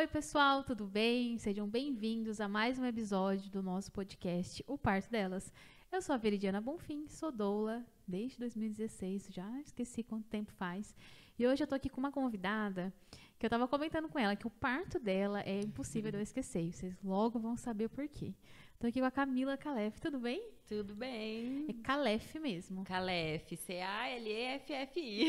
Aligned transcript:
Oi, 0.00 0.06
pessoal, 0.06 0.64
tudo 0.64 0.86
bem? 0.86 1.36
Sejam 1.36 1.68
bem-vindos 1.68 2.40
a 2.40 2.48
mais 2.48 2.78
um 2.78 2.86
episódio 2.86 3.50
do 3.50 3.62
nosso 3.62 3.92
podcast, 3.92 4.64
O 4.66 4.78
Parto 4.78 5.10
Delas. 5.10 5.52
Eu 5.92 6.00
sou 6.00 6.14
a 6.14 6.16
Veridiana 6.16 6.58
Bonfim, 6.58 7.06
sou 7.06 7.30
doula 7.30 7.84
desde 8.08 8.38
2016, 8.38 9.28
já 9.30 9.60
esqueci 9.60 10.02
quanto 10.02 10.26
tempo 10.26 10.52
faz. 10.52 10.96
E 11.38 11.46
hoje 11.46 11.62
eu 11.62 11.66
tô 11.66 11.74
aqui 11.74 11.90
com 11.90 12.00
uma 12.00 12.10
convidada 12.10 12.90
que 13.38 13.44
eu 13.44 13.50
tava 13.50 13.68
comentando 13.68 14.08
com 14.08 14.18
ela 14.18 14.34
que 14.34 14.46
o 14.46 14.50
parto 14.50 14.98
dela 14.98 15.42
é 15.42 15.60
impossível 15.60 16.10
de 16.10 16.16
eu 16.16 16.22
esquecer. 16.22 16.72
Vocês 16.72 16.96
logo 17.04 17.38
vão 17.38 17.54
saber 17.54 17.90
por 17.90 18.08
quê. 18.08 18.32
Tô 18.80 18.86
aqui 18.86 18.98
com 18.98 19.04
a 19.04 19.10
Camila 19.10 19.58
Calef, 19.58 20.00
tudo 20.00 20.18
bem? 20.18 20.42
Tudo 20.66 20.94
bem. 20.94 21.66
É 21.68 21.72
Calef 21.82 22.38
mesmo. 22.38 22.82
Calef, 22.84 23.54
C-A-L-E-F-F-I. 23.54 25.26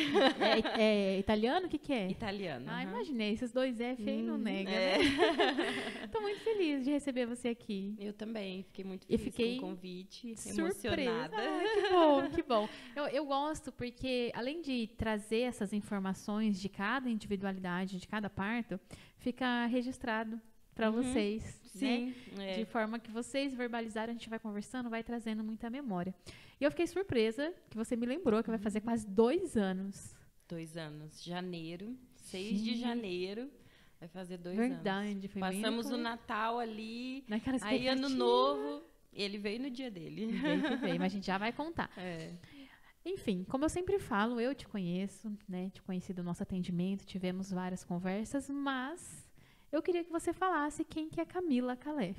É, 0.79 0.81
é 0.81 1.19
italiano? 1.19 1.65
O 1.65 1.69
que 1.69 1.77
que 1.77 1.91
é? 1.91 2.09
Italiano. 2.09 2.67
Ah, 2.69 2.75
aham. 2.81 2.83
imaginei, 2.83 3.33
esses 3.33 3.51
dois 3.51 3.81
F 3.81 4.09
aí 4.09 4.21
não 4.21 4.35
Hum, 4.35 4.37
nega, 4.37 4.71
é. 4.71 4.97
né? 4.99 5.03
Tô 6.13 6.21
muito 6.21 6.39
feliz 6.39 6.85
de 6.85 6.91
receber 6.91 7.25
você 7.25 7.49
aqui. 7.49 7.93
Eu 7.99 8.13
também, 8.13 8.63
fiquei 8.63 8.85
muito 8.85 9.05
feliz 9.05 9.21
fiquei 9.21 9.57
com 9.57 9.65
o 9.65 9.69
convite, 9.71 10.33
Surpresa. 10.37 10.61
emocionada. 10.61 11.35
Ai, 11.37 11.67
que 11.75 11.89
bom, 11.89 12.29
que 12.29 12.43
bom. 12.43 12.69
Eu, 12.95 13.07
eu 13.07 13.25
gosto 13.25 13.69
porque, 13.73 14.31
além 14.33 14.61
de 14.61 14.87
trazer 14.97 15.41
essas 15.41 15.73
informações 15.73 16.57
de 16.61 16.69
cada 16.69 17.09
individualidade, 17.09 17.99
de 17.99 18.07
cada 18.07 18.29
parto, 18.29 18.79
fica 19.17 19.65
registrado 19.65 20.39
para 20.81 20.89
Uhum. 20.89 21.03
vocês. 21.03 21.43
né? 21.43 21.59
Sim, 21.79 22.13
é. 22.39 22.57
De 22.57 22.65
forma 22.65 22.97
que 22.99 23.11
vocês 23.11 23.53
verbalizaram, 23.53 24.09
a 24.11 24.13
gente 24.13 24.27
vai 24.29 24.39
conversando, 24.39 24.89
vai 24.89 25.03
trazendo 25.03 25.43
muita 25.43 25.69
memória. 25.69 26.13
E 26.59 26.63
eu 26.63 26.71
fiquei 26.71 26.87
surpresa 26.87 27.53
que 27.69 27.77
você 27.77 27.95
me 27.95 28.05
lembrou 28.05 28.41
que 28.43 28.49
vai 28.49 28.57
fazer 28.59 28.81
quase 28.81 29.05
dois 29.07 29.55
anos. 29.55 30.15
dois 30.49 30.75
anos, 30.75 31.23
janeiro, 31.23 31.95
6 32.15 32.61
de 32.61 32.75
janeiro, 32.75 33.49
vai 33.99 34.09
fazer 34.09 34.37
dois 34.37 34.57
anos. 34.59 34.69
Verdade, 34.71 35.27
foi 35.29 35.41
bem 35.41 35.61
Passamos 35.61 35.85
o. 35.91 35.97
Natal 35.97 36.59
ali, 36.59 37.23
aí 37.61 37.87
ano 37.87 38.09
novo, 38.09 38.83
ele 39.13 39.37
veio 39.37 39.61
no 39.61 39.69
dia 39.69 39.89
dele. 39.89 40.25
Veio 40.27 40.61
que 40.63 40.75
veio, 40.75 40.99
mas 40.99 41.13
a 41.13 41.15
gente 41.15 41.25
já 41.27 41.37
vai 41.37 41.53
contar. 41.53 41.89
É. 41.97 42.33
Enfim, 43.05 43.43
como 43.49 43.63
eu 43.65 43.69
sempre 43.69 43.97
falo, 43.97 44.39
eu 44.39 44.53
te 44.53 44.67
conheço, 44.67 45.31
né? 45.47 45.71
Te 45.73 45.81
conheci 45.81 46.13
do 46.13 46.21
nosso 46.21 46.43
atendimento, 46.43 47.03
tivemos 47.05 47.49
várias 47.49 47.83
conversas, 47.83 48.47
mas 48.49 49.27
eu 49.71 49.81
queria 49.81 50.03
que 50.03 50.11
você 50.11 50.33
falasse 50.33 50.83
quem 50.83 51.09
que 51.09 51.19
é 51.21 51.25
Camila 51.25 51.75
Calef. 51.75 52.17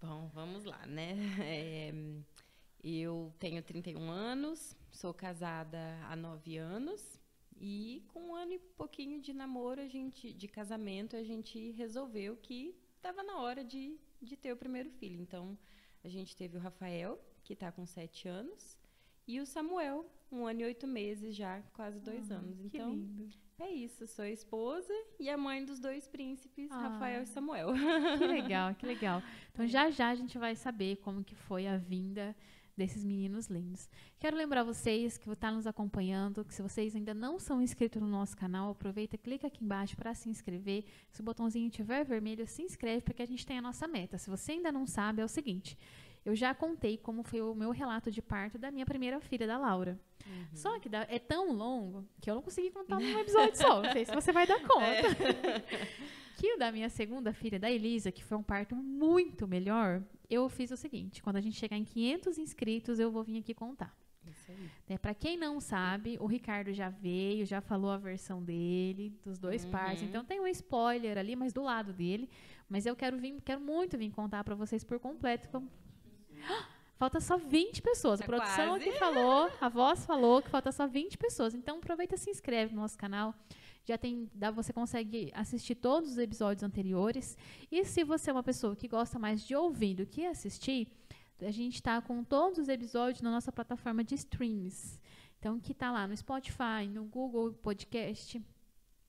Bom, 0.00 0.28
vamos 0.34 0.64
lá, 0.64 0.84
né? 0.86 1.14
É, 1.44 1.92
eu 2.82 3.32
tenho 3.38 3.62
31 3.62 4.10
anos, 4.10 4.76
sou 4.90 5.14
casada 5.14 5.78
há 6.08 6.16
9 6.16 6.56
anos 6.56 7.20
e 7.60 8.02
com 8.08 8.20
um 8.30 8.34
ano 8.34 8.52
e 8.54 8.58
pouquinho 8.58 9.20
de 9.20 9.32
namoro, 9.32 9.80
a 9.80 9.86
gente, 9.86 10.32
de 10.32 10.48
casamento, 10.48 11.14
a 11.14 11.22
gente 11.22 11.70
resolveu 11.72 12.36
que 12.36 12.74
estava 12.96 13.22
na 13.22 13.38
hora 13.38 13.62
de, 13.64 13.96
de 14.20 14.36
ter 14.36 14.52
o 14.52 14.56
primeiro 14.56 14.90
filho. 14.90 15.20
Então, 15.20 15.56
a 16.02 16.08
gente 16.08 16.34
teve 16.34 16.56
o 16.56 16.60
Rafael, 16.60 17.20
que 17.44 17.52
está 17.52 17.70
com 17.70 17.86
7 17.86 18.26
anos, 18.26 18.76
e 19.28 19.38
o 19.40 19.46
Samuel, 19.46 20.04
um 20.30 20.44
ano 20.44 20.62
e 20.62 20.64
oito 20.64 20.86
meses 20.88 21.36
já, 21.36 21.62
quase 21.72 22.00
dois 22.00 22.28
Ah, 22.32 22.36
anos. 22.36 22.58
que 22.58 22.66
Então, 22.66 22.90
lindo. 22.90 23.28
É 23.62 23.70
isso, 23.70 24.06
sou 24.06 24.24
a 24.24 24.30
esposa 24.30 24.92
e 25.18 25.28
a 25.30 25.36
mãe 25.36 25.64
dos 25.64 25.78
dois 25.78 26.06
príncipes, 26.08 26.70
Ah. 26.70 26.88
Rafael 26.88 27.22
e 27.22 27.26
Samuel. 27.26 27.72
Que 28.18 28.26
legal, 28.26 28.74
que 28.74 28.86
legal. 28.86 29.22
Então 29.52 29.66
já 29.68 29.90
já 29.90 30.08
a 30.10 30.14
gente 30.14 30.38
vai 30.38 30.54
saber 30.54 30.96
como 30.96 31.24
que 31.24 31.34
foi 31.34 31.66
a 31.66 31.76
vinda 31.76 32.34
desses 32.76 33.04
meninos 33.04 33.48
lindos. 33.48 33.88
Quero 34.18 34.34
lembrar 34.36 34.62
vocês 34.64 35.18
que 35.18 35.28
está 35.30 35.50
nos 35.52 35.66
acompanhando, 35.66 36.44
que 36.44 36.54
se 36.54 36.62
vocês 36.62 36.96
ainda 36.96 37.12
não 37.12 37.38
são 37.38 37.60
inscritos 37.60 38.00
no 38.00 38.08
nosso 38.08 38.34
canal, 38.36 38.70
aproveita, 38.70 39.18
clica 39.18 39.46
aqui 39.46 39.62
embaixo 39.62 39.94
para 39.94 40.14
se 40.14 40.28
inscrever. 40.30 40.84
Se 41.10 41.20
o 41.20 41.24
botãozinho 41.24 41.68
estiver 41.68 42.02
vermelho, 42.04 42.46
se 42.46 42.62
inscreve 42.62 43.02
para 43.02 43.12
que 43.14 43.22
a 43.22 43.26
gente 43.26 43.44
tenha 43.46 43.58
a 43.58 43.62
nossa 43.62 43.86
meta. 43.86 44.16
Se 44.16 44.30
você 44.30 44.52
ainda 44.52 44.72
não 44.72 44.86
sabe, 44.86 45.20
é 45.20 45.24
o 45.24 45.28
seguinte: 45.28 45.76
eu 46.24 46.34
já 46.34 46.54
contei 46.54 46.96
como 46.96 47.22
foi 47.22 47.42
o 47.42 47.54
meu 47.54 47.70
relato 47.72 48.10
de 48.10 48.22
parto 48.22 48.56
da 48.58 48.70
minha 48.70 48.86
primeira 48.86 49.20
filha, 49.20 49.46
da 49.46 49.58
Laura. 49.58 50.00
Só 50.54 50.78
que 50.78 50.88
é 51.08 51.18
tão 51.18 51.52
longo 51.52 52.06
que 52.20 52.30
eu 52.30 52.34
não 52.34 52.42
consegui 52.42 52.70
contar 52.70 52.98
num 53.00 53.18
episódio 53.18 53.56
só. 53.56 53.82
Não 53.82 53.92
sei 53.92 54.04
se 54.04 54.14
você 54.14 54.32
vai 54.32 54.46
dar 54.46 54.60
conta. 54.66 55.08
que 56.38 56.54
o 56.54 56.58
da 56.58 56.72
minha 56.72 56.88
segunda 56.88 57.32
filha, 57.32 57.58
da 57.58 57.70
Elisa, 57.70 58.10
que 58.12 58.22
foi 58.24 58.36
um 58.38 58.42
parto 58.42 58.74
muito 58.74 59.46
melhor, 59.46 60.02
eu 60.30 60.48
fiz 60.48 60.70
o 60.70 60.76
seguinte: 60.76 61.22
quando 61.22 61.36
a 61.36 61.40
gente 61.40 61.56
chegar 61.56 61.76
em 61.76 61.84
500 61.84 62.38
inscritos, 62.38 62.98
eu 62.98 63.10
vou 63.10 63.22
vir 63.22 63.38
aqui 63.38 63.54
contar. 63.54 63.96
Né, 64.88 64.96
Para 64.98 65.14
quem 65.14 65.36
não 65.36 65.60
sabe, 65.60 66.16
o 66.20 66.26
Ricardo 66.26 66.72
já 66.72 66.88
veio, 66.88 67.44
já 67.44 67.60
falou 67.60 67.90
a 67.90 67.96
versão 67.96 68.42
dele, 68.42 69.18
dos 69.24 69.36
dois 69.38 69.64
Uhum. 69.64 69.70
partos. 69.72 70.02
Então 70.04 70.24
tem 70.24 70.40
um 70.40 70.46
spoiler 70.46 71.18
ali, 71.18 71.34
mas 71.34 71.52
do 71.52 71.62
lado 71.62 71.92
dele. 71.92 72.28
Mas 72.68 72.86
eu 72.86 72.94
quero 72.94 73.18
vir, 73.18 73.40
quero 73.44 73.60
muito 73.60 73.98
vir 73.98 74.10
contar 74.10 74.44
para 74.44 74.54
vocês 74.54 74.84
por 74.84 74.98
completo. 75.00 75.48
como- 75.48 75.68
Ah! 76.48 76.68
Falta 77.02 77.18
só 77.18 77.36
20 77.36 77.82
pessoas. 77.82 78.20
A 78.20 78.22
Tá 78.22 78.28
produção 78.28 78.68
quase. 78.68 78.88
aqui 78.88 78.96
falou, 78.96 79.50
a 79.60 79.68
voz 79.68 80.06
falou 80.06 80.40
que 80.40 80.48
falta 80.48 80.70
só 80.70 80.86
20 80.86 81.18
pessoas. 81.18 81.52
Então 81.52 81.78
aproveita 81.78 82.14
e 82.14 82.18
se 82.18 82.30
inscreve 82.30 82.76
no 82.76 82.80
nosso 82.80 82.96
canal. 82.96 83.34
Já 83.84 83.98
tem, 83.98 84.30
dá, 84.32 84.52
você 84.52 84.72
consegue 84.72 85.28
assistir 85.34 85.74
todos 85.74 86.12
os 86.12 86.18
episódios 86.18 86.62
anteriores. 86.62 87.36
E 87.72 87.84
se 87.84 88.04
você 88.04 88.30
é 88.30 88.32
uma 88.32 88.44
pessoa 88.44 88.76
que 88.76 88.86
gosta 88.86 89.18
mais 89.18 89.44
de 89.44 89.56
ouvir 89.56 89.96
do 89.96 90.06
que 90.06 90.24
assistir, 90.24 90.86
a 91.40 91.50
gente 91.50 91.74
está 91.74 92.00
com 92.00 92.22
todos 92.22 92.60
os 92.60 92.68
episódios 92.68 93.20
na 93.20 93.32
nossa 93.32 93.50
plataforma 93.50 94.04
de 94.04 94.14
streams. 94.14 95.00
Então, 95.40 95.58
que 95.58 95.72
está 95.72 95.90
lá 95.90 96.06
no 96.06 96.16
Spotify, 96.16 96.86
no 96.88 97.02
Google 97.06 97.52
Podcast, 97.54 98.40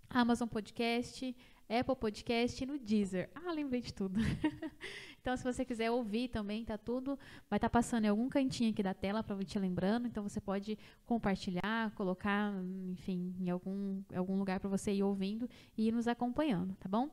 Amazon 0.10 0.48
Podcast, 0.48 1.36
Apple 1.70 1.96
Podcast 1.96 2.64
e 2.64 2.66
no 2.66 2.80
Deezer. 2.80 3.30
Ah, 3.36 3.52
lembrei 3.52 3.81
de 3.81 3.94
tudo. 3.94 4.20
então, 5.24 5.38
se 5.38 5.44
você 5.46 5.64
quiser 5.64 5.90
ouvir 5.90 6.28
também, 6.28 6.66
tá 6.66 6.78
tudo. 6.78 7.18
Vai 7.50 7.56
estar 7.56 7.70
passando 7.70 8.04
em 8.04 8.10
algum 8.10 8.28
cantinho 8.28 8.72
aqui 8.72 8.84
da 8.84 8.94
tela 8.94 9.24
para 9.24 9.42
te 9.46 9.58
lembrando. 9.58 10.06
Então, 10.06 10.22
você 10.22 10.42
pode 10.42 10.78
compartilhar, 11.06 11.92
colocar, 11.96 12.52
enfim, 12.92 13.34
em 13.40 13.50
algum, 13.50 14.02
algum 14.14 14.38
lugar 14.38 14.60
para 14.60 14.70
você 14.70 14.92
ir 14.92 15.02
ouvindo 15.02 15.50
e 15.78 15.88
ir 15.88 15.94
nos 15.94 16.10
acompanhando, 16.10 16.75
tá 16.75 16.90
bom? 16.90 17.10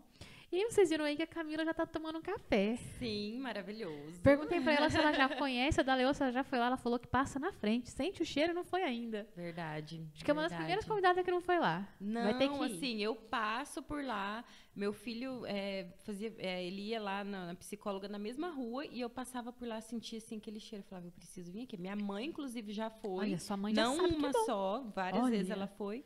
E 0.52 0.64
vocês 0.68 0.90
viram 0.90 1.04
aí 1.04 1.14
que 1.14 1.22
a 1.22 1.26
Camila 1.28 1.64
já 1.64 1.72
tá 1.72 1.86
tomando 1.86 2.18
um 2.18 2.22
café. 2.22 2.74
Sim, 2.98 3.38
maravilhoso. 3.38 4.20
Perguntei 4.20 4.60
pra 4.60 4.72
ela 4.72 4.90
se 4.90 4.96
ela 4.98 5.12
já 5.12 5.28
conhece 5.28 5.78
a 5.80 5.84
da 5.84 5.94
Leo, 5.94 6.12
se 6.12 6.22
ela 6.22 6.32
já 6.32 6.42
foi 6.42 6.58
lá. 6.58 6.66
Ela 6.66 6.76
falou 6.76 6.98
que 6.98 7.06
passa 7.06 7.38
na 7.38 7.52
frente, 7.52 7.88
sente 7.88 8.20
o 8.20 8.24
cheiro 8.24 8.50
e 8.50 8.54
não 8.54 8.64
foi 8.64 8.82
ainda. 8.82 9.28
Verdade. 9.36 10.04
Acho 10.12 10.24
que 10.24 10.30
é 10.30 10.34
uma 10.34 10.42
das 10.42 10.52
primeiras 10.52 10.84
convidadas 10.84 11.24
que 11.24 11.30
não 11.30 11.40
foi 11.40 11.56
lá. 11.60 11.88
Não, 12.00 12.24
Vai 12.24 12.36
ter 12.36 12.48
que 12.48 12.54
ir. 12.56 12.64
assim, 12.64 12.98
eu 13.00 13.14
passo 13.14 13.80
por 13.80 14.02
lá. 14.04 14.44
Meu 14.74 14.92
filho 14.92 15.46
é, 15.46 15.86
fazia, 16.04 16.34
é, 16.38 16.64
ele 16.64 16.82
ia 16.88 17.00
lá 17.00 17.22
na, 17.22 17.46
na 17.46 17.54
psicóloga 17.54 18.08
na 18.08 18.18
mesma 18.18 18.50
rua 18.50 18.84
e 18.86 19.00
eu 19.00 19.08
passava 19.10 19.52
por 19.52 19.68
lá, 19.68 19.80
sentia 19.80 20.18
assim 20.18 20.38
aquele 20.38 20.58
cheiro. 20.58 20.82
Eu 20.84 20.88
falava, 20.88 21.06
eu 21.06 21.12
preciso 21.12 21.52
vir 21.52 21.62
aqui. 21.62 21.76
Minha 21.76 21.94
mãe, 21.94 22.26
inclusive, 22.26 22.72
já 22.72 22.90
foi. 22.90 23.26
Olha, 23.26 23.38
sua 23.38 23.56
mãe 23.56 23.72
já 23.72 23.84
não 23.84 24.04
é 24.04 24.08
uma 24.08 24.32
só, 24.44 24.82
várias 24.94 25.22
Olha. 25.22 25.30
vezes 25.30 25.50
ela 25.50 25.68
foi. 25.68 26.04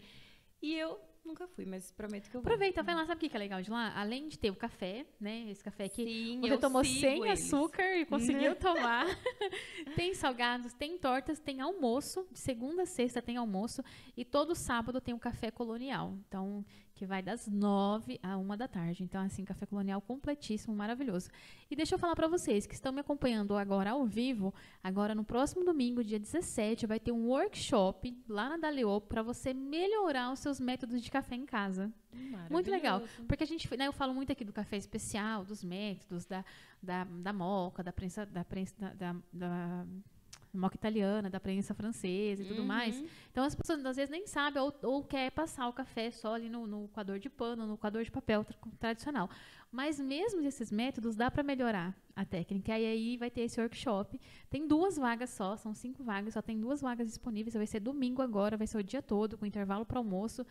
E 0.61 0.75
eu 0.75 0.99
nunca 1.25 1.47
fui, 1.49 1.65
mas 1.65 1.91
prometo 1.93 2.31
que 2.31 2.37
eu 2.37 2.41
vou. 2.41 2.47
Aproveita, 2.49 2.83
vai 2.83 2.95
lá. 2.95 3.07
Sabe 3.07 3.17
o 3.17 3.21
que 3.21 3.29
que 3.29 3.37
é 3.37 3.39
legal 3.39 3.63
de 3.63 3.71
lá? 3.71 3.93
Além 3.97 4.29
de 4.29 4.39
ter 4.39 4.51
o 4.51 4.57
café, 4.57 5.07
né? 5.21 5.51
Esse 5.51 5.63
café 5.63 5.85
aqui. 5.85 6.05
Sim, 6.05 6.41
Você 6.41 6.53
eu 6.53 6.59
tomou 6.59 6.85
sem 6.85 7.23
eles. 7.25 7.45
açúcar 7.45 7.97
e 7.97 8.05
conseguiu 8.05 8.55
tomar. 8.57 9.07
tem 9.97 10.15
salgados, 10.15 10.73
tem 10.75 10.99
tortas, 10.99 11.39
tem 11.41 11.61
almoço. 11.61 12.27
De 12.31 12.39
segunda 12.39 12.83
a 12.83 12.87
sexta 12.87 13.23
tem 13.23 13.37
almoço. 13.37 13.83
E 14.17 14.25
todo 14.25 14.55
sábado 14.55 15.01
tem 15.01 15.15
um 15.15 15.19
café 15.19 15.51
colonial. 15.51 16.17
Então, 16.29 16.65
que 16.95 17.05
vai 17.05 17.23
das 17.23 17.49
nove 17.49 18.21
a 18.23 18.37
uma 18.37 18.57
da 18.57 18.69
tarde. 18.69 19.03
Então, 19.03 19.21
assim, 19.21 19.45
café 19.45 19.67
colonial 19.67 20.01
completíssimo, 20.01 20.75
maravilhoso. 20.75 21.29
E 21.71 21.75
deixa 21.75 21.95
eu 21.95 21.99
falar 21.99 22.15
pra 22.15 22.29
vocês 22.29 22.67
que 22.67 22.75
estão 22.75 22.93
me 22.93 23.01
acompanhando 23.01 23.57
agora 23.57 23.91
ao 23.91 24.07
vivo. 24.07 24.55
Agora, 24.83 25.15
no 25.15 25.25
próximo 25.25 25.65
domingo, 25.65 26.05
dia 26.05 26.19
17, 26.19 26.87
vai 26.87 27.01
ter 27.01 27.11
um 27.13 27.27
workshop 27.27 28.17
lá 28.29 28.51
na 28.51 28.57
Daleô 28.57 29.01
para 29.01 29.23
você 29.23 29.53
melhorar 29.53 30.33
os 30.33 30.39
seus 30.39 30.61
métodos 30.61 31.03
de 31.03 31.11
café 31.11 31.35
em 31.35 31.45
casa. 31.45 31.93
Muito 32.49 32.71
legal. 32.71 33.03
Porque 33.27 33.43
a 33.43 33.47
gente, 33.47 33.69
né, 33.77 33.89
eu 33.89 33.93
falo 33.93 34.15
muito 34.15 34.31
aqui 34.31 34.45
do 34.45 34.53
café 34.53 34.77
especial, 34.77 35.45
dos 35.45 35.65
métodos, 35.65 36.25
da, 36.25 36.45
da, 36.81 37.05
da 37.05 37.33
moca, 37.33 37.83
da 37.83 37.93
prensa, 37.93 38.25
da 38.25 38.45
prensa, 38.45 38.75
da, 38.79 38.95
da, 38.95 39.17
da 39.33 39.87
moca 40.57 40.77
italiana, 40.77 41.29
da 41.31 41.39
prensa 41.41 41.75
francesa 41.75 42.43
e 42.43 42.47
tudo 42.47 42.61
Uhum. 42.61 42.67
mais. 42.67 43.03
Então 43.31 43.45
as 43.45 43.55
pessoas 43.55 43.85
às 43.85 43.97
vezes 43.97 44.11
nem 44.11 44.27
sabem 44.27 44.63
ou, 44.63 44.73
ou 44.83 45.03
quer 45.05 45.31
passar 45.33 45.69
o 45.69 45.73
café 45.73 46.11
só 46.11 46.35
ali 46.35 46.49
no, 46.49 46.67
no 46.67 46.89
coador 46.89 47.19
de 47.19 47.29
pano, 47.29 47.67
no 47.67 47.77
coador 47.77 48.03
de 48.05 48.11
papel 48.11 48.45
tra- 48.45 48.57
tradicional. 48.79 49.29
Mas 49.73 49.99
mesmo 49.99 50.41
esses 50.47 50.71
métodos 50.71 51.17
dá 51.17 51.31
para 51.31 51.43
melhorar 51.43 51.97
a 52.15 52.25
técnica. 52.25 52.79
E 52.79 52.85
aí 52.87 53.17
vai 53.17 53.29
ter 53.31 53.41
esse 53.41 53.61
workshop. 53.61 54.21
Tem 54.49 54.69
duas 54.69 54.97
vagas 54.97 55.31
só, 55.31 55.57
são 55.57 55.75
cinco 55.75 56.05
vagas, 56.05 56.35
só 56.35 56.41
tem 56.43 56.61
duas 56.61 56.81
vagas 56.81 57.09
disponíveis. 57.09 57.55
Vai 57.55 57.67
ser 57.67 57.81
domingo 57.81 58.23
agora, 58.23 58.57
vai 58.57 58.67
ser 58.69 58.79
o 58.79 58.85
dia 58.85 59.03
todo, 59.03 59.37
com 59.37 59.45
intervalo 59.45 59.85
para 59.85 59.99
almoço. 59.99 60.47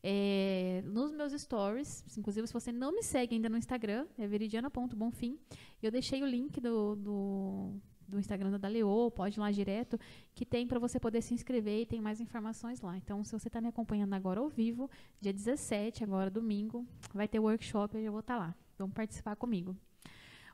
É, 0.00 0.80
nos 0.86 1.10
meus 1.12 1.32
stories, 1.32 2.04
inclusive 2.16 2.46
se 2.46 2.52
você 2.52 2.70
não 2.70 2.92
me 2.92 3.02
segue 3.02 3.34
ainda 3.34 3.48
no 3.48 3.56
Instagram, 3.58 4.06
é 4.16 4.28
veridiana.bonfim. 4.28 5.36
Eu 5.82 5.90
deixei 5.90 6.22
o 6.22 6.26
link 6.26 6.60
do, 6.60 6.94
do, 6.94 7.72
do 8.08 8.18
Instagram 8.18 8.50
da 8.50 8.58
Daleô, 8.58 9.10
pode 9.10 9.38
ir 9.38 9.40
lá 9.40 9.50
direto, 9.50 9.98
que 10.34 10.46
tem 10.46 10.66
para 10.66 10.78
você 10.78 10.98
poder 10.98 11.20
se 11.22 11.34
inscrever 11.34 11.82
e 11.82 11.86
tem 11.86 12.00
mais 12.00 12.20
informações 12.20 12.80
lá. 12.80 12.96
Então, 12.96 13.22
se 13.22 13.32
você 13.32 13.48
está 13.48 13.60
me 13.60 13.68
acompanhando 13.68 14.14
agora 14.14 14.40
ao 14.40 14.48
vivo, 14.48 14.90
dia 15.20 15.32
17, 15.32 16.02
agora 16.02 16.30
domingo, 16.30 16.86
vai 17.12 17.28
ter 17.28 17.38
workshop, 17.38 17.96
eu 17.96 18.04
já 18.04 18.10
vou 18.10 18.20
estar 18.20 18.34
tá 18.34 18.40
lá. 18.40 18.54
Vamos 18.78 18.94
participar 18.94 19.36
comigo. 19.36 19.76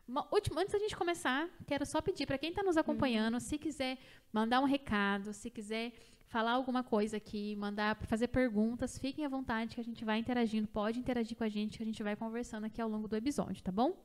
Uma 0.07 0.29
última, 0.31 0.61
antes 0.61 0.73
da 0.73 0.79
gente 0.79 0.97
começar, 0.97 1.49
quero 1.67 1.87
só 1.87 2.03
pedir 2.03 2.27
para 2.27 2.37
quem 2.37 2.51
está 2.51 2.63
nos 2.63 2.77
acompanhando, 2.77 3.41
se 3.41 3.57
quiser 3.57 3.99
mandar 4.31 4.61
um 4.61 4.65
recado, 4.65 5.33
se 5.33 5.49
quiser 5.49 5.93
falar 6.27 6.53
alguma 6.53 6.83
coisa 6.83 7.17
aqui, 7.17 7.55
mandar 7.57 7.97
fazer 8.07 8.29
perguntas, 8.29 8.99
fiquem 8.99 9.25
à 9.25 9.29
vontade 9.29 9.75
que 9.75 9.81
a 9.81 9.85
gente 9.85 10.05
vai 10.05 10.19
interagindo. 10.19 10.67
Pode 10.67 10.99
interagir 10.99 11.37
com 11.37 11.45
a 11.45 11.49
gente, 11.49 11.79
que 11.79 11.83
a 11.83 11.87
gente 11.87 12.03
vai 12.03 12.17
conversando 12.17 12.65
aqui 12.65 12.83
ao 12.83 12.89
longo 12.89 13.09
do 13.09 13.17
episódio, 13.17 13.63
tá 13.63 13.73
bom? 13.73 13.97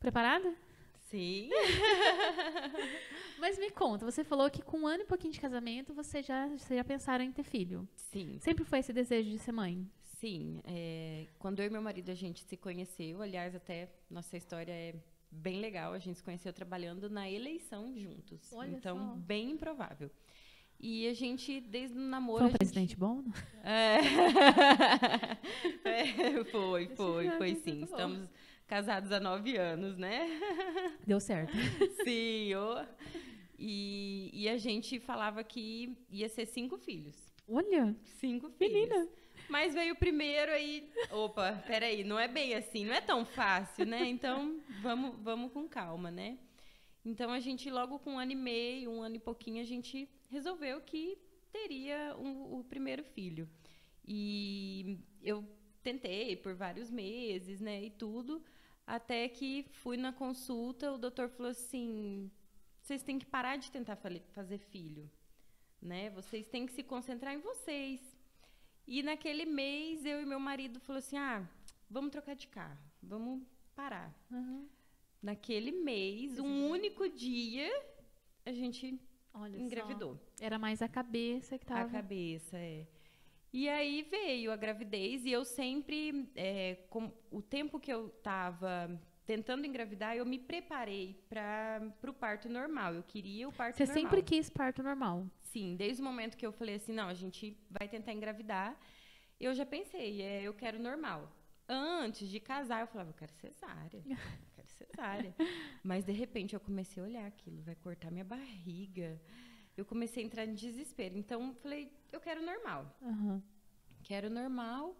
Preparada? 0.00 0.54
Sim. 1.10 1.50
Mas 3.38 3.58
me 3.58 3.70
conta, 3.70 4.04
você 4.04 4.22
falou 4.22 4.48
que 4.48 4.62
com 4.62 4.80
um 4.80 4.86
ano 4.86 5.02
e 5.02 5.06
pouquinho 5.06 5.32
de 5.32 5.40
casamento 5.40 5.92
você 5.92 6.22
já, 6.22 6.46
você 6.46 6.76
já 6.76 6.84
pensaram 6.84 7.24
em 7.24 7.32
ter 7.32 7.42
filho. 7.42 7.88
Sim. 7.96 8.38
Sempre 8.38 8.64
foi 8.64 8.78
esse 8.78 8.92
desejo 8.92 9.28
de 9.28 9.38
ser 9.38 9.50
mãe? 9.50 9.90
Sim. 10.20 10.60
É, 10.64 11.26
quando 11.38 11.60
eu 11.60 11.66
e 11.66 11.70
meu 11.70 11.82
marido 11.82 12.10
a 12.10 12.14
gente 12.14 12.44
se 12.44 12.56
conheceu, 12.56 13.20
aliás, 13.22 13.56
até 13.56 13.88
nossa 14.08 14.36
história 14.36 14.72
é 14.72 14.94
bem 15.30 15.60
legal. 15.60 15.94
A 15.94 15.98
gente 15.98 16.18
se 16.18 16.22
conheceu 16.22 16.52
trabalhando 16.52 17.10
na 17.10 17.28
eleição 17.28 17.92
juntos. 17.98 18.52
Olha 18.52 18.76
então, 18.76 18.96
só. 18.96 19.14
bem 19.16 19.50
improvável. 19.50 20.10
E 20.78 21.08
a 21.08 21.14
gente, 21.14 21.60
desde 21.60 21.96
o 21.96 22.00
namoro. 22.00 22.38
Foi 22.38 22.46
um 22.46 22.50
gente... 22.50 22.58
presidente 22.58 22.96
bom? 22.96 23.24
É. 23.64 23.98
é. 25.84 26.44
foi, 26.44 26.86
foi, 26.88 27.30
foi 27.30 27.54
sim. 27.56 27.82
Estamos 27.82 28.28
casados 28.70 29.10
há 29.10 29.18
nove 29.18 29.56
anos, 29.56 29.98
né? 29.98 30.28
Deu 31.04 31.18
certo. 31.18 31.52
sim, 32.04 32.54
oh. 32.54 32.86
e, 33.58 34.30
e 34.32 34.48
a 34.48 34.56
gente 34.56 35.00
falava 35.00 35.42
que 35.42 35.98
ia 36.08 36.28
ser 36.28 36.46
cinco 36.46 36.78
filhos. 36.78 37.16
Olha! 37.48 37.96
Cinco 38.20 38.48
filhos. 38.48 38.72
Menina! 38.72 39.08
Mas 39.48 39.74
veio 39.74 39.94
o 39.94 39.96
primeiro 39.96 40.52
aí. 40.52 40.88
Opa, 41.10 41.60
peraí, 41.66 42.04
não 42.04 42.16
é 42.16 42.28
bem 42.28 42.54
assim, 42.54 42.84
não 42.84 42.94
é 42.94 43.00
tão 43.00 43.24
fácil, 43.24 43.84
né? 43.84 44.06
Então, 44.06 44.60
vamos, 44.80 45.16
vamos 45.20 45.52
com 45.52 45.68
calma, 45.68 46.08
né? 46.08 46.38
Então, 47.04 47.32
a 47.32 47.40
gente, 47.40 47.68
logo 47.68 47.98
com 47.98 48.12
um 48.12 48.18
ano 48.20 48.30
e 48.30 48.36
meio, 48.36 48.92
um 48.92 49.02
ano 49.02 49.16
e 49.16 49.18
pouquinho, 49.18 49.60
a 49.60 49.66
gente 49.66 50.08
resolveu 50.28 50.80
que 50.82 51.18
teria 51.50 52.14
um, 52.16 52.60
o 52.60 52.62
primeiro 52.62 53.02
filho. 53.02 53.48
E 54.06 54.96
eu 55.24 55.44
tentei 55.82 56.36
por 56.36 56.54
vários 56.54 56.88
meses, 56.88 57.60
né, 57.60 57.82
e 57.82 57.90
tudo, 57.90 58.40
até 58.90 59.28
que 59.28 59.64
fui 59.70 59.96
na 59.96 60.12
consulta, 60.12 60.92
o 60.92 60.98
doutor 60.98 61.28
falou 61.28 61.50
assim: 61.50 62.30
vocês 62.82 63.02
têm 63.02 63.18
que 63.18 63.26
parar 63.26 63.56
de 63.56 63.70
tentar 63.70 63.96
fazer 64.32 64.58
filho, 64.58 65.08
né? 65.80 66.10
Vocês 66.10 66.48
têm 66.48 66.66
que 66.66 66.72
se 66.72 66.82
concentrar 66.82 67.32
em 67.32 67.40
vocês. 67.40 68.00
E 68.86 69.02
naquele 69.02 69.46
mês 69.46 70.04
eu 70.04 70.20
e 70.20 70.26
meu 70.26 70.40
marido 70.40 70.80
falou 70.80 70.98
assim: 70.98 71.16
ah, 71.16 71.48
vamos 71.88 72.10
trocar 72.10 72.34
de 72.34 72.48
carro, 72.48 72.82
vamos 73.00 73.46
parar. 73.76 74.12
Uhum. 74.30 74.68
Naquele 75.22 75.70
mês, 75.70 76.38
um 76.38 76.68
único 76.68 77.08
dia, 77.08 77.70
a 78.44 78.52
gente 78.52 78.98
Olha 79.32 79.56
engravidou. 79.56 80.16
Só. 80.16 80.44
Era 80.44 80.58
mais 80.58 80.82
a 80.82 80.88
cabeça 80.88 81.56
que 81.58 81.64
estava. 81.64 81.88
A 81.88 81.92
cabeça, 81.92 82.56
é. 82.56 82.88
E 83.52 83.68
aí 83.68 84.02
veio 84.02 84.52
a 84.52 84.56
gravidez 84.56 85.24
e 85.24 85.32
eu 85.32 85.44
sempre, 85.44 86.30
é, 86.36 86.76
com 86.88 87.12
o 87.30 87.42
tempo 87.42 87.80
que 87.80 87.92
eu 87.92 88.06
estava 88.06 89.00
tentando 89.26 89.66
engravidar, 89.66 90.16
eu 90.16 90.24
me 90.24 90.38
preparei 90.38 91.24
para 91.28 91.92
o 92.08 92.12
parto 92.12 92.48
normal. 92.48 92.94
Eu 92.94 93.02
queria 93.02 93.48
o 93.48 93.52
parto 93.52 93.76
Você 93.76 93.84
normal. 93.84 94.02
Você 94.02 94.08
sempre 94.08 94.22
quis 94.22 94.50
parto 94.50 94.82
normal? 94.82 95.26
Sim, 95.42 95.74
desde 95.76 96.00
o 96.00 96.04
momento 96.04 96.36
que 96.36 96.46
eu 96.46 96.52
falei 96.52 96.76
assim, 96.76 96.92
não, 96.92 97.08
a 97.08 97.14
gente 97.14 97.56
vai 97.68 97.88
tentar 97.88 98.12
engravidar, 98.12 98.78
eu 99.38 99.52
já 99.54 99.66
pensei, 99.66 100.22
é, 100.22 100.42
eu 100.42 100.54
quero 100.54 100.78
normal. 100.78 101.32
Antes 101.68 102.28
de 102.28 102.40
casar, 102.40 102.80
eu 102.80 102.86
falava, 102.86 103.10
eu 103.10 103.14
quero 103.14 103.32
cesárea. 103.32 104.02
quero 104.54 104.68
cesárea. 104.68 105.34
Mas 105.82 106.04
de 106.04 106.12
repente 106.12 106.54
eu 106.54 106.60
comecei 106.60 107.02
a 107.02 107.06
olhar 107.06 107.26
aquilo, 107.26 107.62
vai 107.62 107.74
cortar 107.74 108.10
minha 108.10 108.24
barriga 108.24 109.20
eu 109.80 109.84
comecei 109.84 110.22
a 110.22 110.26
entrar 110.26 110.44
em 110.44 110.54
desespero. 110.54 111.16
Então, 111.16 111.54
falei, 111.62 111.90
eu 112.12 112.20
quero 112.20 112.42
normal. 112.42 112.96
Uhum. 113.00 113.42
Quero 114.02 114.30
normal. 114.30 114.96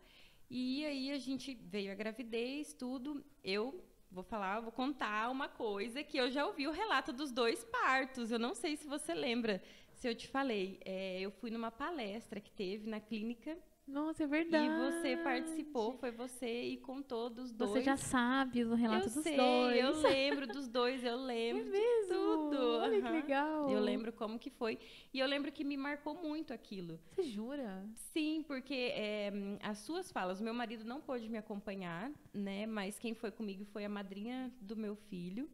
E 0.49 0.85
aí 0.85 1.12
a 1.12 1.19
gente 1.19 1.55
veio 1.55 1.93
a 1.93 1.94
gravidez, 1.94 2.73
tudo. 2.73 3.25
Eu 3.44 3.85
vou 4.11 4.25
falar, 4.25 4.61
vou 4.61 4.73
contar 4.73 5.31
uma 5.31 5.49
coisa 5.49 6.03
que 6.03 6.19
eu 6.19 6.31
já 6.31 6.44
ouvi 6.47 6.67
o 6.67 6.73
relato 6.73 7.12
dos 7.12 7.31
dois 7.31 7.65
partos. 7.65 8.31
Eu 8.31 8.38
não 8.38 8.55
sei 8.55 8.77
se 8.77 8.87
você 8.87 9.15
lembra, 9.15 9.62
se 9.93 10.09
eu 10.09 10.15
te 10.15 10.27
falei. 10.27 10.81
É, 10.85 11.21
eu 11.21 11.31
fui 11.31 11.50
numa 11.50 11.71
palestra 11.71 12.41
que 12.41 12.50
teve 12.50 12.88
na 12.88 13.00
clínica 13.00 13.56
nossa, 13.90 14.25
é 14.25 14.26
verdade. 14.26 14.66
E 14.66 14.90
você 14.90 15.16
participou, 15.16 15.92
foi 15.94 16.11
você 16.11 16.62
e 16.64 16.76
contou 16.78 17.28
dos 17.28 17.52
dois. 17.52 17.70
Você 17.70 17.82
já 17.82 17.97
sabe 17.97 18.64
do 18.64 18.75
relato 18.75 19.09
eu 19.09 19.12
dos 19.12 19.23
sei, 19.23 19.37
dois. 19.37 19.76
Eu 19.76 20.00
lembro 20.00 20.47
dos 20.47 20.68
dois, 20.68 21.04
eu 21.04 21.16
lembro 21.23 21.66
é 21.66 21.70
mesmo? 21.70 22.00
de 22.00 22.14
tudo. 22.14 22.78
Olha 22.78 22.97
uhum. 22.99 23.02
que 23.02 23.11
legal. 23.11 23.70
Eu 23.70 23.80
lembro 23.80 24.12
como 24.12 24.38
que 24.38 24.50
foi. 24.50 24.78
E 25.12 25.18
eu 25.18 25.26
lembro 25.26 25.50
que 25.52 25.64
me 25.64 25.76
marcou 25.76 26.14
muito 26.14 26.52
aquilo. 26.52 27.00
Você 27.11 27.25
jura? 27.25 27.85
Sim, 28.12 28.44
porque 28.47 28.92
é, 28.94 29.32
as 29.62 29.78
suas 29.78 30.11
falas, 30.11 30.40
meu 30.40 30.54
marido 30.54 30.85
não 30.85 31.00
pôde 31.00 31.28
me 31.28 31.38
acompanhar, 31.38 32.11
né? 32.32 32.66
Mas 32.66 32.99
quem 32.99 33.14
foi 33.14 33.30
comigo 33.30 33.64
foi 33.64 33.85
a 33.85 33.88
madrinha 33.88 34.52
do 34.61 34.76
meu 34.76 34.94
filho. 34.94 35.49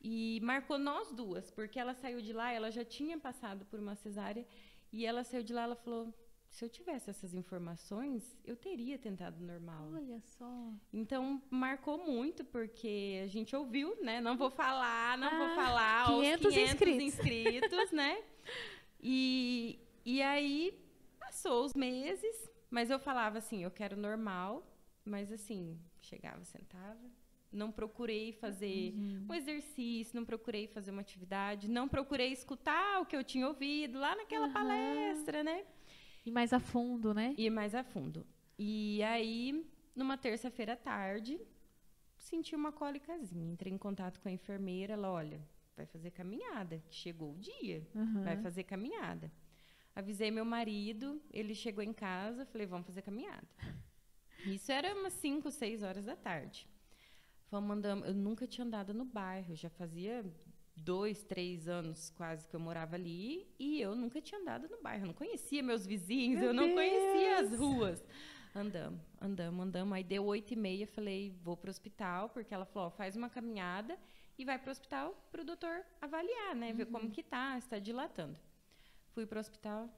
E 0.00 0.40
marcou 0.42 0.78
nós 0.78 1.10
duas, 1.10 1.50
porque 1.50 1.78
ela 1.78 1.92
saiu 1.92 2.20
de 2.20 2.32
lá, 2.32 2.52
ela 2.52 2.70
já 2.70 2.84
tinha 2.84 3.18
passado 3.18 3.64
por 3.66 3.80
uma 3.80 3.96
cesárea, 3.96 4.46
e 4.92 5.04
ela 5.04 5.24
saiu 5.24 5.42
de 5.42 5.52
lá, 5.52 5.62
ela 5.62 5.74
falou: 5.74 6.14
se 6.50 6.64
eu 6.64 6.68
tivesse 6.68 7.10
essas 7.10 7.34
informações, 7.34 8.36
eu 8.44 8.56
teria 8.56 8.98
tentado 8.98 9.40
normal. 9.42 9.90
Olha 9.92 10.20
só. 10.20 10.72
Então, 10.92 11.42
marcou 11.50 11.98
muito, 11.98 12.44
porque 12.44 13.20
a 13.22 13.26
gente 13.26 13.54
ouviu, 13.54 13.96
né? 14.02 14.20
Não 14.20 14.36
vou 14.36 14.50
falar, 14.50 15.16
não 15.18 15.28
ah, 15.28 15.38
vou 15.38 15.54
falar 15.54 16.06
500 16.06 16.46
aos 16.46 16.54
500 16.54 16.72
inscritos, 16.72 17.04
inscritos 17.04 17.92
né? 17.92 18.22
E, 19.00 19.78
e 20.04 20.20
aí, 20.22 20.76
passou 21.18 21.64
os 21.64 21.74
meses, 21.74 22.50
mas 22.70 22.90
eu 22.90 22.98
falava 22.98 23.38
assim, 23.38 23.62
eu 23.62 23.70
quero 23.70 23.96
normal, 23.96 24.66
mas 25.04 25.30
assim, 25.30 25.78
chegava, 26.00 26.44
sentava, 26.44 26.98
não 27.52 27.70
procurei 27.70 28.32
fazer 28.32 28.92
uhum. 28.94 29.26
um 29.28 29.34
exercício, 29.34 30.16
não 30.16 30.24
procurei 30.24 30.66
fazer 30.66 30.90
uma 30.90 31.00
atividade, 31.00 31.68
não 31.68 31.88
procurei 31.88 32.32
escutar 32.32 33.00
o 33.00 33.06
que 33.06 33.16
eu 33.16 33.24
tinha 33.24 33.46
ouvido 33.46 33.98
lá 33.98 34.16
naquela 34.16 34.48
uhum. 34.48 34.52
palestra, 34.52 35.42
né? 35.42 35.64
Ir 36.28 36.30
mais 36.30 36.52
a 36.52 36.60
fundo, 36.60 37.14
né? 37.14 37.34
Ir 37.38 37.48
mais 37.48 37.74
a 37.74 37.82
fundo. 37.82 38.26
E 38.58 39.02
aí, 39.02 39.66
numa 39.96 40.18
terça-feira 40.18 40.74
à 40.74 40.76
tarde, 40.76 41.40
senti 42.18 42.54
uma 42.54 42.70
cólicazinha. 42.70 43.50
Entrei 43.50 43.72
em 43.72 43.78
contato 43.78 44.20
com 44.20 44.28
a 44.28 44.32
enfermeira. 44.32 44.92
Ela, 44.92 45.10
olha, 45.10 45.40
vai 45.74 45.86
fazer 45.86 46.10
caminhada. 46.10 46.82
Chegou 46.90 47.32
o 47.32 47.38
dia, 47.38 47.88
uhum. 47.94 48.24
vai 48.24 48.36
fazer 48.36 48.64
caminhada. 48.64 49.32
Avisei 49.96 50.30
meu 50.30 50.44
marido, 50.44 51.18
ele 51.32 51.54
chegou 51.54 51.82
em 51.82 51.94
casa, 51.94 52.44
falei, 52.44 52.66
vamos 52.66 52.86
fazer 52.86 53.00
caminhada. 53.00 53.48
Isso 54.44 54.70
era 54.70 54.94
umas 54.94 55.14
5, 55.14 55.50
6 55.50 55.82
horas 55.82 56.04
da 56.04 56.14
tarde. 56.14 56.68
Vamos 57.50 57.74
andando. 57.74 58.04
Eu 58.04 58.14
nunca 58.14 58.46
tinha 58.46 58.66
andado 58.66 58.92
no 58.92 59.06
bairro, 59.06 59.56
já 59.56 59.70
fazia 59.70 60.24
dois, 60.78 61.22
três 61.22 61.68
anos 61.68 62.10
quase 62.16 62.46
que 62.48 62.54
eu 62.54 62.60
morava 62.60 62.96
ali 62.96 63.46
e 63.58 63.80
eu 63.80 63.94
nunca 63.94 64.20
tinha 64.20 64.40
andado 64.40 64.68
no 64.68 64.80
bairro, 64.82 65.04
eu 65.04 65.08
não 65.08 65.14
conhecia 65.14 65.62
meus 65.62 65.86
vizinhos, 65.86 66.40
Meu 66.40 66.48
eu 66.48 66.54
não 66.54 66.64
Deus. 66.64 66.74
conhecia 66.74 67.40
as 67.40 67.58
ruas. 67.58 68.04
Andamos, 68.54 69.00
andamos, 69.20 69.66
andamos. 69.66 69.92
Aí 69.94 70.02
deu 70.02 70.24
oito 70.24 70.52
e 70.52 70.56
meia, 70.56 70.86
falei, 70.86 71.36
vou 71.42 71.56
para 71.56 71.68
o 71.68 71.70
hospital, 71.70 72.30
porque 72.30 72.52
ela 72.52 72.64
falou, 72.64 72.88
ó, 72.88 72.90
faz 72.90 73.14
uma 73.14 73.28
caminhada 73.28 73.98
e 74.38 74.44
vai 74.44 74.58
para 74.58 74.68
o 74.68 74.72
hospital 74.72 75.28
para 75.30 75.42
o 75.42 75.44
doutor 75.44 75.84
avaliar, 76.00 76.54
né, 76.54 76.72
ver 76.72 76.86
como 76.86 77.10
que 77.10 77.22
tá, 77.22 77.58
está 77.58 77.78
dilatando. 77.78 78.38
Fui 79.10 79.26
para 79.26 79.36
o 79.36 79.40
hospital, 79.40 79.88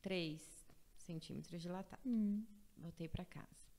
três 0.00 0.66
centímetros 0.96 1.60
dilatado. 1.60 2.02
Hum. 2.04 2.44
Voltei 2.76 3.08
para 3.08 3.24
casa. 3.24 3.70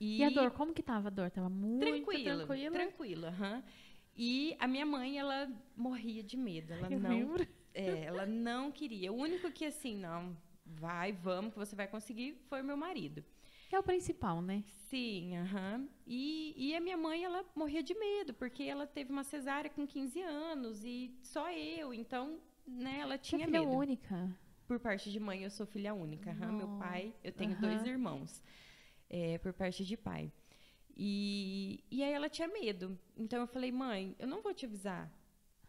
E... 0.00 0.18
e... 0.18 0.24
a 0.24 0.30
dor, 0.30 0.50
como 0.52 0.72
que 0.72 0.82
tava 0.82 1.08
a 1.08 1.10
dor? 1.10 1.30
Tava 1.30 1.48
muito 1.48 1.80
tranquila. 1.80 2.46
Tranquila, 2.46 2.70
tranquila, 2.70 3.30
uhum. 3.30 3.62
E 4.18 4.56
a 4.58 4.66
minha 4.66 4.84
mãe, 4.84 5.16
ela 5.18 5.48
morria 5.76 6.22
de 6.24 6.36
medo. 6.36 6.72
Ela 6.72 6.88
Eu 6.92 6.98
não, 6.98 7.36
é, 7.72 8.04
ela 8.04 8.26
não 8.26 8.72
queria. 8.72 9.12
O 9.12 9.16
único 9.16 9.50
que 9.52 9.64
assim, 9.64 9.96
não, 9.96 10.36
vai, 10.66 11.12
vamos, 11.12 11.52
que 11.52 11.58
você 11.58 11.76
vai 11.76 11.86
conseguir, 11.86 12.36
foi 12.48 12.60
meu 12.62 12.76
marido. 12.76 13.24
Que 13.68 13.76
é 13.76 13.78
o 13.78 13.82
principal, 13.82 14.40
né? 14.42 14.64
Sim, 14.88 15.36
aham. 15.36 15.76
Uhum. 15.80 15.88
E, 16.06 16.54
e 16.56 16.74
a 16.74 16.80
minha 16.80 16.96
mãe, 16.96 17.22
ela 17.22 17.44
morria 17.54 17.82
de 17.82 17.94
medo, 17.94 18.32
porque 18.34 18.62
ela 18.64 18.86
teve 18.86 19.12
uma 19.12 19.22
cesárea 19.22 19.70
com 19.70 19.86
15 19.86 20.20
anos 20.22 20.82
e 20.84 21.14
só 21.22 21.52
eu, 21.52 21.92
então, 21.92 22.40
né, 22.66 22.98
ela 23.00 23.18
tinha 23.18 23.38
Você 23.40 23.44
é 23.44 23.46
filha 23.46 23.60
medo. 23.60 23.72
única? 23.72 24.36
Por 24.66 24.80
parte 24.80 25.12
de 25.12 25.20
mãe, 25.20 25.42
eu 25.44 25.50
sou 25.50 25.66
filha 25.66 25.94
única. 25.94 26.30
Uhum. 26.30 26.52
Meu 26.56 26.68
pai, 26.78 27.14
eu 27.22 27.30
tenho 27.30 27.52
Uhum. 27.54 27.60
dois 27.60 27.84
irmãos, 27.84 28.42
é, 29.08 29.36
por 29.38 29.52
parte 29.52 29.84
de 29.84 29.96
pai. 29.96 30.32
E, 30.98 31.84
e 31.90 32.02
aí 32.02 32.12
ela 32.12 32.28
tinha 32.28 32.48
medo. 32.48 32.98
Então 33.16 33.38
eu 33.40 33.46
falei, 33.46 33.70
mãe, 33.70 34.16
eu 34.18 34.26
não 34.26 34.42
vou 34.42 34.52
te 34.52 34.66
avisar. 34.66 35.08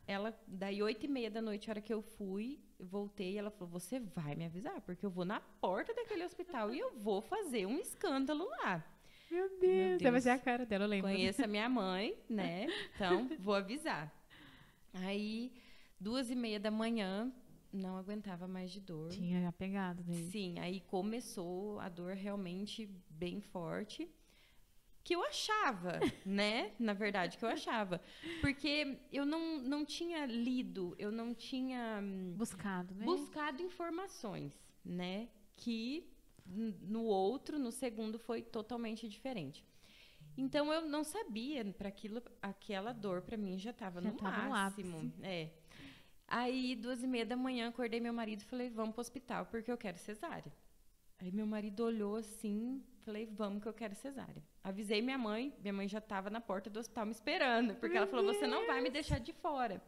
ela, 0.08 0.36
daí 0.48 0.82
oito 0.82 1.06
e 1.06 1.08
meia 1.10 1.30
da 1.30 1.40
noite, 1.42 1.70
a 1.70 1.74
hora 1.74 1.82
que 1.82 1.94
eu 1.94 2.02
fui, 2.02 2.60
voltei, 2.80 3.38
ela 3.38 3.52
falou, 3.52 3.68
você 3.68 4.00
vai 4.00 4.34
me 4.36 4.46
avisar, 4.46 4.82
porque 4.82 5.06
eu 5.06 5.10
vou 5.12 5.24
na 5.26 5.40
porta 5.40 5.94
daquele 5.94 6.26
hospital 6.26 6.74
e 6.74 6.80
eu 6.80 6.92
vou 6.98 7.22
fazer 7.22 7.68
um 7.68 7.78
escândalo 7.80 8.48
lá. 8.50 8.84
Meu 9.30 9.48
Deus, 9.60 10.02
deve 10.02 10.20
ser 10.22 10.32
a 10.32 10.40
cara 10.40 10.66
dela, 10.66 10.86
eu 10.86 10.90
lembro. 10.90 11.12
Conheço 11.12 11.44
a 11.44 11.48
minha 11.48 11.70
mãe, 11.70 12.18
né? 12.28 12.66
Então, 12.96 13.30
vou 13.38 13.54
avisar. 13.54 14.12
Aí, 14.92 15.54
duas 16.00 16.32
e 16.32 16.36
meia 16.36 16.60
da 16.60 16.72
manhã, 16.72 17.32
não 17.72 17.96
aguentava 17.96 18.48
mais 18.48 18.72
de 18.72 18.80
dor. 18.82 19.12
Tinha 19.12 19.40
já 19.40 19.52
pegado 19.52 20.02
daí. 20.02 20.32
Sim, 20.32 20.58
aí 20.58 20.80
começou 20.82 21.80
a 21.80 21.88
dor 21.88 22.16
realmente 22.16 22.90
bem 23.12 23.40
forte 23.40 24.10
que 25.10 25.16
eu 25.16 25.24
achava, 25.24 26.00
né? 26.24 26.72
Na 26.78 26.94
verdade, 26.94 27.36
que 27.36 27.44
eu 27.44 27.50
achava. 27.50 28.00
Porque 28.42 29.00
eu 29.12 29.26
não, 29.26 29.58
não 29.58 29.84
tinha 29.84 30.24
lido, 30.28 30.96
eu 31.00 31.12
não 31.12 31.34
tinha 31.34 32.00
buscado, 32.36 32.94
né? 32.94 33.06
buscado 33.06 33.60
informações, 33.64 34.54
né? 34.86 35.28
Que 35.56 36.08
no 36.46 37.06
outro, 37.06 37.58
no 37.58 37.72
segundo, 37.72 38.20
foi 38.20 38.44
totalmente 38.44 39.10
diferente. 39.10 39.66
Então 40.38 40.72
eu 40.72 40.88
não 40.88 41.04
sabia 41.04 41.66
para 41.66 41.90
aquilo, 41.90 42.22
aquela 42.40 42.94
dor 42.94 43.24
para 43.24 43.36
mim 43.36 43.58
já 43.58 43.72
estava 43.72 44.00
no 44.00 44.14
máximo. 44.22 45.12
É. 45.24 45.50
Aí 46.28 46.76
duas 46.76 47.02
e 47.02 47.08
meia 47.08 47.26
da 47.26 47.36
manhã 47.36 47.70
acordei 47.70 48.00
meu 48.00 48.14
marido 48.14 48.42
e 48.42 48.46
falei 48.46 48.70
vamos 48.70 48.94
para 48.94 49.00
o 49.00 49.02
hospital 49.02 49.48
porque 49.48 49.72
eu 49.72 49.78
quero 49.78 49.98
cesárea. 49.98 50.54
Aí 51.20 51.32
meu 51.32 51.46
marido 51.46 51.84
olhou 51.84 52.16
assim, 52.16 52.82
falei 53.04 53.26
vamos 53.26 53.62
que 53.62 53.68
eu 53.68 53.74
quero 53.74 53.94
cesárea. 53.94 54.42
Avisei 54.64 55.02
minha 55.02 55.18
mãe, 55.18 55.54
minha 55.60 55.74
mãe 55.74 55.88
já 55.88 56.00
estava 56.00 56.30
na 56.30 56.40
porta 56.40 56.70
do 56.70 56.80
hospital 56.80 57.06
me 57.06 57.12
esperando, 57.12 57.76
porque 57.76 57.94
meu 57.94 58.04
ela 58.04 58.08
falou: 58.08 58.26
você 58.26 58.48
não 58.48 58.66
vai 58.66 58.82
me 58.82 58.90
deixar 58.90 59.20
de 59.20 59.34
fora. 59.34 59.82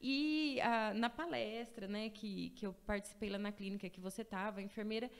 E 0.00 0.58
ah, 0.62 0.94
na 0.94 1.10
palestra, 1.10 1.86
né, 1.86 2.08
que, 2.08 2.50
que 2.50 2.66
eu 2.66 2.72
participei 2.72 3.28
lá 3.28 3.38
na 3.38 3.52
clínica 3.52 3.88
que 3.90 4.00
você 4.00 4.22
estava, 4.22 4.60
a 4.60 4.62
enfermeira 4.62 5.10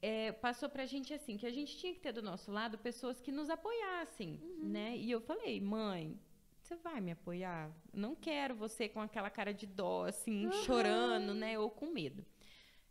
é, 0.00 0.32
passou 0.32 0.68
para 0.68 0.82
a 0.82 0.86
gente 0.86 1.14
assim 1.14 1.36
que 1.36 1.46
a 1.46 1.52
gente 1.52 1.76
tinha 1.76 1.92
que 1.94 2.00
ter 2.00 2.12
do 2.12 2.22
nosso 2.22 2.50
lado 2.50 2.76
pessoas 2.78 3.20
que 3.20 3.30
nos 3.30 3.48
apoiassem, 3.48 4.40
uhum. 4.42 4.68
né? 4.68 4.96
E 4.96 5.10
eu 5.10 5.20
falei, 5.20 5.60
mãe, 5.60 6.18
você 6.60 6.74
vai 6.76 7.00
me 7.00 7.12
apoiar? 7.12 7.70
Não 7.92 8.16
quero 8.16 8.54
você 8.54 8.88
com 8.88 9.00
aquela 9.00 9.30
cara 9.30 9.52
de 9.52 9.66
dó, 9.66 10.06
assim, 10.06 10.46
uhum. 10.46 10.52
chorando, 10.64 11.34
né? 11.34 11.58
Ou 11.58 11.70
com 11.70 11.86
medo. 11.86 12.24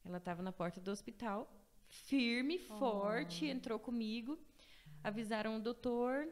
Ela 0.05 0.17
estava 0.17 0.41
na 0.41 0.51
porta 0.51 0.79
do 0.79 0.89
hospital, 0.89 1.51
firme, 1.91 2.59
oh. 2.69 2.77
forte, 2.77 3.45
entrou 3.45 3.77
comigo 3.77 4.37
avisaram 5.03 5.57
o 5.57 5.59
doutor. 5.59 6.27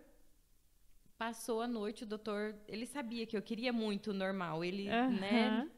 Passou 1.17 1.61
a 1.61 1.67
noite, 1.67 2.03
o 2.03 2.07
doutor, 2.07 2.55
ele 2.65 2.85
sabia 2.85 3.25
que 3.25 3.35
eu 3.35 3.41
queria 3.41 3.73
muito 3.73 4.13
normal. 4.13 4.63
Ele, 4.63 4.85
né, 4.85 5.69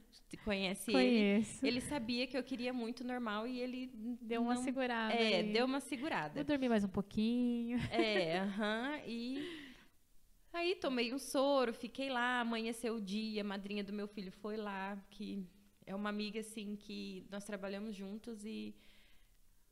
conhece 0.44 0.92
Conheço. 0.92 1.66
ele. 1.66 1.78
Ele 1.78 1.82
sabia 1.82 2.28
que 2.28 2.38
eu 2.38 2.44
queria 2.44 2.72
muito 2.72 3.04
normal 3.04 3.48
e 3.48 3.60
ele 3.60 3.92
deu 4.22 4.42
uma 4.42 4.58
segurada. 4.58 5.14
É, 5.16 5.38
aí. 5.38 5.52
deu 5.52 5.66
uma 5.66 5.80
segurada. 5.80 6.36
Vou 6.36 6.44
dormir 6.44 6.70
mais 6.70 6.84
um 6.84 6.90
pouquinho. 6.90 7.80
É, 7.90 8.38
aham, 8.42 9.02
e 9.08 9.72
Aí 10.54 10.76
tomei 10.76 11.14
um 11.14 11.18
soro, 11.18 11.74
fiquei 11.74 12.10
lá, 12.10 12.42
amanheceu 12.42 12.96
o 12.96 13.02
dia, 13.02 13.42
a 13.42 13.44
madrinha 13.44 13.86
do 13.86 13.94
meu 13.94 14.06
filho 14.06 14.34
foi 14.34 14.58
lá, 14.58 15.02
que 15.10 15.48
é 15.86 15.96
uma 15.96 16.10
amiga 16.10 16.42
assim 16.42 16.76
que 16.76 17.26
nós 17.32 17.46
trabalhamos 17.46 17.96
juntos 17.96 18.44
e 18.44 18.76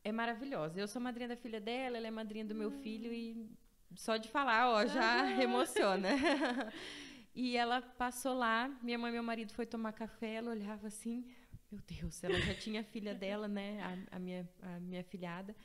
é 0.03 0.11
maravilhosa. 0.11 0.79
Eu 0.79 0.87
sou 0.87 1.01
madrinha 1.01 1.29
da 1.29 1.35
filha 1.35 1.59
dela, 1.59 1.97
ela 1.97 2.07
é 2.07 2.11
madrinha 2.11 2.45
do 2.45 2.55
meu 2.55 2.71
filho 2.71 3.13
e 3.13 3.49
só 3.95 4.17
de 4.17 4.29
falar, 4.29 4.69
ó, 4.69 4.85
já 4.85 5.29
emociona. 5.41 6.09
e 7.33 7.57
ela 7.57 7.81
passou 7.81 8.33
lá, 8.33 8.69
minha 8.81 8.97
mãe 8.97 9.09
e 9.09 9.13
meu 9.13 9.23
marido 9.23 9.53
foi 9.53 9.65
tomar 9.65 9.93
café, 9.93 10.35
ela 10.35 10.51
olhava 10.51 10.87
assim, 10.87 11.25
meu 11.71 11.81
Deus, 11.81 12.23
ela 12.23 12.39
já 12.39 12.53
tinha 12.55 12.81
a 12.81 12.83
filha 12.83 13.13
dela, 13.13 13.47
né, 13.47 13.81
a, 14.11 14.15
a 14.17 14.19
minha, 14.19 14.49
a 14.61 14.79
minha 14.79 15.03
filhada. 15.03 15.55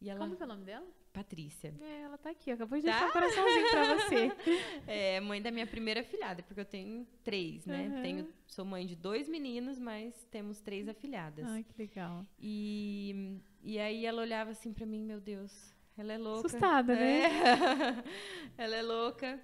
E 0.00 0.08
ela, 0.08 0.20
Como 0.20 0.36
é 0.38 0.44
o 0.44 0.46
nome 0.46 0.64
dela? 0.64 0.86
Patrícia. 1.18 1.74
É, 1.80 2.02
ela 2.02 2.16
tá 2.16 2.30
aqui, 2.30 2.48
acabou 2.52 2.78
de 2.78 2.84
tá? 2.84 2.92
deixar 2.92 3.08
um 3.08 3.12
coraçãozinho 3.12 3.70
pra 3.70 3.94
você. 3.94 4.32
É, 4.86 5.20
mãe 5.20 5.42
da 5.42 5.50
minha 5.50 5.66
primeira 5.66 6.00
afilhada, 6.00 6.44
porque 6.44 6.60
eu 6.60 6.64
tenho 6.64 7.04
três, 7.24 7.66
né? 7.66 7.88
Uhum. 7.88 8.02
Tenho, 8.02 8.28
sou 8.46 8.64
mãe 8.64 8.86
de 8.86 8.94
dois 8.94 9.28
meninos, 9.28 9.80
mas 9.80 10.14
temos 10.30 10.60
três 10.60 10.88
afilhadas. 10.88 11.44
Ai, 11.44 11.64
que 11.64 11.74
legal. 11.76 12.24
E, 12.38 13.40
e 13.64 13.80
aí 13.80 14.06
ela 14.06 14.22
olhava 14.22 14.52
assim 14.52 14.72
pra 14.72 14.86
mim, 14.86 15.02
meu 15.02 15.20
Deus, 15.20 15.74
ela 15.96 16.12
é 16.12 16.18
louca. 16.18 16.46
Assustada, 16.46 16.94
né? 16.94 17.22
É. 17.22 18.04
ela 18.56 18.76
é 18.76 18.82
louca. 18.82 19.40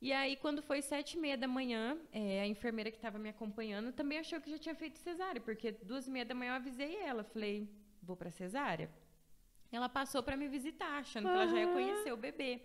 E 0.00 0.12
aí, 0.12 0.36
quando 0.36 0.60
foi 0.60 0.82
sete 0.82 1.16
e 1.16 1.20
meia 1.20 1.38
da 1.38 1.46
manhã, 1.46 1.96
é, 2.12 2.40
a 2.40 2.46
enfermeira 2.48 2.90
que 2.90 2.98
estava 2.98 3.16
me 3.16 3.28
acompanhando 3.28 3.92
também 3.92 4.18
achou 4.18 4.40
que 4.40 4.50
já 4.50 4.58
tinha 4.58 4.74
feito 4.74 4.98
cesárea, 4.98 5.40
porque 5.40 5.70
duas 5.70 6.08
e 6.08 6.10
meia 6.10 6.24
da 6.24 6.34
manhã 6.34 6.50
eu 6.50 6.56
avisei 6.56 6.96
ela. 6.96 7.22
Falei, 7.22 7.68
vou 8.02 8.16
para 8.16 8.30
cesárea? 8.32 8.90
Ela 9.76 9.88
passou 9.88 10.22
para 10.22 10.36
me 10.36 10.48
visitar, 10.48 10.98
achando 10.98 11.26
uhum. 11.26 11.32
que 11.32 11.38
ela 11.38 11.48
já 11.48 11.60
ia 11.60 11.72
conhecer 11.72 12.12
o 12.12 12.16
bebê. 12.16 12.62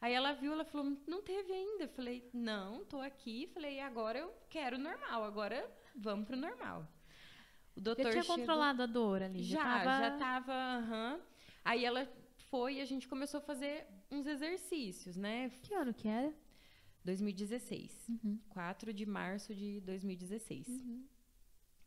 Aí 0.00 0.12
ela 0.12 0.32
viu, 0.32 0.52
ela 0.52 0.64
falou, 0.64 0.96
não 1.06 1.22
teve 1.22 1.52
ainda. 1.52 1.84
Eu 1.84 1.88
falei, 1.88 2.28
não, 2.32 2.84
tô 2.84 3.00
aqui. 3.00 3.48
Falei, 3.54 3.80
agora 3.80 4.18
eu 4.18 4.32
quero 4.48 4.78
normal, 4.78 5.24
agora 5.24 5.70
vamos 5.94 6.26
pro 6.26 6.36
normal. 6.36 6.86
O 7.76 7.80
doutor 7.80 8.04
já 8.04 8.10
tinha 8.10 8.22
chegou... 8.22 8.38
controlado 8.38 8.82
a 8.82 8.86
dor 8.86 9.22
ali? 9.22 9.42
Já, 9.42 9.58
já 9.58 9.84
tava, 9.84 10.00
já 10.00 10.18
tava 10.18 10.52
uhum. 10.52 11.20
Aí 11.64 11.84
ela 11.84 12.08
foi 12.50 12.76
e 12.76 12.80
a 12.80 12.84
gente 12.84 13.06
começou 13.06 13.38
a 13.38 13.40
fazer 13.40 13.86
uns 14.10 14.26
exercícios, 14.26 15.16
né? 15.16 15.50
Que 15.62 15.74
ano 15.74 15.94
que 15.94 16.08
era? 16.08 16.32
2016. 17.04 18.08
Uhum. 18.08 18.38
4 18.48 18.92
de 18.92 19.06
março 19.06 19.54
de 19.54 19.80
2016. 19.82 20.66
Uhum. 20.66 21.04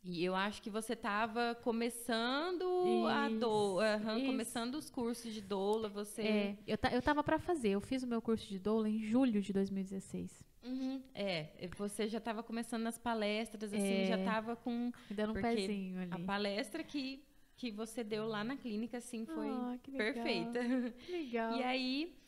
E 0.04 0.24
eu 0.24 0.34
acho 0.34 0.60
que 0.60 0.68
você 0.68 0.94
estava 0.94 1.54
começando 1.62 2.64
isso, 2.86 3.06
a 3.06 3.28
do, 3.28 3.78
uhum, 3.78 4.26
começando 4.26 4.74
os 4.74 4.90
cursos 4.90 5.32
de 5.32 5.40
doula, 5.40 5.88
você. 5.88 6.22
É, 6.22 6.56
eu, 6.66 6.76
eu 6.92 7.00
tava 7.00 7.22
para 7.22 7.38
fazer. 7.38 7.70
Eu 7.70 7.80
fiz 7.80 8.02
o 8.02 8.06
meu 8.06 8.20
curso 8.20 8.48
de 8.48 8.58
doula 8.58 8.88
em 8.88 8.98
julho 8.98 9.40
de 9.40 9.52
2016. 9.52 10.42
Uhum, 10.64 11.02
é, 11.14 11.68
você 11.76 12.08
já 12.08 12.18
estava 12.18 12.42
começando 12.42 12.82
nas 12.82 12.98
palestras, 12.98 13.72
assim, 13.72 14.02
é, 14.02 14.06
já 14.06 14.18
estava 14.18 14.56
com. 14.56 14.90
Dando 15.08 15.38
um 15.38 15.40
pezinho 15.40 16.00
ali. 16.00 16.10
A 16.12 16.18
palestra 16.18 16.82
que, 16.82 17.24
que 17.56 17.70
você 17.70 18.02
deu 18.02 18.26
lá 18.26 18.42
na 18.42 18.56
clínica, 18.56 18.98
assim, 18.98 19.24
foi 19.24 19.48
perfeita. 19.96 20.60
Que 20.98 21.12
legal. 21.12 21.56
E 21.58 21.62
aí, 21.62 22.18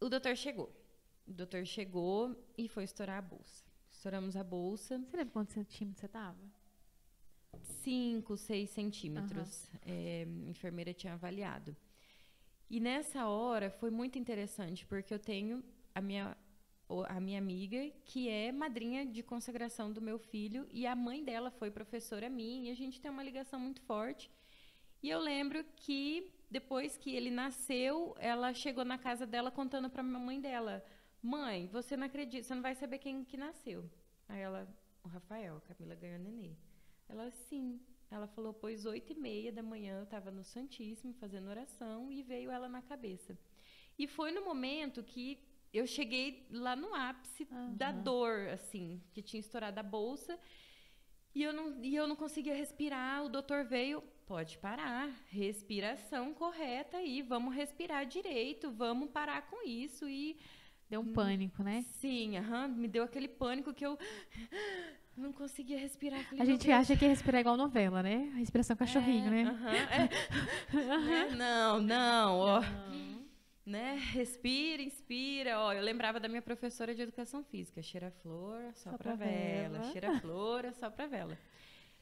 o 0.00 0.08
doutor 0.08 0.36
chegou. 0.36 0.72
O 1.26 1.32
doutor 1.32 1.66
chegou 1.66 2.34
e 2.56 2.66
foi 2.66 2.84
estourar 2.84 3.18
a 3.18 3.22
bolsa. 3.22 3.62
Estouramos 3.90 4.36
a 4.36 4.44
bolsa. 4.44 4.98
Você 4.98 5.16
lembra 5.16 5.32
quanto 5.32 5.64
tímido 5.64 5.98
você 5.98 6.06
estava? 6.06 6.63
5, 7.64 8.36
6 8.36 8.70
centímetros. 8.70 9.68
Uhum. 9.72 9.78
É, 9.86 10.26
a 10.46 10.50
enfermeira 10.50 10.92
tinha 10.92 11.14
avaliado. 11.14 11.76
E 12.70 12.80
nessa 12.80 13.26
hora 13.26 13.70
foi 13.70 13.90
muito 13.90 14.18
interessante, 14.18 14.86
porque 14.86 15.12
eu 15.12 15.18
tenho 15.18 15.62
a 15.94 16.00
minha, 16.00 16.36
a 17.08 17.20
minha 17.20 17.38
amiga, 17.38 17.90
que 18.04 18.28
é 18.28 18.50
madrinha 18.50 19.06
de 19.06 19.22
consagração 19.22 19.92
do 19.92 20.00
meu 20.00 20.18
filho, 20.18 20.66
e 20.72 20.86
a 20.86 20.96
mãe 20.96 21.22
dela 21.22 21.50
foi 21.50 21.70
professora 21.70 22.28
minha, 22.28 22.68
e 22.68 22.72
a 22.72 22.76
gente 22.76 23.00
tem 23.00 23.10
uma 23.10 23.22
ligação 23.22 23.60
muito 23.60 23.80
forte. 23.82 24.30
E 25.02 25.10
eu 25.10 25.20
lembro 25.20 25.62
que 25.76 26.32
depois 26.50 26.96
que 26.96 27.14
ele 27.14 27.30
nasceu, 27.30 28.14
ela 28.18 28.54
chegou 28.54 28.84
na 28.84 28.96
casa 28.96 29.26
dela 29.26 29.50
contando 29.50 29.90
para 29.90 30.00
a 30.00 30.04
mãe 30.04 30.40
dela: 30.40 30.84
Mãe, 31.22 31.66
você 31.68 31.96
não 31.96 32.06
acredita, 32.06 32.46
você 32.46 32.54
não 32.54 32.62
vai 32.62 32.74
saber 32.74 32.98
quem 32.98 33.24
que 33.24 33.36
nasceu. 33.36 33.88
Aí 34.28 34.40
ela, 34.40 34.68
o 35.02 35.08
Rafael, 35.08 35.56
a 35.56 35.60
Camila 35.60 35.94
ganhou 35.94 36.18
nenê. 36.18 36.56
Ela, 37.08 37.30
sim. 37.30 37.80
Ela 38.10 38.26
falou, 38.26 38.52
pois 38.52 38.86
oito 38.86 39.12
e 39.12 39.14
meia 39.16 39.52
da 39.52 39.62
manhã 39.62 39.98
eu 39.98 40.04
estava 40.04 40.30
no 40.30 40.44
Santíssimo 40.44 41.12
fazendo 41.14 41.48
oração 41.48 42.12
e 42.12 42.22
veio 42.22 42.50
ela 42.50 42.68
na 42.68 42.80
cabeça. 42.82 43.36
E 43.98 44.06
foi 44.06 44.30
no 44.30 44.44
momento 44.44 45.02
que 45.02 45.38
eu 45.72 45.86
cheguei 45.86 46.46
lá 46.50 46.76
no 46.76 46.94
ápice 46.94 47.46
uhum. 47.50 47.74
da 47.74 47.90
dor, 47.90 48.48
assim, 48.48 49.02
que 49.12 49.22
tinha 49.22 49.40
estourado 49.40 49.80
a 49.80 49.82
bolsa. 49.82 50.38
E 51.34 51.42
eu, 51.42 51.52
não, 51.52 51.82
e 51.82 51.96
eu 51.96 52.06
não 52.06 52.14
conseguia 52.14 52.54
respirar. 52.54 53.24
O 53.24 53.28
doutor 53.28 53.64
veio, 53.64 54.00
pode 54.26 54.56
parar, 54.58 55.08
respiração 55.30 56.32
correta 56.32 56.98
aí, 56.98 57.22
vamos 57.22 57.54
respirar 57.54 58.06
direito, 58.06 58.70
vamos 58.70 59.10
parar 59.10 59.42
com 59.50 59.66
isso. 59.66 60.08
E 60.08 60.38
Deu 60.88 61.00
um 61.00 61.12
pânico, 61.12 61.62
né? 61.62 61.82
Sim, 61.82 62.38
uhum, 62.38 62.68
me 62.68 62.86
deu 62.86 63.02
aquele 63.02 63.26
pânico 63.26 63.72
que 63.72 63.84
eu 63.84 63.98
não 65.16 65.32
conseguia 65.32 65.78
respirar. 65.78 66.22
Falei, 66.24 66.42
a 66.42 66.44
gente 66.44 66.66
Deus. 66.66 66.80
acha 66.80 66.96
que 66.96 67.06
respirar 67.06 67.38
é 67.38 67.40
igual 67.40 67.56
novela, 67.56 68.02
né? 68.02 68.30
A 68.34 68.38
respiração 68.38 68.76
cachorrinho, 68.76 69.26
é, 69.28 69.30
né? 69.30 69.50
Uh 69.50 70.76
-huh, 70.76 71.30
é. 71.30 71.34
Não, 71.34 71.80
não, 71.80 72.38
ó. 72.38 72.62
Né? 73.64 73.94
Respira, 74.12 74.82
inspira. 74.82 75.58
Ó, 75.60 75.72
eu 75.72 75.82
lembrava 75.82 76.20
da 76.20 76.28
minha 76.28 76.42
professora 76.42 76.94
de 76.94 77.00
educação 77.00 77.42
física. 77.42 77.82
Cheira 77.82 78.10
flor, 78.10 78.60
só, 78.74 78.90
só 78.90 78.98
pra, 78.98 79.14
vela. 79.14 79.78
vela. 79.78 79.92
Cheira 79.92 80.20
flor, 80.20 80.72
só 80.74 80.90
pra 80.90 81.06
vela. 81.06 81.38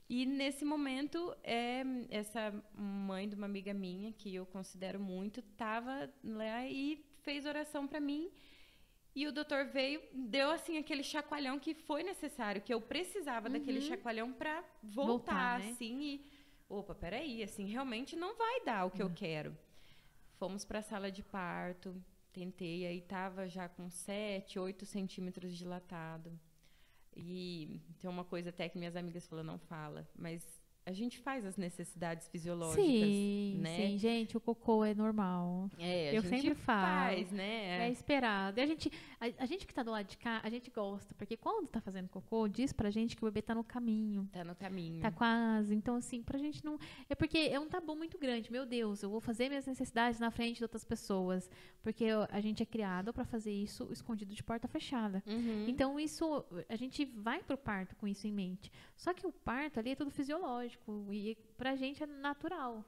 E 0.09 0.26
nesse 0.26 0.64
momento, 0.64 1.35
é, 1.42 1.83
essa 2.11 2.52
mãe 2.76 3.28
de 3.28 3.35
uma 3.35 3.47
amiga 3.47 3.73
minha, 3.73 4.12
que 4.12 4.35
eu 4.35 4.45
considero 4.45 5.00
muito, 5.00 5.40
estava 5.40 6.11
lá 6.23 6.66
e 6.66 7.02
fez 7.23 7.47
oração 7.47 7.87
para 7.87 8.00
mim. 8.00 8.31
E 9.14 9.26
o 9.26 9.33
doutor 9.33 9.66
veio, 9.66 10.00
deu 10.12 10.50
assim 10.50 10.78
aquele 10.78 11.02
chacoalhão 11.02 11.59
que 11.59 11.75
foi 11.75 12.02
necessário, 12.02 12.62
que 12.62 12.73
eu 12.73 12.81
precisava 12.81 13.49
uhum. 13.49 13.52
daquele 13.52 13.81
chacoalhão 13.81 14.33
para 14.33 14.64
voltar, 14.83 15.07
voltar 15.07 15.59
né? 15.61 15.71
assim 15.71 16.00
e 16.00 16.26
opa, 16.69 16.95
peraí, 16.95 17.42
assim, 17.42 17.66
realmente 17.66 18.16
não 18.16 18.35
vai 18.37 18.64
dar 18.64 18.87
o 18.87 18.90
que 18.90 19.02
uhum. 19.02 19.09
eu 19.09 19.14
quero. 19.14 19.59
Fomos 20.38 20.64
para 20.64 20.78
a 20.78 20.83
sala 20.83 21.12
de 21.12 21.23
parto, 21.23 21.95
tentei, 22.33 22.87
aí 22.87 23.02
tava 23.02 23.47
já 23.49 23.69
com 23.69 23.90
7, 23.90 24.59
8 24.59 24.87
centímetros 24.87 25.57
dilatado. 25.57 26.33
E 27.14 27.78
tem 28.00 28.09
uma 28.09 28.25
coisa 28.25 28.49
até 28.49 28.69
que 28.69 28.78
minhas 28.78 28.97
amigas 28.97 29.26
falaram, 29.26 29.47
não 29.47 29.59
fala, 29.59 30.09
mas 30.16 30.62
a 30.84 30.92
gente 30.92 31.18
faz 31.20 31.44
as 31.46 31.56
necessidades 31.56 32.26
fisiológicas, 32.28 32.84
sim, 32.84 33.58
né? 33.60 33.76
Sim, 33.76 33.98
gente, 33.98 34.36
o 34.36 34.40
cocô 34.40 34.84
é 34.84 34.94
normal. 34.94 35.70
É, 35.78 36.10
a 36.10 36.14
eu 36.14 36.22
gente 36.22 36.42
sempre 36.42 36.54
falo. 36.56 36.86
faz, 36.86 37.30
né? 37.30 37.86
É 37.86 37.90
esperado. 37.90 38.58
E 38.58 38.62
a 38.62 38.66
gente, 38.66 38.90
a, 39.20 39.44
a, 39.44 39.46
gente 39.46 39.64
que 39.64 39.72
tá 39.72 39.84
do 39.84 39.92
lado 39.92 40.06
de 40.06 40.18
cá, 40.18 40.40
a 40.42 40.50
gente 40.50 40.70
gosta, 40.70 41.14
porque 41.14 41.36
quando 41.36 41.68
tá 41.68 41.80
fazendo 41.80 42.08
cocô, 42.08 42.48
diz 42.48 42.72
pra 42.72 42.90
gente 42.90 43.16
que 43.16 43.22
o 43.22 43.26
bebê 43.26 43.42
tá 43.42 43.54
no 43.54 43.62
caminho. 43.62 44.28
Tá 44.32 44.42
no 44.42 44.56
caminho. 44.56 45.00
Tá 45.00 45.12
quase. 45.12 45.72
Então, 45.72 45.94
assim, 45.94 46.20
pra 46.20 46.36
gente 46.36 46.64
não. 46.64 46.76
É 47.08 47.14
porque 47.14 47.38
é 47.38 47.60
um 47.60 47.68
tabu 47.68 47.94
muito 47.94 48.18
grande. 48.18 48.50
Meu 48.50 48.66
Deus, 48.66 49.04
eu 49.04 49.10
vou 49.10 49.20
fazer 49.20 49.48
minhas 49.48 49.66
necessidades 49.66 50.18
na 50.18 50.32
frente 50.32 50.56
de 50.56 50.64
outras 50.64 50.84
pessoas. 50.84 51.48
Porque 51.80 52.06
a 52.28 52.40
gente 52.40 52.62
é 52.62 52.66
criado 52.66 53.12
para 53.12 53.24
fazer 53.24 53.52
isso 53.52 53.88
escondido 53.92 54.34
de 54.34 54.42
porta 54.42 54.66
fechada. 54.66 55.22
Uhum. 55.26 55.66
Então, 55.68 55.98
isso. 55.98 56.44
A 56.68 56.76
gente 56.76 57.04
vai 57.04 57.40
pro 57.40 57.56
parto 57.56 57.94
com 57.94 58.08
isso 58.08 58.26
em 58.26 58.32
mente. 58.32 58.70
Só 58.96 59.14
que 59.14 59.26
o 59.26 59.32
parto 59.32 59.78
ali 59.78 59.90
é 59.90 59.94
tudo 59.94 60.10
fisiológico 60.10 60.72
lógico. 60.73 61.12
E 61.12 61.37
pra 61.57 61.76
gente 61.76 62.02
é 62.02 62.07
natural. 62.07 62.85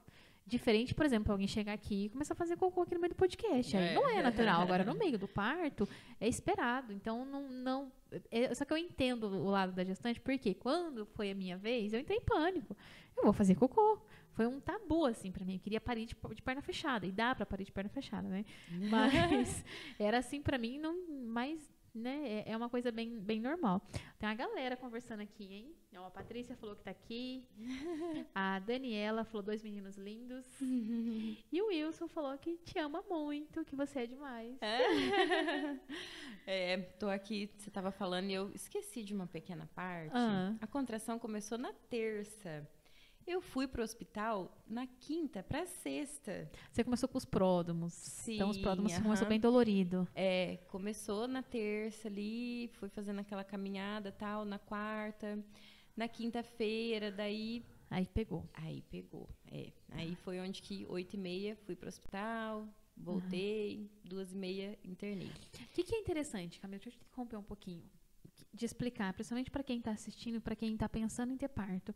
Diferente, 0.47 0.93
por 0.93 1.05
exemplo, 1.05 1.31
alguém 1.31 1.47
chegar 1.47 1.73
aqui 1.73 2.05
e 2.05 2.09
começar 2.09 2.35
a 2.35 2.37
fazer 2.37 2.55
cocô 2.55 2.83
aqui 2.83 2.93
no 2.93 3.01
meio 3.01 3.13
do 3.13 3.17
podcast. 3.17 3.75
Aí 3.75 3.87
é. 3.87 3.93
não 3.95 4.07
é 4.07 4.21
natural. 4.21 4.61
Agora, 4.61 4.83
no 4.83 4.93
meio 4.99 5.17
do 5.17 5.27
parto, 5.27 5.89
é 6.19 6.27
esperado. 6.27 6.93
Então, 6.93 7.25
não. 7.25 7.49
não 7.49 7.91
é, 8.29 8.53
só 8.53 8.63
que 8.63 8.71
eu 8.71 8.77
entendo 8.77 9.25
o 9.25 9.49
lado 9.49 9.73
da 9.73 9.83
gestante, 9.83 10.21
porque 10.21 10.53
quando 10.53 11.05
foi 11.07 11.31
a 11.31 11.35
minha 11.35 11.57
vez, 11.57 11.93
eu 11.93 11.99
entrei 11.99 12.19
em 12.19 12.21
pânico. 12.21 12.77
Eu 13.17 13.23
vou 13.23 13.33
fazer 13.33 13.55
cocô. 13.55 13.99
Foi 14.33 14.45
um 14.45 14.59
tabu, 14.59 15.05
assim, 15.05 15.31
pra 15.31 15.43
mim. 15.43 15.55
Eu 15.55 15.59
queria 15.61 15.81
parir 15.81 16.05
de, 16.05 16.15
de 16.33 16.41
perna 16.43 16.61
fechada. 16.61 17.07
E 17.07 17.11
dá 17.11 17.33
pra 17.33 17.45
parir 17.45 17.63
de 17.63 17.71
perna 17.71 17.89
fechada, 17.89 18.27
né? 18.27 18.45
Mas 18.91 19.65
era 19.97 20.19
assim, 20.19 20.41
pra 20.41 20.59
mim, 20.59 20.77
não 20.77 20.95
mais 21.25 21.59
né? 21.95 22.43
É, 22.45 22.51
é 22.51 22.57
uma 22.57 22.69
coisa 22.69 22.91
bem, 22.91 23.19
bem 23.19 23.39
normal. 23.39 23.81
Tem 24.19 24.27
uma 24.27 24.35
galera 24.35 24.75
conversando 24.75 25.21
aqui, 25.21 25.51
hein? 25.51 25.75
Ó, 25.95 26.05
a 26.05 26.11
Patrícia 26.11 26.55
falou 26.55 26.75
que 26.75 26.83
tá 26.83 26.91
aqui. 26.91 27.43
A 28.35 28.59
Daniela 28.59 29.23
falou 29.23 29.41
dois 29.41 29.63
meninos 29.63 29.95
lindos. 29.97 30.45
E 31.51 31.61
o 31.61 31.67
Wilson 31.67 32.07
falou 32.07 32.37
que 32.37 32.57
te 32.57 32.77
ama 32.79 33.01
muito, 33.09 33.63
que 33.63 33.75
você 33.75 33.99
é 33.99 34.05
demais. 34.05 34.57
É, 34.61 34.79
é 36.73 36.77
tô 36.99 37.07
aqui, 37.07 37.49
você 37.57 37.71
tava 37.71 37.91
falando 37.91 38.29
e 38.29 38.33
eu 38.33 38.51
esqueci 38.53 39.03
de 39.03 39.13
uma 39.13 39.25
pequena 39.25 39.69
parte. 39.73 40.11
Ah. 40.13 40.53
A 40.59 40.67
contração 40.67 41.17
começou 41.17 41.57
na 41.57 41.71
terça. 41.89 42.67
Eu 43.27 43.41
fui 43.41 43.67
para 43.67 43.81
o 43.81 43.83
hospital 43.83 44.55
na 44.67 44.85
quinta 44.85 45.41
para 45.41 45.65
sexta. 45.65 46.47
Você 46.71 46.83
começou 46.83 47.09
com 47.09 47.17
os 47.17 47.25
pródomos. 47.25 47.93
Sim. 47.93 48.35
Então 48.35 48.49
os 48.51 48.57
pródomos 48.57 48.93
uh 48.93 48.97
-huh. 48.97 49.03
começou 49.03 49.27
bem 49.27 49.39
dolorido. 49.39 50.07
É, 50.13 50.57
começou 50.67 51.27
na 51.27 51.41
terça 51.41 52.07
ali, 52.07 52.69
fui 52.73 52.87
fazendo 52.87 53.19
aquela 53.19 53.43
caminhada 53.43 54.11
tal, 54.11 54.45
na 54.45 54.59
quarta, 54.59 55.43
na 55.97 56.07
quinta-feira, 56.07 57.11
daí. 57.11 57.65
Aí 57.89 58.05
pegou. 58.05 58.47
Aí 58.53 58.83
pegou. 58.91 59.27
É. 59.51 59.71
Aí 59.93 60.15
foi 60.17 60.39
onde 60.39 60.61
que 60.61 60.85
oito 60.87 61.15
e 61.15 61.17
meia 61.17 61.55
fui 61.55 61.75
para 61.75 61.87
o 61.87 61.89
hospital, 61.89 62.67
voltei, 62.95 63.77
uhum. 63.77 63.89
duas 64.03 64.33
e 64.33 64.35
meia 64.35 64.77
internei. 64.83 65.31
O 65.61 65.73
que, 65.73 65.83
que 65.83 65.95
é 65.95 65.99
interessante, 65.99 66.59
Camila? 66.59 66.77
Deixa 66.77 66.89
eu 66.89 66.93
te 66.93 67.07
interromper 67.07 67.37
um 67.37 67.43
pouquinho 67.43 67.83
de 68.53 68.65
explicar, 68.65 69.13
principalmente 69.13 69.51
para 69.51 69.63
quem 69.63 69.79
está 69.79 69.91
assistindo, 69.91 70.39
para 70.41 70.55
quem 70.55 70.73
está 70.73 70.87
pensando 70.87 71.33
em 71.33 71.37
ter 71.37 71.49
parto 71.49 71.93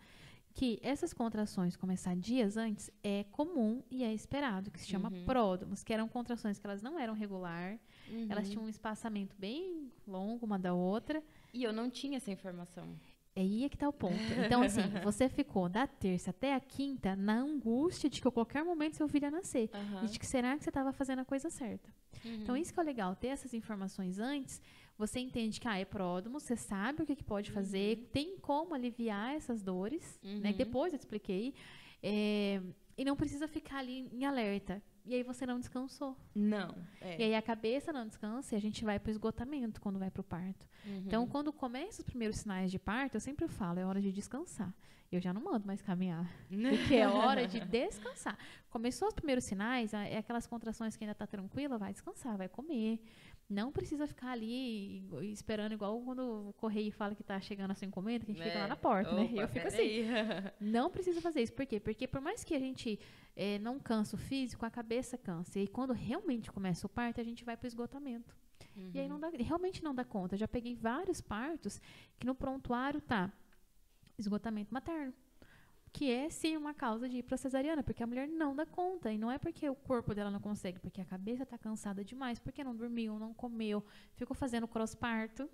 que 0.60 0.78
essas 0.82 1.14
contrações 1.14 1.78
começar 1.78 2.18
dias 2.18 2.58
antes 2.58 2.92
é 3.02 3.24
comum 3.32 3.82
e 3.90 4.04
é 4.04 4.14
esperado, 4.14 4.70
que 4.70 4.82
se 4.82 4.90
chama 4.90 5.10
uhum. 5.10 5.24
pródomos, 5.24 5.86
que 5.86 5.94
eram 5.94 6.10
contrações 6.10 6.60
que 6.60 6.68
elas 6.68 6.82
não 6.82 7.00
eram 7.00 7.14
regular, 7.14 7.80
uhum. 8.10 8.28
elas 8.28 8.50
tinham 8.50 8.66
um 8.66 8.68
espaçamento 8.68 9.34
bem 9.40 9.90
longo 10.06 10.46
uma 10.46 10.60
da 10.60 10.74
outra. 10.74 11.24
E 11.54 11.64
eu 11.64 11.72
não 11.72 11.90
tinha 11.90 12.18
essa 12.18 12.30
informação. 12.30 12.94
É 13.34 13.40
aí 13.40 13.64
é 13.64 13.70
que 13.70 13.78
tá 13.78 13.88
o 13.88 13.94
ponto. 13.94 14.20
Então, 14.46 14.62
assim, 14.62 14.82
você 15.02 15.30
ficou 15.30 15.70
da 15.70 15.88
terça 15.88 16.32
até 16.32 16.54
a 16.54 16.60
quinta 16.60 17.16
na 17.16 17.38
angústia 17.38 18.10
de 18.10 18.20
que 18.20 18.28
a 18.28 18.32
qualquer 18.32 18.66
momento 18.66 18.98
seu 18.98 19.08
filho 19.08 19.28
ia 19.28 19.32
nascer. 19.32 19.70
Uhum. 19.74 20.04
E 20.04 20.08
de 20.10 20.20
que 20.20 20.28
será 20.28 20.58
que 20.58 20.64
você 20.66 20.72
estava 20.72 20.92
fazendo 20.92 21.20
a 21.20 21.26
coisa 21.26 21.50
certa. 21.50 21.90
Uhum. 22.26 22.34
Então, 22.34 22.58
isso 22.58 22.74
que 22.74 22.80
é 22.82 22.84
legal, 22.84 23.16
ter 23.16 23.28
essas 23.28 23.54
informações 23.54 24.20
antes, 24.20 24.62
você 25.00 25.20
entende 25.20 25.62
que 25.62 25.68
ah, 25.68 25.78
é 25.78 25.86
pródomo, 25.86 26.42
você 26.42 26.58
sabe 26.58 27.02
o 27.02 27.06
que, 27.06 27.16
que 27.16 27.24
pode 27.24 27.52
fazer, 27.52 27.98
uhum. 27.98 28.06
tem 28.12 28.38
como 28.38 28.76
aliviar 28.76 29.34
essas 29.34 29.64
dores, 29.64 30.20
né? 30.22 30.50
Uhum. 30.52 30.58
Depois 30.58 30.92
eu 30.92 31.00
te 31.00 31.04
expliquei. 31.04 31.56
É, 32.04 32.62
e 32.98 33.06
não 33.06 33.16
precisa 33.16 33.48
ficar 33.48 33.78
ali 33.78 34.10
em 34.12 34.26
alerta. 34.26 34.84
E 35.06 35.16
aí 35.16 35.24
você 35.24 35.46
não 35.46 35.58
descansou. 35.58 36.18
Não. 36.36 36.76
É. 37.00 37.18
E 37.18 37.24
aí 37.24 37.36
a 37.36 37.42
cabeça 37.42 37.94
não 37.94 38.06
descansa 38.06 38.54
e 38.54 38.58
a 38.58 38.62
gente 38.62 38.84
vai 38.84 39.00
para 39.00 39.08
o 39.08 39.12
esgotamento 39.12 39.80
quando 39.80 39.98
vai 39.98 40.12
para 40.12 40.20
o 40.20 40.24
parto. 40.24 40.68
Uhum. 40.86 41.04
Então, 41.06 41.26
quando 41.26 41.54
começa 41.54 42.02
os 42.02 42.06
primeiros 42.06 42.38
sinais 42.38 42.70
de 42.70 42.78
parto, 42.78 43.16
eu 43.16 43.22
sempre 43.22 43.48
falo, 43.48 43.80
é 43.80 43.86
hora 43.86 44.02
de 44.02 44.12
descansar. 44.12 44.76
Eu 45.10 45.22
já 45.22 45.34
não 45.34 45.42
mando 45.42 45.66
mais 45.66 45.82
caminhar. 45.82 46.30
Porque 46.52 46.96
é 46.96 47.08
hora 47.08 47.48
de 47.48 47.62
descansar. 47.62 48.38
Começou 48.70 49.08
os 49.08 49.14
primeiros 49.14 49.46
sinais, 49.46 49.94
é 49.94 50.18
aquelas 50.18 50.46
contrações 50.46 50.98
que 50.98 51.04
ainda 51.06 51.14
está 51.14 51.26
tranquila, 51.26 51.78
vai 51.78 51.94
descansar, 51.94 52.38
vai 52.38 52.50
comer. 52.50 53.00
Não 53.50 53.72
precisa 53.72 54.06
ficar 54.06 54.32
ali 54.32 55.04
esperando, 55.24 55.74
igual 55.74 56.00
quando 56.02 56.50
o 56.50 56.54
correio 56.54 56.92
fala 56.92 57.16
que 57.16 57.22
está 57.22 57.40
chegando 57.42 57.72
a 57.72 57.76
sua 57.76 57.88
encomenda, 57.88 58.24
que 58.24 58.32
a 58.32 58.36
gente 58.36 58.44
é. 58.44 58.48
fica 58.48 58.60
lá 58.60 58.68
na 58.68 58.76
porta, 58.76 59.12
Opa, 59.12 59.22
né? 59.22 59.30
Eu 59.34 59.48
fico 59.48 59.68
assim. 59.68 60.04
não 60.62 60.92
precisa 60.92 61.20
fazer 61.20 61.42
isso. 61.42 61.54
Por 61.54 61.66
quê? 61.66 61.80
Porque 61.80 62.08
por 62.08 62.22
mais 62.22 62.44
que 62.44 62.54
a 62.54 62.60
gente 62.60 63.00
é, 63.36 63.58
não 63.58 63.80
cansa 63.80 64.16
o 64.16 64.20
físico, 64.20 64.66
a 64.68 64.70
cabeça 64.70 65.18
cansa. 65.18 65.60
E 65.60 65.68
quando 65.68 65.94
realmente 65.94 66.52
começa 66.52 66.86
o 66.86 66.90
parto, 66.90 67.20
a 67.20 67.24
gente 67.24 67.44
vai 67.44 67.58
para 67.58 67.66
o 67.66 67.68
esgotamento. 67.68 68.38
Uhum. 68.78 68.92
E 68.94 69.00
aí 69.00 69.10
não 69.10 69.20
dá, 69.20 69.30
realmente 69.30 69.84
não 69.84 69.96
dá 69.96 70.06
conta. 70.06 70.36
Eu 70.36 70.40
já 70.40 70.48
peguei 70.48 70.76
vários 70.76 71.20
partos 71.20 71.82
que 72.20 72.28
no 72.28 72.36
prontuário 72.36 73.02
tá 73.02 73.34
esgotamento 74.16 74.72
materno 74.72 75.14
que 75.92 76.12
é 76.12 76.30
sim 76.30 76.56
uma 76.56 76.74
causa 76.74 77.10
de 77.10 77.18
ir 77.18 77.24
para 77.24 77.38
cesariana, 77.38 77.84
porque 77.84 78.04
a 78.04 78.08
mulher 78.08 78.28
não 78.28 78.56
dá 78.56 78.66
conta. 78.66 79.12
E 79.12 79.18
não 79.18 79.32
é 79.32 79.38
porque 79.38 79.70
o 79.70 79.76
corpo 79.76 80.14
dela 80.14 80.30
não 80.30 80.40
consegue, 80.40 80.80
porque 80.80 81.02
a 81.02 81.06
cabeça 81.06 81.44
está 81.44 81.58
cansada 81.58 82.04
demais, 82.04 82.40
porque 82.40 82.64
não 82.64 82.76
dormiu, 82.76 83.18
não 83.18 83.34
comeu, 83.34 83.84
ficou 84.16 84.36
fazendo 84.36 84.68
cross-parto. 84.68 85.50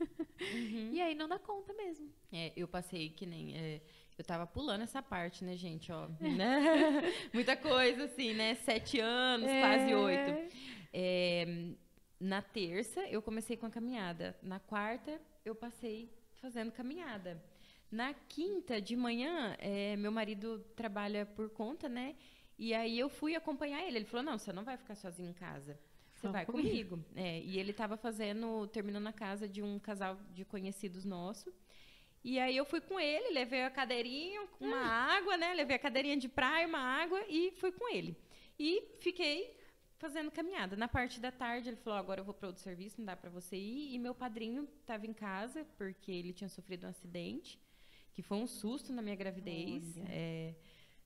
Uhum. 0.00 0.90
e 0.92 1.00
aí 1.00 1.14
não 1.14 1.28
dá 1.28 1.38
conta 1.38 1.72
mesmo. 1.72 2.08
É, 2.32 2.52
eu 2.56 2.68
passei 2.68 3.10
que 3.10 3.26
nem. 3.26 3.56
É, 3.56 3.80
eu 4.18 4.24
tava 4.24 4.46
pulando 4.46 4.82
essa 4.82 5.02
parte, 5.02 5.44
né, 5.44 5.56
gente? 5.56 5.92
Ó, 5.92 6.08
né? 6.20 7.02
Muita 7.32 7.56
coisa, 7.56 8.04
assim, 8.04 8.34
né? 8.34 8.56
Sete 8.56 8.98
anos, 9.00 9.48
é. 9.48 9.60
quase 9.60 9.94
oito. 9.94 10.56
É, 10.92 11.74
na 12.18 12.42
terça, 12.42 13.00
eu 13.08 13.22
comecei 13.22 13.56
com 13.56 13.66
a 13.66 13.70
caminhada. 13.70 14.36
Na 14.42 14.58
quarta, 14.58 15.20
eu 15.44 15.54
passei 15.54 16.12
fazendo 16.40 16.72
caminhada. 16.72 17.42
Na 17.90 18.12
quinta 18.12 18.80
de 18.80 18.94
manhã, 18.94 19.56
é, 19.58 19.96
meu 19.96 20.12
marido 20.12 20.58
trabalha 20.76 21.24
por 21.24 21.48
conta, 21.48 21.88
né? 21.88 22.16
E 22.58 22.74
aí 22.74 22.98
eu 22.98 23.08
fui 23.08 23.34
acompanhar 23.34 23.82
ele. 23.82 23.98
Ele 23.98 24.04
falou: 24.04 24.24
não, 24.24 24.38
você 24.38 24.52
não 24.52 24.62
vai 24.62 24.76
ficar 24.76 24.94
sozinho 24.94 25.30
em 25.30 25.34
casa. 25.34 25.78
Você 26.12 26.28
vai 26.28 26.44
comigo. 26.44 26.96
comigo. 26.96 27.04
É, 27.14 27.40
e 27.40 27.58
ele 27.58 27.70
estava 27.70 27.96
fazendo, 27.96 28.66
terminando 28.66 29.04
na 29.04 29.12
casa 29.12 29.48
de 29.48 29.62
um 29.62 29.78
casal 29.78 30.18
de 30.34 30.44
conhecidos 30.44 31.04
nosso. 31.04 31.52
E 32.22 32.38
aí 32.38 32.56
eu 32.56 32.64
fui 32.64 32.80
com 32.80 32.98
ele, 32.98 33.32
levei 33.32 33.62
a 33.62 33.70
cadeirinha 33.70 34.46
uma 34.60 34.76
ah. 34.76 35.16
água, 35.16 35.36
né? 35.36 35.54
Levei 35.54 35.76
a 35.76 35.78
cadeirinha 35.78 36.16
de 36.16 36.28
praia, 36.28 36.66
uma 36.66 36.80
água 36.80 37.24
e 37.28 37.52
fui 37.52 37.70
com 37.70 37.88
ele. 37.94 38.16
E 38.58 38.82
fiquei 38.98 39.56
fazendo 39.96 40.30
caminhada. 40.30 40.76
Na 40.76 40.88
parte 40.88 41.20
da 41.20 41.30
tarde, 41.30 41.70
ele 41.70 41.76
falou: 41.76 41.98
agora 41.98 42.20
eu 42.20 42.24
vou 42.24 42.34
para 42.34 42.48
outro 42.48 42.62
serviço, 42.62 42.98
não 42.98 43.06
dá 43.06 43.16
para 43.16 43.30
você 43.30 43.56
ir. 43.56 43.94
E 43.94 43.98
meu 43.98 44.14
padrinho 44.14 44.68
estava 44.80 45.06
em 45.06 45.14
casa 45.14 45.64
porque 45.78 46.10
ele 46.12 46.34
tinha 46.34 46.50
sofrido 46.50 46.84
um 46.84 46.90
acidente 46.90 47.58
que 48.18 48.22
foi 48.22 48.36
um 48.36 48.48
susto 48.48 48.92
na 48.92 49.00
minha 49.00 49.14
gravidez. 49.14 49.96
É, 50.08 50.52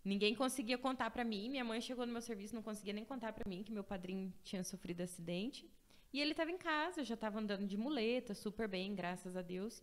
ninguém 0.02 0.34
conseguia 0.34 0.78
contar 0.78 1.10
para 1.10 1.22
mim. 1.22 1.50
Minha 1.50 1.62
mãe 1.62 1.78
chegou 1.78 2.06
no 2.06 2.12
meu 2.12 2.22
serviço, 2.22 2.54
não 2.54 2.62
conseguia 2.62 2.94
nem 2.94 3.04
contar 3.04 3.34
para 3.34 3.46
mim 3.46 3.62
que 3.62 3.70
meu 3.70 3.84
padrinho 3.84 4.32
tinha 4.42 4.64
sofrido 4.64 5.02
acidente. 5.02 5.70
E 6.10 6.18
ele 6.22 6.30
estava 6.30 6.50
em 6.50 6.56
casa, 6.56 7.02
eu 7.02 7.04
já 7.04 7.12
estava 7.12 7.38
andando 7.38 7.66
de 7.66 7.76
muleta, 7.76 8.32
super 8.32 8.66
bem, 8.66 8.94
graças 8.94 9.36
a 9.36 9.42
Deus. 9.42 9.82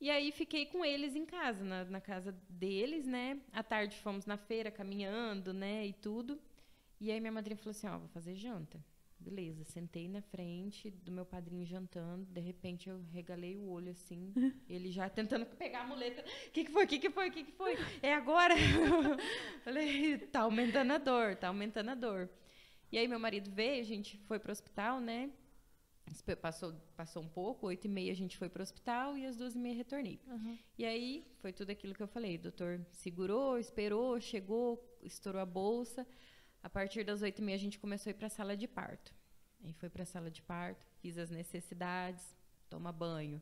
E 0.00 0.08
aí 0.08 0.32
fiquei 0.32 0.64
com 0.64 0.82
eles 0.82 1.14
em 1.14 1.26
casa, 1.26 1.62
na, 1.62 1.84
na 1.84 2.00
casa 2.00 2.32
deles, 2.48 3.06
né? 3.06 3.38
À 3.52 3.62
tarde 3.62 3.98
fomos 3.98 4.24
na 4.24 4.38
feira 4.38 4.70
caminhando, 4.70 5.52
né? 5.52 5.86
E 5.86 5.92
tudo. 5.92 6.40
E 6.98 7.10
aí 7.10 7.20
minha 7.20 7.32
madrinha 7.32 7.58
falou 7.58 7.72
assim: 7.72 7.86
Ó, 7.86 7.96
oh, 7.96 7.98
vou 7.98 8.08
fazer 8.08 8.34
janta. 8.34 8.82
Beleza, 9.20 9.64
sentei 9.64 10.08
na 10.08 10.22
frente 10.22 10.90
do 10.90 11.12
meu 11.12 11.26
padrinho 11.26 11.66
jantando, 11.66 12.24
de 12.24 12.40
repente 12.40 12.88
eu 12.88 13.02
regalei 13.12 13.54
o 13.54 13.68
olho 13.68 13.90
assim, 13.90 14.32
ele 14.66 14.90
já 14.90 15.10
tentando 15.10 15.44
pegar 15.44 15.82
a 15.82 15.86
muleta. 15.86 16.24
O 16.48 16.50
que, 16.50 16.64
que 16.64 16.72
foi? 16.72 16.84
O 16.84 16.88
que, 16.88 16.98
que 16.98 17.10
foi? 17.10 17.28
O 17.28 17.32
que, 17.32 17.44
que 17.44 17.52
foi? 17.52 17.76
É 18.02 18.14
agora? 18.14 18.54
Falei, 19.62 20.16
tá 20.18 20.40
aumentando 20.40 20.94
a 20.94 20.98
dor, 20.98 21.36
tá 21.36 21.48
aumentando 21.48 21.90
a 21.90 21.94
dor. 21.94 22.30
E 22.90 22.96
aí 22.96 23.06
meu 23.06 23.20
marido 23.20 23.50
veio, 23.50 23.80
a 23.82 23.84
gente 23.84 24.16
foi 24.26 24.38
pro 24.38 24.50
hospital, 24.50 25.00
né? 25.00 25.30
Passou, 26.40 26.74
passou 26.96 27.22
um 27.22 27.28
pouco, 27.28 27.66
oito 27.66 27.84
e 27.84 27.88
meia 27.88 28.10
a 28.10 28.16
gente 28.16 28.36
foi 28.36 28.48
para 28.48 28.60
o 28.60 28.62
hospital 28.62 29.16
e 29.16 29.26
às 29.26 29.36
duas 29.36 29.54
e 29.54 29.58
meia 29.58 29.76
retornei. 29.76 30.18
Uhum. 30.26 30.58
E 30.76 30.84
aí 30.84 31.24
foi 31.38 31.52
tudo 31.52 31.70
aquilo 31.70 31.94
que 31.94 32.02
eu 32.02 32.08
falei. 32.08 32.36
O 32.36 32.40
doutor 32.40 32.84
segurou, 32.90 33.58
esperou, 33.58 34.18
chegou, 34.20 34.82
estourou 35.02 35.40
a 35.40 35.46
bolsa. 35.46 36.04
A 36.62 36.68
partir 36.68 37.04
das 37.04 37.22
oito 37.22 37.40
e 37.40 37.44
meia 37.44 37.56
a 37.56 37.60
gente 37.60 37.78
começou 37.78 38.10
a 38.10 38.12
ir 38.12 38.14
para 38.14 38.26
a 38.26 38.30
sala 38.30 38.56
de 38.56 38.68
parto. 38.68 39.14
Aí 39.62 39.72
foi 39.72 39.88
para 39.88 40.02
a 40.02 40.06
sala 40.06 40.30
de 40.30 40.42
parto, 40.42 40.86
fiz 41.00 41.18
as 41.18 41.30
necessidades, 41.30 42.36
toma 42.68 42.92
banho. 42.92 43.40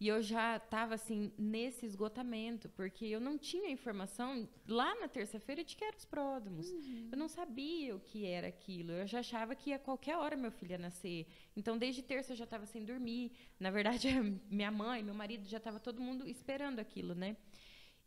E 0.00 0.06
eu 0.06 0.22
já 0.22 0.56
estava 0.56 0.94
assim 0.94 1.32
nesse 1.36 1.84
esgotamento, 1.84 2.68
porque 2.68 3.04
eu 3.04 3.20
não 3.20 3.36
tinha 3.36 3.68
informação 3.68 4.48
lá 4.66 4.94
na 4.94 5.08
terça-feira 5.08 5.64
de 5.64 5.74
que 5.74 5.84
eram 5.84 5.96
os 5.96 6.04
pródromos. 6.04 6.70
Uhum. 6.70 7.08
Eu 7.10 7.18
não 7.18 7.26
sabia 7.26 7.96
o 7.96 8.00
que 8.00 8.24
era 8.24 8.46
aquilo. 8.46 8.92
Eu 8.92 9.06
já 9.08 9.18
achava 9.18 9.56
que 9.56 9.72
a 9.72 9.78
qualquer 9.78 10.16
hora 10.16 10.36
meu 10.36 10.52
filho 10.52 10.70
ia 10.70 10.78
nascer. 10.78 11.26
Então, 11.56 11.76
desde 11.76 12.00
terça 12.00 12.32
eu 12.32 12.36
já 12.36 12.44
estava 12.44 12.64
sem 12.64 12.84
dormir. 12.84 13.32
Na 13.58 13.72
verdade, 13.72 14.08
minha 14.48 14.70
mãe, 14.70 15.02
meu 15.02 15.14
marido, 15.14 15.44
já 15.48 15.58
estava 15.58 15.80
todo 15.80 16.00
mundo 16.00 16.28
esperando 16.28 16.78
aquilo, 16.78 17.12
né? 17.12 17.36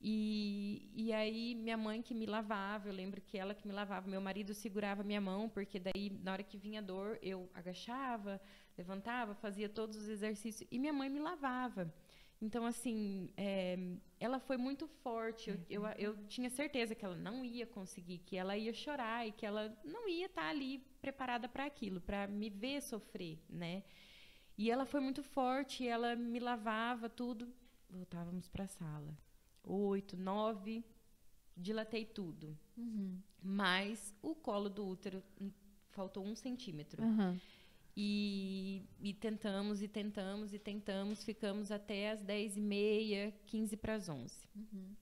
E, 0.03 0.89
e 0.95 1.13
aí 1.13 1.53
minha 1.53 1.77
mãe 1.77 2.01
que 2.01 2.15
me 2.15 2.25
lavava, 2.25 2.89
eu 2.89 2.93
lembro 2.93 3.21
que 3.21 3.37
ela 3.37 3.53
que 3.53 3.67
me 3.67 3.73
lavava, 3.73 4.09
meu 4.09 4.19
marido 4.19 4.51
segurava 4.51 5.03
minha 5.03 5.21
mão, 5.21 5.47
porque 5.47 5.79
daí 5.79 6.09
na 6.23 6.31
hora 6.31 6.43
que 6.43 6.57
vinha 6.57 6.81
dor 6.81 7.19
eu 7.21 7.47
agachava, 7.53 8.41
levantava, 8.75 9.35
fazia 9.35 9.69
todos 9.69 9.97
os 9.97 10.09
exercícios 10.09 10.67
e 10.71 10.79
minha 10.79 10.91
mãe 10.91 11.07
me 11.07 11.19
lavava. 11.19 11.93
Então, 12.41 12.65
assim, 12.65 13.29
é, 13.37 13.77
ela 14.19 14.39
foi 14.39 14.57
muito 14.57 14.87
forte. 14.87 15.51
Eu, 15.69 15.85
eu, 15.85 15.91
eu, 15.99 16.17
tinha 16.25 16.49
certeza 16.49 16.95
que 16.95 17.05
ela 17.05 17.15
não 17.15 17.45
ia 17.45 17.67
conseguir, 17.67 18.17
que 18.17 18.35
ela 18.35 18.57
ia 18.57 18.73
chorar 18.73 19.27
e 19.27 19.31
que 19.31 19.45
ela 19.45 19.77
não 19.85 20.09
ia 20.09 20.25
estar 20.25 20.49
ali 20.49 20.79
preparada 20.99 21.47
para 21.47 21.65
aquilo, 21.65 22.01
para 22.01 22.25
me 22.25 22.49
ver 22.49 22.81
sofrer, 22.81 23.37
né? 23.47 23.83
E 24.57 24.71
ela 24.71 24.87
foi 24.87 24.99
muito 24.99 25.21
forte, 25.21 25.87
ela 25.87 26.15
me 26.15 26.39
lavava 26.39 27.07
tudo. 27.07 27.53
Voltávamos 27.87 28.49
para 28.49 28.63
a 28.63 28.67
sala 28.67 29.15
oito, 29.63 30.17
nove, 30.17 30.83
dilatei 31.55 32.05
tudo. 32.05 32.57
Uhum. 32.77 33.19
Mas 33.41 34.13
o 34.21 34.35
colo 34.35 34.69
do 34.69 34.87
útero 34.87 35.23
hum, 35.39 35.51
faltou 35.89 36.25
um 36.25 36.35
centímetro. 36.35 37.03
Uhum. 37.03 37.39
E, 37.95 38.83
e, 39.01 39.13
tentamos, 39.13 39.81
e 39.81 39.87
tentamos, 39.87 40.53
e 40.53 40.59
tentamos. 40.59 41.23
Ficamos 41.23 41.71
até 41.71 42.11
as 42.11 42.21
dez 42.21 42.55
e 42.55 42.61
meia, 42.61 43.33
quinze 43.45 43.75
para 43.75 43.95
as 43.95 44.07
onze. 44.07 44.47
Uhum. 44.55 44.95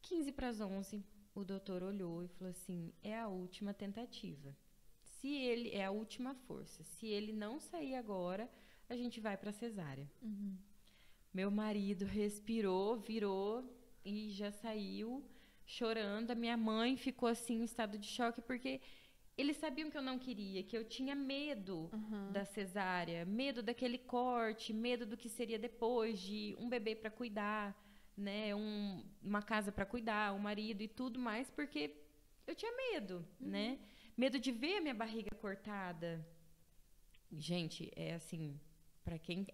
Quinze 0.00 0.32
para 0.32 0.48
as 0.48 0.60
onze, 0.60 1.04
o 1.34 1.44
doutor 1.44 1.82
olhou 1.82 2.24
e 2.24 2.28
falou 2.28 2.50
assim, 2.50 2.92
é 3.02 3.18
a 3.18 3.28
última 3.28 3.74
tentativa. 3.74 4.56
Se 5.02 5.28
ele, 5.28 5.70
é 5.70 5.84
a 5.84 5.90
última 5.90 6.34
força. 6.34 6.82
Se 6.82 7.06
ele 7.06 7.32
não 7.32 7.60
sair 7.60 7.94
agora, 7.94 8.48
a 8.88 8.96
gente 8.96 9.20
vai 9.20 9.36
para 9.36 9.52
cesárea. 9.52 10.10
Uhum. 10.22 10.56
Meu 11.38 11.52
marido 11.52 12.04
respirou, 12.04 12.96
virou 12.96 13.62
e 14.04 14.28
já 14.30 14.50
saiu 14.50 15.24
chorando. 15.64 16.32
A 16.32 16.34
minha 16.34 16.56
mãe 16.56 16.96
ficou 16.96 17.28
assim 17.28 17.60
em 17.60 17.62
estado 17.62 17.96
de 17.96 18.08
choque 18.08 18.40
porque 18.42 18.80
eles 19.36 19.56
sabiam 19.56 19.88
que 19.88 19.96
eu 19.96 20.02
não 20.02 20.18
queria, 20.18 20.64
que 20.64 20.76
eu 20.76 20.84
tinha 20.84 21.14
medo 21.14 21.88
uhum. 21.92 22.32
da 22.32 22.44
cesárea, 22.44 23.24
medo 23.24 23.62
daquele 23.62 23.98
corte, 23.98 24.72
medo 24.72 25.06
do 25.06 25.16
que 25.16 25.28
seria 25.28 25.60
depois 25.60 26.18
de 26.18 26.56
um 26.58 26.68
bebê 26.68 26.96
para 26.96 27.08
cuidar, 27.08 27.64
né, 28.16 28.52
um, 28.52 29.04
uma 29.22 29.40
casa 29.40 29.70
para 29.70 29.86
cuidar, 29.86 30.34
um 30.34 30.40
marido 30.40 30.82
e 30.82 30.88
tudo 30.88 31.20
mais, 31.20 31.48
porque 31.52 32.02
eu 32.48 32.54
tinha 32.56 32.72
medo, 32.76 33.24
uhum. 33.40 33.48
né? 33.48 33.78
Medo 34.16 34.40
de 34.40 34.50
ver 34.50 34.78
a 34.78 34.80
minha 34.80 34.98
barriga 35.02 35.32
cortada. 35.36 36.26
Gente, 37.30 37.92
é 37.94 38.14
assim, 38.14 38.58
para 39.08 39.18
quem, 39.18 39.46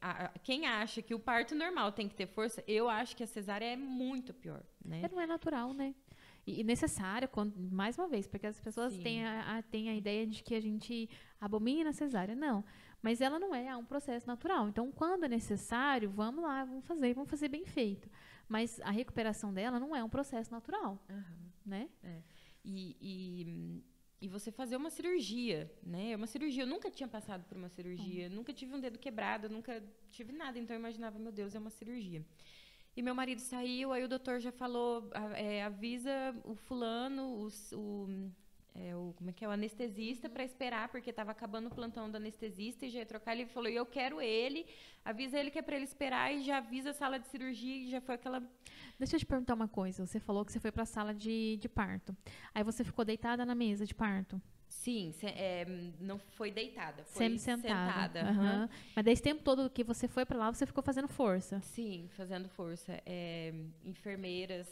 quem 0.42 0.66
acha 0.66 1.00
que 1.00 1.14
o 1.14 1.18
parto 1.18 1.54
normal 1.54 1.92
tem 1.92 2.08
que 2.08 2.14
ter 2.16 2.26
força, 2.26 2.64
eu 2.66 2.88
acho 2.88 3.16
que 3.16 3.22
a 3.22 3.26
cesárea 3.26 3.66
é 3.66 3.76
muito 3.76 4.34
pior, 4.34 4.64
né? 4.84 5.08
Não 5.10 5.20
é 5.20 5.26
natural, 5.28 5.72
né? 5.72 5.94
E 6.44 6.64
necessário, 6.64 7.28
quando, 7.28 7.54
mais 7.56 7.96
uma 7.96 8.08
vez, 8.08 8.26
porque 8.26 8.48
as 8.48 8.60
pessoas 8.60 8.98
têm 8.98 9.24
a, 9.24 9.58
a, 9.58 9.62
têm 9.62 9.88
a 9.88 9.94
ideia 9.94 10.26
de 10.26 10.42
que 10.42 10.56
a 10.56 10.60
gente 10.60 11.08
abomina 11.40 11.90
a 11.90 11.92
cesárea. 11.92 12.34
Não. 12.34 12.64
Mas 13.00 13.20
ela 13.20 13.38
não 13.38 13.54
é, 13.54 13.66
é 13.66 13.76
um 13.76 13.84
processo 13.84 14.26
natural. 14.26 14.68
Então, 14.68 14.90
quando 14.90 15.24
é 15.24 15.28
necessário, 15.28 16.10
vamos 16.10 16.42
lá, 16.42 16.64
vamos 16.64 16.84
fazer, 16.84 17.14
vamos 17.14 17.30
fazer 17.30 17.48
bem 17.48 17.64
feito. 17.64 18.10
Mas 18.48 18.80
a 18.80 18.90
recuperação 18.90 19.54
dela 19.54 19.78
não 19.78 19.94
é 19.94 20.02
um 20.02 20.08
processo 20.08 20.50
natural. 20.50 21.00
Uhum. 21.08 21.50
Né? 21.64 21.88
É. 22.02 22.22
E, 22.64 22.96
e 23.00 23.84
e 24.24 24.28
você 24.28 24.50
fazer 24.50 24.74
uma 24.76 24.88
cirurgia, 24.88 25.70
né? 25.82 26.12
É 26.12 26.16
uma 26.16 26.26
cirurgia. 26.26 26.62
Eu 26.62 26.66
nunca 26.66 26.90
tinha 26.90 27.06
passado 27.06 27.44
por 27.44 27.58
uma 27.58 27.68
cirurgia, 27.68 28.26
uhum. 28.28 28.36
nunca 28.36 28.54
tive 28.54 28.74
um 28.74 28.80
dedo 28.80 28.98
quebrado, 28.98 29.50
nunca 29.50 29.84
tive 30.10 30.32
nada. 30.32 30.58
Então 30.58 30.74
eu 30.74 30.80
imaginava, 30.80 31.18
meu 31.18 31.30
Deus, 31.30 31.54
é 31.54 31.58
uma 31.58 31.68
cirurgia. 31.68 32.24
E 32.96 33.02
meu 33.02 33.14
marido 33.14 33.42
saiu, 33.42 33.92
aí 33.92 34.02
o 34.02 34.08
doutor 34.08 34.40
já 34.40 34.50
falou, 34.50 35.10
é, 35.34 35.62
avisa 35.62 36.34
o 36.42 36.54
fulano, 36.54 37.22
o, 37.42 37.48
o, 37.76 38.30
é, 38.74 38.94
o, 38.96 39.14
como 39.16 39.30
é 39.30 39.32
que 39.32 39.44
é, 39.44 39.48
o 39.48 39.50
anestesista, 39.50 40.28
para 40.28 40.44
esperar, 40.44 40.88
porque 40.88 41.10
estava 41.10 41.30
acabando 41.30 41.68
o 41.68 41.74
plantão 41.74 42.10
do 42.10 42.16
anestesista 42.16 42.86
e 42.86 42.90
já 42.90 42.98
ia 43.00 43.06
trocar. 43.06 43.32
Ele 43.32 43.46
falou, 43.46 43.68
eu 43.68 43.86
quero 43.86 44.20
ele, 44.20 44.66
avisa 45.04 45.38
ele 45.38 45.50
que 45.50 45.58
é 45.58 45.62
para 45.62 45.76
ele 45.76 45.84
esperar 45.84 46.34
e 46.34 46.42
já 46.42 46.58
avisa 46.58 46.90
a 46.90 46.94
sala 46.94 47.18
de 47.18 47.28
cirurgia 47.28 47.76
e 47.76 47.90
já 47.90 48.00
foi 48.00 48.16
aquela 48.16 48.42
Deixa 48.98 49.16
eu 49.16 49.20
te 49.20 49.26
perguntar 49.26 49.54
uma 49.54 49.68
coisa. 49.68 50.06
Você 50.06 50.20
falou 50.20 50.44
que 50.44 50.52
você 50.52 50.60
foi 50.60 50.72
para 50.72 50.82
a 50.84 50.86
sala 50.86 51.14
de, 51.14 51.56
de 51.56 51.68
parto. 51.68 52.16
Aí 52.54 52.62
você 52.62 52.84
ficou 52.84 53.04
deitada 53.04 53.44
na 53.44 53.54
mesa 53.54 53.84
de 53.84 53.94
parto? 53.94 54.40
Sim, 54.68 55.12
se, 55.12 55.26
é, 55.26 55.64
não 56.00 56.18
foi 56.18 56.50
deitada, 56.50 57.04
foi 57.04 57.26
Semi-sentada. 57.26 58.20
sentada. 58.20 58.32
Uhum. 58.32 58.68
Mas 58.94 59.04
desse 59.04 59.22
tempo 59.22 59.42
todo 59.42 59.70
que 59.70 59.84
você 59.84 60.08
foi 60.08 60.26
para 60.26 60.36
lá, 60.36 60.52
você 60.52 60.66
ficou 60.66 60.82
fazendo 60.82 61.08
força? 61.08 61.60
Sim, 61.60 62.08
fazendo 62.16 62.48
força. 62.48 63.00
É, 63.06 63.54
enfermeiras 63.84 64.68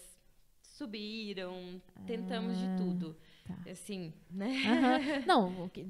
subiram, 0.61 1.81
tentamos 2.07 2.59
ah, 2.59 2.67
de 2.67 2.77
tudo. 2.77 3.17
Tá. 3.45 3.59
Assim, 3.71 4.13
né? 4.31 4.49
Uhum. 4.49 5.25
Não, 5.27 5.65
o 5.65 5.69
que, 5.69 5.87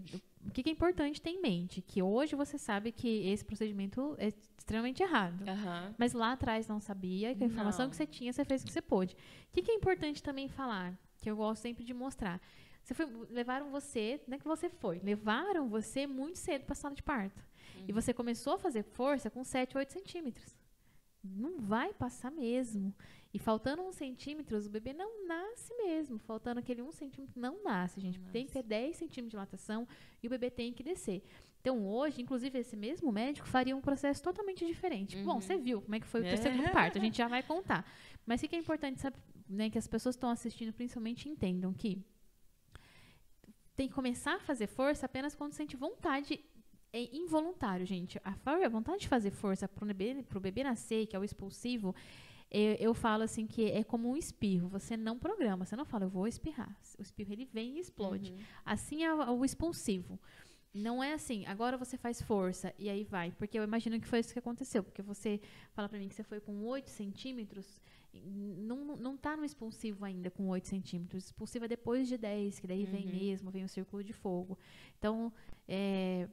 o 0.46 0.50
que 0.50 0.68
é 0.68 0.72
importante 0.72 1.20
ter 1.20 1.30
em 1.30 1.40
mente? 1.40 1.82
Que 1.82 2.02
hoje 2.02 2.34
você 2.34 2.58
sabe 2.58 2.92
que 2.92 3.26
esse 3.28 3.44
procedimento 3.44 4.16
é 4.18 4.32
extremamente 4.58 5.02
errado. 5.02 5.40
Uhum. 5.40 5.94
Mas 5.98 6.12
lá 6.12 6.32
atrás 6.32 6.66
não 6.66 6.80
sabia, 6.80 7.34
que 7.34 7.44
a 7.44 7.46
informação 7.46 7.84
não. 7.84 7.90
que 7.90 7.96
você 7.96 8.06
tinha, 8.06 8.32
você 8.32 8.44
fez 8.44 8.62
o 8.62 8.66
que 8.66 8.72
você 8.72 8.82
pôde. 8.82 9.14
O 9.14 9.52
que, 9.52 9.62
que 9.62 9.70
é 9.70 9.74
importante 9.74 10.22
também 10.22 10.48
falar, 10.48 10.98
que 11.20 11.30
eu 11.30 11.36
gosto 11.36 11.62
sempre 11.62 11.84
de 11.84 11.92
mostrar? 11.92 12.40
Você 12.82 12.94
foi, 12.94 13.06
levaram 13.30 13.70
você, 13.70 14.20
não 14.26 14.36
é 14.36 14.38
que 14.38 14.46
você 14.46 14.68
foi, 14.68 14.98
levaram 15.00 15.68
você 15.68 16.06
muito 16.06 16.38
cedo 16.38 16.64
para 16.64 16.72
a 16.72 16.76
sala 16.76 16.94
de 16.94 17.02
parto. 17.02 17.40
Uhum. 17.76 17.84
E 17.88 17.92
você 17.92 18.12
começou 18.12 18.54
a 18.54 18.58
fazer 18.58 18.82
força 18.82 19.30
com 19.30 19.44
7, 19.44 19.76
8 19.76 19.92
centímetros. 19.92 20.56
Não 21.22 21.60
vai 21.60 21.94
passar 21.94 22.30
mesmo. 22.32 22.92
E 23.34 23.38
faltando 23.38 23.82
um 23.82 23.92
centímetro, 23.92 24.58
o 24.58 24.68
bebê 24.68 24.92
não 24.92 25.26
nasce 25.26 25.74
mesmo. 25.76 26.18
Faltando 26.18 26.60
aquele 26.60 26.82
um 26.82 26.92
centímetro, 26.92 27.40
não 27.40 27.62
nasce, 27.62 27.98
gente. 27.98 28.18
Não 28.18 28.30
tem 28.30 28.42
nasce. 28.42 28.58
que 28.58 28.62
ter 28.62 28.68
10 28.68 28.96
centímetros 28.96 29.24
de 29.24 29.30
dilatação 29.30 29.88
e 30.22 30.26
o 30.26 30.30
bebê 30.30 30.50
tem 30.50 30.72
que 30.72 30.82
descer. 30.82 31.22
Então, 31.62 31.86
hoje, 31.86 32.20
inclusive, 32.20 32.58
esse 32.58 32.76
mesmo 32.76 33.10
médico 33.10 33.46
faria 33.46 33.74
um 33.74 33.80
processo 33.80 34.22
totalmente 34.22 34.66
diferente. 34.66 35.16
Uhum. 35.16 35.24
Bom, 35.24 35.40
você 35.40 35.56
viu 35.56 35.80
como 35.80 35.94
é 35.94 36.00
que 36.00 36.06
foi 36.06 36.20
o 36.20 36.24
terceiro 36.24 36.60
é. 36.60 36.68
parto, 36.68 36.98
a 36.98 37.00
gente 37.00 37.16
já 37.16 37.28
vai 37.28 37.42
contar. 37.42 37.86
Mas 38.26 38.42
o 38.42 38.48
que 38.48 38.56
é 38.56 38.58
importante 38.58 39.00
saber, 39.00 39.16
né, 39.48 39.70
que 39.70 39.78
as 39.78 39.86
pessoas 39.86 40.16
estão 40.16 40.28
assistindo 40.28 40.72
principalmente 40.72 41.28
entendam 41.28 41.72
que 41.72 42.04
tem 43.76 43.88
que 43.88 43.94
começar 43.94 44.34
a 44.34 44.40
fazer 44.40 44.66
força 44.66 45.06
apenas 45.06 45.34
quando 45.34 45.52
sente 45.52 45.76
vontade 45.76 46.38
é 46.92 47.16
involuntário, 47.16 47.86
gente. 47.86 48.20
A, 48.24 48.34
a 48.44 48.68
vontade 48.68 49.02
de 49.02 49.08
fazer 49.08 49.30
força 49.30 49.66
para 49.66 49.84
o 49.84 49.86
bebê, 49.86 50.24
bebê 50.40 50.64
nascer, 50.64 51.06
que 51.06 51.16
é 51.16 51.18
o 51.18 51.24
expulsivo, 51.24 51.94
eu, 52.52 52.74
eu, 52.74 52.94
falo 52.94 53.22
assim 53.22 53.46
que 53.46 53.70
é 53.70 53.82
como 53.82 54.10
um 54.10 54.16
espirro. 54.16 54.68
Você 54.68 54.94
não 54.94 55.18
programa, 55.18 55.64
você 55.64 55.74
não 55.74 55.86
fala, 55.86 56.04
eu 56.04 56.10
vou 56.10 56.28
espirrar. 56.28 56.76
O 56.98 57.02
espirro 57.02 57.32
ele 57.32 57.46
vem 57.46 57.78
e 57.78 57.80
explode. 57.80 58.30
Uhum. 58.30 58.38
Assim 58.64 59.04
é 59.04 59.14
o 59.14 59.42
expulsivo. 59.42 60.20
Não 60.74 61.02
é 61.02 61.14
assim, 61.14 61.46
agora 61.46 61.76
você 61.78 61.96
faz 61.96 62.20
força 62.20 62.74
e 62.78 62.90
aí 62.90 63.04
vai. 63.04 63.32
Porque 63.32 63.58
eu 63.58 63.64
imagino 63.64 63.98
que 63.98 64.06
foi 64.06 64.20
isso 64.20 64.34
que 64.34 64.38
aconteceu. 64.38 64.84
Porque 64.84 65.00
você 65.00 65.40
fala 65.72 65.88
para 65.88 65.98
mim 65.98 66.08
que 66.08 66.14
você 66.14 66.22
foi 66.22 66.40
com 66.40 66.62
8 66.64 66.90
centímetros, 66.90 67.80
não, 68.12 68.96
não 68.96 69.16
tá 69.16 69.34
no 69.34 69.44
expulsivo 69.44 70.04
ainda 70.04 70.30
com 70.30 70.48
8 70.48 70.68
centímetros. 70.68 71.24
Expulsivo 71.24 71.64
é 71.64 71.68
depois 71.68 72.06
de 72.06 72.18
10, 72.18 72.60
que 72.60 72.66
daí 72.66 72.84
uhum. 72.84 72.90
vem 72.90 73.06
mesmo, 73.06 73.50
vem 73.50 73.64
o 73.64 73.68
círculo 73.68 74.04
de 74.04 74.12
fogo. 74.12 74.58
Então, 74.98 75.32
é, 75.66 76.28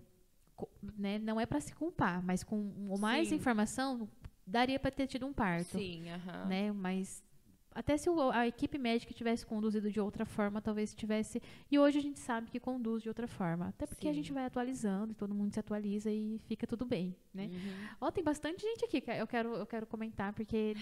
né, 0.98 1.18
não 1.20 1.40
é 1.40 1.46
para 1.46 1.62
se 1.62 1.74
culpar, 1.74 2.22
mas 2.22 2.44
com 2.44 2.98
mais 3.00 3.30
Sim. 3.30 3.36
informação, 3.36 4.10
daria 4.50 4.80
para 4.80 4.92
ter 4.92 5.08
tido 5.08 5.26
um 5.26 5.34
parto. 5.34 5.78
Sim, 5.78 6.04
uhum. 6.12 6.48
né? 6.48 6.72
Mas 6.72 7.24
até 7.74 7.96
se 7.96 8.10
a 8.34 8.48
equipe 8.48 8.78
médica 8.78 9.14
tivesse 9.14 9.46
conduzido 9.46 9.92
de 9.92 10.00
outra 10.00 10.26
forma, 10.26 10.62
talvez 10.62 10.94
tivesse. 10.94 11.42
E 11.72 11.78
hoje 11.78 12.00
a 12.00 12.02
gente 12.02 12.20
sabe 12.20 12.50
que 12.50 12.60
conduz 12.60 13.04
de 13.04 13.10
outra 13.10 13.28
forma. 13.28 13.70
Até 13.70 13.86
porque 13.86 14.08
Sim. 14.08 14.10
a 14.10 14.14
gente 14.14 14.34
vai 14.34 14.46
atualizando, 14.46 15.14
todo 15.14 15.34
mundo 15.34 15.54
se 15.54 15.60
atualiza 15.60 16.12
e 16.12 16.40
fica 16.48 16.66
tudo 16.66 16.86
bem, 16.86 17.16
né? 17.34 17.46
Uhum. 17.46 17.88
Ó, 18.02 18.12
tem 18.12 18.24
bastante 18.24 18.62
gente 18.62 18.84
aqui 18.86 19.00
que 19.00 19.12
eu 19.12 19.28
quero, 19.28 19.56
eu 19.56 19.66
quero 19.66 19.86
comentar, 19.86 20.34
porque. 20.34 20.74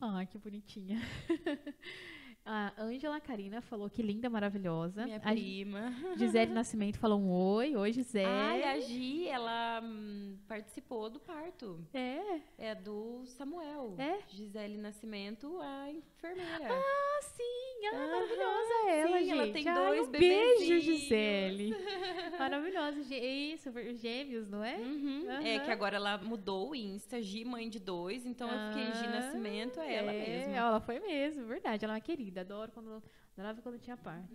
Ó, 0.00 0.06
oh, 0.20 0.26
que 0.26 0.38
bonitinha. 0.38 1.00
A 2.44 2.72
Ângela 2.76 3.20
Karina 3.20 3.60
falou 3.60 3.88
que 3.88 4.02
linda, 4.02 4.28
maravilhosa. 4.28 5.04
Minha 5.04 5.18
a 5.18 5.20
prima. 5.20 5.92
Gisele 6.18 6.50
Nascimento 6.52 6.98
falou 6.98 7.20
um 7.20 7.30
oi. 7.30 7.76
Oi, 7.76 7.92
Gisele. 7.92 8.26
Ai, 8.26 8.64
a 8.64 8.80
Gi, 8.80 9.28
ela 9.28 9.80
hum, 9.80 10.36
participou 10.48 11.08
do 11.08 11.20
parto. 11.20 11.78
É. 11.94 12.40
É 12.58 12.74
do 12.74 13.22
Samuel. 13.26 13.94
É? 13.96 14.18
Gisele 14.28 14.76
Nascimento, 14.76 15.56
a 15.60 15.88
enfermeira. 15.92 16.68
Ah, 16.68 17.20
sim. 17.22 17.42
Ah, 17.84 17.96
Aham, 17.96 18.06
maravilhosa 18.10 18.90
ela, 18.90 19.18
sim, 19.18 19.24
gente. 19.24 19.38
ela 19.38 19.52
tem 19.52 19.68
Ai, 19.68 19.74
dois 19.74 20.08
um 20.08 20.10
beijo. 20.10 20.80
Gisele. 20.80 21.76
maravilhosa. 22.38 23.02
Gê- 23.04 23.18
Isso, 23.52 23.70
gêmeos, 23.96 24.48
não 24.48 24.64
é? 24.64 24.76
Uhum. 24.78 25.30
É 25.30 25.56
Aham. 25.56 25.64
que 25.64 25.70
agora 25.70 25.96
ela 25.96 26.18
mudou 26.18 26.70
o 26.70 26.74
Insta, 26.74 27.20
Gi, 27.22 27.44
mãe 27.44 27.68
de 27.68 27.78
dois, 27.78 28.26
então 28.26 28.48
eu 28.50 28.68
fiquei 28.72 28.94
Gi 28.94 29.06
Ah, 29.06 29.10
Nascimento, 29.20 29.78
é 29.80 29.94
ela 29.94 30.12
é, 30.12 30.18
mesma. 30.28 30.56
Ela 30.56 30.80
foi 30.80 30.98
mesmo, 30.98 31.46
verdade. 31.46 31.84
Ela 31.84 31.94
é 31.94 31.96
uma 31.96 32.00
querida. 32.00 32.31
Adoro 32.40 32.72
quando, 32.72 33.02
adorava 33.36 33.60
quando 33.62 33.78
tinha 33.78 33.96
parto. 33.96 34.28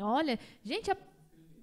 Olha, 0.00 0.38
gente, 0.64 0.90
a- 0.90 0.96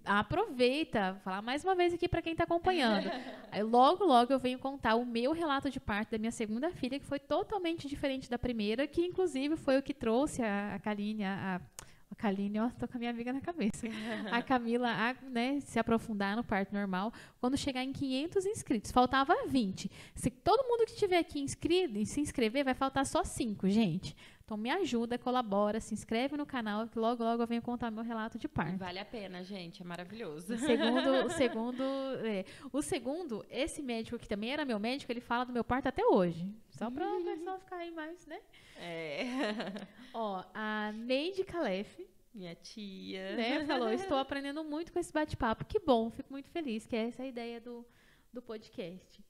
aproveita. 0.06 1.14
Vou 1.14 1.22
falar 1.22 1.42
mais 1.42 1.64
uma 1.64 1.76
vez 1.76 1.94
aqui 1.94 2.08
para 2.08 2.22
quem 2.22 2.34
está 2.34 2.44
acompanhando. 2.44 3.10
Aí 3.52 3.64
logo, 3.64 4.04
logo 4.06 4.32
eu 4.34 4.40
venho 4.40 4.60
contar 4.60 4.96
o 4.96 5.06
meu 5.06 5.32
relato 5.32 5.70
de 5.70 5.80
parto 5.80 6.12
da 6.12 6.18
minha 6.18 6.32
segunda 6.32 6.72
filha, 6.72 7.00
que 7.00 7.06
foi 7.06 7.20
totalmente 7.20 7.88
diferente 7.88 8.30
da 8.30 8.38
primeira, 8.40 8.88
que 8.88 9.02
inclusive 9.06 9.56
foi 9.56 9.78
o 9.78 9.84
que 9.84 9.94
trouxe 9.94 10.42
a, 10.42 10.76
a 10.76 10.80
Kaline, 10.80 11.24
a, 11.24 11.62
a 12.10 12.16
Kaline, 12.16 12.60
ó, 12.60 12.70
tô 12.70 12.88
com 12.88 12.98
a 12.98 13.00
minha 13.00 13.12
amiga 13.12 13.32
na 13.34 13.42
cabeça. 13.42 13.86
A 14.32 14.42
Camila, 14.44 14.90
a, 14.90 15.14
né, 15.30 15.60
se 15.62 15.78
aprofundar 15.80 16.36
no 16.36 16.44
parto 16.44 16.74
normal, 16.74 17.12
quando 17.40 17.58
chegar 17.58 17.84
em 17.84 17.92
500 17.92 18.46
inscritos. 18.46 18.92
Faltava 18.92 19.36
20. 19.48 19.90
Se 20.16 20.30
todo 20.30 20.68
mundo 20.68 20.86
que 20.86 20.92
estiver 20.92 21.18
aqui 21.20 21.40
inscrito 21.40 21.98
e 21.98 22.06
se 22.06 22.22
inscrever, 22.22 22.64
vai 22.66 22.74
faltar 22.74 23.06
só 23.06 23.24
5, 23.24 23.70
gente. 23.70 24.16
Então 24.46 24.58
me 24.58 24.70
ajuda, 24.70 25.18
colabora, 25.18 25.80
se 25.80 25.94
inscreve 25.94 26.36
no 26.36 26.46
canal, 26.46 26.86
que 26.88 27.00
logo, 27.00 27.24
logo 27.24 27.42
eu 27.42 27.48
venho 27.48 27.62
contar 27.62 27.90
meu 27.90 28.04
relato 28.04 28.38
de 28.38 28.48
parto. 28.50 28.78
Vale 28.78 29.00
a 29.00 29.06
pena, 29.06 29.42
gente, 29.42 29.82
é 29.82 29.86
maravilhoso. 29.86 30.54
O 30.54 30.58
segundo, 30.58 31.26
o 31.26 31.30
segundo, 31.30 31.84
é, 32.26 32.46
o 32.72 32.82
segundo, 32.82 33.46
esse 33.50 33.82
médico 33.82 34.20
que 34.20 34.28
também 34.28 34.52
era 34.52 34.66
meu 34.66 34.78
médico, 34.80 35.12
ele 35.12 35.22
fala 35.22 35.46
do 35.46 35.54
meu 35.54 35.64
parto 35.64 35.88
até 35.88 36.06
hoje. 36.06 36.54
Só 36.72 36.92
para 36.92 37.08
o 37.10 37.24
pessoal 37.24 37.58
ficar 37.60 37.78
aí 37.78 37.92
mais, 37.92 38.26
né? 38.28 38.42
É. 38.78 39.24
Ó, 40.14 40.44
a 40.54 40.92
Neide 40.92 41.46
Calef, 41.46 42.06
Minha 42.34 42.54
tia. 42.56 43.38
né, 43.38 43.66
falou, 43.66 43.94
estou 43.94 44.18
aprendendo 44.18 44.62
muito 44.64 44.92
com 44.92 45.00
esse 45.00 45.14
bate-papo. 45.14 45.64
Que 45.64 45.80
bom, 45.80 46.10
fico 46.12 46.34
muito 46.34 46.50
feliz, 46.50 46.86
que 46.86 46.98
é 46.98 47.08
essa 47.08 47.24
a 47.24 47.28
ideia 47.28 47.62
do, 47.62 47.86
do 48.34 48.42
podcast. 48.42 49.24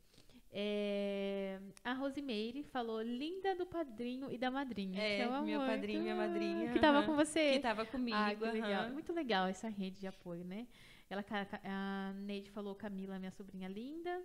É, 0.56 1.60
a 1.84 1.94
Rosimeire 1.94 2.62
falou, 2.64 3.02
linda 3.02 3.56
do 3.56 3.66
padrinho 3.66 4.32
e 4.32 4.38
da 4.38 4.52
madrinha. 4.52 5.02
É, 5.02 5.18
que 5.18 5.24
eu 5.24 5.34
amo 5.34 5.48
meu 5.48 5.60
padrinho 5.62 6.00
e 6.00 6.04
minha 6.04 6.16
madrinha, 6.16 6.72
Que 6.72 6.80
tava 6.80 7.00
aham. 7.00 7.08
com 7.08 7.16
você. 7.16 7.54
Que 7.54 7.60
tava 7.60 7.86
comigo. 7.86 8.16
Ah, 8.16 8.36
que 8.36 8.46
legal. 8.46 8.90
Muito 8.92 9.12
legal 9.12 9.48
essa 9.48 9.68
rede 9.68 10.00
de 10.00 10.08
apoio, 10.08 10.46
né? 10.46 10.68
Ela, 11.10 11.26
a 11.64 12.14
Neide 12.18 12.52
falou 12.52 12.76
Camila, 12.76 13.18
minha 13.18 13.32
sobrinha 13.32 13.68
linda. 13.68 14.22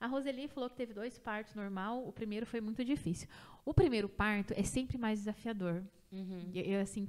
A 0.00 0.06
Roseli 0.06 0.46
falou 0.48 0.68
que 0.68 0.76
teve 0.76 0.92
dois 0.92 1.18
partos 1.18 1.54
normal. 1.54 2.06
O 2.06 2.12
primeiro 2.12 2.46
foi 2.46 2.60
muito 2.60 2.84
difícil. 2.84 3.26
O 3.64 3.72
primeiro 3.74 4.08
parto 4.08 4.52
é 4.56 4.62
sempre 4.62 4.96
mais 4.96 5.18
desafiador. 5.18 5.82
Uhum. 6.12 6.50
Eu, 6.54 6.80
assim, 6.80 7.08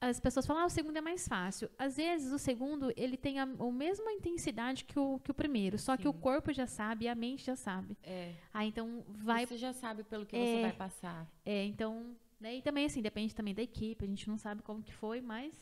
as 0.00 0.18
pessoas 0.18 0.46
falam, 0.46 0.62
ah, 0.62 0.66
o 0.66 0.70
segundo 0.70 0.96
é 0.96 1.00
mais 1.00 1.26
fácil. 1.28 1.70
Às 1.78 1.96
vezes, 1.96 2.32
o 2.32 2.38
segundo, 2.38 2.92
ele 2.96 3.16
tem 3.16 3.38
a, 3.38 3.44
a 3.44 3.70
mesma 3.72 4.12
intensidade 4.12 4.84
que 4.84 4.98
o, 4.98 5.18
que 5.20 5.30
o 5.30 5.34
primeiro, 5.34 5.78
só 5.78 5.96
que 5.96 6.08
o 6.08 6.12
Sim. 6.12 6.18
corpo 6.20 6.52
já 6.52 6.66
sabe 6.66 7.04
e 7.04 7.08
a 7.08 7.14
mente 7.14 7.44
já 7.44 7.54
sabe. 7.56 7.96
É. 8.02 8.34
Ah, 8.52 8.64
então 8.64 9.04
vai 9.08 9.46
Você 9.46 9.56
já 9.58 9.72
sabe 9.72 10.02
pelo 10.04 10.26
que 10.26 10.36
É. 10.36 10.46
você 10.46 10.60
vai 10.62 10.72
passar. 10.72 11.26
é, 11.44 11.64
então, 11.64 12.16
né, 12.40 12.56
e 12.56 12.62
também 12.62 12.86
assim, 12.86 13.02
depende 13.02 13.34
também 13.34 13.54
da 13.54 13.62
equipe, 13.62 14.04
a 14.04 14.08
gente 14.08 14.28
não 14.28 14.38
sabe 14.38 14.62
como 14.62 14.82
que 14.82 14.92
foi, 14.92 15.20
mas 15.20 15.54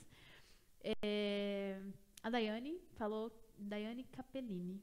é, 1.05 1.81
a 2.23 2.31
Daiane 2.31 2.79
falou, 2.95 3.31
Daiane 3.59 4.05
Capellini, 4.05 4.83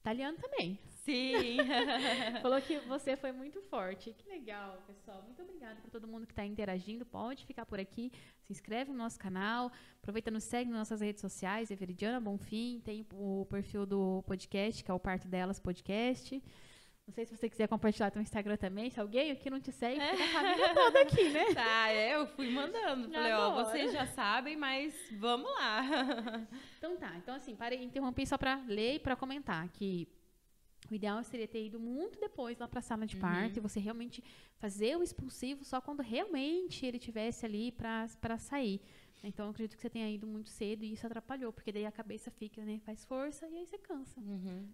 italiano 0.00 0.36
também, 0.38 0.78
Sim. 1.04 1.58
falou 2.40 2.60
que 2.62 2.78
você 2.80 3.14
foi 3.14 3.30
muito 3.30 3.60
forte. 3.62 4.14
Que 4.14 4.26
legal, 4.26 4.82
pessoal. 4.86 5.22
Muito 5.22 5.42
obrigada 5.42 5.78
por 5.82 5.90
todo 5.90 6.08
mundo 6.08 6.26
que 6.26 6.32
está 6.32 6.46
interagindo. 6.46 7.04
Pode 7.04 7.44
ficar 7.44 7.66
por 7.66 7.78
aqui, 7.78 8.10
se 8.42 8.52
inscreve 8.52 8.90
no 8.90 8.96
nosso 8.96 9.18
canal, 9.18 9.70
aproveita 9.98 10.30
nos 10.30 10.44
segue 10.44 10.70
nas 10.70 10.78
nossas 10.78 11.02
redes 11.02 11.20
sociais, 11.20 11.70
é 11.70 11.76
Veridiana 11.76 12.18
Bonfim, 12.18 12.80
tem 12.82 13.06
o 13.12 13.46
perfil 13.50 13.84
do 13.84 14.24
podcast, 14.26 14.82
que 14.82 14.90
é 14.90 14.94
o 14.94 14.98
Parte 14.98 15.28
Delas 15.28 15.60
Podcast. 15.60 16.42
Não 17.06 17.12
sei 17.12 17.26
se 17.26 17.36
você 17.36 17.50
quiser 17.50 17.68
compartilhar 17.68 18.10
teu 18.10 18.22
Instagram 18.22 18.56
também, 18.56 18.88
se 18.88 18.98
alguém 18.98 19.30
aqui 19.30 19.50
não 19.50 19.60
te 19.60 19.70
segue, 19.70 20.00
fica 20.00 20.24
a 20.24 20.28
família 20.28 20.72
toda 20.72 21.00
aqui, 21.02 21.28
né? 21.28 21.52
tá, 21.52 21.90
é, 21.90 22.14
eu 22.14 22.26
fui 22.28 22.48
mandando. 22.50 23.10
Falei, 23.10 23.32
ó, 23.34 23.62
vocês 23.62 23.92
já 23.92 24.06
sabem, 24.06 24.56
mas 24.56 24.94
vamos 25.18 25.50
lá. 25.52 25.82
Então 26.78 26.96
tá, 26.96 27.14
então 27.18 27.34
assim, 27.34 27.54
parei, 27.54 27.84
interrompi 27.84 28.26
só 28.26 28.38
para 28.38 28.56
ler 28.66 28.94
e 28.94 28.98
para 28.98 29.14
comentar 29.14 29.68
que 29.68 30.08
o 30.94 30.96
ideal 30.96 31.22
seria 31.24 31.46
ter 31.48 31.64
ido 31.66 31.78
muito 31.78 32.18
depois 32.20 32.58
lá 32.58 32.66
para 32.68 32.78
a 32.78 32.82
sala 32.82 33.04
de 33.06 33.16
parto 33.16 33.56
e 33.56 33.60
você 33.60 33.80
realmente 33.80 34.22
fazer 34.58 34.96
o 34.96 35.02
expulsivo 35.02 35.64
só 35.64 35.80
quando 35.80 36.00
realmente 36.00 36.86
ele 36.86 36.98
tivesse 36.98 37.44
ali 37.44 37.72
para 37.72 38.38
sair. 38.38 38.80
Então 39.22 39.46
eu 39.46 39.50
acredito 39.52 39.74
que 39.76 39.80
você 39.82 39.88
tenha 39.90 40.08
ido 40.10 40.26
muito 40.26 40.50
cedo 40.50 40.84
e 40.84 40.92
isso 40.92 41.06
atrapalhou, 41.06 41.50
porque 41.52 41.72
daí 41.72 41.86
a 41.86 41.90
cabeça 41.90 42.30
fica, 42.30 42.62
né, 42.64 42.78
faz 42.84 43.04
força 43.06 43.48
e 43.48 43.56
aí 43.56 43.66
você 43.66 43.78
cansa. 43.78 44.20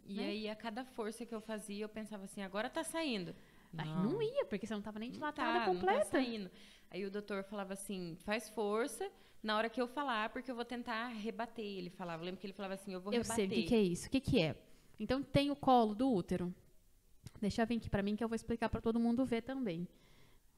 E 0.04 0.14
Né? 0.16 0.24
aí, 0.28 0.48
a 0.48 0.56
cada 0.56 0.84
força 0.84 1.24
que 1.24 1.32
eu 1.34 1.40
fazia, 1.40 1.84
eu 1.84 1.88
pensava 1.88 2.24
assim, 2.24 2.42
agora 2.42 2.68
tá 2.68 2.82
saindo. 2.82 3.34
Aí 3.78 3.88
não 3.88 4.20
ia, 4.20 4.44
porque 4.46 4.66
você 4.66 4.74
não 4.74 4.82
tava 4.82 4.98
nem 4.98 5.08
Não 5.08 5.14
dilatada 5.14 5.52
tá, 5.60 5.66
não 5.66 5.74
tá 5.74 5.80
completa. 5.80 6.04
saindo. 6.10 6.50
Aí 6.90 7.04
o 7.06 7.10
doutor 7.10 7.44
falava 7.44 7.72
assim, 7.74 8.16
faz 8.24 8.48
força 8.50 9.08
na 9.40 9.56
hora 9.56 9.70
que 9.70 9.80
eu 9.80 9.86
falar, 9.86 10.30
porque 10.30 10.50
eu 10.50 10.56
vou 10.56 10.64
tentar 10.64 11.06
rebater. 11.08 11.64
Ele 11.64 11.88
falava, 11.88 12.20
eu 12.22 12.26
lembro 12.26 12.40
que 12.40 12.46
ele 12.46 12.52
falava 12.52 12.74
assim, 12.74 12.92
eu 12.92 13.00
vou 13.00 13.12
eu 13.12 13.22
rebater. 13.22 13.48
sei 13.48 13.58
o 13.58 13.62
que, 13.62 13.68
que 13.68 13.74
é 13.76 13.82
isso. 13.82 14.08
O 14.08 14.10
que, 14.10 14.20
que 14.20 14.40
é? 14.40 14.56
Então 15.00 15.22
tem 15.22 15.50
o 15.50 15.56
colo 15.56 15.94
do 15.94 16.12
útero. 16.12 16.54
Deixa 17.40 17.64
vir 17.64 17.78
aqui 17.78 17.88
para 17.88 18.02
mim 18.02 18.14
que 18.14 18.22
eu 18.22 18.28
vou 18.28 18.36
explicar 18.36 18.68
para 18.68 18.82
todo 18.82 19.00
mundo 19.00 19.24
ver 19.24 19.40
também. 19.40 19.88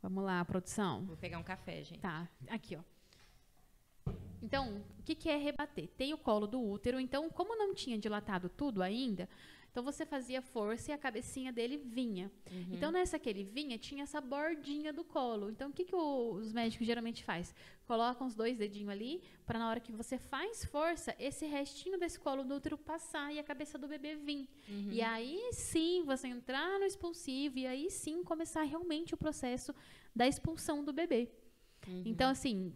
Vamos 0.02 0.24
lá, 0.24 0.44
produção. 0.44 1.05
Vou 1.05 1.16
pegar 1.16 1.38
um 1.38 1.44
café, 1.44 1.85
gente. 1.85 2.00
Tá, 2.00 2.28
aqui, 2.48 2.76
ó. 2.76 4.12
Então, 4.42 4.83
o 4.98 5.02
que, 5.05 5.14
que 5.14 5.28
é 5.28 5.37
rebater? 5.37 5.88
Tem 5.96 6.12
o 6.12 6.18
colo 6.18 6.48
do 6.48 6.61
útero, 6.61 6.98
então, 6.98 7.31
como 7.31 7.57
não 7.57 7.72
tinha 7.72 7.96
dilatado 7.96 8.48
tudo 8.48 8.83
ainda, 8.83 9.28
então 9.73 9.83
você 9.83 10.05
fazia 10.07 10.41
força 10.43 10.91
e 10.91 10.95
a 10.95 10.99
cabecinha 10.99 11.51
dele 11.51 11.77
vinha. 11.79 12.31
Então, 12.71 12.91
nessa 12.93 13.19
que 13.19 13.29
ele 13.29 13.43
vinha, 13.43 13.77
tinha 13.79 14.03
essa 14.03 14.21
bordinha 14.21 14.93
do 14.93 15.03
colo. 15.03 15.49
Então, 15.51 15.71
o 15.71 15.73
que, 15.73 15.85
que 15.87 15.95
o- 15.97 16.33
os 16.35 16.53
médicos 16.53 16.87
geralmente 16.87 17.25
faz? 17.25 17.55
Colocam 17.87 18.27
os 18.27 18.35
dois 18.35 18.59
dedinhos 18.59 18.91
ali, 18.91 19.23
para 19.47 19.59
na 19.59 19.69
hora 19.71 19.81
que 19.81 19.91
você 19.91 20.19
faz 20.19 20.63
força, 20.67 21.17
esse 21.19 21.47
restinho 21.47 21.99
desse 21.99 22.21
colo 22.21 22.45
do 22.45 22.55
útero 22.55 22.77
passar 22.77 23.33
e 23.35 23.39
a 23.39 23.43
cabeça 23.43 23.79
do 23.79 23.89
bebê 23.89 24.15
vir. 24.15 24.47
E 24.93 25.01
aí 25.01 25.41
sim, 25.53 26.03
você 26.05 26.29
entrar 26.29 26.79
no 26.79 26.85
expulsivo 26.85 27.59
e 27.59 27.67
aí 27.67 27.91
sim 27.91 28.23
começar 28.23 28.63
realmente 28.65 29.15
o 29.15 29.17
processo 29.17 29.75
da 30.15 30.29
expulsão 30.29 30.85
do 30.85 30.93
bebê. 30.93 31.31
Então, 32.05 32.29
assim, 32.31 32.75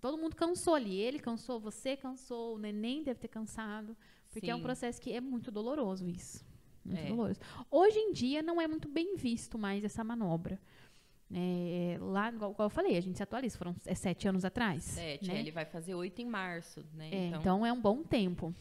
todo 0.00 0.16
mundo 0.16 0.36
cansou 0.36 0.74
ali. 0.74 0.96
Ele 1.00 1.18
cansou, 1.18 1.58
você 1.58 1.96
cansou, 1.96 2.54
o 2.54 2.58
neném 2.58 3.02
deve 3.02 3.18
ter 3.18 3.28
cansado. 3.28 3.96
Porque 4.40 4.50
é 4.50 4.54
um 4.54 4.58
Sim. 4.58 4.64
processo 4.64 5.00
que 5.00 5.12
é 5.12 5.20
muito 5.20 5.50
doloroso 5.50 6.08
isso. 6.08 6.44
Muito 6.84 7.00
É. 7.00 7.08
doloroso. 7.08 7.40
Hoje 7.70 7.98
em 7.98 8.12
dia 8.12 8.42
não 8.42 8.60
é 8.60 8.68
muito 8.68 8.88
bem 8.88 9.16
visto 9.16 9.58
mais 9.58 9.82
essa 9.82 10.04
manobra. 10.04 10.60
É, 11.32 11.96
lá, 12.00 12.30
igual, 12.30 12.52
igual 12.52 12.66
eu 12.66 12.70
falei, 12.70 12.96
a 12.96 13.00
gente 13.00 13.16
se 13.16 13.22
atualiza, 13.22 13.58
foram 13.58 13.74
é, 13.84 13.94
sete 13.94 14.28
anos 14.28 14.44
atrás. 14.44 14.84
Sete, 14.84 15.26
né? 15.26 15.36
é, 15.36 15.40
ele 15.40 15.50
vai 15.50 15.64
fazer 15.64 15.94
oito 15.94 16.20
em 16.22 16.26
março, 16.26 16.84
né? 16.94 17.10
É, 17.12 17.26
então, 17.28 17.66
é 17.66 17.72
um 17.72 17.80
bom 17.80 18.02
tempo. 18.02 18.54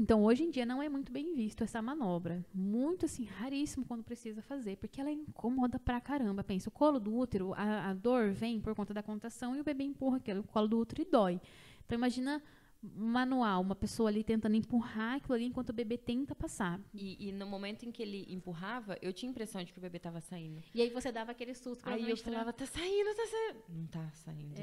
Então, 0.00 0.24
hoje 0.24 0.42
em 0.42 0.50
dia, 0.50 0.64
não 0.64 0.82
é 0.82 0.88
muito 0.88 1.12
bem 1.12 1.34
visto 1.34 1.62
essa 1.62 1.82
manobra. 1.82 2.44
Muito, 2.52 3.04
assim, 3.04 3.24
raríssimo 3.24 3.84
quando 3.84 4.02
precisa 4.02 4.40
fazer, 4.40 4.76
porque 4.78 5.00
ela 5.00 5.12
incomoda 5.12 5.78
pra 5.78 6.00
caramba. 6.00 6.42
Pensa, 6.42 6.70
o 6.70 6.72
colo 6.72 6.98
do 6.98 7.14
útero, 7.14 7.52
a, 7.54 7.90
a 7.90 7.94
dor 7.94 8.32
vem 8.32 8.58
por 8.58 8.74
conta 8.74 8.94
da 8.94 9.02
contração 9.02 9.54
e 9.54 9.60
o 9.60 9.64
bebê 9.64 9.84
empurra 9.84 10.16
aquele, 10.16 10.42
colo 10.44 10.66
do 10.66 10.78
útero 10.78 11.02
e 11.02 11.04
dói. 11.04 11.40
Então, 11.84 11.96
imagina 11.98 12.42
manual, 12.82 13.60
uma 13.60 13.76
pessoa 13.76 14.08
ali 14.08 14.24
tentando 14.24 14.56
empurrar 14.56 15.16
aquilo 15.16 15.34
ali 15.34 15.44
enquanto 15.44 15.70
o 15.70 15.72
bebê 15.72 15.96
tenta 15.96 16.34
passar. 16.34 16.80
E, 16.92 17.28
e 17.28 17.32
no 17.32 17.46
momento 17.46 17.84
em 17.84 17.92
que 17.92 18.02
ele 18.02 18.26
empurrava, 18.28 18.98
eu 19.00 19.12
tinha 19.12 19.28
a 19.28 19.32
impressão 19.32 19.62
de 19.62 19.72
que 19.72 19.78
o 19.78 19.82
bebê 19.82 19.98
tava 20.00 20.20
saindo. 20.20 20.62
E 20.74 20.82
aí 20.82 20.90
você 20.90 21.12
dava 21.12 21.30
aquele 21.30 21.54
susto. 21.54 21.88
Aí 21.88 22.10
eu 22.10 22.16
falava, 22.16 22.52
tá 22.52 22.66
saindo, 22.66 23.14
tá 23.14 23.26
saindo. 23.26 23.64
Não 23.68 23.86
tá 23.86 24.10
saindo. 24.10 24.54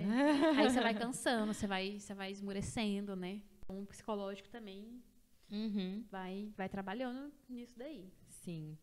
Aí 0.58 0.70
você 0.70 0.82
vai 0.82 0.94
cansando, 1.00 1.54
você 1.54 1.66
vai, 1.66 2.00
você 2.00 2.14
vai 2.14 2.32
esmurecendo, 2.32 3.16
né? 3.16 3.42
Então, 3.64 3.82
o 3.82 3.86
psicológico 3.86 4.50
também 4.50 5.02
Uhum. 5.52 6.04
vai, 6.12 6.52
vai 6.58 6.68
trabalhando 6.70 7.32
nisso 7.48 7.74
daí. 7.78 8.12
Sim. 8.28 8.78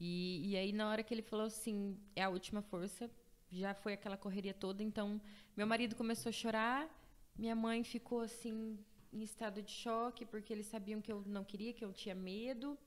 E, 0.00 0.50
e 0.50 0.56
aí, 0.56 0.72
na 0.72 0.88
hora 0.88 1.02
que 1.02 1.12
ele 1.14 1.22
falou 1.22 1.46
assim, 1.46 1.96
é 2.16 2.22
a 2.22 2.28
última 2.28 2.62
força, 2.62 3.10
já 3.50 3.74
foi 3.74 3.92
aquela 3.92 4.16
correria 4.16 4.52
toda. 4.54 4.82
Então, 4.82 5.20
meu 5.56 5.66
marido 5.66 5.94
começou 5.94 6.30
a 6.30 6.32
chorar, 6.32 6.88
minha 7.36 7.54
mãe 7.54 7.82
ficou 7.84 8.20
assim, 8.20 8.78
em 9.12 9.22
estado 9.22 9.62
de 9.62 9.70
choque, 9.70 10.24
porque 10.24 10.52
eles 10.52 10.66
sabiam 10.66 11.00
que 11.00 11.10
eu 11.12 11.22
não 11.26 11.44
queria, 11.44 11.72
que 11.72 11.84
eu 11.84 11.92
tinha 11.92 12.14
medo. 12.14 12.78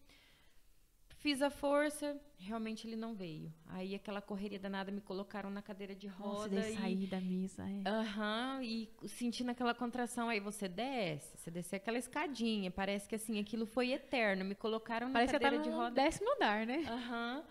Fiz 1.20 1.42
a 1.42 1.50
força, 1.50 2.16
realmente 2.38 2.88
ele 2.88 2.96
não 2.96 3.16
veio. 3.16 3.52
Aí 3.66 3.96
aquela 3.96 4.22
correria 4.22 4.60
danada 4.60 4.92
me 4.92 5.02
colocaram 5.02 5.50
na 5.50 5.64
cadeira 5.64 5.96
de 5.96 6.08
roda. 6.08 6.56
Nossa, 6.56 6.70
e... 6.70 6.76
sair 6.76 7.08
da 7.08 7.20
mesa, 7.20 7.64
é. 7.68 7.90
Aham, 7.90 8.62
e 8.64 8.88
sentindo 9.08 9.50
aquela 9.50 9.74
contração, 9.74 10.30
aí 10.30 10.40
você 10.40 10.68
desce, 10.70 11.36
você 11.36 11.50
desce 11.50 11.76
aquela 11.76 11.98
escadinha, 11.98 12.70
parece 12.70 13.10
que 13.10 13.16
assim, 13.16 13.40
aquilo 13.40 13.66
foi 13.66 13.92
eterno. 13.94 14.46
Me 14.46 14.54
colocaram 14.54 15.08
na 15.08 15.14
Parece 15.14 15.34
que 15.34 15.40
cadeira 15.40 15.64
de 15.64 15.70
no 15.70 15.76
roda. 15.76 15.96
décimo 15.96 16.32
andar, 16.36 16.68
né? 16.68 16.86
Aham. 16.88 17.44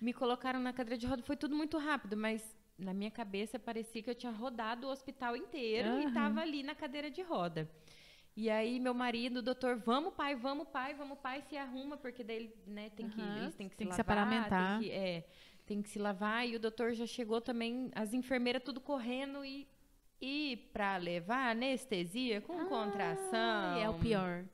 Me 0.00 0.12
colocaram 0.14 0.58
na 0.58 0.72
cadeira 0.72 0.96
de 0.98 1.06
roda, 1.06 1.22
foi 1.22 1.36
tudo 1.36 1.54
muito 1.54 1.76
rápido, 1.78 2.16
mas 2.16 2.56
na 2.78 2.92
minha 2.92 3.10
cabeça 3.10 3.58
parecia 3.58 4.02
que 4.02 4.10
eu 4.10 4.14
tinha 4.14 4.32
rodado 4.32 4.86
o 4.86 4.90
hospital 4.90 5.36
inteiro 5.36 5.88
e 5.88 5.90
Aham. 6.02 6.08
estava 6.08 6.40
ali 6.40 6.62
na 6.62 6.74
cadeira 6.74 7.10
de 7.10 7.22
roda. 7.22 7.70
E 8.34 8.48
aí 8.48 8.80
meu 8.80 8.94
marido, 8.94 9.38
o 9.38 9.42
doutor, 9.42 9.76
vamos 9.76 10.14
pai, 10.14 10.34
vamos 10.34 10.66
pai, 10.68 10.94
vamos 10.94 11.18
pai, 11.18 11.42
se 11.42 11.56
arruma, 11.56 11.96
porque 11.96 12.24
daí 12.24 12.54
né, 12.66 12.90
tem 12.90 13.08
que, 13.08 13.20
Aham. 13.20 13.42
eles 13.42 13.54
têm 13.54 13.68
que 13.68 13.76
Tem 13.76 13.90
se 13.92 14.02
que 14.02 14.08
lavar, 14.10 14.48
tem 14.48 14.78
que, 14.78 14.90
é, 14.90 15.26
tem 15.66 15.82
que 15.82 15.88
se 15.90 15.98
lavar, 15.98 16.48
e 16.48 16.56
o 16.56 16.60
doutor 16.60 16.92
já 16.94 17.06
chegou 17.06 17.40
também, 17.40 17.90
as 17.94 18.14
enfermeiras 18.14 18.62
tudo 18.62 18.80
correndo 18.80 19.44
e, 19.44 19.68
e 20.20 20.56
para 20.72 20.96
levar 20.96 21.50
anestesia 21.50 22.40
com 22.40 22.64
contração. 22.64 23.28
Ah, 23.32 23.78
é 23.78 23.88
o 23.90 23.94
pior. 23.94 24.46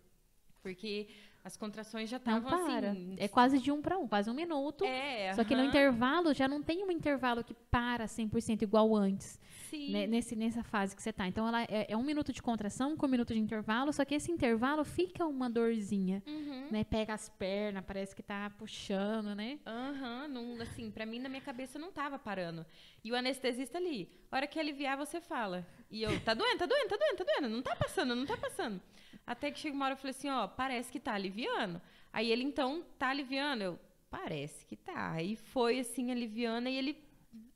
Porque 0.60 1.08
as 1.48 1.56
contrações 1.56 2.08
já 2.10 2.18
estavam 2.18 2.42
para. 2.48 2.90
assim. 2.90 3.16
É 3.18 3.26
quase 3.26 3.58
de 3.58 3.72
um 3.72 3.80
para 3.82 3.98
um, 3.98 4.06
quase 4.06 4.30
um 4.30 4.34
minuto. 4.34 4.84
É, 4.84 5.32
Só 5.34 5.42
que 5.42 5.56
no 5.56 5.64
intervalo, 5.64 6.32
já 6.34 6.46
não 6.46 6.62
tem 6.62 6.84
um 6.84 6.90
intervalo 6.90 7.42
que 7.42 7.54
para 7.54 8.04
100% 8.06 8.62
igual 8.62 8.94
antes, 8.94 9.40
sim. 9.70 9.90
né, 9.92 10.06
nesse, 10.06 10.36
nessa 10.36 10.62
fase 10.62 10.94
que 10.94 11.02
você 11.02 11.12
tá. 11.12 11.26
Então, 11.26 11.48
ela 11.48 11.62
é, 11.62 11.86
é 11.88 11.96
um 11.96 12.02
minuto 12.02 12.32
de 12.32 12.42
contração 12.42 12.96
com 12.96 13.06
um 13.06 13.08
minuto 13.08 13.32
de 13.32 13.40
intervalo, 13.40 13.92
só 13.92 14.04
que 14.04 14.14
esse 14.14 14.30
intervalo 14.30 14.84
fica 14.84 15.26
uma 15.26 15.48
dorzinha, 15.48 16.22
Uhum. 16.26 16.68
né? 16.70 16.84
Pega 16.84 17.14
as 17.14 17.28
pernas, 17.30 17.82
parece 17.84 18.14
que 18.14 18.22
tá 18.22 18.50
puxando, 18.58 19.34
né? 19.34 19.58
Aham, 19.66 20.28
não, 20.28 20.60
assim, 20.60 20.90
pra 20.90 21.06
mim, 21.06 21.18
na 21.18 21.28
minha 21.28 21.40
cabeça, 21.40 21.78
não 21.78 21.90
tava 21.90 22.18
parando. 22.18 22.64
E 23.02 23.10
o 23.10 23.16
anestesista 23.16 23.78
ali, 23.78 24.08
a 24.30 24.36
hora 24.36 24.46
que 24.46 24.60
aliviar, 24.60 24.96
você 24.98 25.20
fala. 25.20 25.66
E 25.90 26.02
eu, 26.02 26.20
tá 26.20 26.34
doendo, 26.34 26.58
tá 26.58 26.66
doendo, 26.66 26.88
tá 26.88 26.96
doendo, 26.96 27.16
tá 27.16 27.24
doendo, 27.24 27.48
não 27.48 27.62
tá 27.62 27.74
passando, 27.74 28.14
não 28.14 28.26
tá 28.26 28.36
passando. 28.36 28.80
Até 29.28 29.50
que 29.50 29.58
chega 29.58 29.76
uma 29.76 29.84
hora 29.84 29.92
eu 29.92 29.98
falei 29.98 30.12
assim, 30.12 30.30
ó, 30.30 30.48
parece 30.48 30.90
que 30.90 30.98
tá 30.98 31.12
aliviando. 31.12 31.82
Aí 32.10 32.32
ele, 32.32 32.42
então, 32.42 32.82
tá 32.98 33.10
aliviando? 33.10 33.62
Eu, 33.62 33.78
parece 34.08 34.64
que 34.64 34.74
tá. 34.74 35.12
Aí 35.12 35.36
foi, 35.36 35.80
assim, 35.80 36.10
aliviando, 36.10 36.66
e 36.66 36.74
ele 36.74 36.96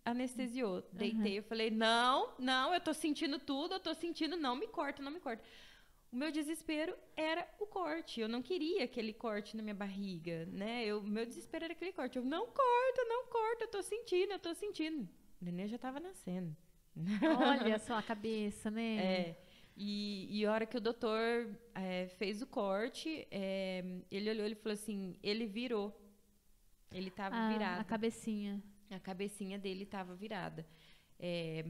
anestesiou. 0.04 0.82
Deitei, 0.92 1.38
eu 1.38 1.42
falei, 1.42 1.70
não, 1.70 2.34
não, 2.38 2.74
eu 2.74 2.80
tô 2.80 2.92
sentindo 2.92 3.38
tudo, 3.38 3.76
eu 3.76 3.80
tô 3.80 3.94
sentindo, 3.94 4.36
não 4.36 4.54
me 4.54 4.66
corta, 4.68 5.02
não 5.02 5.10
me 5.10 5.18
corta. 5.18 5.42
O 6.12 6.16
meu 6.16 6.30
desespero 6.30 6.94
era 7.16 7.48
o 7.58 7.64
corte. 7.66 8.20
Eu 8.20 8.28
não 8.28 8.42
queria 8.42 8.84
aquele 8.84 9.14
corte 9.14 9.56
na 9.56 9.62
minha 9.62 9.74
barriga, 9.74 10.44
né? 10.52 10.84
Eu, 10.84 11.02
meu 11.02 11.24
desespero 11.24 11.64
era 11.64 11.72
aquele 11.72 11.92
corte. 11.92 12.18
Eu 12.18 12.24
não 12.24 12.48
corta, 12.48 13.04
não 13.06 13.24
corta, 13.28 13.64
eu 13.64 13.68
tô 13.68 13.82
sentindo, 13.82 14.32
eu 14.32 14.38
tô 14.38 14.52
sentindo. 14.52 15.08
O 15.40 15.44
neném 15.46 15.66
já 15.66 15.78
tava 15.78 15.98
nascendo. 15.98 16.54
Olha 17.48 17.78
só 17.80 17.94
a 17.94 18.02
cabeça, 18.02 18.70
né? 18.70 18.96
É. 18.96 19.41
E, 19.76 20.28
e 20.30 20.46
a 20.46 20.52
hora 20.52 20.66
que 20.66 20.76
o 20.76 20.80
doutor 20.80 21.48
é, 21.74 22.06
fez 22.18 22.42
o 22.42 22.46
corte, 22.46 23.26
é, 23.30 23.82
ele 24.10 24.30
olhou 24.30 24.46
e 24.46 24.54
falou 24.54 24.74
assim: 24.74 25.16
ele 25.22 25.46
virou. 25.46 25.98
Ele 26.90 27.10
tava 27.10 27.34
a, 27.36 27.48
virado. 27.48 27.80
a 27.80 27.84
cabecinha. 27.84 28.62
A 28.90 29.00
cabecinha 29.00 29.58
dele 29.58 29.84
estava 29.84 30.14
virada. 30.14 30.66
É, 31.18 31.64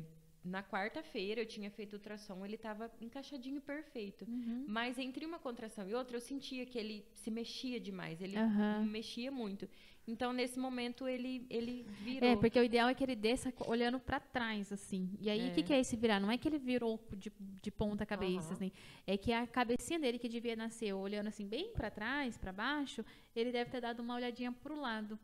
na 0.44 0.62
quarta-feira 0.62 1.40
eu 1.40 1.46
tinha 1.46 1.70
feito 1.70 1.92
ultrassom, 1.92 2.44
ele 2.44 2.56
estava 2.56 2.90
encaixadinho 3.00 3.60
perfeito. 3.60 4.24
Uhum. 4.28 4.64
Mas 4.66 4.98
entre 4.98 5.24
uma 5.24 5.38
contração 5.38 5.88
e 5.88 5.94
outra, 5.94 6.16
eu 6.16 6.20
sentia 6.20 6.66
que 6.66 6.76
ele 6.76 7.06
se 7.14 7.30
mexia 7.30 7.78
demais. 7.78 8.20
Ele 8.20 8.36
Aham. 8.36 8.84
mexia 8.84 9.30
muito. 9.30 9.68
Então, 10.06 10.32
nesse 10.32 10.58
momento, 10.58 11.06
ele, 11.06 11.46
ele 11.48 11.84
virou. 12.00 12.28
É, 12.28 12.34
porque 12.36 12.58
o 12.58 12.64
ideal 12.64 12.88
é 12.88 12.94
que 12.94 13.04
ele 13.04 13.14
desça 13.14 13.52
olhando 13.66 14.00
pra 14.00 14.18
trás, 14.18 14.72
assim. 14.72 15.16
E 15.20 15.30
aí, 15.30 15.48
o 15.48 15.52
que, 15.54 15.60
É. 15.60 15.62
que 15.62 15.72
é 15.72 15.78
esse 15.78 15.94
virar? 15.96 16.18
Não 16.18 16.30
é 16.30 16.36
que 16.36 16.48
ele 16.48 16.58
virou 16.58 17.00
de, 17.16 17.32
de 17.62 17.70
ponta 17.70 18.04
cabeça, 18.04 18.46
Aham. 18.48 18.52
assim. 18.54 18.72
É 19.06 19.16
que 19.16 19.32
a 19.32 19.46
cabecinha 19.46 20.00
dele, 20.00 20.18
que 20.18 20.28
devia 20.28 20.56
nascer 20.56 20.92
olhando 20.92 21.28
assim, 21.28 21.46
bem 21.46 21.72
pra 21.72 21.88
trás, 21.90 22.36
pra 22.36 22.52
baixo, 22.52 23.04
ele 23.34 23.52
deve 23.52 23.70
ter 23.70 23.80
dado 23.80 24.00
uma 24.00 24.16
olhadinha 24.16 24.50
pro 24.50 24.74
lado. 24.78 25.18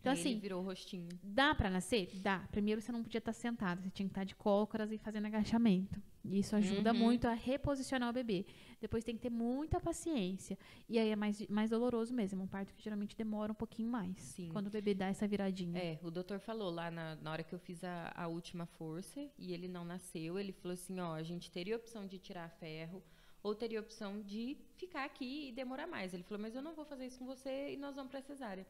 Então, 0.00 0.12
Aí 0.12 0.18
ele 0.18 0.28
assim, 0.30 0.38
virou 0.40 0.62
o 0.62 0.64
rostinho. 0.64 1.08
dá 1.22 1.54
pra 1.54 1.68
nascer? 1.68 2.08
Dá. 2.22 2.38
Primeiro, 2.50 2.80
você 2.80 2.90
não 2.90 3.02
podia 3.02 3.18
estar 3.18 3.32
sentado, 3.34 3.82
você 3.82 3.90
tinha 3.90 4.06
que 4.08 4.12
estar 4.12 4.24
de 4.24 4.34
cócoras 4.34 4.90
e 4.90 4.96
fazendo 4.98 5.26
agachamento. 5.26 6.00
Isso 6.24 6.54
ajuda 6.56 6.92
Uhum. 6.92 6.98
muito 6.98 7.26
a 7.26 7.32
reposicionar 7.34 8.08
o 8.10 8.12
bebê. 8.12 8.44
Depois 8.80 9.04
tem 9.04 9.14
que 9.14 9.20
ter 9.22 9.30
muita 9.30 9.78
paciência. 9.80 10.58
E 10.88 10.98
aí 10.98 11.08
é 11.10 11.16
mais, 11.16 11.46
mais 11.48 11.70
doloroso 11.70 12.12
mesmo. 12.14 12.40
É 12.40 12.44
um 12.44 12.48
parto 12.48 12.74
que 12.74 12.82
geralmente 12.82 13.16
demora 13.16 13.52
um 13.52 13.54
pouquinho 13.54 13.88
mais. 13.90 14.18
Sim. 14.20 14.48
Quando 14.52 14.66
o 14.68 14.70
bebê 14.70 14.94
dá 14.94 15.06
essa 15.06 15.26
viradinha. 15.26 15.78
É, 15.78 15.98
o 16.02 16.10
doutor 16.10 16.38
falou 16.38 16.70
lá 16.70 16.90
na, 16.90 17.16
na 17.16 17.32
hora 17.32 17.42
que 17.42 17.54
eu 17.54 17.58
fiz 17.58 17.82
a, 17.84 18.12
a 18.14 18.26
última 18.26 18.64
força 18.66 19.26
e 19.38 19.52
ele 19.52 19.66
não 19.68 19.84
nasceu, 19.84 20.38
ele 20.38 20.52
falou 20.52 20.74
assim, 20.74 20.98
ó, 21.00 21.14
a 21.14 21.22
gente 21.22 21.50
teria 21.50 21.74
a 21.74 21.78
opção 21.78 22.06
de 22.06 22.18
tirar 22.18 22.48
ferro 22.50 23.02
ou 23.42 23.54
teria 23.54 23.78
a 23.78 23.82
opção 23.82 24.20
de 24.20 24.58
ficar 24.76 25.04
aqui 25.04 25.48
e 25.48 25.52
demorar 25.52 25.86
mais. 25.86 26.12
Ele 26.12 26.22
falou, 26.22 26.40
mas 26.42 26.54
eu 26.54 26.60
não 26.60 26.74
vou 26.74 26.84
fazer 26.84 27.06
isso 27.06 27.18
com 27.18 27.24
você 27.26 27.72
e 27.72 27.76
nós 27.78 27.96
vamos 27.96 28.10
pra 28.10 28.20
cesárea. 28.20 28.66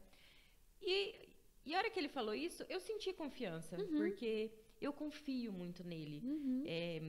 E, 0.82 1.14
e 1.66 1.74
a 1.74 1.78
hora 1.78 1.90
que 1.90 1.98
ele 1.98 2.08
falou 2.08 2.34
isso, 2.34 2.64
eu 2.68 2.80
senti 2.80 3.12
confiança, 3.12 3.76
porque 3.96 4.50
eu 4.80 4.92
confio 4.92 5.52
muito 5.52 5.84
nele. 5.84 6.22
Uhum. 6.24 6.62
É, 6.66 7.02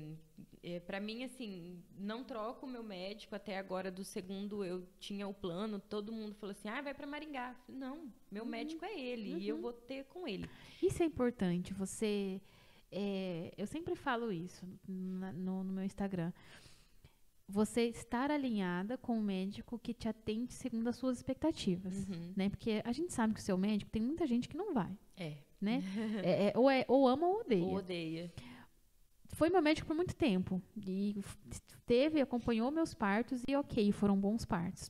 é, 0.62 0.80
para 0.82 1.00
mim, 1.00 1.24
assim, 1.24 1.82
não 1.98 2.24
troco 2.24 2.66
o 2.66 2.70
meu 2.70 2.84
médico. 2.84 3.34
Até 3.34 3.58
agora, 3.58 3.90
do 3.90 4.04
segundo, 4.04 4.64
eu 4.66 4.86
tinha 5.00 5.28
o 5.28 5.34
plano. 5.34 5.80
Todo 5.80 6.12
mundo 6.12 6.36
falou 6.36 6.52
assim: 6.52 6.68
ah, 6.68 6.82
vai 6.82 6.94
para 6.94 7.08
Maringá. 7.08 7.56
Falei, 7.66 7.80
não, 7.80 8.12
meu 8.30 8.46
médico 8.46 8.84
é 8.84 9.00
ele 9.00 9.40
e 9.40 9.48
eu 9.48 9.58
vou 9.58 9.72
ter 9.72 10.04
com 10.06 10.28
ele. 10.28 10.50
Isso 10.84 11.02
é 11.02 11.06
importante. 11.06 11.74
Você. 11.74 12.42
é, 12.92 13.54
eu 13.58 13.66
sempre 13.66 13.96
falo 13.96 14.32
isso 14.34 14.68
no, 14.86 15.64
no 15.64 15.72
meu 15.72 15.86
Instagram. 15.86 16.34
Você 17.52 17.82
estar 17.88 18.32
alinhada 18.32 18.98
com 18.98 19.18
o 19.20 19.22
médico 19.22 19.78
que 19.78 19.94
te 19.94 20.08
atende 20.08 20.54
segundo 20.54 20.88
as 20.88 20.96
suas 20.96 21.18
expectativas. 21.18 22.08
Uhum. 22.08 22.34
Né? 22.36 22.50
Porque 22.50 22.82
a 22.86 22.92
gente 22.92 23.12
sabe 23.12 23.34
que 23.34 23.40
o 23.40 23.44
seu 23.44 23.58
médico 23.58 23.92
tem 23.92 24.02
muita 24.02 24.26
gente 24.26 24.48
que 24.48 24.56
não 24.58 24.74
vai. 24.74 24.98
É, 25.18 25.34
Né? 25.60 25.84
É- 26.24 26.48
é- 26.48 26.54
ou, 26.58 26.70
é, 26.70 26.86
ou 26.88 27.08
ama 27.08 27.26
ou 27.28 27.42
odeia. 27.42 27.64
ou 27.66 27.76
odeia. 27.76 28.34
Foi 29.34 29.50
meu 29.50 29.62
médico 29.62 29.88
por 29.88 29.96
muito 29.96 30.16
tempo. 30.16 30.62
E 30.88 31.16
teve, 31.86 32.22
acompanhou 32.22 32.72
meus 32.72 32.94
partos 32.94 33.44
e 33.48 33.56
ok, 33.56 33.92
foram 33.92 34.18
bons 34.20 34.46
partos. 34.46 34.90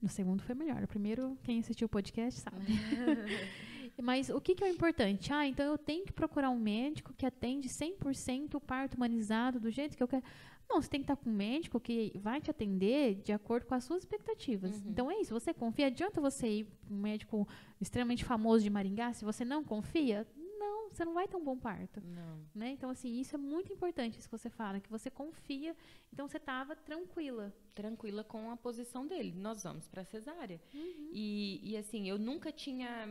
No 0.00 0.08
segundo 0.08 0.42
foi 0.42 0.54
melhor. 0.54 0.82
O 0.82 0.88
primeiro, 0.88 1.38
quem 1.44 1.60
assistiu 1.60 1.86
o 1.86 1.88
podcast 1.90 2.40
sabe. 2.40 2.66
Mas 4.02 4.30
o 4.30 4.40
que, 4.40 4.54
que 4.54 4.64
é 4.64 4.66
o 4.66 4.70
importante? 4.70 5.32
Ah, 5.32 5.46
então 5.46 5.64
eu 5.66 5.78
tenho 5.78 6.04
que 6.04 6.12
procurar 6.12 6.50
um 6.50 6.58
médico 6.58 7.12
que 7.14 7.26
atende 7.26 7.68
100% 7.68 8.54
o 8.54 8.60
parto 8.60 8.94
humanizado 8.96 9.60
do 9.60 9.70
jeito 9.70 9.96
que 9.96 10.02
eu 10.02 10.08
quero. 10.08 10.24
Não, 10.72 10.80
você 10.80 10.88
tem 10.88 11.00
que 11.00 11.04
estar 11.04 11.16
com 11.16 11.28
um 11.28 11.34
médico 11.34 11.78
que 11.78 12.12
vai 12.14 12.40
te 12.40 12.50
atender 12.50 13.16
de 13.16 13.30
acordo 13.30 13.66
com 13.66 13.74
as 13.74 13.84
suas 13.84 14.02
expectativas. 14.02 14.82
Uhum. 14.82 14.90
Então 14.90 15.10
é 15.10 15.20
isso. 15.20 15.34
Você 15.34 15.52
confia? 15.52 15.88
Adianta 15.88 16.18
você 16.18 16.48
ir 16.48 16.64
para 16.64 16.94
um 16.94 16.98
médico 16.98 17.46
extremamente 17.78 18.24
famoso 18.24 18.64
de 18.64 18.70
Maringá 18.70 19.12
se 19.12 19.22
você 19.22 19.44
não 19.44 19.62
confia? 19.62 20.26
Não, 20.34 20.88
você 20.88 21.04
não 21.04 21.12
vai 21.12 21.28
ter 21.28 21.36
um 21.36 21.44
bom 21.44 21.58
parto. 21.58 22.00
Não. 22.00 22.40
Né? 22.54 22.70
Então, 22.70 22.88
assim, 22.88 23.20
isso 23.20 23.34
é 23.34 23.38
muito 23.38 23.70
importante, 23.70 24.18
isso 24.18 24.30
que 24.30 24.38
você 24.38 24.48
fala, 24.48 24.80
que 24.80 24.88
você 24.88 25.10
confia, 25.10 25.76
então 26.10 26.26
você 26.26 26.38
estava 26.38 26.74
tranquila. 26.74 27.52
Tranquila 27.74 28.24
com 28.24 28.50
a 28.50 28.56
posição 28.56 29.06
dele. 29.06 29.34
Nós 29.36 29.62
vamos 29.64 29.86
para 29.88 30.06
cesárea. 30.06 30.58
Uhum. 30.72 31.10
E, 31.12 31.60
e, 31.70 31.76
assim, 31.76 32.08
eu 32.08 32.18
nunca 32.18 32.50
tinha. 32.50 33.06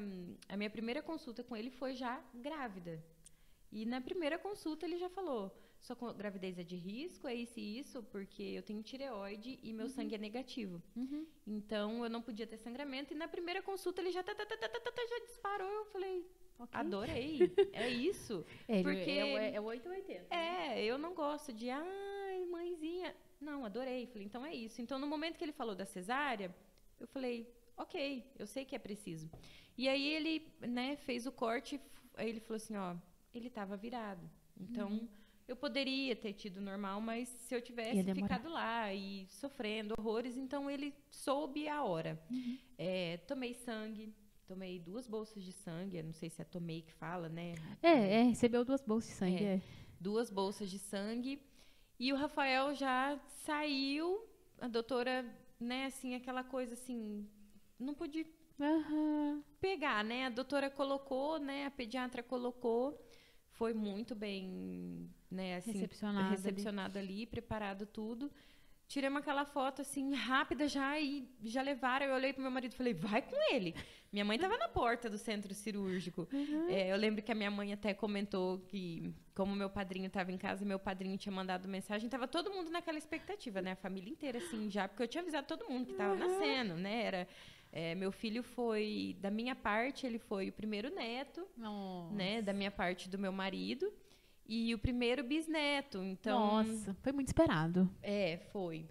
A 0.49 0.57
minha 0.57 0.70
primeira 0.70 1.03
consulta 1.03 1.43
com 1.43 1.55
ele 1.55 1.70
foi 1.70 1.93
já 1.93 2.20
grávida. 2.34 3.03
E 3.72 3.86
na 3.86 4.01
primeira 4.01 4.39
consulta 4.39 4.86
ele 4.86 4.97
já 4.97 5.09
falou: 5.09 5.55
sua 5.82 5.95
gravidez 6.13 6.57
é 6.59 6.63
de 6.63 6.75
risco, 6.75 7.27
é 7.27 7.34
isso 7.36 7.59
e 7.59 7.79
isso, 7.79 8.03
porque 8.03 8.43
eu 8.43 8.61
tenho 8.61 8.84
tireoide 8.84 9.59
e 9.63 9.73
meu 9.73 9.89
sangue 9.89 10.13
é 10.15 10.17
negativo. 10.17 10.82
Uhum. 10.95 11.25
Então 11.45 12.03
eu 12.03 12.09
não 12.09 12.21
podia 12.21 12.45
ter 12.45 12.57
sangramento. 12.57 13.13
E 13.13 13.17
na 13.17 13.27
primeira 13.27 13.61
consulta 13.63 13.99
ele 13.99 14.11
já, 14.11 14.21
tá, 14.23 14.34
tá, 14.36 14.45
tá, 14.45 14.55
tá, 14.57 14.69
tá, 14.69 14.79
tá, 14.79 14.91
tá, 14.91 15.01
já 15.09 15.19
disparou. 15.25 15.67
Eu 15.71 15.86
falei: 15.86 16.25
Ok. 16.59 16.79
adorei, 16.79 17.51
é 17.73 17.89
isso. 17.89 18.45
É, 18.67 18.84
Porque- 18.84 19.09
é, 19.09 19.55
é, 19.55 19.59
o 19.59 19.63
8 19.63 19.86
ou 19.89 19.91
80. 19.95 20.34
É, 20.34 20.84
eu 20.86 20.97
não 20.99 21.15
gosto 21.15 21.51
de, 21.51 21.69
ai, 21.69 22.45
mãezinha. 22.45 23.15
Não, 23.39 23.65
adorei. 23.65 24.05
Falei, 24.05 24.27
então 24.27 24.45
é 24.45 24.53
isso. 24.53 24.82
Então, 24.84 24.99
no 24.99 25.07
momento 25.07 25.38
que 25.38 25.43
ele 25.43 25.51
falou 25.51 25.73
da 25.73 25.84
cesárea, 25.86 26.53
eu 26.99 27.07
falei, 27.07 27.51
ok, 27.75 28.23
eu 28.38 28.45
sei 28.45 28.63
que 28.65 28.75
é 28.75 28.79
preciso. 28.79 29.27
E 29.75 29.89
aí 29.89 30.13
ele, 30.13 30.47
né, 30.59 30.95
fez 30.97 31.25
o 31.25 31.32
corte, 31.32 31.82
aí 32.15 32.29
ele 32.29 32.39
falou 32.39 32.57
assim, 32.57 32.75
ó, 32.75 32.95
ele 33.34 33.47
estava 33.47 33.75
virado. 33.75 34.29
Então, 34.59 35.09
eu 35.52 35.56
poderia 35.58 36.16
ter 36.16 36.32
tido 36.32 36.62
normal, 36.62 37.02
mas 37.02 37.28
se 37.28 37.54
eu 37.54 37.62
tivesse 37.62 38.02
ficado 38.14 38.49
lá 38.49 38.93
e 38.93 39.28
sofrendo 39.28 39.93
horrores, 39.97 40.38
então 40.38 40.70
ele 40.70 40.93
soube 41.10 41.68
a 41.68 41.84
hora. 41.84 42.18
É, 42.78 43.18
tomei 43.28 43.54
sangue, 43.54 44.14
tomei 44.47 44.80
duas 44.80 45.08
bolsas 45.08 45.43
de 45.43 45.52
sangue, 45.52 45.97
eu 45.97 46.06
não 46.06 46.14
sei 46.14 46.30
se 46.30 46.41
é 46.41 46.45
tomei 46.45 46.82
que 46.84 46.93
fala, 46.93 47.28
né? 47.28 47.56
É, 47.84 48.20
é, 48.20 48.22
recebeu 48.24 48.64
duas 48.64 48.82
bolsas 48.82 49.10
de 49.12 49.16
sangue. 49.18 49.43
É. 49.43 49.56
É. 49.56 49.62
duas 49.99 50.30
bolsas 50.30 50.72
de 50.72 50.80
sangue. 50.80 51.41
E 51.99 52.14
o 52.14 52.16
Rafael 52.16 52.74
já 52.74 53.20
saiu, 53.43 54.26
a 54.60 54.70
doutora, 54.70 55.26
né, 55.60 55.86
assim, 55.86 56.16
aquela 56.16 56.45
coisa 56.45 56.74
assim, 56.74 57.28
não 57.78 57.93
pude 57.93 58.26
Aham. 58.60 59.43
pegar, 59.60 60.02
né? 60.04 60.28
A 60.28 60.30
doutora 60.30 60.70
colocou, 60.70 61.39
né? 61.39 61.66
A 61.66 61.72
pediatra 61.72 62.24
colocou, 62.24 62.97
foi 63.49 63.74
muito 63.74 64.16
bem, 64.16 65.10
né? 65.32 65.55
Assim, 65.55 65.71
Recepcionada 65.71 66.19
ali. 66.27 66.36
recepcionado 66.36 66.99
ali, 66.99 67.25
preparado 67.25 67.86
tudo. 67.86 68.32
Tiramos 68.88 69.21
aquela 69.21 69.45
foto 69.45 69.82
assim 69.82 70.13
rápida 70.13 70.67
já 70.67 70.99
e 70.99 71.25
já 71.43 71.61
levaram. 71.61 72.07
Eu 72.07 72.15
olhei 72.15 72.34
pro 72.34 72.41
meu 72.41 72.51
marido 72.51 72.73
e 72.73 72.75
falei: 72.75 72.93
"Vai 72.93 73.21
com 73.21 73.38
ele". 73.53 73.73
Minha 74.11 74.25
mãe 74.25 74.36
estava 74.36 74.57
na 74.57 74.67
porta 74.67 75.09
do 75.09 75.17
centro 75.17 75.53
cirúrgico. 75.53 76.27
É, 76.67 76.91
eu 76.91 76.97
lembro 76.97 77.21
que 77.23 77.32
a 77.32 77.36
minha 77.36 77.49
mãe 77.49 77.71
até 77.71 77.93
comentou 77.93 78.59
que 78.59 79.15
como 79.34 79.55
meu 79.55 79.69
padrinho 79.69 80.07
estava 80.07 80.29
em 80.29 80.38
casa, 80.38 80.65
meu 80.65 80.77
padrinho 80.77 81.17
tinha 81.17 81.32
mandado 81.32 81.69
mensagem, 81.69 82.09
tava 82.09 82.27
todo 82.27 82.51
mundo 82.51 82.69
naquela 82.69 82.97
expectativa, 82.97 83.61
né? 83.61 83.71
A 83.71 83.75
família 83.77 84.11
inteira 84.11 84.39
assim 84.39 84.69
já, 84.69 84.89
porque 84.89 85.03
eu 85.03 85.07
tinha 85.07 85.21
avisado 85.21 85.47
todo 85.47 85.69
mundo 85.69 85.86
que 85.86 85.93
estava 85.93 86.13
nascendo, 86.13 86.73
né? 86.75 87.03
Era 87.05 87.27
é, 87.71 87.95
meu 87.95 88.11
filho 88.11 88.43
foi 88.43 89.15
da 89.21 89.32
minha 89.32 89.55
parte, 89.55 90.05
ele 90.05 90.19
foi 90.19 90.49
o 90.49 90.51
primeiro 90.51 90.93
neto 90.93 91.47
Nossa. 91.55 92.13
né, 92.13 92.41
da 92.41 92.51
minha 92.51 92.69
parte 92.69 93.07
do 93.07 93.17
meu 93.17 93.32
marido 93.32 93.91
e 94.47 94.73
o 94.73 94.77
primeiro 94.79 95.23
bisneto. 95.23 96.03
Então, 96.03 96.39
Nossa, 96.39 96.93
foi 97.01 97.11
muito 97.11 97.27
esperado. 97.27 97.89
é, 98.01 98.37
foi. 98.51 98.85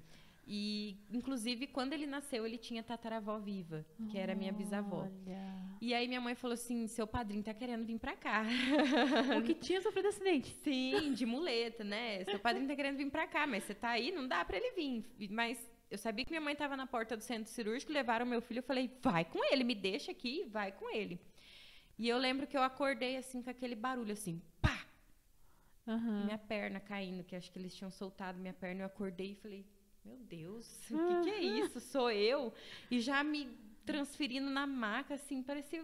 E 0.53 0.97
inclusive 1.13 1.69
quando 1.69 1.93
ele 1.93 2.07
nasceu, 2.07 2.45
ele 2.45 2.59
tinha 2.59 2.83
tataravó 2.83 3.39
viva, 3.39 3.87
que 4.11 4.19
era 4.19 4.35
minha 4.35 4.53
bisavó. 4.53 5.03
Olha. 5.03 5.39
E 5.81 5.95
aí 5.95 6.09
minha 6.09 6.21
mãe 6.21 6.35
falou 6.35 6.55
assim: 6.55 6.89
"Seu 6.89 7.07
padrinho 7.07 7.45
tá 7.45 7.55
querendo 7.55 7.85
vir 7.87 8.01
pra 8.01 8.17
cá". 8.17 8.43
O 9.39 9.43
que 9.45 9.55
tinha 9.55 9.81
sofrido 9.81 10.09
acidente. 10.09 10.51
Sim, 10.65 11.13
de 11.13 11.25
muleta, 11.25 11.85
né? 11.85 12.25
Seu 12.25 12.39
padrinho 12.41 12.67
tá 12.67 12.75
querendo 12.75 12.97
vir 12.97 13.09
pra 13.11 13.29
cá, 13.29 13.47
mas 13.47 13.63
você 13.63 13.75
tá 13.75 13.91
aí, 13.91 14.11
não 14.11 14.27
dá 14.27 14.45
pra 14.45 14.57
ele 14.57 14.73
vir. 14.73 15.31
Mas 15.31 15.57
eu 15.89 15.97
sabia 15.97 16.25
que 16.25 16.33
minha 16.33 16.41
mãe 16.41 16.57
tava 16.57 16.77
na 16.77 16.87
porta 16.87 17.17
do 17.17 17.23
centro 17.23 17.49
cirúrgico, 17.53 17.93
levaram 17.93 18.27
meu 18.27 18.41
filho, 18.43 18.59
eu 18.59 18.65
falei: 18.65 18.91
"Vai 19.01 19.25
com 19.25 19.39
ele, 19.53 19.63
me 19.63 19.75
deixa 19.77 20.11
aqui, 20.11 20.47
vai 20.51 20.73
com 20.73 20.91
ele". 20.93 21.21
E 21.97 22.09
eu 22.09 22.19
lembro 22.19 22.47
que 22.49 22.57
eu 22.57 22.63
acordei 22.63 23.17
assim 23.17 23.41
com 23.41 23.51
aquele 23.51 23.77
barulho 23.77 24.13
assim, 24.15 24.43
Aham. 25.91 26.25
minha 26.25 26.39
perna 26.39 26.79
caindo, 26.81 27.25
que 27.25 27.35
acho 27.37 27.51
que 27.51 27.59
eles 27.59 27.75
tinham 27.75 27.91
soltado 27.91 28.39
minha 28.39 28.55
perna, 28.55 28.83
eu 28.83 28.87
acordei 28.87 29.33
e 29.33 29.35
falei: 29.35 29.67
"Meu 30.05 30.17
Deus, 30.19 30.67
o 30.91 30.99
que, 31.07 31.15
que 31.25 31.31
é 31.31 31.41
isso? 31.43 31.81
Sou 31.81 32.11
eu?" 32.11 32.53
E 32.91 33.01
já 33.01 33.23
me 33.25 33.49
transferindo 33.85 34.49
na 34.51 34.67
maca 34.67 35.15
assim, 35.15 35.43
parecia 35.43 35.83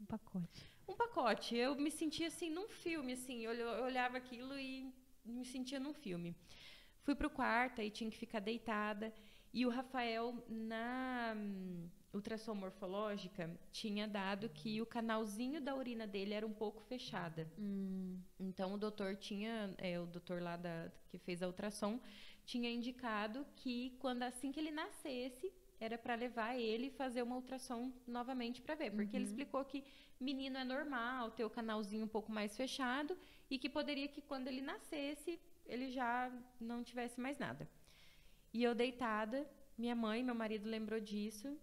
Um 0.00 0.06
pacote. 0.06 0.62
um 0.88 0.94
pacote. 0.96 1.54
Eu 1.56 1.74
me 1.76 1.90
sentia 1.90 2.28
assim 2.28 2.48
num 2.50 2.68
filme, 2.68 3.12
assim, 3.12 3.40
eu, 3.44 3.52
eu 3.52 3.84
olhava 3.84 4.16
aquilo 4.16 4.58
e 4.58 4.92
me 5.24 5.44
sentia 5.44 5.78
num 5.78 5.92
filme. 5.92 6.34
Fui 7.02 7.14
pro 7.14 7.30
quarto 7.30 7.80
e 7.82 7.90
tinha 7.90 8.10
que 8.10 8.16
ficar 8.16 8.40
deitada. 8.40 9.12
E 9.52 9.66
o 9.66 9.70
Rafael, 9.70 10.42
na 10.48 11.36
ultrassom 12.12 12.54
morfológica, 12.54 13.50
tinha 13.70 14.06
dado 14.06 14.48
que 14.48 14.80
o 14.82 14.86
canalzinho 14.86 15.60
da 15.60 15.74
urina 15.74 16.06
dele 16.06 16.34
era 16.34 16.46
um 16.46 16.52
pouco 16.52 16.82
fechada. 16.82 17.50
Hum. 17.58 18.20
Então 18.38 18.74
o 18.74 18.78
doutor 18.78 19.16
tinha, 19.16 19.74
é, 19.78 19.98
o 19.98 20.06
doutor 20.06 20.42
lá 20.42 20.56
da, 20.56 20.90
que 21.08 21.18
fez 21.18 21.42
a 21.42 21.46
ultrassom, 21.46 21.98
tinha 22.44 22.70
indicado 22.70 23.46
que 23.56 23.96
quando 23.98 24.22
assim 24.24 24.52
que 24.52 24.60
ele 24.60 24.70
nascesse, 24.70 25.52
era 25.80 25.98
para 25.98 26.14
levar 26.14 26.56
ele 26.56 26.86
e 26.86 26.90
fazer 26.90 27.22
uma 27.22 27.36
ultrassom 27.36 27.92
novamente 28.06 28.60
para 28.60 28.74
ver, 28.74 28.92
porque 28.92 29.16
ele 29.16 29.24
explicou 29.24 29.64
que 29.64 29.82
menino 30.20 30.56
é 30.56 30.64
normal 30.64 31.32
ter 31.32 31.44
o 31.44 31.50
canalzinho 31.50 32.04
um 32.04 32.08
pouco 32.08 32.30
mais 32.30 32.56
fechado 32.56 33.18
e 33.50 33.58
que 33.58 33.68
poderia 33.68 34.06
que 34.06 34.22
quando 34.22 34.46
ele 34.46 34.60
nascesse, 34.60 35.40
ele 35.66 35.90
já 35.90 36.30
não 36.60 36.84
tivesse 36.84 37.20
mais 37.20 37.38
nada. 37.38 37.68
E 38.52 38.62
eu 38.62 38.74
deitada, 38.74 39.48
minha 39.76 39.96
mãe 39.96 40.20
e 40.20 40.22
meu 40.22 40.34
marido 40.34 40.68
lembrou 40.68 41.00
disso, 41.00 41.58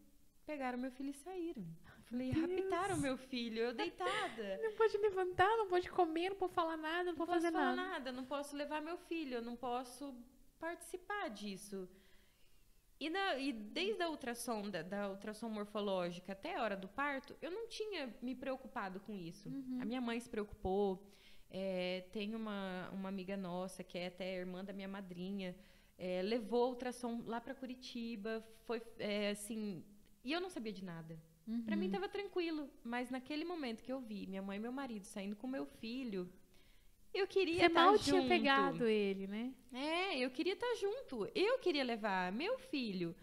pegaram 0.51 0.77
meu 0.79 0.91
filho 0.91 1.11
e 1.11 1.13
saíram. 1.13 1.63
Falei, 2.09 2.31
Deus. 2.33 2.49
raptaram 2.49 2.97
meu 2.97 3.15
filho, 3.17 3.59
eu 3.67 3.73
deitada. 3.73 4.45
Não 4.63 4.71
pode 4.79 4.97
levantar, 4.97 5.51
não 5.57 5.67
pode 5.67 5.87
comer, 5.91 6.29
não 6.31 6.37
pode 6.37 6.53
falar 6.53 6.75
nada, 6.77 7.03
não, 7.03 7.11
Não 7.11 7.15
pode 7.15 7.29
posso 7.31 7.41
fazer 7.41 7.51
falar 7.51 7.75
nada. 7.75 7.89
nada, 7.91 8.11
não 8.11 8.25
posso 8.25 8.55
levar 8.55 8.81
meu 8.81 8.97
filho, 8.97 9.35
eu 9.35 9.41
não 9.43 9.55
posso 9.55 10.15
participar 10.59 11.29
disso. 11.29 11.87
E, 12.99 13.09
na- 13.09 13.37
e 13.37 13.53
desde 13.53 14.01
a 14.01 14.09
ultrassom, 14.09 14.63
da, 14.69 14.81
da 14.81 15.09
ultrassom 15.11 15.49
morfológica 15.49 16.31
até 16.33 16.55
a 16.55 16.63
hora 16.63 16.75
do 16.75 16.87
parto, 16.87 17.35
eu 17.41 17.51
não 17.51 17.67
tinha 17.67 18.11
me 18.23 18.33
preocupado 18.35 18.99
com 19.01 19.13
isso. 19.15 19.47
A 19.79 19.85
minha 19.85 20.01
mãe 20.01 20.19
se 20.19 20.29
preocupou. 20.29 21.05
é, 21.51 22.05
tem 22.11 22.33
uma, 22.35 22.89
uma 22.91 23.09
amiga 23.09 23.35
nossa, 23.37 23.83
que 23.83 23.97
é 23.97 24.07
até 24.07 24.35
irmã 24.35 24.63
da 24.65 24.73
minha 24.73 24.87
madrinha, 24.87 25.55
é, 25.97 26.21
levou 26.23 26.63
a 26.65 26.67
ultrassom 26.69 27.23
lá 27.25 27.39
para 27.39 27.53
Curitiba. 27.55 28.43
Foi 28.65 28.81
é, 28.97 29.29
assim. 29.31 29.83
E 30.29 30.31
eu 30.31 30.39
não 30.39 30.49
sabia 30.49 30.71
de 30.71 30.85
nada. 30.85 31.19
Uhum. 31.47 31.75
mim 31.75 31.89
tava 31.89 32.07
tranquilo, 32.07 32.69
mas 32.83 33.09
naquele 33.09 33.43
momento 33.43 33.83
que 33.83 33.91
eu 33.91 33.99
vi 33.99 34.27
minha 34.27 34.43
mãe 34.43 34.57
e 34.57 34.61
meu 34.61 34.71
marido 34.71 35.03
saindo 35.03 35.35
com 35.35 35.47
meu 35.47 35.65
filho, 35.65 36.31
eu 37.11 37.25
queria 37.27 37.61
Você 37.61 37.65
estar 37.65 37.85
mal 37.85 37.97
junto. 37.97 38.03
tinha 38.03 38.27
pegado 38.27 38.85
ele, 38.85 39.25
né? 39.25 39.51
É, 39.73 40.19
eu 40.19 40.29
queria 40.29 40.53
estar 40.53 40.71
junto. 40.75 41.27
Eu 41.33 41.57
queria 41.57 41.83
levar 41.83 42.31
meu 42.31 42.59
filho. 42.59 43.15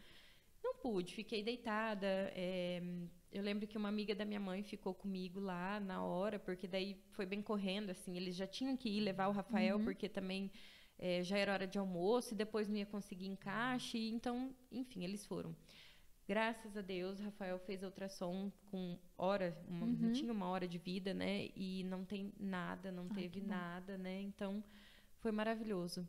Não 0.65 0.75
pude, 0.75 1.15
fiquei 1.15 1.45
deitada. 1.45 2.09
é, 2.35 2.83
eu 3.31 3.43
lembro 3.43 3.69
que 3.69 3.79
uma 3.79 3.89
amiga 3.89 4.13
da 4.13 4.25
minha 4.25 4.41
mãe 4.41 4.65
ficou 4.65 4.93
comigo 4.93 5.39
lá 5.39 5.79
na 5.79 6.03
hora, 6.03 6.41
porque 6.41 6.67
daí 6.67 7.01
foi 7.13 7.25
bem 7.25 7.41
correndo, 7.41 7.91
assim. 7.91 8.17
Eles 8.17 8.35
já 8.35 8.49
tinham 8.49 8.77
que 8.77 8.89
ir 8.89 9.01
levar 9.01 9.29
o 9.29 9.33
Rafael, 9.33 9.79
porque 9.79 10.09
também 10.09 10.51
é, 10.99 11.23
já 11.23 11.39
era 11.39 11.53
hora 11.53 11.67
de 11.69 11.79
almoço 11.79 12.35
e 12.35 12.37
depois 12.37 12.67
não 12.69 12.77
ia 12.77 12.87
conseguir 12.87 13.27
encaixe. 13.27 14.09
Então, 14.09 14.53
enfim, 14.73 15.05
eles 15.05 15.25
foram. 15.25 15.55
Graças 16.29 16.77
a 16.77 16.81
Deus, 16.81 17.21
Rafael 17.21 17.59
fez 17.61 17.83
ultrassom 17.85 18.51
com 18.71 18.99
hora, 19.17 19.57
uma- 19.69 19.87
não 19.87 20.13
tinha 20.13 20.33
uma 20.33 20.49
hora 20.49 20.67
de 20.67 20.77
vida, 20.77 21.15
né? 21.15 21.51
E 21.55 21.85
não 21.85 22.05
tem 22.05 22.33
nada, 22.39 22.91
não 22.91 23.07
Ai, 23.11 23.15
teve 23.23 23.41
nada, 23.41 23.97
né? 23.97 24.21
Então, 24.23 24.63
foi 25.21 25.31
maravilhoso. 25.31 26.07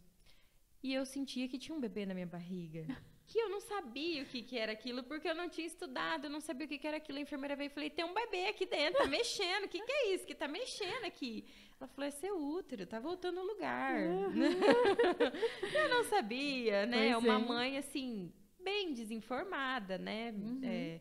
E 0.81 0.93
eu 0.93 1.05
sentia 1.05 1.47
que 1.47 1.59
tinha 1.59 1.75
um 1.77 1.81
bebê 1.81 2.05
na 2.05 2.13
minha 2.13 2.27
barriga. 2.27 2.85
Que 3.29 3.39
eu 3.39 3.49
não 3.49 3.59
sabia 3.59 4.23
o 4.23 4.25
que, 4.25 4.41
que 4.41 4.57
era 4.57 4.71
aquilo, 4.71 5.03
porque 5.03 5.27
eu 5.27 5.35
não 5.35 5.49
tinha 5.49 5.67
estudado, 5.67 6.23
eu 6.27 6.29
não 6.29 6.39
sabia 6.39 6.65
o 6.65 6.69
que, 6.69 6.77
que 6.77 6.87
era 6.87 6.95
aquilo. 6.95 7.17
A 7.17 7.21
enfermeira 7.21 7.57
veio 7.57 7.67
e 7.67 7.69
falei: 7.69 7.89
tem 7.89 8.05
um 8.05 8.13
bebê 8.13 8.45
aqui 8.47 8.65
dentro, 8.65 8.99
tá 8.99 9.05
mexendo. 9.05 9.65
O 9.65 9.67
que, 9.67 9.81
que 9.81 9.91
é 9.91 10.13
isso? 10.13 10.25
Que 10.25 10.33
tá 10.33 10.47
mexendo 10.47 11.03
aqui? 11.03 11.43
Ela 11.77 11.89
falou: 11.89 12.07
é 12.07 12.11
seu 12.11 12.37
útero, 12.41 12.85
tá 12.87 13.01
voltando 13.01 13.41
ao 13.41 13.45
lugar. 13.45 13.99
eu 15.75 15.89
não 15.89 16.05
sabia, 16.05 16.85
né? 16.85 17.11
Pois 17.11 17.23
Uma 17.25 17.33
é. 17.33 17.37
mãe, 17.37 17.77
assim, 17.77 18.31
bem 18.69 18.93
desinformada, 18.93 19.97
né? 19.97 20.31
Uhum. 20.31 20.59
É, 20.63 20.99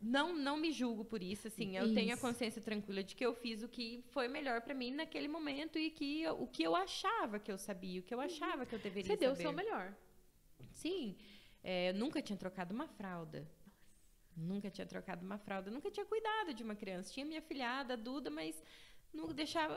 não, 0.00 0.26
não 0.34 0.56
me 0.56 0.70
julgo 0.72 1.04
por 1.04 1.22
isso, 1.22 1.46
assim, 1.46 1.76
eu 1.76 1.94
tenho 1.94 2.10
a 2.10 2.14
Isso. 2.14 2.20
consciência 2.26 2.60
tranquila 2.60 3.02
de 3.08 3.14
que 3.14 3.24
eu 3.24 3.32
fiz 3.34 3.62
o 3.62 3.68
que 3.68 3.86
foi 4.14 4.26
melhor 4.26 4.60
pra 4.60 4.74
mim 4.74 4.90
naquele 4.90 5.28
momento 5.28 5.78
e 5.78 5.90
que 5.90 6.26
o 6.44 6.46
que 6.48 6.62
eu 6.68 6.74
achava 6.74 7.38
que 7.38 7.52
eu 7.52 7.56
sabia, 7.56 8.00
o 8.00 8.02
que 8.02 8.12
eu 8.12 8.20
achava 8.20 8.66
que 8.66 8.74
eu 8.74 8.80
deveria 8.80 9.06
Você 9.08 9.16
deu 9.16 9.30
o 9.30 9.34
saber. 9.36 9.42
seu 9.44 9.52
melhor. 9.52 9.94
Sim, 10.72 11.16
é, 11.62 11.90
eu 11.90 11.94
nunca 11.94 12.20
tinha 12.20 12.36
trocado 12.36 12.74
uma 12.74 12.88
fralda. 12.88 13.40
Nunca 14.36 14.68
tinha 14.70 14.86
trocado 14.86 15.24
uma 15.24 15.38
fralda, 15.38 15.70
nunca 15.70 15.88
tinha 15.90 16.06
cuidado 16.06 16.52
de 16.52 16.62
uma 16.64 16.74
criança. 16.74 17.12
Tinha 17.12 17.24
minha 17.26 17.42
filhada, 17.42 17.94
a 17.94 17.96
Duda, 17.96 18.28
mas 18.30 18.60
nunca 19.12 19.32
deixava 19.34 19.74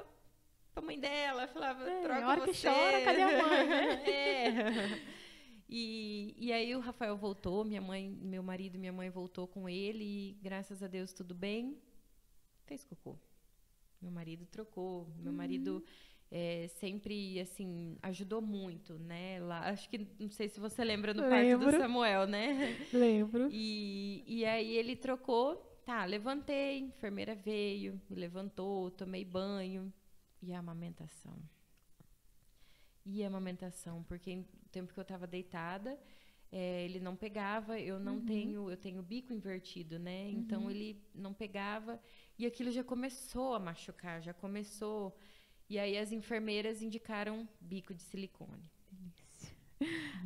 pra 0.73 0.81
mãe 0.81 0.99
dela, 0.99 1.47
falava, 1.47 1.87
É, 1.87 2.01
troca 2.01 2.25
a 2.25 2.29
hora 2.29 2.41
que 2.41 2.53
você. 2.53 2.67
chora, 2.67 3.01
cadê 3.03 3.21
a 3.21 3.43
mãe, 3.47 3.67
né? 3.67 4.03
é. 4.09 5.15
E, 5.67 6.35
e 6.37 6.53
aí 6.53 6.75
o 6.75 6.79
Rafael 6.79 7.17
voltou, 7.17 7.65
minha 7.65 7.81
mãe, 7.81 8.09
meu 8.09 8.43
marido 8.43 8.75
e 8.75 8.77
minha 8.77 8.93
mãe 8.93 9.09
voltou 9.09 9.47
com 9.47 9.67
ele 9.67 10.03
e 10.03 10.37
graças 10.41 10.83
a 10.83 10.87
Deus 10.87 11.11
tudo 11.11 11.33
bem. 11.33 11.77
Fez 12.65 12.83
cocô. 12.83 13.17
Meu 14.01 14.11
marido 14.11 14.45
trocou, 14.45 15.07
meu 15.17 15.31
Uhum. 15.31 15.37
marido 15.37 15.83
é, 16.31 16.67
sempre 16.67 17.39
assim 17.39 17.97
ajudou 18.01 18.41
muito, 18.41 18.99
né? 18.99 19.39
Lá, 19.39 19.69
acho 19.69 19.89
que 19.89 20.07
não 20.19 20.29
sei 20.29 20.49
se 20.49 20.59
você 20.59 20.83
lembra 20.83 21.13
no 21.13 21.23
parto 21.23 21.57
do. 21.57 21.71
Samuel, 21.71 22.27
né? 22.27 22.75
Lembro. 22.93 23.47
E, 23.51 24.23
e 24.27 24.45
aí 24.45 24.75
ele 24.77 24.95
trocou, 24.95 25.55
tá, 25.85 26.05
levantei, 26.05 26.79
enfermeira 26.79 27.35
veio, 27.35 27.99
me 28.09 28.15
levantou, 28.15 28.91
tomei 28.91 29.23
banho 29.25 29.91
e 30.41 30.53
a 30.53 30.59
amamentação. 30.59 31.37
E 33.05 33.23
a 33.23 33.27
amamentação, 33.27 34.03
porque 34.03 34.43
tempo 34.75 34.93
que 34.93 34.99
eu 34.99 35.07
estava 35.09 35.25
deitada, 35.25 35.97
é, 36.51 36.83
ele 36.85 36.99
não 36.99 37.15
pegava, 37.15 37.79
eu 37.79 37.99
não 37.99 38.19
tenho, 38.19 38.69
eu 38.69 38.77
tenho 38.77 38.99
o 38.99 39.03
bico 39.03 39.33
invertido, 39.33 39.97
né? 39.97 40.29
Então 40.29 40.69
ele 40.69 41.01
não 41.13 41.33
pegava 41.33 41.99
e 42.37 42.45
aquilo 42.45 42.71
já 42.71 42.83
começou 42.83 43.53
a 43.53 43.59
machucar, 43.59 44.21
já 44.21 44.33
começou. 44.33 45.17
E 45.69 45.79
aí 45.79 45.97
as 45.97 46.11
enfermeiras 46.11 46.81
indicaram 46.81 47.47
bico 47.59 47.93
de 47.93 48.03
silicone. 48.03 48.69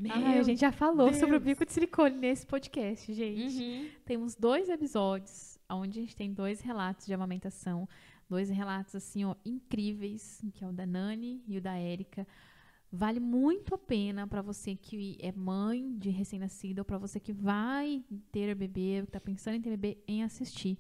Ai, 0.10 0.40
a 0.40 0.44
gente 0.44 0.62
já 0.62 0.72
falou 0.72 1.14
sobre 1.14 1.36
o 1.36 1.40
Deus. 1.40 1.54
bico 1.54 1.66
de 1.66 1.74
silicone 1.74 2.16
nesse 2.18 2.46
podcast, 2.46 3.14
gente. 3.14 3.62
Uhum. 3.62 3.90
Temos 4.06 4.36
dois 4.36 4.70
episódios 4.70 5.60
onde 5.70 6.00
a 6.00 6.02
gente 6.02 6.16
tem 6.16 6.34
dois 6.34 6.62
relatos 6.62 7.06
de 7.06 7.14
amamentação, 7.14 7.88
dois 8.30 8.50
relatos 8.50 8.96
assim, 8.96 9.26
ó, 9.26 9.36
incríveis, 9.46 10.42
que 10.54 10.64
é 10.64 10.68
o 10.68 10.72
da 10.72 10.86
Nani 10.86 11.44
e 11.48 11.58
o 11.58 11.62
da 11.62 11.76
Érica. 11.76 12.28
Vale 12.92 13.20
muito 13.20 13.76
a 13.76 13.78
pena 13.78 14.28
para 14.28 14.42
você 14.42 14.76
que 14.76 15.16
é 15.20 15.32
mãe 15.32 15.96
de 15.98 16.10
recém-nascido 16.10 16.80
ou 16.80 16.86
para 16.86 16.98
você 16.98 17.20
que 17.20 17.32
vai 17.32 18.04
ter 18.32 18.56
bebê, 18.56 19.02
que 19.02 19.10
está 19.10 19.20
pensando 19.20 19.56
em 19.56 19.62
ter 19.62 19.70
bebê, 19.70 19.98
em 20.08 20.24
assistir 20.24 20.78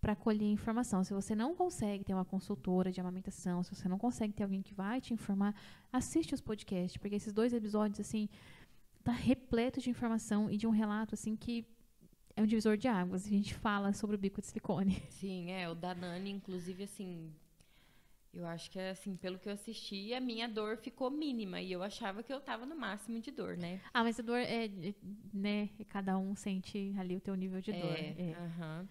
para 0.00 0.14
colher 0.14 0.46
informação. 0.46 1.02
Se 1.02 1.12
você 1.12 1.34
não 1.34 1.54
consegue 1.54 2.04
ter 2.04 2.14
uma 2.14 2.24
consultora 2.24 2.92
de 2.92 3.00
amamentação, 3.00 3.62
se 3.62 3.74
você 3.74 3.88
não 3.88 3.98
consegue 3.98 4.32
ter 4.32 4.44
alguém 4.44 4.62
que 4.62 4.72
vai 4.72 5.00
te 5.00 5.12
informar, 5.12 5.54
assiste 5.92 6.34
os 6.34 6.40
podcasts, 6.40 6.96
porque 6.96 7.16
esses 7.16 7.32
dois 7.32 7.52
episódios 7.52 8.00
assim 8.00 8.28
tá 9.02 9.12
repleto 9.12 9.80
de 9.80 9.90
informação 9.90 10.50
e 10.50 10.56
de 10.56 10.66
um 10.66 10.70
relato 10.70 11.14
assim 11.14 11.34
que 11.34 11.66
é 12.36 12.42
um 12.42 12.46
divisor 12.46 12.76
de 12.76 12.88
águas. 12.88 13.26
A 13.26 13.28
gente 13.28 13.54
fala 13.54 13.92
sobre 13.92 14.16
o 14.16 14.18
bico 14.18 14.40
de 14.40 14.46
silicone. 14.46 15.02
Sim, 15.10 15.50
é, 15.50 15.68
o 15.68 15.74
da 15.74 15.94
Nani, 15.94 16.30
inclusive, 16.30 16.84
assim, 16.84 17.32
eu 18.32 18.46
acho 18.46 18.70
que, 18.70 18.78
assim, 18.78 19.16
pelo 19.16 19.38
que 19.38 19.48
eu 19.48 19.52
assisti, 19.52 20.14
a 20.14 20.20
minha 20.20 20.48
dor 20.48 20.76
ficou 20.76 21.10
mínima. 21.10 21.60
E 21.60 21.72
eu 21.72 21.82
achava 21.82 22.22
que 22.22 22.32
eu 22.32 22.40
tava 22.40 22.64
no 22.64 22.76
máximo 22.76 23.18
de 23.20 23.30
dor, 23.30 23.56
né? 23.56 23.80
Ah, 23.92 24.04
mas 24.04 24.18
a 24.20 24.22
dor 24.22 24.38
é, 24.38 24.70
né, 25.32 25.68
cada 25.88 26.16
um 26.16 26.34
sente 26.36 26.94
ali 26.98 27.16
o 27.16 27.20
teu 27.20 27.34
nível 27.34 27.60
de 27.60 27.72
dor. 27.72 27.96
É, 27.96 28.14
É. 28.18 28.86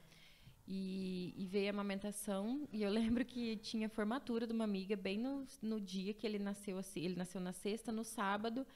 E, 0.72 1.34
e 1.36 1.48
veio 1.48 1.68
a 1.68 1.70
amamentação, 1.72 2.68
e 2.72 2.84
eu 2.84 2.92
lembro 3.20 3.26
que 3.26 3.56
tinha 3.58 3.90
formatura 3.90 4.46
de 4.46 4.54
uma 4.54 4.66
amiga 4.66 4.96
bem 4.96 5.18
no, 5.18 5.44
no 5.64 5.82
dia 5.82 6.14
que 6.14 6.28
ele 6.28 6.38
nasceu, 6.38 6.78
assim, 6.78 7.02
ele 7.02 7.16
nasceu 7.16 7.42
na 7.42 7.52
sexta, 7.52 7.92
no 7.92 8.04
sábado, 8.04 8.68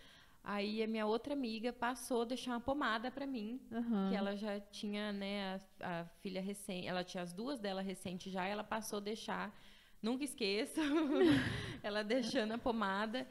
aí 0.44 0.82
a 0.82 0.88
minha 0.88 1.06
outra 1.06 1.34
amiga 1.34 1.72
passou 1.72 2.24
a 2.24 2.26
deixar 2.26 2.52
uma 2.54 2.60
pomada 2.60 3.12
para 3.12 3.28
mim, 3.28 3.60
Aham. 3.72 4.10
que 4.10 4.16
ela 4.16 4.36
já 4.36 4.60
tinha, 4.60 5.14
né, 5.14 5.62
a, 5.82 6.02
a 6.02 6.06
filha 6.24 6.42
recente, 6.42 6.88
ela 6.88 7.04
tinha 7.04 7.22
as 7.22 7.32
duas 7.32 7.60
dela 7.60 7.82
recente 7.82 8.32
já, 8.32 8.44
ela 8.44 8.64
passou 8.64 8.98
a 8.98 9.02
deixar, 9.02 9.56
nunca 10.04 10.24
esqueço, 10.24 10.80
ela 11.82 12.04
deixando 12.04 12.52
a 12.52 12.58
pomada, 12.58 13.28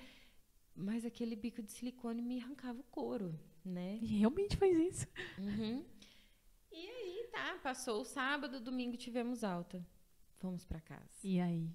mas 0.74 1.04
aquele 1.04 1.36
bico 1.36 1.62
de 1.62 1.70
silicone 1.70 2.22
me 2.22 2.40
arrancava 2.40 2.80
o 2.80 2.84
couro, 2.84 3.38
né? 3.64 3.98
E 4.00 4.06
realmente 4.06 4.56
faz 4.56 4.76
isso. 4.76 5.06
Uhum. 5.38 5.84
E 6.72 6.88
aí, 6.88 7.28
tá, 7.30 7.58
passou 7.62 8.00
o 8.00 8.04
sábado, 8.04 8.58
domingo 8.58 8.96
tivemos 8.96 9.44
alta. 9.44 9.86
Vamos 10.40 10.64
pra 10.64 10.80
casa. 10.80 11.12
E 11.22 11.38
aí? 11.38 11.70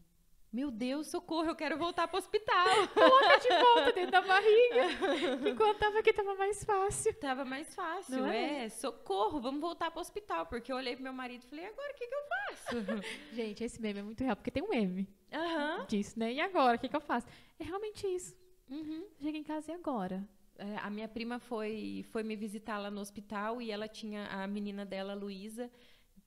Meu 0.58 0.72
Deus, 0.72 1.06
socorro, 1.06 1.50
eu 1.50 1.56
quero 1.56 1.78
voltar 1.78 2.08
pro 2.08 2.18
hospital. 2.18 2.66
Coloca 2.92 3.38
de 3.38 3.48
volta 3.48 3.92
dentro 3.94 4.10
da 4.10 4.22
barriga. 4.22 5.48
Enquanto 5.52 5.78
tava 5.78 6.00
aqui, 6.00 6.12
tava 6.12 6.34
mais 6.34 6.64
fácil. 6.64 7.14
Tava 7.14 7.46
mais 7.46 7.76
fácil, 7.76 8.18
Não 8.18 8.26
é? 8.26 8.66
é? 8.66 8.70
Socorro, 8.70 9.40
vamos 9.40 9.62
voltar 9.62 9.92
pro 9.92 10.02
hospital. 10.02 10.48
Porque 10.48 10.72
eu 10.72 10.76
olhei 10.76 10.96
pro 10.96 11.04
meu 11.04 11.14
marido 11.14 11.44
e 11.44 11.48
falei, 11.48 11.66
agora 11.68 11.94
o 11.94 11.96
que, 11.96 12.08
que 12.08 12.16
eu 12.16 12.24
faço? 12.28 12.76
Gente, 13.36 13.64
esse 13.64 13.80
meme 13.80 14.00
é 14.00 14.02
muito 14.02 14.24
real, 14.24 14.36
porque 14.36 14.50
tem 14.50 14.64
um 14.64 14.70
meme 14.70 15.08
Aham. 15.32 15.86
disso, 15.88 16.18
né? 16.18 16.34
E 16.34 16.42
agora? 16.42 16.76
O 16.76 16.80
que, 16.80 16.90
que 16.90 16.96
eu 16.96 17.02
faço? 17.02 17.28
É 17.60 17.64
realmente 17.64 18.08
isso. 18.08 18.36
Uhum. 18.68 19.06
Chega 19.22 19.38
em 19.38 19.44
casa 19.44 19.72
e 19.72 19.76
agora? 19.76 20.28
É, 20.58 20.78
a 20.78 20.90
minha 20.90 21.08
prima 21.08 21.38
foi, 21.38 22.04
foi 22.12 22.24
me 22.24 22.36
visitar 22.36 22.80
lá 22.80 22.90
no 22.90 23.00
hospital 23.00 23.62
e 23.62 23.70
ela 23.70 23.88
tinha 23.88 24.26
a 24.26 24.48
menina 24.48 24.84
dela, 24.84 25.14
Luísa, 25.14 25.70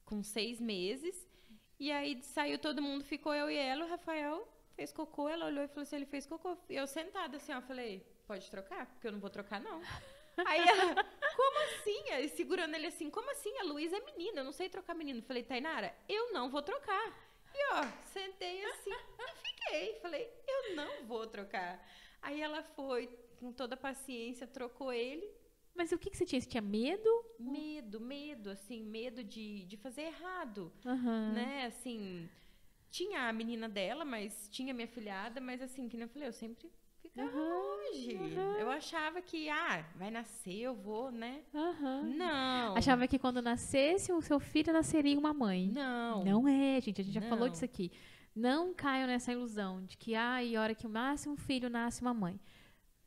com 0.05 0.23
seis 0.23 0.61
meses. 0.61 1.29
E 1.81 1.91
aí 1.91 2.23
saiu 2.23 2.59
todo 2.59 2.83
mundo, 2.83 3.03
ficou 3.03 3.35
eu 3.35 3.51
e 3.51 3.57
ela, 3.57 3.87
o 3.87 3.89
Rafael 3.89 4.47
fez 4.77 4.93
cocô, 4.93 5.31
ela 5.31 5.47
olhou 5.47 5.65
e 5.65 5.69
falou 5.69 5.83
assim, 5.83 5.97
ele 5.97 6.05
fez 6.05 6.27
cocô. 6.27 6.59
E 6.69 6.77
eu 6.77 6.87
sentada 6.87 7.39
assim, 7.39 7.55
ó, 7.55 7.61
falei, 7.63 8.07
pode 8.27 8.51
trocar? 8.51 8.85
Porque 8.85 9.07
eu 9.07 9.13
não 9.13 9.19
vou 9.19 9.31
trocar, 9.31 9.59
não. 9.61 9.81
Aí 10.47 10.61
ela, 10.61 10.95
como 11.37 11.59
assim? 11.65 12.11
Aí, 12.11 12.29
segurando 12.29 12.75
ele 12.75 12.87
assim, 12.87 13.09
como 13.09 13.31
assim? 13.31 13.57
A 13.59 13.65
Luísa 13.65 13.97
é 13.97 14.01
menina, 14.01 14.41
eu 14.41 14.45
não 14.45 14.53
sei 14.53 14.69
trocar 14.69 14.95
menino. 14.95 15.23
Falei, 15.23 15.43
Tainara, 15.43 15.95
eu 16.07 16.33
não 16.35 16.51
vou 16.51 16.61
trocar. 16.61 17.15
E 17.55 17.73
ó, 17.73 17.83
sentei 18.13 18.63
assim 18.67 18.91
e 18.91 19.37
fiquei. 19.37 20.01
Falei, 20.01 20.31
eu 20.47 20.77
não 20.77 21.07
vou 21.07 21.27
trocar. 21.27 21.83
Aí 22.21 22.43
ela 22.43 22.63
foi, 22.63 23.09
com 23.39 23.53
toda 23.53 23.75
a 23.75 23.79
paciência, 23.79 24.47
trocou 24.47 24.93
ele. 24.93 25.27
Mas 25.75 25.93
o 25.93 25.99
que, 25.99 26.11
que 26.11 26.17
você 26.17 26.27
tinha? 26.27 26.41
Você 26.41 26.49
tinha 26.49 26.61
medo? 26.61 27.09
Medo, 27.39 28.01
medo, 28.01 28.51
assim, 28.51 28.83
medo 28.83 29.25
de, 29.25 29.65
de 29.65 29.77
fazer 29.77 30.03
errado, 30.03 30.73
Aham. 30.85 31.33
né? 31.33 31.67
Assim, 31.67 32.29
tinha 32.91 33.29
a 33.29 33.33
menina 33.33 33.69
dela, 33.69 34.05
mas 34.05 34.49
tinha 34.51 34.75
minha 34.75 34.89
filhada, 34.89 35.41
mas 35.41 35.63
assim, 35.63 35.89
que 35.89 35.97
nem 35.97 36.05
eu 36.05 36.09
falei, 36.09 36.29
eu 36.29 36.33
sempre 36.33 36.71
ficava 37.01 37.31
Aham, 37.31 37.49
longe. 37.49 38.19
Eu 38.59 38.71
achava 38.71 39.23
que, 39.23 39.49
ah, 39.49 39.85
vai 39.97 40.11
nascer, 40.11 40.59
eu 40.59 40.75
vou, 40.75 41.11
né? 41.11 41.43
Não. 42.17 42.77
Achava 42.77 43.07
que 43.09 43.19
quando 43.19 43.41
nascesse, 43.41 44.13
o 44.13 44.21
seu 44.21 44.39
filho 44.39 44.73
nasceria 44.73 45.19
uma 45.19 45.33
mãe. 45.33 45.71
Não. 45.73 46.25
Não 46.25 46.49
é, 46.49 46.81
gente. 46.81 47.01
A 47.01 47.05
gente 47.05 47.15
já 47.15 47.23
falou 47.23 47.49
disso 47.49 47.65
aqui. 47.65 47.91
Não 48.35 48.73
caiam 48.73 49.07
nessa 49.09 49.33
ilusão 49.33 49.85
de 49.85 49.97
que, 49.97 50.15
ai, 50.15 50.55
a 50.55 50.63
hora 50.63 50.75
que 50.75 50.87
nasce 50.87 51.29
um 51.29 51.37
filho, 51.37 51.69
nasce 51.69 52.01
uma 52.01 52.15
mãe. 52.15 52.39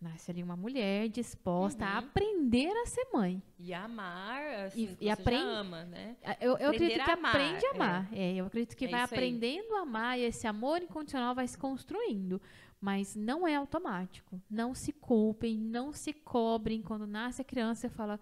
Nasce 0.04 0.30
ali 0.32 0.44
uma 0.44 0.56
mulher 0.58 1.08
disposta 1.10 1.86
a 1.86 1.94
Uhum. 1.94 1.98
aprender 2.00 2.70
a 2.70 2.86
ser 2.86 3.08
mãe. 3.14 3.42
E 3.58 3.74
amar, 3.74 4.44
assim, 4.66 4.96
E- 5.00 5.06
e 5.06 5.10
aprende- 5.10 5.44
ama, 5.44 5.86
né? 5.86 6.18
Eu, 6.42 6.58
eu 6.58 6.70
acredito 6.72 7.04
que 7.04 7.10
a 7.10 7.14
amar, 7.14 7.36
aprende 7.36 7.66
a 7.66 7.70
amar. 7.72 8.10
É, 8.12 8.36
eu 8.36 8.46
acredito 8.46 8.76
que 8.76 8.86
É 8.86 8.88
vai 8.90 9.04
isso 9.06 9.14
aí. 9.14 9.18
aprendendo 9.20 9.76
a 9.76 9.80
amar 9.82 10.20
e 10.20 10.24
esse 10.24 10.46
amor 10.46 10.82
incondicional 10.82 11.34
vai 11.34 11.48
se 11.48 11.58
construindo. 11.58 12.42
Mas 12.82 13.16
não 13.16 13.48
é 13.48 13.56
automático. 13.56 14.42
Não 14.52 14.76
se 14.76 14.92
culpem, 14.92 15.58
não 15.58 15.94
se 15.94 16.12
cobrem. 16.12 16.82
Quando 16.82 17.08
nasce 17.08 17.42
a 17.42 17.46
criança, 17.46 17.88
você 17.88 17.90
fala, 17.90 18.20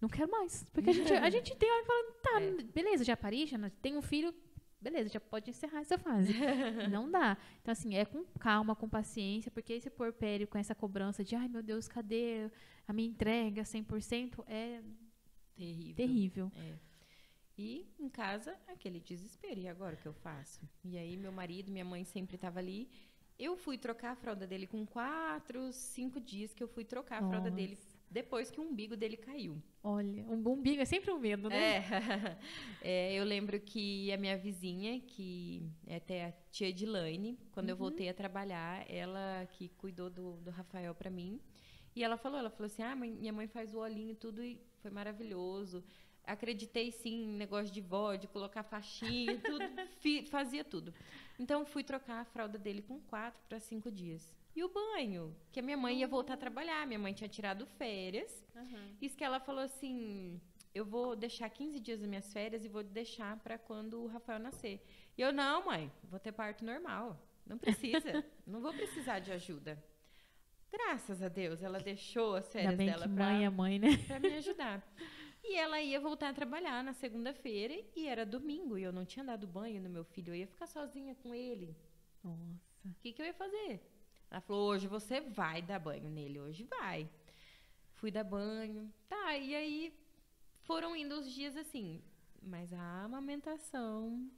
não 0.00 0.08
quero 0.08 0.28
mais. 0.30 0.64
Porque 0.72 0.90
a 0.90 0.92
gente, 0.92 1.12
a 1.12 1.30
gente 1.30 1.54
tem 1.56 1.70
hora 1.70 1.80
que 1.82 1.86
fala, 1.86 2.12
tá, 2.22 2.42
É. 2.42 2.62
beleza, 2.74 3.04
já 3.04 3.16
pari, 3.16 3.46
já 3.46 3.56
tenho 3.80 3.98
um 3.98 4.02
filho, 4.02 4.34
beleza, 4.80 5.10
já 5.10 5.20
pode 5.20 5.50
encerrar 5.50 5.80
essa 5.80 5.98
fase. 5.98 6.32
não 6.90 7.10
dá. 7.10 7.36
Então, 7.60 7.72
assim, 7.72 7.94
é 7.94 8.04
com 8.04 8.24
calma, 8.38 8.74
com 8.74 8.88
paciência, 8.88 9.50
porque 9.50 9.74
esse 9.74 9.90
porpério 9.90 10.46
com 10.48 10.58
essa 10.58 10.74
cobrança 10.74 11.22
de, 11.22 11.36
ai 11.36 11.48
meu 11.48 11.62
Deus, 11.62 11.86
cadê 11.86 12.50
a 12.86 12.92
minha 12.92 13.08
entrega 13.08 13.62
100%? 13.62 14.44
É 14.46 14.82
Terrível. 15.56 15.94
terrível. 15.94 16.52
É. 16.56 16.90
E 17.58 17.86
em 17.98 18.08
casa, 18.08 18.56
aquele 18.68 19.00
desespero. 19.00 19.60
E 19.60 19.68
agora 19.68 19.94
o 19.94 19.98
que 19.98 20.08
eu 20.08 20.14
faço? 20.14 20.66
E 20.82 20.96
aí, 20.96 21.16
meu 21.16 21.30
marido, 21.30 21.70
minha 21.70 21.84
mãe 21.84 22.04
sempre 22.04 22.36
estava 22.36 22.58
ali. 22.58 22.88
Eu 23.38 23.56
fui 23.56 23.76
trocar 23.76 24.12
a 24.12 24.16
fralda 24.16 24.46
dele 24.46 24.66
com 24.66 24.86
quatro, 24.86 25.70
cinco 25.72 26.18
dias 26.18 26.54
que 26.54 26.62
eu 26.62 26.68
fui 26.68 26.84
trocar 26.84 27.16
a 27.16 27.28
fralda 27.28 27.50
Nossa. 27.50 27.50
dele 27.50 27.76
depois 28.10 28.50
que 28.50 28.60
o 28.60 28.64
umbigo 28.64 28.96
dele 28.96 29.16
caiu. 29.16 29.62
Olha, 29.82 30.24
um 30.28 30.46
umbigo 30.48 30.82
é 30.82 30.84
sempre 30.84 31.10
um 31.12 31.18
medo, 31.18 31.48
né? 31.48 31.76
É. 31.76 32.38
É, 32.82 33.12
eu 33.12 33.24
lembro 33.24 33.60
que 33.60 34.10
a 34.10 34.16
minha 34.16 34.36
vizinha, 34.38 34.98
que 35.00 35.62
é 35.86 35.96
até 35.96 36.24
a 36.24 36.32
tia 36.50 36.68
Edilane, 36.68 37.38
quando 37.52 37.68
eu 37.68 37.76
voltei 37.76 38.08
a 38.08 38.14
trabalhar, 38.14 38.90
ela 38.90 39.46
que 39.52 39.68
cuidou 39.68 40.08
do, 40.08 40.32
do 40.38 40.50
Rafael 40.50 40.94
para 40.94 41.10
mim. 41.10 41.38
E 41.94 42.02
ela 42.02 42.16
falou, 42.16 42.38
ela 42.38 42.48
falou 42.48 42.66
assim, 42.66 42.82
ah, 42.82 42.96
minha 42.96 43.32
mãe 43.32 43.46
faz 43.46 43.74
o 43.74 43.78
olhinho 43.78 44.12
e 44.12 44.14
tudo 44.14 44.42
e 44.42 44.58
foi 44.80 44.90
maravilhoso. 44.90 45.84
Acreditei 46.24 46.90
sim 46.90 47.24
em 47.24 47.36
negócio 47.36 47.72
de 47.72 47.82
vó, 47.82 48.14
de 48.14 48.26
colocar 48.26 48.62
faixinha, 48.62 49.38
tudo, 49.38 49.64
fazia 50.30 50.64
tudo. 50.64 50.94
Então 51.38 51.66
fui 51.66 51.84
trocar 51.84 52.20
a 52.20 52.24
fralda 52.24 52.58
dele 52.58 52.80
com 52.80 52.98
quatro 53.00 53.40
para 53.46 53.60
cinco 53.60 53.90
dias. 53.90 54.39
E 54.60 54.62
o 54.62 54.68
banho, 54.68 55.34
que 55.50 55.58
a 55.58 55.62
minha 55.62 55.76
mãe 55.78 56.00
ia 56.00 56.06
voltar 56.06 56.34
a 56.34 56.36
trabalhar, 56.36 56.86
minha 56.86 56.98
mãe 56.98 57.14
tinha 57.14 57.30
tirado 57.30 57.64
férias. 57.64 58.44
Isso 59.00 59.16
que 59.16 59.24
ela 59.24 59.40
falou 59.40 59.64
assim: 59.64 60.38
eu 60.74 60.84
vou 60.84 61.16
deixar 61.16 61.48
15 61.48 61.80
dias 61.80 62.00
das 62.00 62.06
minhas 62.06 62.30
férias 62.30 62.62
e 62.62 62.68
vou 62.68 62.82
deixar 62.82 63.38
para 63.38 63.56
quando 63.56 64.02
o 64.02 64.06
Rafael 64.06 64.38
nascer. 64.38 64.84
E 65.16 65.22
eu, 65.22 65.32
não, 65.32 65.64
mãe, 65.64 65.90
vou 66.04 66.20
ter 66.20 66.32
parto 66.32 66.62
normal. 66.62 67.18
Não 67.46 67.56
precisa. 67.56 68.22
não 68.46 68.60
vou 68.60 68.70
precisar 68.74 69.20
de 69.20 69.32
ajuda. 69.32 69.82
Graças 70.70 71.22
a 71.22 71.28
Deus, 71.28 71.62
ela 71.62 71.78
deixou 71.78 72.36
as 72.36 72.52
férias 72.52 72.76
bem 72.76 72.86
dela 72.86 73.08
mãe 73.08 73.46
é 73.46 73.48
mãe, 73.48 73.78
né? 73.78 73.96
pra 74.06 74.20
me 74.20 74.34
ajudar. 74.34 74.86
E 75.42 75.56
ela 75.56 75.80
ia 75.80 75.98
voltar 75.98 76.28
a 76.28 76.34
trabalhar 76.34 76.84
na 76.84 76.92
segunda-feira 76.92 77.82
e 77.96 78.06
era 78.06 78.26
domingo 78.26 78.76
e 78.76 78.82
eu 78.82 78.92
não 78.92 79.06
tinha 79.06 79.24
dado 79.24 79.46
banho 79.46 79.80
no 79.80 79.88
meu 79.88 80.04
filho. 80.04 80.32
Eu 80.32 80.36
ia 80.36 80.46
ficar 80.46 80.66
sozinha 80.66 81.14
com 81.14 81.34
ele. 81.34 81.74
Nossa. 82.22 82.60
O 82.84 82.94
que, 83.00 83.14
que 83.14 83.22
eu 83.22 83.26
ia 83.26 83.32
fazer? 83.32 83.80
Ela 84.30 84.40
falou: 84.40 84.70
hoje 84.70 84.86
você 84.86 85.20
vai 85.20 85.60
dar 85.60 85.78
banho 85.78 86.08
nele, 86.08 86.38
hoje 86.38 86.64
vai. 86.64 87.08
Fui 87.94 88.10
dar 88.10 88.24
banho. 88.24 88.92
Tá, 89.08 89.36
e 89.36 89.54
aí 89.54 89.94
foram 90.62 90.94
indo 90.94 91.18
os 91.18 91.30
dias 91.32 91.56
assim. 91.56 92.02
Mas 92.42 92.72
a 92.72 93.02
amamentação, 93.02 94.30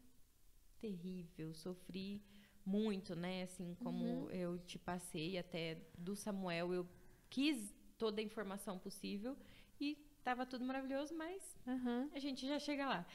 terrível. 0.81 1.55
Sofri 1.55 2.23
muito, 2.65 3.15
né? 3.15 3.43
Assim, 3.43 3.77
como 3.77 4.29
eu 4.31 4.59
te 4.59 4.79
passei 4.79 5.39
até 5.39 5.79
do 5.97 6.17
Samuel, 6.17 6.73
eu 6.73 6.89
quis 7.29 7.75
toda 7.99 8.21
a 8.21 8.25
informação 8.25 8.79
possível 8.79 9.37
e 9.81 9.97
tava 10.25 10.47
tudo 10.47 10.65
maravilhoso, 10.65 11.15
mas 11.15 11.57
Aham. 11.67 12.11
a 12.13 12.19
gente 12.19 12.47
já 12.47 12.59
chega 12.59 12.89
lá. 12.89 13.07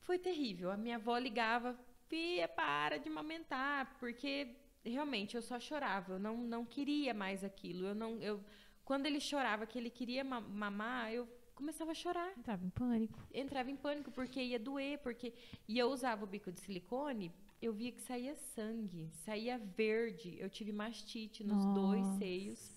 Foi 0.00 0.18
terrível. 0.18 0.70
A 0.70 0.76
minha 0.76 0.96
avó 0.96 1.18
ligava, 1.18 1.78
Fia, 2.08 2.46
para 2.46 2.98
de 2.98 3.08
amamentar, 3.08 3.96
porque 3.98 4.56
realmente 4.90 5.36
eu 5.36 5.42
só 5.42 5.58
chorava. 5.58 6.14
Eu 6.14 6.18
não, 6.18 6.36
não 6.36 6.64
queria 6.64 7.12
mais 7.12 7.44
aquilo. 7.44 7.86
Eu 7.86 7.94
não, 7.94 8.18
eu, 8.20 8.40
quando 8.84 9.06
ele 9.06 9.20
chorava 9.20 9.66
que 9.66 9.78
ele 9.78 9.90
queria 9.90 10.24
ma- 10.24 10.40
mamar, 10.40 11.12
eu 11.12 11.28
começava 11.54 11.90
a 11.90 11.94
chorar. 11.94 12.32
Entrava 12.38 12.64
em 12.64 12.70
pânico. 12.70 13.18
Entrava 13.32 13.70
em 13.70 13.76
pânico 13.76 14.10
porque 14.10 14.40
ia 14.40 14.58
doer, 14.58 14.98
porque 14.98 15.32
e 15.68 15.78
eu 15.78 15.88
usava 15.90 16.24
o 16.24 16.26
bico 16.26 16.52
de 16.52 16.60
silicone 16.60 17.32
eu 17.60 17.72
via 17.72 17.90
que 17.92 18.02
saía 18.02 18.34
sangue, 18.34 19.10
saía 19.24 19.58
verde. 19.58 20.36
Eu 20.38 20.50
tive 20.50 20.72
mastite 20.72 21.42
nos 21.42 21.64
Nossa. 21.64 21.74
dois 21.74 22.06
seios. 22.18 22.70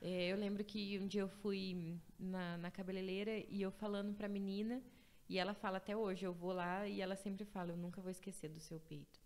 É, 0.00 0.32
eu 0.32 0.36
lembro 0.36 0.64
que 0.64 0.98
um 0.98 1.06
dia 1.06 1.20
eu 1.20 1.28
fui 1.28 1.98
na, 2.18 2.56
na 2.58 2.70
cabeleireira 2.70 3.38
e 3.48 3.60
eu 3.62 3.70
falando 3.70 4.14
pra 4.14 4.28
menina, 4.28 4.82
e 5.28 5.38
ela 5.38 5.54
fala 5.54 5.76
até 5.76 5.96
hoje, 5.96 6.24
eu 6.24 6.32
vou 6.32 6.52
lá 6.52 6.88
e 6.88 7.00
ela 7.00 7.14
sempre 7.14 7.44
fala, 7.44 7.72
eu 7.72 7.76
nunca 7.76 8.00
vou 8.00 8.10
esquecer 8.10 8.48
do 8.48 8.58
seu 8.60 8.80
peito. 8.80 9.19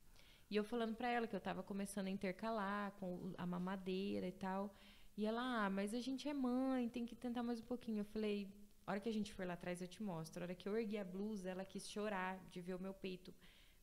E 0.50 0.56
eu 0.56 0.64
falando 0.64 0.94
pra 0.94 1.08
ela 1.08 1.26
que 1.26 1.34
eu 1.34 1.40
tava 1.40 1.62
começando 1.62 2.06
a 2.06 2.10
intercalar 2.10 2.92
com 2.92 3.32
a 3.36 3.46
mamadeira 3.46 4.28
e 4.28 4.32
tal. 4.32 4.74
E 5.16 5.24
ela, 5.24 5.64
ah, 5.64 5.70
mas 5.70 5.94
a 5.94 6.00
gente 6.00 6.28
é 6.28 6.34
mãe, 6.34 6.88
tem 6.88 7.06
que 7.06 7.14
tentar 7.14 7.42
mais 7.42 7.60
um 7.60 7.64
pouquinho. 7.64 8.00
Eu 8.00 8.04
falei, 8.04 8.48
a 8.86 8.90
hora 8.90 9.00
que 9.00 9.08
a 9.08 9.12
gente 9.12 9.32
for 9.32 9.46
lá 9.46 9.54
atrás 9.54 9.80
eu 9.80 9.88
te 9.88 10.02
mostro. 10.02 10.42
A 10.42 10.44
hora 10.44 10.54
que 10.54 10.68
eu 10.68 10.76
ergui 10.76 10.98
a 10.98 11.04
blusa, 11.04 11.50
ela 11.50 11.64
quis 11.64 11.88
chorar 11.88 12.38
de 12.50 12.60
ver 12.60 12.74
o 12.74 12.80
meu 12.80 12.92
peito. 12.92 13.32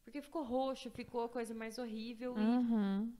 Porque 0.04 0.22
ficou 0.22 0.44
roxo, 0.44 0.90
ficou 0.90 1.24
a 1.24 1.30
coisa 1.30 1.54
mais 1.54 1.78
horrível. 1.78 2.36
e 2.38 2.42
Aham. 2.42 3.14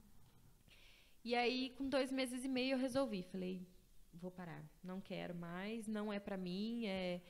e 1.24 1.34
aí, 1.34 1.70
com 1.76 1.88
dois 1.88 2.12
meses 2.12 2.44
e 2.44 2.48
meio, 2.48 2.74
eu 2.74 2.78
resolvi. 2.78 3.22
Falei, 3.22 3.66
vou 4.12 4.30
parar. 4.30 4.62
Não 4.82 5.00
quero 5.00 5.34
mais, 5.34 5.86
não 5.88 6.12
é 6.12 6.20
pra 6.20 6.36
mim. 6.36 6.86
É... 6.86 7.20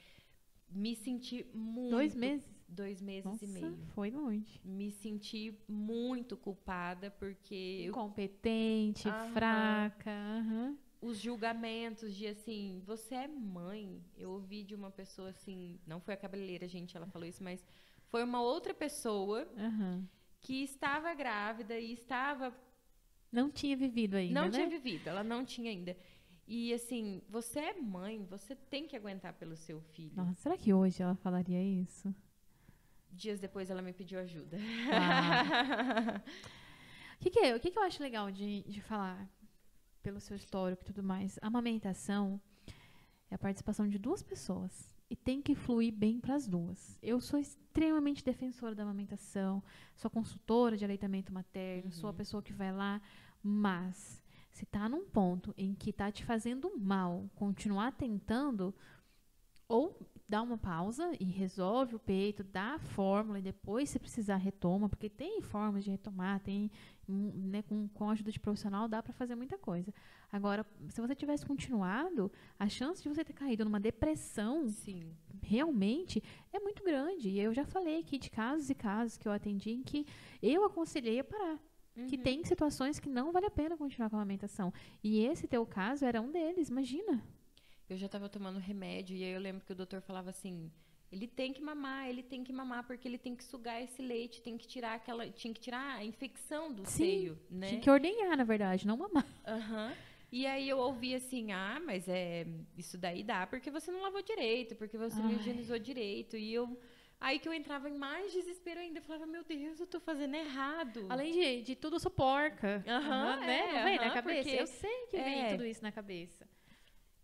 Me 0.68 0.96
senti 0.96 1.46
muito. 1.52 1.90
Dois 1.90 2.14
meses? 2.14 2.50
Dois 2.74 3.02
meses 3.02 3.24
Nossa, 3.24 3.44
e 3.44 3.48
meio. 3.48 3.76
foi 3.94 4.10
longe. 4.10 4.58
Me 4.64 4.90
senti 4.90 5.54
muito 5.68 6.36
culpada, 6.38 7.10
porque 7.10 7.54
eu- 7.84 7.90
Incompetente, 7.90 9.08
Aham. 9.08 9.32
fraca. 9.32 10.10
aham. 10.10 10.76
os 11.02 11.18
julgamentos 11.18 12.14
de 12.14 12.28
assim, 12.28 12.80
você 12.86 13.14
é 13.16 13.26
mãe. 13.28 14.00
Eu 14.16 14.30
ouvi 14.30 14.62
de 14.62 14.72
uma 14.74 14.88
pessoa 14.90 15.30
assim, 15.30 15.78
não 15.86 16.00
foi 16.00 16.14
a 16.14 16.16
cabeleireira, 16.16 16.66
gente, 16.68 16.96
ela 16.96 17.06
falou 17.08 17.26
isso, 17.28 17.42
mas 17.42 17.62
foi 18.06 18.22
uma 18.22 18.40
outra 18.40 18.72
pessoa 18.72 19.46
aham. 19.58 20.08
que 20.40 20.62
estava 20.62 21.12
grávida 21.12 21.76
e 21.78 21.92
estava 21.92 22.54
Não 23.32 23.50
tinha 23.50 23.76
vivido 23.76 24.14
ainda, 24.14 24.40
não 24.40 24.46
né? 24.48 24.52
tinha 24.52 24.68
vivido, 24.68 25.08
ela 25.08 25.24
não 25.24 25.44
tinha 25.44 25.70
ainda. 25.72 25.96
E 26.46 26.72
assim, 26.72 27.20
você 27.28 27.58
é 27.58 27.72
mãe, 27.80 28.24
você 28.30 28.54
tem 28.54 28.86
que 28.86 28.94
aguentar 28.96 29.32
pelo 29.34 29.56
seu 29.56 29.80
filho. 29.80 30.12
Nossa, 30.14 30.34
será 30.40 30.56
que 30.56 30.72
hoje 30.72 31.02
ela 31.02 31.16
falaria 31.16 31.62
isso? 31.62 32.14
Dias 33.12 33.38
depois 33.38 33.68
ela 33.70 33.82
me 33.82 33.92
pediu 33.92 34.18
ajuda. 34.20 34.56
O 37.16 37.18
que, 37.22 37.30
que, 37.30 37.38
é- 37.38 37.54
o 37.54 37.60
que, 37.60 37.70
que 37.70 37.78
eu 37.78 37.82
acho 37.82 38.02
legal 38.02 38.30
de, 38.30 38.62
de 38.62 38.80
falar 38.80 39.28
pelo 40.02 40.18
seu 40.20 40.36
histórico 40.36 40.82
e 40.82 40.86
tudo 40.86 41.02
mais? 41.02 41.38
A 41.40 41.46
amamentação 41.46 42.40
é 43.30 43.34
a 43.34 43.38
participação 43.38 43.88
de 43.88 43.98
duas 43.98 44.22
pessoas 44.22 44.92
e 45.08 45.14
tem 45.14 45.40
que 45.40 45.54
fluir 45.54 45.92
bem 45.92 46.18
para 46.18 46.34
as 46.34 46.48
duas. 46.48 46.98
Eu 47.02 47.20
sou 47.20 47.38
extremamente 47.38 48.24
defensora 48.24 48.74
da 48.74 48.82
amamentação, 48.82 49.62
sou 49.94 50.10
consultora 50.10 50.76
de 50.76 50.84
aleitamento 50.84 51.32
materno, 51.32 51.92
sou 51.92 52.08
a 52.08 52.10
Uhum. 52.10 52.16
pessoa 52.16 52.42
que 52.42 52.52
vai 52.52 52.72
lá, 52.72 53.00
mas 53.42 54.20
se 54.50 54.66
tá 54.66 54.88
num 54.88 55.04
ponto 55.06 55.54
em 55.56 55.74
que 55.74 55.92
tá 55.92 56.10
te 56.10 56.24
fazendo 56.24 56.76
mal, 56.78 57.30
continuar 57.36 57.92
tentando, 57.92 58.74
ou 59.68 59.96
dá 60.32 60.40
uma 60.40 60.56
pausa 60.56 61.12
e 61.20 61.24
resolve 61.24 61.94
o 61.94 61.98
peito, 61.98 62.42
dá 62.42 62.76
a 62.76 62.78
fórmula 62.78 63.38
e 63.38 63.42
depois, 63.42 63.90
se 63.90 63.98
precisar, 63.98 64.36
retoma, 64.36 64.88
porque 64.88 65.10
tem 65.10 65.42
formas 65.42 65.84
de 65.84 65.90
retomar, 65.90 66.40
tem, 66.40 66.70
né, 67.06 67.60
com, 67.60 67.86
com 67.88 68.08
a 68.08 68.12
ajuda 68.12 68.32
de 68.32 68.40
profissional, 68.40 68.88
dá 68.88 69.02
para 69.02 69.12
fazer 69.12 69.34
muita 69.34 69.58
coisa. 69.58 69.92
Agora, 70.32 70.64
se 70.88 70.98
você 71.02 71.14
tivesse 71.14 71.44
continuado, 71.44 72.32
a 72.58 72.66
chance 72.66 73.02
de 73.02 73.10
você 73.10 73.22
ter 73.22 73.34
caído 73.34 73.62
numa 73.62 73.78
depressão 73.78 74.66
Sim. 74.70 75.02
realmente 75.42 76.22
é 76.50 76.58
muito 76.58 76.82
grande. 76.82 77.28
E 77.28 77.38
eu 77.38 77.52
já 77.52 77.66
falei 77.66 78.00
aqui 78.00 78.16
de 78.18 78.30
casos 78.30 78.70
e 78.70 78.74
casos 78.74 79.18
que 79.18 79.28
eu 79.28 79.32
atendi 79.32 79.70
em 79.72 79.82
que 79.82 80.06
eu 80.42 80.64
aconselhei 80.64 81.18
a 81.20 81.24
parar. 81.24 81.58
Que 82.08 82.16
Uhum. 82.16 82.22
tem 82.22 82.42
situações 82.42 82.98
que 82.98 83.06
não 83.10 83.32
vale 83.32 83.44
a 83.44 83.50
pena 83.50 83.76
continuar 83.76 84.08
com 84.08 84.16
a 84.16 84.20
amamentação. 84.20 84.72
E 85.04 85.26
esse 85.26 85.46
teu 85.46 85.66
caso 85.66 86.06
era 86.06 86.22
um 86.22 86.30
deles, 86.30 86.70
imagina. 86.70 87.22
Eu 87.92 87.98
já 87.98 88.06
estava 88.06 88.26
tomando 88.28 88.58
remédio 88.58 89.14
e 89.14 89.22
aí 89.22 89.32
eu 89.32 89.40
lembro 89.40 89.64
que 89.66 89.72
o 89.72 89.74
doutor 89.76 90.00
falava 90.00 90.30
assim: 90.30 90.70
ele 91.10 91.26
tem 91.28 91.52
que 91.52 91.60
mamar, 91.60 92.08
ele 92.08 92.22
tem 92.22 92.42
que 92.42 92.50
mamar 92.52 92.86
porque 92.86 93.06
ele 93.06 93.18
tem 93.18 93.36
que 93.36 93.44
sugar 93.44 93.82
esse 93.82 94.00
leite, 94.00 94.40
tem 94.40 94.56
que 94.56 94.66
tirar 94.66 94.94
aquela, 94.94 95.28
tinha 95.30 95.52
que 95.52 95.60
tirar 95.60 95.96
a 95.96 96.04
infecção 96.04 96.72
do 96.72 96.86
Sim, 96.86 97.04
seio, 97.04 97.38
né? 97.50 97.68
Tinha 97.68 97.80
que 97.82 97.90
ordenhar, 97.90 98.34
na 98.34 98.44
verdade, 98.44 98.86
não 98.86 98.96
mamar. 98.96 99.26
Aham. 99.46 99.92
E 100.30 100.46
aí 100.46 100.66
eu 100.66 100.78
ouvi 100.78 101.14
assim, 101.14 101.52
ah, 101.52 101.78
mas 101.84 102.08
é 102.08 102.46
isso 102.78 102.96
daí 102.96 103.22
dá 103.22 103.46
porque 103.46 103.70
você 103.70 103.90
não 103.92 104.00
lavou 104.00 104.22
direito, 104.22 104.74
porque 104.74 104.96
você 104.96 105.20
não 105.20 105.28
Ai. 105.28 105.34
higienizou 105.36 105.78
direito. 105.78 106.38
E 106.38 106.54
eu 106.54 106.80
aí 107.20 107.38
que 107.38 107.46
eu 107.46 107.52
entrava 107.52 107.90
em 107.90 107.98
mais 107.98 108.32
desespero 108.32 108.80
ainda, 108.80 109.00
eu 109.00 109.02
falava, 109.02 109.26
meu 109.26 109.44
Deus, 109.44 109.78
eu 109.78 109.86
tô 109.86 110.00
fazendo 110.00 110.34
errado. 110.34 111.04
Além 111.10 111.30
de, 111.32 111.60
de 111.62 111.76
tudo, 111.76 111.96
eu 111.96 112.00
sou 112.00 112.10
porca. 112.10 112.82
Aham, 112.88 113.36
né? 113.40 113.58
é, 113.58 113.72
não 113.76 113.84
vem 113.84 113.96
na 113.98 114.04
aham, 114.06 114.14
cabeça? 114.14 114.42
porque- 114.44 114.62
Eu 114.62 114.66
sei 114.66 115.06
que 115.10 115.18
vem 115.18 115.42
é. 115.42 115.50
tudo 115.50 115.66
isso 115.66 115.82
na 115.82 115.92
cabeça. 115.92 116.48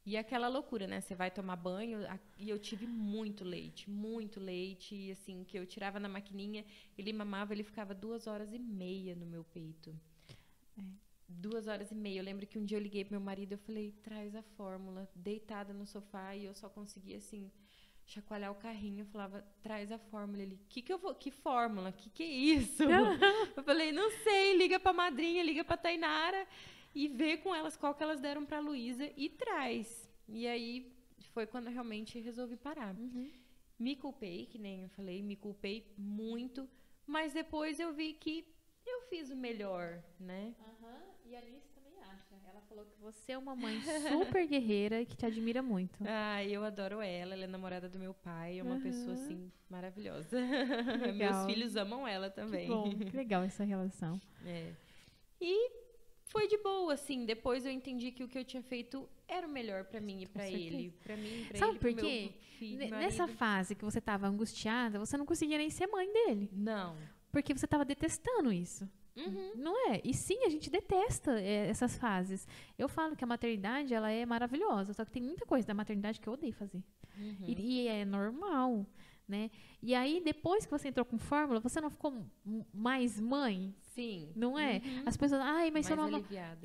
E 0.08 0.16
aquela 0.16 0.48
loucura, 0.48 0.86
né? 0.86 1.02
Você 1.02 1.14
vai 1.14 1.30
tomar 1.30 1.56
banho 1.56 1.98
e 2.38 2.48
eu 2.48 2.58
tive 2.58 2.86
muito 2.86 3.44
leite, 3.44 3.90
muito 3.90 4.40
leite. 4.40 4.94
E 4.94 5.12
assim, 5.12 5.44
que 5.44 5.58
eu 5.58 5.66
tirava 5.66 6.00
na 6.00 6.08
maquininha, 6.08 6.64
ele 6.96 7.12
mamava, 7.12 7.52
ele 7.52 7.62
ficava 7.62 7.94
duas 7.94 8.26
horas 8.26 8.50
e 8.54 8.58
meia 8.58 9.14
no 9.14 9.26
meu 9.26 9.44
peito. 9.44 9.94
É. 10.78 10.82
Duas 11.28 11.66
horas 11.66 11.90
e 11.90 11.94
meia. 11.94 12.20
Eu 12.20 12.24
lembro 12.24 12.46
que 12.46 12.58
um 12.58 12.64
dia 12.64 12.78
eu 12.78 12.82
liguei 12.82 13.04
pro 13.04 13.16
meu 13.16 13.20
marido 13.20 13.52
eu 13.52 13.58
falei, 13.58 13.92
traz 14.02 14.34
a 14.34 14.40
fórmula, 14.40 15.06
deitada 15.14 15.74
no 15.74 15.84
sofá, 15.84 16.34
e 16.34 16.46
eu 16.46 16.54
só 16.54 16.70
conseguia 16.70 17.18
assim. 17.18 17.52
Chacoalhar 18.06 18.50
o 18.50 18.54
carrinho, 18.54 19.02
eu 19.02 19.06
falava, 19.08 19.46
traz 19.62 19.92
a 19.92 19.98
fórmula. 19.98 20.42
Ele, 20.42 20.58
que 20.70 20.80
que 20.80 20.90
eu 20.90 20.96
vou, 20.96 21.14
que 21.14 21.30
fórmula? 21.30 21.92
Que 21.92 22.08
que 22.08 22.22
é 22.22 22.26
isso? 22.26 22.82
eu 23.54 23.62
falei, 23.62 23.92
não 23.92 24.10
sei, 24.22 24.56
liga 24.56 24.80
pra 24.80 24.94
madrinha, 24.94 25.42
liga 25.42 25.62
pra 25.62 25.76
Tainara 25.76 26.48
e 26.94 27.08
vê 27.08 27.36
com 27.36 27.54
elas 27.54 27.76
qual 27.76 27.94
que 27.94 28.02
elas 28.02 28.20
deram 28.20 28.44
pra 28.44 28.60
Luísa 28.60 29.10
e 29.16 29.28
traz. 29.28 30.08
E 30.28 30.46
aí 30.46 30.92
foi 31.32 31.46
quando 31.46 31.66
eu 31.66 31.72
realmente 31.72 32.18
resolvi 32.18 32.56
parar. 32.56 32.94
Me 33.78 33.94
culpei, 33.96 34.46
que 34.46 34.58
nem 34.58 34.82
eu 34.82 34.88
falei, 34.90 35.22
me 35.22 35.36
culpei 35.36 35.86
muito, 35.96 36.68
mas 37.06 37.32
depois 37.32 37.78
eu 37.78 37.92
vi 37.92 38.12
que 38.14 38.44
eu 38.86 39.02
fiz 39.02 39.30
o 39.30 39.36
melhor, 39.36 40.02
né? 40.18 40.54
E 41.24 41.36
a 41.36 41.38
Alice 41.38 41.68
também 41.74 41.92
acha. 42.02 42.34
Ela 42.48 42.60
falou 42.62 42.86
que 42.86 42.98
você 43.00 43.32
é 43.32 43.38
uma 43.38 43.54
mãe 43.54 43.78
super 44.10 44.46
guerreira 44.46 45.00
e 45.02 45.06
que 45.06 45.14
te 45.16 45.26
admira 45.26 45.62
muito. 45.62 45.98
Ah, 46.06 46.42
eu 46.44 46.64
adoro 46.64 47.00
ela, 47.02 47.34
ela 47.34 47.44
é 47.44 47.46
namorada 47.46 47.88
do 47.88 47.98
meu 47.98 48.14
pai, 48.14 48.58
é 48.58 48.62
uma 48.62 48.80
pessoa 48.80 49.12
assim 49.12 49.52
maravilhosa. 49.68 50.40
Meus 51.14 51.44
filhos 51.46 51.76
amam 51.76 52.08
ela 52.08 52.30
Que 52.30 52.36
também. 52.36 52.66
bom, 52.66 52.90
que 52.90 53.14
legal 53.16 53.42
essa 53.42 53.62
relação. 53.62 54.18
É. 54.46 54.72
E 55.40 55.70
foi 56.28 56.46
de 56.46 56.58
boa, 56.58 56.94
assim. 56.94 57.24
Depois 57.24 57.64
eu 57.64 57.72
entendi 57.72 58.12
que 58.12 58.22
o 58.22 58.28
que 58.28 58.38
eu 58.38 58.44
tinha 58.44 58.62
feito 58.62 59.08
era 59.26 59.46
o 59.46 59.50
melhor 59.50 59.84
pra 59.84 60.00
mim 60.00 60.22
e 60.22 60.26
pra 60.26 60.44
certeza. 60.44 60.66
ele. 60.66 60.76
Mim, 61.16 61.44
pra 61.48 61.58
Sabe 61.58 61.72
ele, 61.72 61.78
por 61.78 61.94
quê? 61.94 62.32
filho. 62.58 62.90
Nessa 62.90 63.28
fase 63.28 63.74
que 63.74 63.84
você 63.84 63.98
estava 63.98 64.26
angustiada, 64.26 64.98
você 64.98 65.16
não 65.16 65.24
conseguia 65.24 65.58
nem 65.58 65.70
ser 65.70 65.86
mãe 65.86 66.12
dele. 66.12 66.50
Não. 66.52 66.96
Porque 67.30 67.54
você 67.54 67.64
estava 67.64 67.84
detestando 67.84 68.52
isso. 68.52 68.88
Uhum. 69.16 69.52
Não 69.56 69.90
é? 69.92 70.00
E 70.04 70.14
sim, 70.14 70.44
a 70.44 70.48
gente 70.48 70.70
detesta 70.70 71.40
é, 71.40 71.68
essas 71.68 71.96
fases. 71.96 72.46
Eu 72.78 72.88
falo 72.88 73.16
que 73.16 73.24
a 73.24 73.26
maternidade, 73.26 73.92
ela 73.92 74.10
é 74.10 74.24
maravilhosa, 74.24 74.92
só 74.92 75.04
que 75.04 75.10
tem 75.10 75.22
muita 75.22 75.44
coisa 75.44 75.66
da 75.66 75.74
maternidade 75.74 76.20
que 76.20 76.28
eu 76.28 76.32
odeio 76.34 76.52
fazer. 76.52 76.82
Uhum. 77.16 77.44
E, 77.46 77.82
e 77.82 77.88
é 77.88 78.04
normal, 78.04 78.86
né? 79.26 79.50
E 79.82 79.94
aí, 79.94 80.20
depois 80.24 80.64
que 80.64 80.70
você 80.70 80.88
entrou 80.88 81.04
com 81.04 81.18
fórmula, 81.18 81.58
você 81.58 81.80
não 81.80 81.90
ficou 81.90 82.14
mais 82.72 83.20
mãe, 83.20 83.74
Sim. 84.02 84.32
não 84.36 84.58
é? 84.58 84.80
Uhum. 84.84 85.02
As 85.06 85.16
pessoas, 85.16 85.40
ai, 85.40 85.70
mas 85.70 85.86
se 85.86 85.92
eu, 85.92 85.96
Mais 85.96 86.10
não, 86.10 86.18
aliviada. 86.18 86.58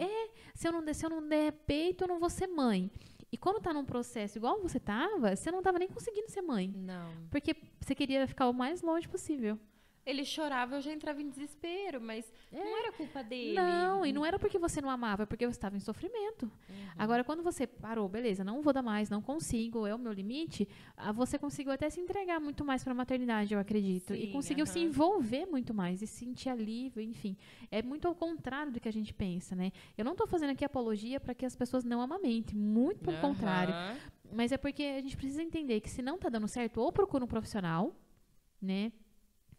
se, 0.53 0.67
eu 0.67 0.71
não 0.71 0.93
se 0.93 1.05
eu 1.05 1.09
não 1.09 1.27
der 1.27 1.51
peito, 1.51 2.03
eu 2.03 2.07
não 2.07 2.19
vou 2.19 2.29
ser 2.29 2.47
mãe. 2.47 2.91
E 3.31 3.37
quando 3.37 3.59
tá 3.59 3.73
num 3.73 3.83
processo 3.83 4.37
igual 4.37 4.61
você 4.61 4.79
tava, 4.79 5.35
você 5.35 5.49
não 5.49 5.63
tava 5.63 5.79
nem 5.79 5.87
conseguindo 5.87 6.29
ser 6.29 6.43
mãe. 6.43 6.71
Não. 6.75 7.11
Porque 7.31 7.55
você 7.81 7.95
queria 7.95 8.27
ficar 8.27 8.47
o 8.47 8.53
mais 8.53 8.83
longe 8.83 9.07
possível. 9.09 9.57
Ele 10.05 10.25
chorava, 10.25 10.75
eu 10.75 10.81
já 10.81 10.91
entrava 10.91 11.21
em 11.21 11.29
desespero, 11.29 12.01
mas 12.01 12.31
não 12.51 12.77
era 12.77 12.91
culpa 12.91 13.23
dele. 13.23 13.55
Não, 13.55 14.05
e 14.05 14.11
não 14.11 14.25
era 14.25 14.37
porque 14.37 14.59
você 14.59 14.81
não 14.81 14.89
amava, 14.89 15.23
é 15.23 15.25
porque 15.25 15.45
você 15.45 15.51
estava 15.51 15.77
em 15.77 15.79
sofrimento. 15.79 16.43
Uhum. 16.43 16.75
Agora, 16.97 17.23
quando 17.23 17.41
você 17.41 17.65
parou, 17.65 18.07
beleza, 18.09 18.43
não 18.43 18.61
vou 18.61 18.73
dar 18.73 18.81
mais, 18.81 19.09
não 19.09 19.21
consigo, 19.21 19.87
é 19.87 19.95
o 19.95 19.97
meu 19.99 20.11
limite, 20.11 20.67
ah, 20.97 21.11
você 21.13 21.39
conseguiu 21.39 21.71
até 21.71 21.89
se 21.89 22.01
entregar 22.01 22.39
muito 22.39 22.65
mais 22.65 22.83
para 22.83 22.91
a 22.91 22.95
maternidade, 22.95 23.53
eu 23.53 23.59
acredito. 23.59 24.13
e 24.13 24.25
Sim, 24.25 24.31
conseguiu 24.31 24.65
se 24.65 24.79
aham. 24.79 24.87
envolver 24.89 25.45
muito 25.45 25.73
mais 25.73 26.01
e 26.01 26.07
sentir 26.07 26.49
alívio, 26.49 27.01
enfim. 27.01 27.37
É 27.71 27.81
muito 27.81 28.05
ao 28.07 28.13
contrário 28.15 28.73
do 28.73 28.79
que 28.81 28.89
a 28.89 28.93
gente 28.93 29.13
pensa, 29.13 29.55
né? 29.55 29.71
Eu 29.97 30.03
não 30.03 30.11
estou 30.11 30.27
fazendo 30.27 30.51
aqui 30.51 30.65
apologia 30.65 31.19
para 31.19 31.33
que 31.33 31.45
as 31.45 31.55
pessoas 31.55 31.85
não 31.85 32.01
amamentem, 32.01 32.57
muito 32.57 32.99
pelo 32.99 33.17
contrário. 33.17 33.73
Aham. 33.73 33.97
Mas 34.35 34.51
é 34.51 34.57
porque 34.57 34.83
a 34.83 35.01
gente 35.01 35.15
precisa 35.15 35.43
entender 35.43 35.79
que 35.79 35.89
se 35.89 36.01
não 36.01 36.17
tá 36.17 36.27
dando 36.27 36.47
certo, 36.47 36.81
ou 36.81 36.91
procura 36.91 37.23
um 37.23 37.27
profissional, 37.27 37.95
né? 38.61 38.91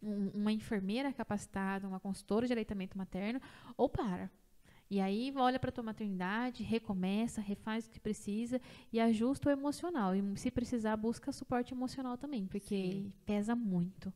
Um- 0.05 0.29
uma 0.41 0.51
enfermeira 0.51 1.11
capacitada, 1.11 1.87
uma 1.87 1.99
consultora 1.99 2.45
de 2.45 2.53
aleitamento 2.53 2.97
materno, 2.97 3.41
ou 3.75 3.89
para. 3.89 4.29
E 4.89 5.01
aí 5.01 5.33
olha 5.35 5.59
para 5.59 5.71
tua 5.71 5.83
maternidade, 5.83 6.61
recomeça, 6.61 7.41
refaz 7.41 7.87
o 7.87 7.89
que 7.89 7.99
precisa 7.99 8.61
e 8.93 8.99
ajusta 8.99 9.49
o 9.49 9.51
emocional. 9.51 10.15
E 10.15 10.37
se 10.37 10.51
precisar, 10.51 10.95
busca 10.95 11.31
suporte 11.31 11.73
emocional 11.73 12.17
também, 12.17 12.45
porque 12.45 12.91
Sim. 12.91 13.13
pesa 13.25 13.55
muito. 13.55 14.13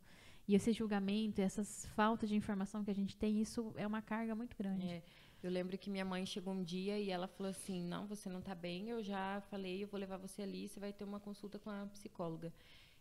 E 0.47 0.53
esse 0.55 0.71
julgamento, 0.71 1.41
essas 1.41 1.85
faltas 1.95 2.29
de 2.29 2.35
informação 2.35 2.83
que 2.83 2.91
a 2.91 2.95
gente 2.95 3.17
tem, 3.17 3.41
isso 3.41 3.73
é 3.75 3.85
uma 3.85 4.01
carga 4.01 4.35
muito 4.35 4.55
grande. 4.55 4.87
É. 4.87 5.03
Eu 5.41 5.49
lembro 5.49 5.77
que 5.77 5.89
minha 5.89 6.03
mãe 6.03 6.25
chegou 6.25 6.53
um 6.53 6.63
dia 6.63 6.99
e 6.99 7.09
ela 7.09 7.27
falou 7.27 7.49
assim: 7.49 7.81
Não, 7.83 8.05
você 8.05 8.29
não 8.29 8.41
tá 8.41 8.53
bem. 8.53 8.89
Eu 8.89 9.01
já 9.01 9.41
falei, 9.49 9.83
eu 9.83 9.87
vou 9.87 9.99
levar 9.99 10.17
você 10.17 10.41
ali, 10.41 10.67
você 10.67 10.79
vai 10.79 10.91
ter 10.91 11.03
uma 11.03 11.19
consulta 11.19 11.57
com 11.57 11.69
a 11.69 11.85
psicóloga. 11.87 12.53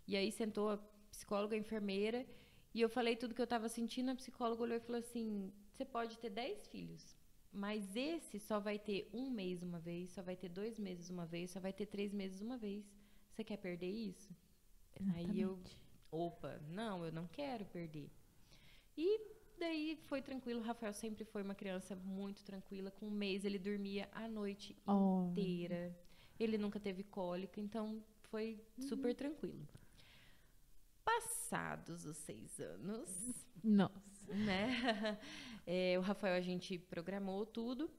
E 0.07 0.17
aí 0.17 0.31
sentou 0.31 0.71
a 0.71 0.79
psicóloga, 1.11 1.57
a 1.57 1.59
enfermeira, 1.59 2.25
e 2.75 2.81
eu 2.81 2.89
falei 2.89 3.17
tudo 3.17 3.35
que 3.35 3.41
eu 3.41 3.45
estava 3.45 3.69
sentindo. 3.69 4.11
A 4.11 4.15
psicóloga 4.15 4.63
olhou 4.63 4.77
e 4.77 4.81
falou 4.81 4.99
assim: 5.01 5.53
Você 5.73 5.85
pode 5.85 6.19
ter 6.19 6.31
10 6.31 6.67
filhos, 6.69 7.17
mas 7.53 7.95
esse 7.97 8.39
só 8.39 8.59
vai 8.61 8.79
ter 8.79 9.09
um 9.13 9.31
mês 9.31 9.63
uma 9.63 9.79
vez, 9.81 10.11
só 10.11 10.23
vai 10.23 10.37
ter 10.37 10.49
dois 10.49 10.79
meses 10.79 11.11
uma 11.11 11.27
vez, 11.27 11.51
só 11.51 11.61
vai 11.61 11.73
ter 11.73 11.87
três 11.87 12.13
meses 12.13 12.41
uma 12.41 12.57
vez. 12.57 12.85
Você 13.31 13.45
quer 13.45 13.57
perder 13.59 13.91
isso? 13.91 14.35
Exatamente. 15.01 15.31
Aí 15.31 15.41
eu, 15.41 15.59
opa, 16.11 16.59
não, 16.69 17.05
eu 17.05 17.13
não 17.13 17.27
quero 17.27 17.65
perder. 17.67 18.11
E 18.97 19.21
daí 19.59 19.97
foi 20.07 20.21
tranquilo. 20.21 20.61
O 20.61 20.65
Rafael 20.65 20.93
sempre 20.93 21.25
foi 21.25 21.43
uma 21.43 21.55
criança 21.55 21.95
muito 21.95 22.43
tranquila. 22.45 22.91
Com 22.91 23.07
um 23.07 23.11
mês 23.11 23.45
ele 23.45 23.59
dormia 23.59 24.09
a 24.13 24.27
noite 24.29 24.77
Oh. 24.87 25.29
inteira. 25.31 25.97
Ele 26.39 26.59
nunca 26.59 26.79
teve 26.81 27.03
cólica, 27.05 27.61
então 27.61 28.03
foi 28.23 28.61
super 28.79 29.15
tranquilo. 29.15 29.67
Passados 31.09 32.05
os 32.05 32.17
seis 32.19 32.59
anos, 32.61 33.09
Nossa. 33.65 33.95
né? 34.29 35.19
É, 35.71 35.99
o 35.99 36.01
Rafael 36.01 36.35
a 36.35 36.41
gente 36.41 36.79
programou 36.79 37.45
tudo 37.45 37.91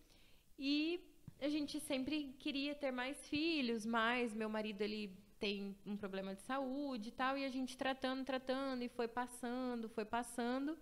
e 0.58 1.00
a 1.40 1.48
gente 1.50 1.80
sempre 1.80 2.34
queria 2.40 2.74
ter 2.74 2.92
mais 2.92 3.16
filhos, 3.28 3.86
mais 3.86 4.34
meu 4.34 4.50
marido 4.50 4.82
ele 4.82 5.16
tem 5.40 5.76
um 5.86 5.96
problema 5.96 6.34
de 6.34 6.42
saúde 6.42 7.10
e 7.10 7.12
tal 7.12 7.38
e 7.38 7.46
a 7.46 7.50
gente 7.50 7.78
tratando, 7.78 8.26
tratando 8.26 8.82
e 8.84 8.90
foi 8.90 9.08
passando, 9.08 9.88
foi 9.88 10.04
passando. 10.04 10.76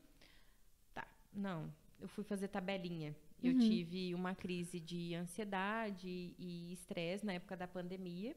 Tá, 0.94 1.06
não, 1.34 1.70
eu 2.00 2.08
fui 2.08 2.24
fazer 2.24 2.48
tabelinha. 2.48 3.14
Eu 3.44 3.52
Uhum. 3.54 3.60
tive 3.60 4.16
uma 4.16 4.34
crise 4.34 4.80
de 4.80 5.14
ansiedade 5.14 6.34
e 6.40 6.72
estresse 6.72 7.26
na 7.26 7.34
época 7.34 7.56
da 7.58 7.68
pandemia. 7.68 8.34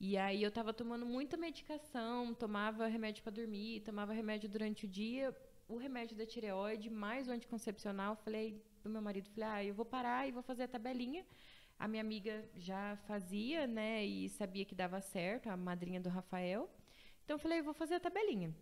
E 0.00 0.16
aí 0.16 0.42
eu 0.42 0.50
tava 0.50 0.72
tomando 0.72 1.04
muita 1.04 1.36
medicação, 1.36 2.32
tomava 2.34 2.86
remédio 2.86 3.22
para 3.22 3.32
dormir, 3.32 3.80
tomava 3.80 4.14
remédio 4.14 4.48
durante 4.48 4.86
o 4.86 4.88
dia, 4.88 5.36
o 5.68 5.76
remédio 5.76 6.16
da 6.16 6.24
tireoide 6.24 6.88
mais 6.88 7.28
o 7.28 7.30
anticoncepcional. 7.30 8.16
Falei 8.16 8.64
pro 8.82 8.90
meu 8.90 9.02
marido, 9.02 9.28
falei: 9.28 9.48
"Ah, 9.50 9.64
eu 9.64 9.74
vou 9.74 9.84
parar 9.84 10.26
e 10.26 10.32
vou 10.32 10.42
fazer 10.42 10.62
a 10.62 10.68
tabelinha". 10.68 11.26
A 11.78 11.86
minha 11.86 12.00
amiga 12.00 12.48
já 12.56 12.96
fazia, 13.06 13.66
né, 13.66 14.04
e 14.04 14.28
sabia 14.30 14.64
que 14.64 14.74
dava 14.74 15.00
certo, 15.02 15.48
a 15.48 15.56
madrinha 15.56 16.00
do 16.00 16.08
Rafael. 16.08 16.70
Então 17.22 17.34
eu 17.34 17.38
falei: 17.38 17.60
"Vou 17.60 17.74
fazer 17.74 17.96
a 17.96 18.00
tabelinha". 18.00 18.54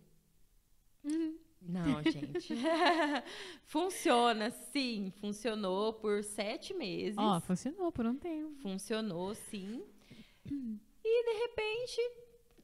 Não, 1.61 2.03
gente. 2.03 2.53
Funciona, 3.63 4.49
sim. 4.49 5.11
Funcionou 5.21 5.93
por 5.93 6.21
sete 6.21 6.73
meses. 6.73 7.17
Ó, 7.17 7.39
funcionou 7.39 7.91
por 7.93 8.05
um 8.05 8.17
tempo. 8.17 8.55
Funcionou, 8.61 9.33
sim. 9.33 9.83
E 11.11 11.23
de 11.25 11.39
repente 11.39 12.01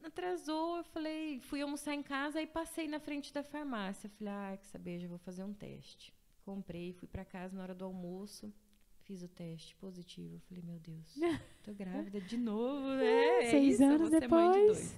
atrasou, 0.03 0.77
eu 0.77 0.83
falei, 0.83 1.39
fui 1.39 1.61
almoçar 1.61 1.95
em 1.95 2.03
casa 2.03 2.39
e 2.39 2.45
passei 2.45 2.87
na 2.87 2.99
frente 2.99 3.33
da 3.33 3.41
farmácia. 3.43 4.07
Falei, 4.09 4.33
ah, 4.33 4.57
que 4.57 4.67
saber, 4.67 4.99
já 4.99 5.07
vou 5.07 5.17
fazer 5.17 5.43
um 5.43 5.53
teste. 5.53 6.13
Comprei, 6.43 6.93
fui 6.93 7.07
pra 7.07 7.25
casa 7.25 7.55
na 7.55 7.63
hora 7.63 7.73
do 7.73 7.83
almoço, 7.85 8.53
fiz 9.01 9.23
o 9.23 9.27
teste 9.27 9.75
positivo. 9.77 10.35
Eu 10.35 10.41
falei, 10.41 10.63
meu 10.63 10.79
Deus, 10.79 11.15
tô 11.63 11.73
grávida 11.73 12.21
de 12.21 12.37
novo, 12.37 12.87
né? 12.87 13.45
É 13.45 13.49
Seis 13.49 13.73
isso, 13.73 13.83
anos 13.83 14.11
de 14.11 14.19
depois. 14.19 14.95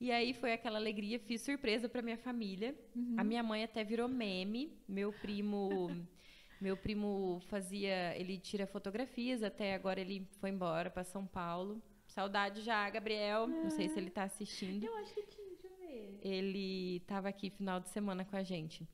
E 0.00 0.12
aí 0.12 0.32
foi 0.32 0.52
aquela 0.52 0.78
alegria, 0.78 1.18
fiz 1.18 1.40
surpresa 1.40 1.88
pra 1.88 2.02
minha 2.02 2.18
família. 2.18 2.74
A 3.16 3.24
minha 3.24 3.42
mãe 3.42 3.64
até 3.64 3.82
virou 3.82 4.08
meme. 4.08 4.78
Meu 4.86 5.12
primo, 5.12 5.88
meu 6.60 6.76
primo 6.76 7.40
fazia, 7.48 8.16
ele 8.16 8.38
tira 8.38 8.66
fotografias, 8.66 9.42
até 9.42 9.74
agora 9.74 10.00
ele 10.00 10.28
foi 10.38 10.50
embora 10.50 10.88
para 10.88 11.02
São 11.04 11.26
Paulo. 11.26 11.82
Saudade 12.14 12.62
já, 12.62 12.88
Gabriel. 12.88 13.48
Não 13.48 13.70
sei 13.70 13.88
se 13.88 13.98
ele 13.98 14.08
tá 14.08 14.22
assistindo. 14.22 14.84
Eu 14.84 14.96
acho 14.98 15.12
que 15.12 15.22
tinha, 15.22 15.48
deixa 15.48 15.66
eu 15.66 15.76
ver. 15.76 16.20
Ele 16.22 17.00
tava 17.00 17.28
aqui 17.28 17.50
final 17.50 17.80
de 17.80 17.88
semana 17.88 18.24
com 18.24 18.36
a 18.36 18.42
gente. 18.42 18.88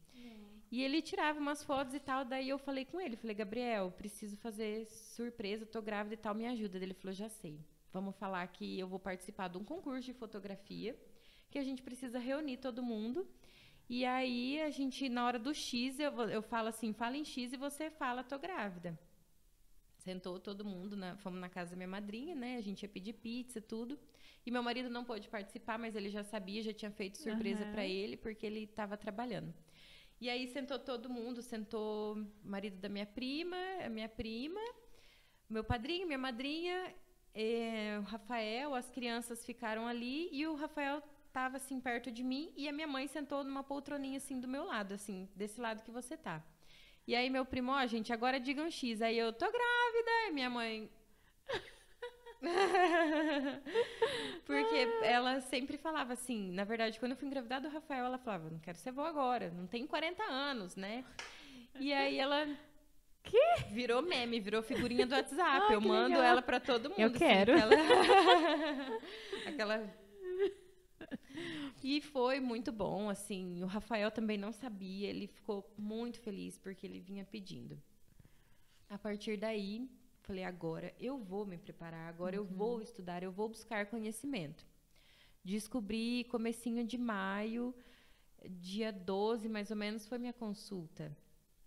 E 0.72 0.82
ele 0.82 1.02
tirava 1.02 1.38
umas 1.38 1.64
fotos 1.64 1.94
e 1.94 2.00
tal, 2.00 2.24
daí 2.24 2.48
eu 2.48 2.56
falei 2.56 2.84
com 2.84 3.00
ele, 3.00 3.16
falei, 3.16 3.34
Gabriel, 3.34 3.90
preciso 3.90 4.36
fazer 4.36 4.86
surpresa, 4.86 5.66
tô 5.66 5.82
grávida 5.82 6.14
e 6.14 6.16
tal, 6.16 6.32
me 6.32 6.46
ajuda. 6.46 6.78
Ele 6.78 6.94
falou, 6.94 7.12
já 7.12 7.28
sei. 7.28 7.58
Vamos 7.92 8.14
falar 8.16 8.46
que 8.46 8.78
eu 8.78 8.86
vou 8.86 9.00
participar 9.00 9.48
de 9.48 9.58
um 9.58 9.64
concurso 9.64 10.06
de 10.06 10.14
fotografia, 10.14 10.96
que 11.50 11.58
a 11.58 11.64
gente 11.64 11.82
precisa 11.82 12.20
reunir 12.20 12.58
todo 12.58 12.84
mundo. 12.84 13.26
E 13.88 14.04
aí 14.04 14.62
a 14.62 14.70
gente, 14.70 15.08
na 15.08 15.26
hora 15.26 15.40
do 15.40 15.52
X, 15.52 15.98
eu, 15.98 16.12
eu 16.30 16.40
falo 16.40 16.68
assim, 16.68 16.92
fala 16.92 17.16
em 17.16 17.24
X 17.24 17.52
e 17.52 17.56
você 17.56 17.90
fala, 17.90 18.22
tô 18.22 18.38
grávida. 18.38 18.96
Sentou 20.00 20.38
todo 20.40 20.64
mundo, 20.64 20.96
na- 20.96 21.16
fomos 21.18 21.40
na 21.40 21.48
casa 21.48 21.70
da 21.72 21.76
minha 21.76 21.88
madrinha, 21.88 22.34
né? 22.34 22.56
A 22.56 22.60
gente 22.60 22.82
ia 22.82 22.88
pedir 22.88 23.12
pizza, 23.14 23.60
tudo. 23.60 23.98
E 24.46 24.50
meu 24.50 24.62
marido 24.62 24.88
não 24.90 25.04
pôde 25.04 25.28
participar, 25.28 25.78
mas 25.78 25.94
ele 25.94 26.08
já 26.10 26.22
sabia, 26.24 26.62
já 26.62 26.72
tinha 26.72 26.90
feito 26.90 27.18
surpresa 27.18 27.62
Aham. 27.64 27.72
pra 27.72 27.84
ele, 27.86 28.16
porque 28.16 28.46
ele 28.46 28.60
estava 28.64 28.96
trabalhando. 28.96 29.52
E 30.20 30.28
aí 30.30 30.46
sentou 30.48 30.78
todo 30.78 31.08
mundo, 31.08 31.42
sentou 31.42 32.16
o 32.16 32.26
marido 32.44 32.76
da 32.78 32.88
minha 32.88 33.06
prima, 33.06 33.56
a 33.84 33.88
minha 33.88 34.08
prima, 34.08 34.60
meu 35.48 35.64
padrinho, 35.64 36.06
minha 36.06 36.18
madrinha, 36.18 36.94
eh, 37.34 37.98
o 38.00 38.02
Rafael, 38.02 38.74
as 38.74 38.88
crianças 38.90 39.44
ficaram 39.44 39.86
ali 39.86 40.28
e 40.32 40.46
o 40.46 40.54
Rafael 40.54 41.02
estava 41.28 41.56
assim 41.56 41.80
perto 41.80 42.10
de 42.10 42.22
mim 42.22 42.52
e 42.56 42.68
a 42.68 42.72
minha 42.72 42.86
mãe 42.86 43.06
sentou 43.06 43.44
numa 43.44 43.62
poltroninha 43.62 44.16
assim 44.18 44.38
do 44.40 44.48
meu 44.48 44.64
lado, 44.64 44.94
assim, 44.94 45.28
desse 45.34 45.60
lado 45.60 45.82
que 45.82 45.90
você 45.90 46.16
tá. 46.16 46.44
E 47.06 47.14
aí 47.16 47.28
meu 47.30 47.44
primo, 47.44 47.72
ó, 47.72 47.84
gente, 47.86 48.12
agora 48.12 48.38
digam 48.38 48.70
X. 48.70 49.00
Aí 49.02 49.18
eu 49.18 49.32
tô 49.32 49.46
grávida, 49.50 50.10
e 50.28 50.32
minha 50.32 50.50
mãe 50.50 50.88
Porque 54.46 54.88
ela 55.02 55.40
sempre 55.40 55.76
falava 55.76 56.12
assim, 56.14 56.50
na 56.52 56.64
verdade, 56.64 56.98
quando 56.98 57.12
eu 57.12 57.16
fui 57.18 57.26
engravidar 57.28 57.60
do 57.60 57.68
Rafael, 57.68 58.06
ela 58.06 58.18
falava, 58.18 58.48
não 58.50 58.58
quero 58.58 58.78
ser 58.78 58.88
avó 58.90 59.04
agora, 59.06 59.50
não 59.50 59.66
tem 59.66 59.86
40 59.86 60.22
anos, 60.24 60.74
né? 60.76 61.04
E 61.78 61.92
aí 61.92 62.18
ela 62.18 62.46
virou 63.70 64.00
meme, 64.02 64.40
virou 64.40 64.62
figurinha 64.62 65.06
do 65.06 65.14
WhatsApp. 65.20 65.66
Ai, 65.68 65.74
eu 65.74 65.80
que 65.80 65.86
mando 65.88 66.08
legal. 66.10 66.22
ela 66.24 66.42
pra 66.42 66.58
todo 66.58 66.88
mundo. 66.88 66.98
Eu 66.98 67.08
assim, 67.08 67.18
quero. 67.18 67.52
aquela- 67.54 67.76
aquela 69.46 69.94
e 71.82 72.00
foi 72.00 72.40
muito 72.40 72.70
bom, 72.72 73.08
assim. 73.08 73.62
O 73.62 73.66
Rafael 73.66 74.10
também 74.10 74.36
não 74.38 74.52
sabia, 74.52 75.08
ele 75.08 75.26
ficou 75.26 75.68
muito 75.78 76.20
feliz 76.20 76.58
porque 76.58 76.86
ele 76.86 77.00
vinha 77.00 77.24
pedindo. 77.24 77.80
A 78.88 78.98
partir 78.98 79.36
daí, 79.36 79.88
falei: 80.22 80.44
agora 80.44 80.94
eu 80.98 81.18
vou 81.18 81.46
me 81.46 81.56
preparar, 81.58 82.08
agora 82.08 82.36
eu 82.36 82.44
vou 82.44 82.82
estudar, 82.82 83.22
eu 83.22 83.32
vou 83.32 83.48
buscar 83.48 83.86
conhecimento. 83.86 84.66
Descobri 85.44 86.24
comecinho 86.24 86.84
de 86.86 86.98
maio, 86.98 87.74
dia 88.48 88.92
12 88.92 89.48
mais 89.48 89.70
ou 89.70 89.76
menos 89.76 90.06
foi 90.06 90.18
minha 90.18 90.32
consulta. 90.32 91.16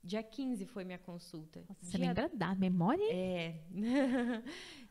Dia 0.03 0.21
15 0.21 0.65
foi 0.65 0.83
minha 0.83 0.99
consulta. 0.99 1.63
Nossa, 1.67 1.85
você 1.85 1.97
Dia 1.97 2.07
lembra 2.07 2.29
da 2.29 2.53
memória? 2.53 3.05
é. 3.09 3.63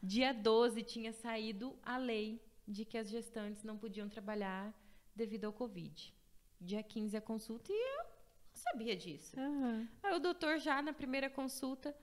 Dia 0.03 0.33
12 0.33 0.83
tinha 0.85 1.13
saído 1.13 1.79
a 1.83 1.99
lei 1.99 2.41
de 2.67 2.85
que 2.85 2.97
as 2.97 3.11
gestantes 3.11 3.63
não 3.63 3.77
podiam 3.77 4.09
trabalhar 4.09 4.75
devido 5.15 5.45
ao 5.45 5.53
Covid. 5.53 6.15
Dia 6.61 6.83
15 6.83 7.17
a 7.17 7.21
consulta 7.21 7.73
e 7.73 7.75
eu 7.75 8.05
não 8.05 8.55
sabia 8.55 8.97
disso. 8.97 9.39
Aham. 9.39 9.89
Aí 10.03 10.15
o 10.15 10.21
doutor 10.21 10.59
já 10.59 10.81
na 10.81 10.93
primeira 10.93 11.29
consulta, 11.29 11.97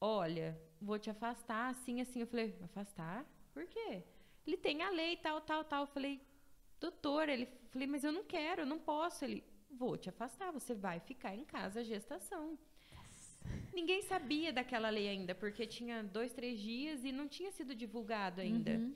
olha, 0.00 0.60
vou 0.80 0.98
te 0.98 1.10
afastar, 1.10 1.70
assim, 1.70 2.00
assim. 2.00 2.20
Eu 2.20 2.26
falei, 2.26 2.56
afastar? 2.62 3.24
Por 3.52 3.66
quê? 3.66 4.02
Ele 4.46 4.56
tem 4.56 4.82
a 4.82 4.90
lei, 4.90 5.16
tal, 5.16 5.40
tal, 5.40 5.64
tal. 5.64 5.82
Eu 5.84 5.88
falei, 5.88 6.20
doutor, 6.80 7.28
ele 7.28 7.46
falei, 7.70 7.86
mas 7.86 8.02
eu 8.02 8.12
não 8.12 8.24
quero, 8.24 8.62
eu 8.62 8.66
não 8.66 8.78
posso. 8.78 9.24
Ele, 9.24 9.44
vou 9.70 9.96
te 9.96 10.08
afastar, 10.08 10.50
você 10.50 10.74
vai 10.74 10.98
ficar 11.00 11.34
em 11.34 11.44
casa 11.44 11.80
a 11.80 11.84
gestação. 11.84 12.58
Ninguém 13.72 14.02
sabia 14.02 14.52
daquela 14.52 14.90
lei 14.90 15.08
ainda, 15.08 15.34
porque 15.34 15.66
tinha 15.66 16.02
dois, 16.02 16.32
três 16.32 16.58
dias 16.58 17.04
e 17.04 17.12
não 17.12 17.28
tinha 17.28 17.52
sido 17.52 17.74
divulgado 17.74 18.40
ainda. 18.40 18.72
Uhum. 18.72 18.94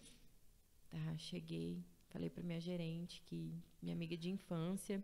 Tá, 0.91 1.17
cheguei, 1.17 1.85
falei 2.15 2.31
pra 2.31 2.45
minha 2.45 2.61
gerente, 2.61 3.21
que 3.27 3.53
minha 3.83 3.95
amiga 3.95 4.17
de 4.17 4.31
infância. 4.31 5.03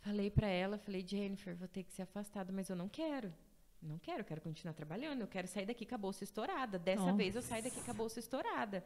Falei 0.00 0.30
pra 0.30 0.46
ela, 0.46 0.76
falei, 0.76 1.02
Jennifer, 1.06 1.56
vou 1.56 1.66
ter 1.66 1.82
que 1.82 1.92
ser 1.94 2.02
afastada, 2.02 2.52
mas 2.52 2.68
eu 2.68 2.76
não 2.76 2.90
quero. 2.90 3.32
Não 3.80 3.98
quero, 3.98 4.20
eu 4.20 4.24
quero 4.24 4.40
continuar 4.42 4.74
trabalhando, 4.74 5.22
eu 5.22 5.26
quero 5.26 5.46
sair 5.48 5.64
daqui 5.66 5.86
com 5.86 5.94
a 5.94 5.98
bolsa 5.98 6.22
estourada. 6.22 6.78
Dessa 6.78 7.02
Nossa. 7.02 7.16
vez 7.16 7.34
eu 7.34 7.42
saio 7.42 7.62
daqui 7.64 7.80
com 7.82 7.90
a 7.90 7.94
bolsa 7.94 8.18
estourada. 8.20 8.84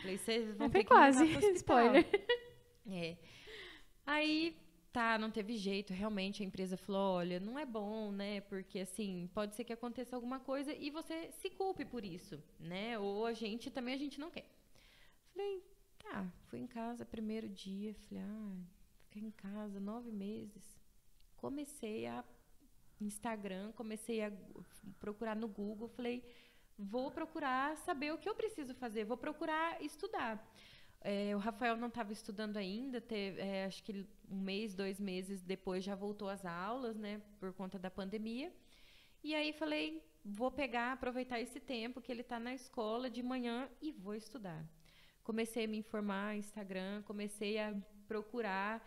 Falei, 0.00 0.16
vocês 0.16 0.56
vão 0.56 0.68
É, 0.68 0.70
ter 0.70 0.78
que 0.80 0.84
quase. 0.86 1.24
Spoiler. 1.54 2.06
É. 2.92 3.16
Aí, 4.06 4.56
tá, 4.92 5.16
não 5.18 5.30
teve 5.30 5.56
jeito. 5.56 5.92
Realmente 5.92 6.42
a 6.42 6.46
empresa 6.46 6.76
falou: 6.76 7.16
olha, 7.16 7.38
não 7.38 7.56
é 7.58 7.64
bom, 7.66 8.10
né? 8.10 8.40
Porque 8.40 8.80
assim, 8.80 9.28
pode 9.32 9.54
ser 9.54 9.62
que 9.64 9.72
aconteça 9.72 10.16
alguma 10.16 10.40
coisa 10.40 10.72
e 10.74 10.90
você 10.90 11.30
se 11.40 11.50
culpe 11.50 11.84
por 11.84 12.04
isso, 12.04 12.42
né? 12.58 12.98
Ou 12.98 13.26
a 13.26 13.32
gente 13.32 13.70
também 13.70 13.94
a 13.94 13.98
gente 13.98 14.18
não 14.18 14.30
quer. 14.30 14.48
Falei, 15.32 15.62
tá, 16.10 16.26
fui 16.48 16.58
em 16.58 16.66
casa 16.66 17.04
primeiro 17.04 17.48
dia, 17.48 17.94
falei, 17.94 18.24
ah, 18.24 18.56
ficar 19.02 19.20
em 19.20 19.30
casa 19.30 19.78
nove 19.78 20.10
meses. 20.10 20.78
Comecei 21.36 22.06
a 22.06 22.24
Instagram, 23.00 23.72
comecei 23.72 24.22
a 24.22 24.32
procurar 24.98 25.36
no 25.36 25.48
Google, 25.48 25.88
falei, 25.88 26.22
vou 26.76 27.10
procurar 27.10 27.76
saber 27.78 28.12
o 28.12 28.18
que 28.18 28.28
eu 28.28 28.34
preciso 28.34 28.74
fazer, 28.74 29.04
vou 29.04 29.16
procurar 29.16 29.82
estudar. 29.82 30.34
É, 31.02 31.34
o 31.34 31.38
Rafael 31.38 31.76
não 31.76 31.88
estava 31.88 32.12
estudando 32.12 32.58
ainda, 32.58 33.00
teve, 33.00 33.40
é, 33.40 33.64
acho 33.64 33.82
que 33.82 34.06
um 34.28 34.40
mês, 34.40 34.74
dois 34.74 35.00
meses 35.00 35.40
depois 35.40 35.82
já 35.82 35.94
voltou 35.94 36.28
às 36.28 36.44
aulas, 36.44 36.96
né, 36.96 37.22
por 37.38 37.54
conta 37.54 37.78
da 37.78 37.90
pandemia. 37.90 38.52
E 39.22 39.34
aí 39.34 39.52
falei, 39.52 40.02
vou 40.22 40.50
pegar, 40.50 40.92
aproveitar 40.92 41.40
esse 41.40 41.58
tempo 41.58 42.02
que 42.02 42.12
ele 42.12 42.20
está 42.20 42.38
na 42.38 42.54
escola 42.54 43.08
de 43.08 43.22
manhã 43.22 43.70
e 43.80 43.90
vou 43.92 44.14
estudar. 44.14 44.62
Comecei 45.22 45.64
a 45.64 45.68
me 45.68 45.78
informar 45.78 46.34
no 46.34 46.38
Instagram, 46.40 47.02
comecei 47.02 47.58
a 47.58 47.74
procurar, 48.08 48.84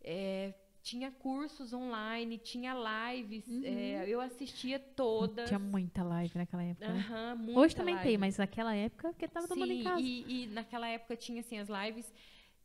é, 0.00 0.52
tinha 0.82 1.10
cursos 1.10 1.72
online, 1.72 2.38
tinha 2.38 2.72
lives, 2.72 3.44
uhum. 3.48 3.62
é, 3.64 4.08
eu 4.08 4.20
assistia 4.20 4.78
todas. 4.78 5.48
Tinha 5.48 5.58
muita 5.58 6.04
live 6.04 6.38
naquela 6.38 6.62
época. 6.62 6.92
Uhum, 6.92 7.46
né? 7.46 7.58
Hoje 7.58 7.74
também 7.74 7.94
live. 7.94 8.08
tem, 8.08 8.18
mas 8.18 8.36
naquela 8.36 8.72
época, 8.74 9.08
porque 9.08 9.26
tava 9.26 9.48
todo 9.48 9.58
mundo 9.58 9.72
em 9.72 9.82
casa. 9.82 10.00
E, 10.00 10.44
e 10.44 10.46
naquela 10.46 10.86
época 10.86 11.16
tinha 11.16 11.40
assim 11.40 11.58
as 11.58 11.68
lives. 11.68 12.12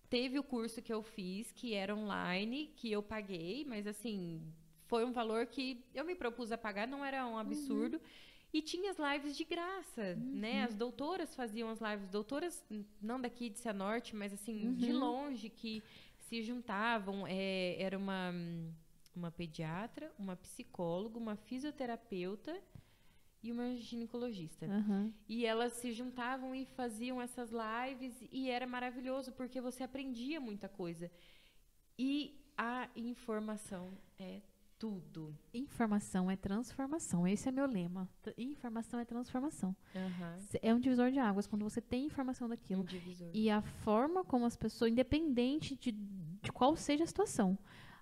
Teve 0.08 0.38
o 0.38 0.44
curso 0.44 0.82
que 0.82 0.94
eu 0.94 1.02
fiz, 1.02 1.52
que 1.52 1.74
era 1.74 1.96
online, 1.96 2.72
que 2.76 2.92
eu 2.92 3.02
paguei, 3.02 3.66
mas 3.66 3.88
assim, 3.88 4.42
foi 4.86 5.04
um 5.04 5.12
valor 5.12 5.48
que 5.48 5.84
eu 5.96 6.06
me 6.06 6.14
propus 6.14 6.52
a 6.52 6.58
pagar, 6.58 6.88
não 6.88 7.04
era 7.04 7.26
um 7.26 7.38
absurdo. 7.38 7.96
Uhum. 7.96 8.04
E 8.54 8.62
tinha 8.62 8.92
as 8.92 8.98
lives 8.98 9.38
de 9.38 9.46
graça, 9.46 10.18
uhum. 10.18 10.40
né? 10.40 10.64
As 10.64 10.76
doutoras 10.76 11.34
faziam 11.34 11.70
as 11.70 11.80
lives, 11.80 12.10
doutoras 12.10 12.64
não 13.02 13.20
daqui 13.20 13.50
de 13.50 13.60
Cianorte, 13.60 14.16
mas 14.16 14.34
assim, 14.34 14.74
de 14.76 14.92
uhum. 14.92 15.00
longe, 15.00 15.50
que 15.50 15.82
se 16.28 16.42
juntavam, 16.42 17.26
é, 17.28 17.82
era 17.82 17.98
uma, 17.98 18.34
uma 19.16 19.32
pediatra, 19.32 20.12
uma 20.20 20.36
psicóloga, 20.36 21.18
uma 21.18 21.36
fisioterapeuta 21.36 22.62
e 23.44 23.52
uma 23.52 23.76
ginecologista. 23.76 24.66
Uhum. 24.66 25.12
E 25.28 25.46
elas 25.46 25.74
se 25.74 25.92
juntavam 25.92 26.54
e 26.54 26.66
faziam 26.66 27.22
essas 27.22 27.52
lives 27.52 28.14
e 28.32 28.50
era 28.50 28.68
maravilhoso 28.68 29.32
porque 29.32 29.60
você 29.60 29.84
aprendia 29.84 30.40
muita 30.40 30.70
coisa. 30.70 31.10
E 31.98 32.40
a 32.58 32.90
informação 32.96 33.98
é 34.20 34.42
tudo. 34.82 35.38
Informação 35.54 36.32
é 36.32 36.36
transformação. 36.36 37.28
Esse 37.28 37.48
é 37.48 37.52
meu 37.52 37.68
lema. 37.68 38.10
Informação 38.36 39.00
é 39.00 39.06
transformação. 39.06 39.76
Uhum. 39.94 40.48
É 40.60 40.74
um 40.74 40.80
divisor 40.80 41.12
de 41.12 41.20
águas 41.20 41.46
quando 41.46 41.62
você 41.62 41.80
tem 41.80 42.08
informação 42.08 42.50
daquilo. 42.50 42.82
Um 42.82 43.32
e 43.32 43.48
a 43.52 43.62
forma 43.62 44.24
como 44.24 44.44
as 44.44 44.58
pessoas, 44.58 44.92
independente 44.92 45.76
de, 45.76 45.92
de 45.92 46.52
qual 46.52 46.76
seja 46.76 47.04
a 47.04 47.08
situação, 47.08 47.56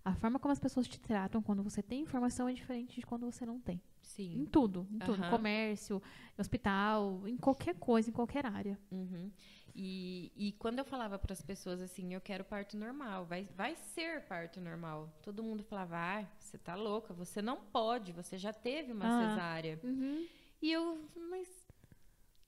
a 0.05 0.15
forma 0.15 0.39
como 0.39 0.53
as 0.53 0.59
pessoas 0.59 0.87
te 0.87 1.01
tratam 1.01 1.41
quando 1.41 1.61
você 1.61 1.83
tem 1.83 2.03
informação 2.03 2.47
é 2.47 2.53
diferente 2.53 3.01
de 3.01 3.05
quando 3.05 3.29
você 3.29 3.45
não 3.45 3.59
tem. 3.59 3.81
Sim. 4.01 4.39
Em 4.39 4.45
tudo. 4.45 4.87
Em 4.89 4.99
tudo. 4.99 5.21
Uhum. 5.21 5.29
Comércio, 5.29 6.01
hospital, 6.37 7.27
em 7.27 7.35
qualquer 7.35 7.75
coisa, 7.75 8.09
em 8.09 8.13
qualquer 8.13 8.45
área. 8.45 8.79
Uhum. 8.89 9.29
E, 9.75 10.31
e 10.35 10.51
quando 10.53 10.79
eu 10.79 10.85
falava 10.85 11.17
para 11.17 11.33
as 11.33 11.41
pessoas 11.41 11.81
assim, 11.81 12.13
eu 12.13 12.21
quero 12.21 12.43
parto 12.43 12.75
normal, 12.75 13.25
vai, 13.25 13.43
vai 13.55 13.75
ser 13.75 14.21
parto 14.23 14.59
normal. 14.59 15.09
Todo 15.21 15.43
mundo 15.43 15.63
falava, 15.63 15.95
ah, 15.95 16.25
você 16.49 16.57
tá 16.57 16.75
louca, 16.75 17.13
você 17.13 17.41
não 17.41 17.57
pode, 17.57 18.11
você 18.11 18.37
já 18.37 18.51
teve 18.51 18.91
uma 18.91 19.05
ah, 19.05 19.29
cesárea. 19.29 19.79
Uhum. 19.83 20.27
E 20.61 20.71
eu, 20.71 20.99
mas 21.29 21.47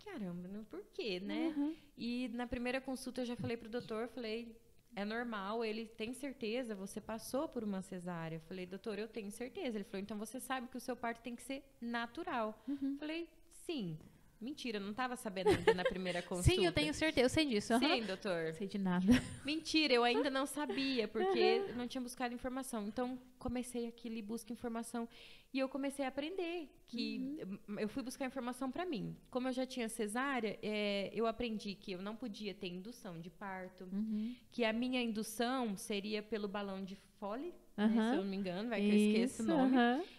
caramba, 0.03 0.47
não, 0.47 0.63
por 0.63 0.83
quê, 0.93 1.19
né? 1.19 1.53
Uhum. 1.55 1.75
E 1.97 2.29
na 2.33 2.47
primeira 2.47 2.81
consulta 2.81 3.21
eu 3.21 3.25
já 3.25 3.35
falei 3.35 3.55
pro 3.55 3.69
doutor, 3.69 4.07
falei, 4.07 4.57
é 4.95 5.05
normal, 5.05 5.63
ele 5.63 5.85
tem 5.85 6.13
certeza, 6.13 6.75
você 6.75 6.99
passou 6.99 7.47
por 7.47 7.63
uma 7.63 7.81
cesárea. 7.81 8.35
Eu 8.35 8.41
falei, 8.41 8.65
doutor, 8.65 8.99
eu 8.99 9.07
tenho 9.07 9.31
certeza. 9.31 9.77
Ele 9.77 9.85
falou, 9.85 10.01
então 10.01 10.17
você 10.17 10.39
sabe 10.39 10.67
que 10.67 10.77
o 10.77 10.81
seu 10.81 10.95
parto 10.95 11.21
tem 11.21 11.35
que 11.35 11.41
ser 11.41 11.63
natural. 11.79 12.61
Uhum. 12.67 12.97
Falei, 12.99 13.29
sim. 13.65 13.97
Mentira, 14.41 14.79
não 14.79 14.89
estava 14.89 15.15
sabendo 15.15 15.49
ainda 15.49 15.73
na 15.73 15.83
primeira 15.83 16.21
consulta. 16.23 16.49
Sim, 16.49 16.65
eu 16.65 16.71
tenho 16.71 16.91
certeza, 16.95 17.25
eu 17.25 17.29
sei 17.29 17.45
disso. 17.45 17.73
Uhum. 17.73 17.79
Sim, 17.79 18.03
doutor. 18.05 18.53
Sei 18.55 18.67
de 18.67 18.79
nada. 18.79 19.05
Mentira, 19.45 19.93
eu 19.93 20.03
ainda 20.03 20.31
não 20.31 20.47
sabia, 20.47 21.07
porque 21.07 21.59
uhum. 21.67 21.75
não 21.75 21.87
tinha 21.87 22.01
buscado 22.01 22.33
informação. 22.33 22.87
Então, 22.87 23.19
comecei 23.37 23.87
aquilo 23.87 24.15
e 24.15 24.21
busco 24.21 24.51
informação. 24.51 25.07
E 25.53 25.59
eu 25.59 25.69
comecei 25.69 26.05
a 26.05 26.07
aprender 26.07 26.69
que 26.87 27.39
uhum. 27.67 27.79
eu 27.79 27.87
fui 27.87 28.01
buscar 28.01 28.25
informação 28.25 28.71
para 28.71 28.85
mim. 28.85 29.15
Como 29.29 29.47
eu 29.47 29.51
já 29.51 29.65
tinha 29.65 29.87
cesárea, 29.87 30.57
é, 30.63 31.11
eu 31.13 31.27
aprendi 31.27 31.75
que 31.75 31.91
eu 31.91 32.01
não 32.01 32.15
podia 32.15 32.53
ter 32.53 32.67
indução 32.67 33.19
de 33.19 33.29
parto, 33.29 33.83
uhum. 33.91 34.33
que 34.51 34.63
a 34.63 34.73
minha 34.73 35.01
indução 35.01 35.77
seria 35.77 36.23
pelo 36.23 36.47
balão 36.47 36.83
de 36.83 36.95
fole, 37.19 37.53
né, 37.77 37.87
se 37.87 38.17
eu 38.17 38.23
não 38.23 38.29
me 38.29 38.35
engano, 38.35 38.69
vai 38.69 38.81
que 38.81 38.87
eu 38.87 38.95
esqueço 38.95 39.43
o 39.43 39.45
nome. 39.45 39.75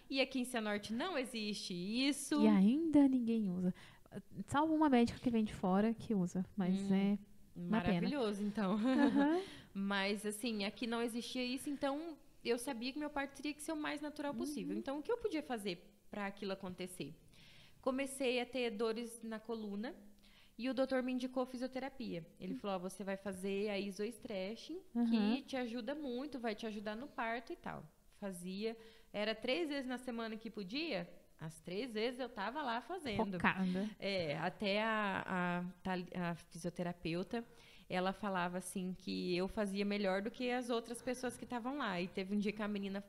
E 0.09 0.21
aqui 0.21 0.39
em 0.39 0.45
Cianorte 0.45 0.93
não 0.93 1.17
existe 1.17 1.73
isso. 1.73 2.43
E 2.43 2.47
ainda 2.47 3.07
ninguém 3.07 3.49
usa. 3.49 3.73
Salvo 4.47 4.73
uma 4.73 4.89
médica 4.89 5.19
que 5.19 5.29
vem 5.29 5.43
de 5.43 5.53
fora 5.53 5.93
que 5.93 6.13
usa, 6.13 6.45
mas 6.55 6.75
hum, 6.75 6.93
é 6.93 7.17
maravilhoso, 7.55 8.43
então. 8.43 8.75
Uhum. 8.75 9.43
mas 9.73 10.25
assim, 10.25 10.65
aqui 10.65 10.85
não 10.85 11.01
existia 11.01 11.43
isso, 11.43 11.69
então 11.69 12.17
eu 12.43 12.57
sabia 12.57 12.91
que 12.91 12.99
meu 12.99 13.09
parto 13.09 13.35
teria 13.35 13.53
que 13.53 13.61
ser 13.61 13.71
o 13.71 13.77
mais 13.77 14.01
natural 14.01 14.33
possível. 14.33 14.73
Uhum. 14.73 14.79
Então, 14.79 14.99
o 14.99 15.03
que 15.03 15.11
eu 15.11 15.17
podia 15.17 15.41
fazer 15.41 15.89
para 16.09 16.25
aquilo 16.25 16.51
acontecer? 16.51 17.15
Comecei 17.81 18.39
a 18.39 18.45
ter 18.45 18.71
dores 18.71 19.21
na 19.23 19.39
coluna 19.39 19.95
e 20.57 20.69
o 20.69 20.73
doutor 20.73 21.01
me 21.01 21.11
indicou 21.11 21.45
fisioterapia. 21.45 22.25
Ele 22.39 22.53
uhum. 22.53 22.59
falou: 22.59 22.77
oh, 22.77 22.79
você 22.79 23.03
vai 23.03 23.17
fazer 23.17 23.69
a 23.69 23.79
isostressing, 23.79 24.79
uhum. 24.93 25.05
que 25.05 25.41
te 25.43 25.57
ajuda 25.57 25.95
muito, 25.95 26.39
vai 26.39 26.53
te 26.53 26.65
ajudar 26.65 26.95
no 26.95 27.07
parto 27.07 27.53
e 27.53 27.55
tal. 27.55 27.83
Fazia, 28.19 28.77
era 29.11 29.33
três 29.33 29.69
vezes 29.69 29.87
na 29.87 29.97
semana 29.97 30.37
que 30.37 30.49
podia, 30.49 31.09
as 31.43 31.59
três 31.59 31.91
vezes 31.91 32.21
eu 32.21 32.27
estava 32.27 32.61
lá 32.61 32.79
fazendo. 32.81 33.33
Focada. 33.33 33.89
É, 33.99 34.37
até 34.37 34.81
a, 34.81 35.65
a, 35.85 36.29
a, 36.29 36.35
fisioterapeuta, 36.35 37.43
ela 37.89 38.13
falava 38.13 38.57
assim 38.57 38.95
que 38.97 39.35
eu 39.35 39.47
fazia 39.49 39.83
melhor 39.83 40.21
do 40.21 40.31
que 40.31 40.49
as 40.49 40.69
outras 40.69 41.01
pessoas 41.01 41.35
que 41.35 41.43
estavam 41.43 41.77
lá. 41.77 41.99
E 41.99 42.07
teve 42.07 42.33
um 42.33 42.39
dia 42.39 42.53
que 42.53 42.61
a 42.61 42.67
menina, 42.67 43.03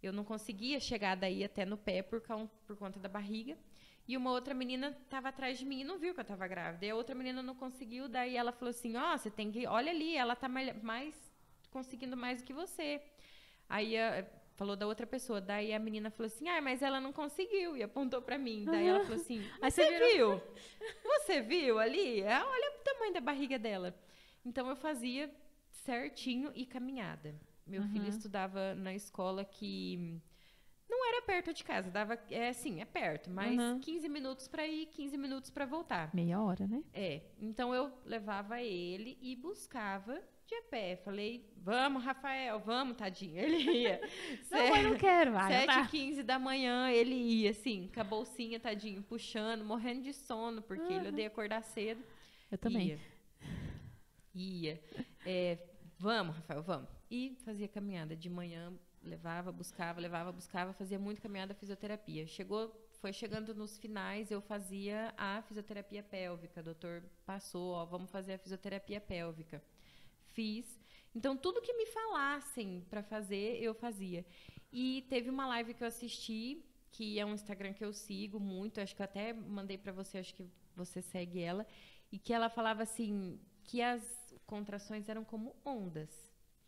eu 0.00 0.12
não 0.12 0.22
conseguia 0.22 0.78
chegar 0.78 1.16
daí 1.16 1.42
até 1.42 1.64
no 1.64 1.76
pé 1.76 2.02
por, 2.02 2.22
por 2.66 2.76
conta 2.76 3.00
da 3.00 3.08
barriga. 3.08 3.58
E 4.06 4.16
uma 4.16 4.30
outra 4.30 4.54
menina 4.54 4.96
estava 5.02 5.30
atrás 5.30 5.58
de 5.58 5.64
mim 5.64 5.80
e 5.80 5.84
não 5.84 5.98
viu 5.98 6.14
que 6.14 6.20
eu 6.20 6.22
estava 6.22 6.46
grávida. 6.46 6.86
E 6.86 6.90
a 6.90 6.94
outra 6.94 7.16
menina 7.16 7.42
não 7.42 7.56
conseguiu, 7.56 8.08
daí 8.08 8.36
ela 8.36 8.52
falou 8.52 8.70
assim: 8.70 8.94
"Ó, 8.96 9.12
oh, 9.12 9.18
você 9.18 9.28
tem 9.28 9.50
que, 9.50 9.66
olha 9.66 9.90
ali, 9.90 10.16
ela 10.16 10.34
está 10.34 10.48
mais, 10.48 11.16
conseguindo 11.68 12.16
mais 12.16 12.40
do 12.40 12.46
que 12.46 12.52
você". 12.52 13.02
Aí 13.68 13.98
a, 13.98 14.24
falou 14.56 14.74
da 14.74 14.86
outra 14.86 15.06
pessoa. 15.06 15.40
Daí 15.40 15.72
a 15.72 15.78
menina 15.78 16.10
falou 16.10 16.26
assim: 16.26 16.48
ah, 16.48 16.60
mas 16.60 16.82
ela 16.82 17.00
não 17.00 17.12
conseguiu. 17.12 17.76
E 17.76 17.82
apontou 17.82 18.20
para 18.20 18.36
mim. 18.36 18.64
Daí 18.64 18.86
ela 18.86 19.00
falou 19.02 19.20
assim: 19.20 19.40
você 19.62 19.98
viu? 19.98 20.40
Você 21.04 21.40
viu 21.40 21.78
ali? 21.78 22.22
Ah, 22.24 22.44
olha 22.46 22.70
o 22.70 22.84
tamanho 22.84 23.14
da 23.14 23.20
barriga 23.20 23.58
dela. 23.58 23.94
Então 24.44 24.68
eu 24.68 24.76
fazia 24.76 25.28
certinho 25.70 26.52
e 26.54 26.64
caminhada. 26.64 27.34
Meu 27.66 27.82
uhum. 27.82 27.88
filho 27.88 28.08
estudava 28.08 28.74
na 28.76 28.94
escola 28.94 29.44
que 29.44 30.20
não 30.88 31.04
era 31.08 31.22
perto 31.22 31.52
de 31.52 31.64
casa, 31.64 31.90
dava, 31.90 32.16
é 32.30 32.52
sim, 32.52 32.80
é 32.80 32.84
perto, 32.84 33.28
mas 33.28 33.58
uhum. 33.58 33.80
15 33.80 34.08
minutos 34.08 34.46
para 34.46 34.64
ir, 34.64 34.86
15 34.86 35.18
minutos 35.18 35.50
para 35.50 35.66
voltar. 35.66 36.14
Meia 36.14 36.40
hora, 36.40 36.66
né? 36.68 36.84
É. 36.94 37.22
Então 37.40 37.74
eu 37.74 37.92
levava 38.04 38.62
ele 38.62 39.18
e 39.20 39.34
buscava 39.34 40.22
de 40.46 40.62
pé. 40.62 40.96
Falei, 40.96 41.44
vamos, 41.56 42.04
Rafael, 42.04 42.58
vamos, 42.60 42.96
tadinho. 42.96 43.38
Ele 43.42 43.56
ia. 43.56 44.00
não, 44.50 44.76
eu 44.76 44.90
não 44.90 44.96
quero, 44.96 45.32
vai. 45.32 45.66
7 45.66 45.70
h 45.70 45.88
15 45.88 46.22
da 46.22 46.38
manhã, 46.38 46.90
ele 46.90 47.14
ia, 47.14 47.50
assim, 47.50 47.90
com 47.92 48.00
a 48.00 48.04
bolsinha, 48.04 48.60
tadinho, 48.60 49.02
puxando, 49.02 49.64
morrendo 49.64 50.02
de 50.02 50.12
sono, 50.12 50.62
porque 50.62 50.92
uhum. 50.92 51.00
ele 51.00 51.08
odeia 51.08 51.28
acordar 51.28 51.62
cedo. 51.62 52.02
Eu 52.50 52.58
também. 52.58 52.88
Ia. 52.88 53.00
ia. 54.34 54.80
É, 55.24 55.58
vamos, 55.98 56.36
Rafael, 56.36 56.62
vamos. 56.62 56.88
E 57.10 57.36
fazia 57.44 57.68
caminhada 57.68 58.16
de 58.16 58.30
manhã, 58.30 58.72
levava, 59.02 59.50
buscava, 59.50 60.00
levava, 60.00 60.32
buscava, 60.32 60.72
fazia 60.72 60.98
muito 60.98 61.20
caminhada 61.20 61.54
fisioterapia. 61.54 62.26
Chegou, 62.26 62.72
foi 63.00 63.12
chegando 63.12 63.54
nos 63.54 63.78
finais, 63.78 64.30
eu 64.30 64.40
fazia 64.40 65.12
a 65.16 65.42
fisioterapia 65.42 66.02
pélvica. 66.02 66.60
O 66.60 66.64
doutor 66.64 67.02
passou, 67.24 67.72
ó, 67.72 67.84
vamos 67.84 68.10
fazer 68.10 68.34
a 68.34 68.38
fisioterapia 68.38 69.00
pélvica 69.00 69.62
fiz. 70.36 70.78
Então, 71.14 71.36
tudo 71.36 71.62
que 71.62 71.72
me 71.72 71.86
falassem 71.86 72.84
para 72.90 73.02
fazer, 73.02 73.58
eu 73.60 73.74
fazia. 73.74 74.24
E 74.70 75.06
teve 75.08 75.30
uma 75.30 75.46
live 75.46 75.72
que 75.72 75.82
eu 75.82 75.88
assisti, 75.88 76.62
que 76.90 77.18
é 77.18 77.24
um 77.24 77.32
Instagram 77.32 77.72
que 77.72 77.84
eu 77.84 77.92
sigo 77.92 78.38
muito, 78.38 78.80
acho 78.80 78.94
que 78.94 79.00
eu 79.00 79.04
até 79.04 79.32
mandei 79.32 79.78
para 79.78 79.92
você, 79.92 80.18
acho 80.18 80.34
que 80.34 80.46
você 80.74 81.00
segue 81.00 81.40
ela, 81.40 81.66
e 82.12 82.18
que 82.18 82.32
ela 82.32 82.50
falava 82.50 82.82
assim, 82.82 83.40
que 83.64 83.80
as 83.80 84.02
contrações 84.46 85.08
eram 85.08 85.24
como 85.24 85.56
ondas, 85.64 86.10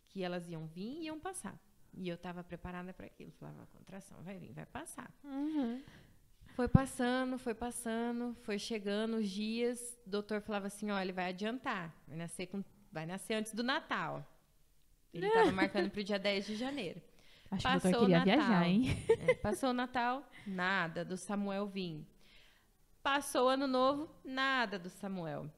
que 0.08 0.22
elas 0.22 0.48
iam 0.48 0.66
vir 0.66 1.02
e 1.02 1.04
iam 1.04 1.20
passar. 1.20 1.56
E 1.94 2.08
eu 2.08 2.14
estava 2.14 2.42
preparada 2.42 2.92
para 2.94 3.06
aquilo. 3.06 3.32
Falava, 3.32 3.66
contração 3.66 4.22
vai 4.22 4.38
vir, 4.38 4.52
vai 4.52 4.66
passar. 4.66 5.12
Uhum. 5.24 5.82
Foi 6.54 6.68
passando, 6.68 7.38
foi 7.38 7.54
passando, 7.54 8.34
foi 8.42 8.58
chegando 8.58 9.18
os 9.18 9.28
dias. 9.28 9.98
O 10.06 10.10
doutor 10.10 10.40
falava 10.40 10.66
assim: 10.66 10.90
olha, 10.90 11.02
ele 11.02 11.12
vai 11.12 11.28
adiantar, 11.28 11.94
vai 12.06 12.16
nascer 12.16 12.46
com 12.46 12.62
vai 12.92 13.06
nascer 13.06 13.34
antes 13.34 13.52
do 13.54 13.62
Natal. 13.62 14.26
Ele 15.12 15.30
tava 15.30 15.52
marcando 15.52 15.90
pro 15.90 16.04
dia 16.04 16.18
10 16.18 16.46
de 16.46 16.56
janeiro. 16.56 17.00
Acho 17.50 17.62
que 17.62 17.68
o 17.68 17.80
Passou 17.80 17.90
o 17.90 18.00
queria 18.00 18.18
Natal. 18.18 18.34
viajar, 18.34 18.68
hein? 18.68 19.04
É, 19.26 19.34
passou 19.34 19.70
o 19.70 19.72
Natal, 19.72 20.30
nada 20.46 21.04
do 21.04 21.16
Samuel 21.16 21.66
vir. 21.66 22.06
Passou 23.02 23.46
o 23.46 23.48
Ano 23.48 23.66
Novo, 23.66 24.08
nada 24.22 24.78
do 24.78 24.90
Samuel. 24.90 25.50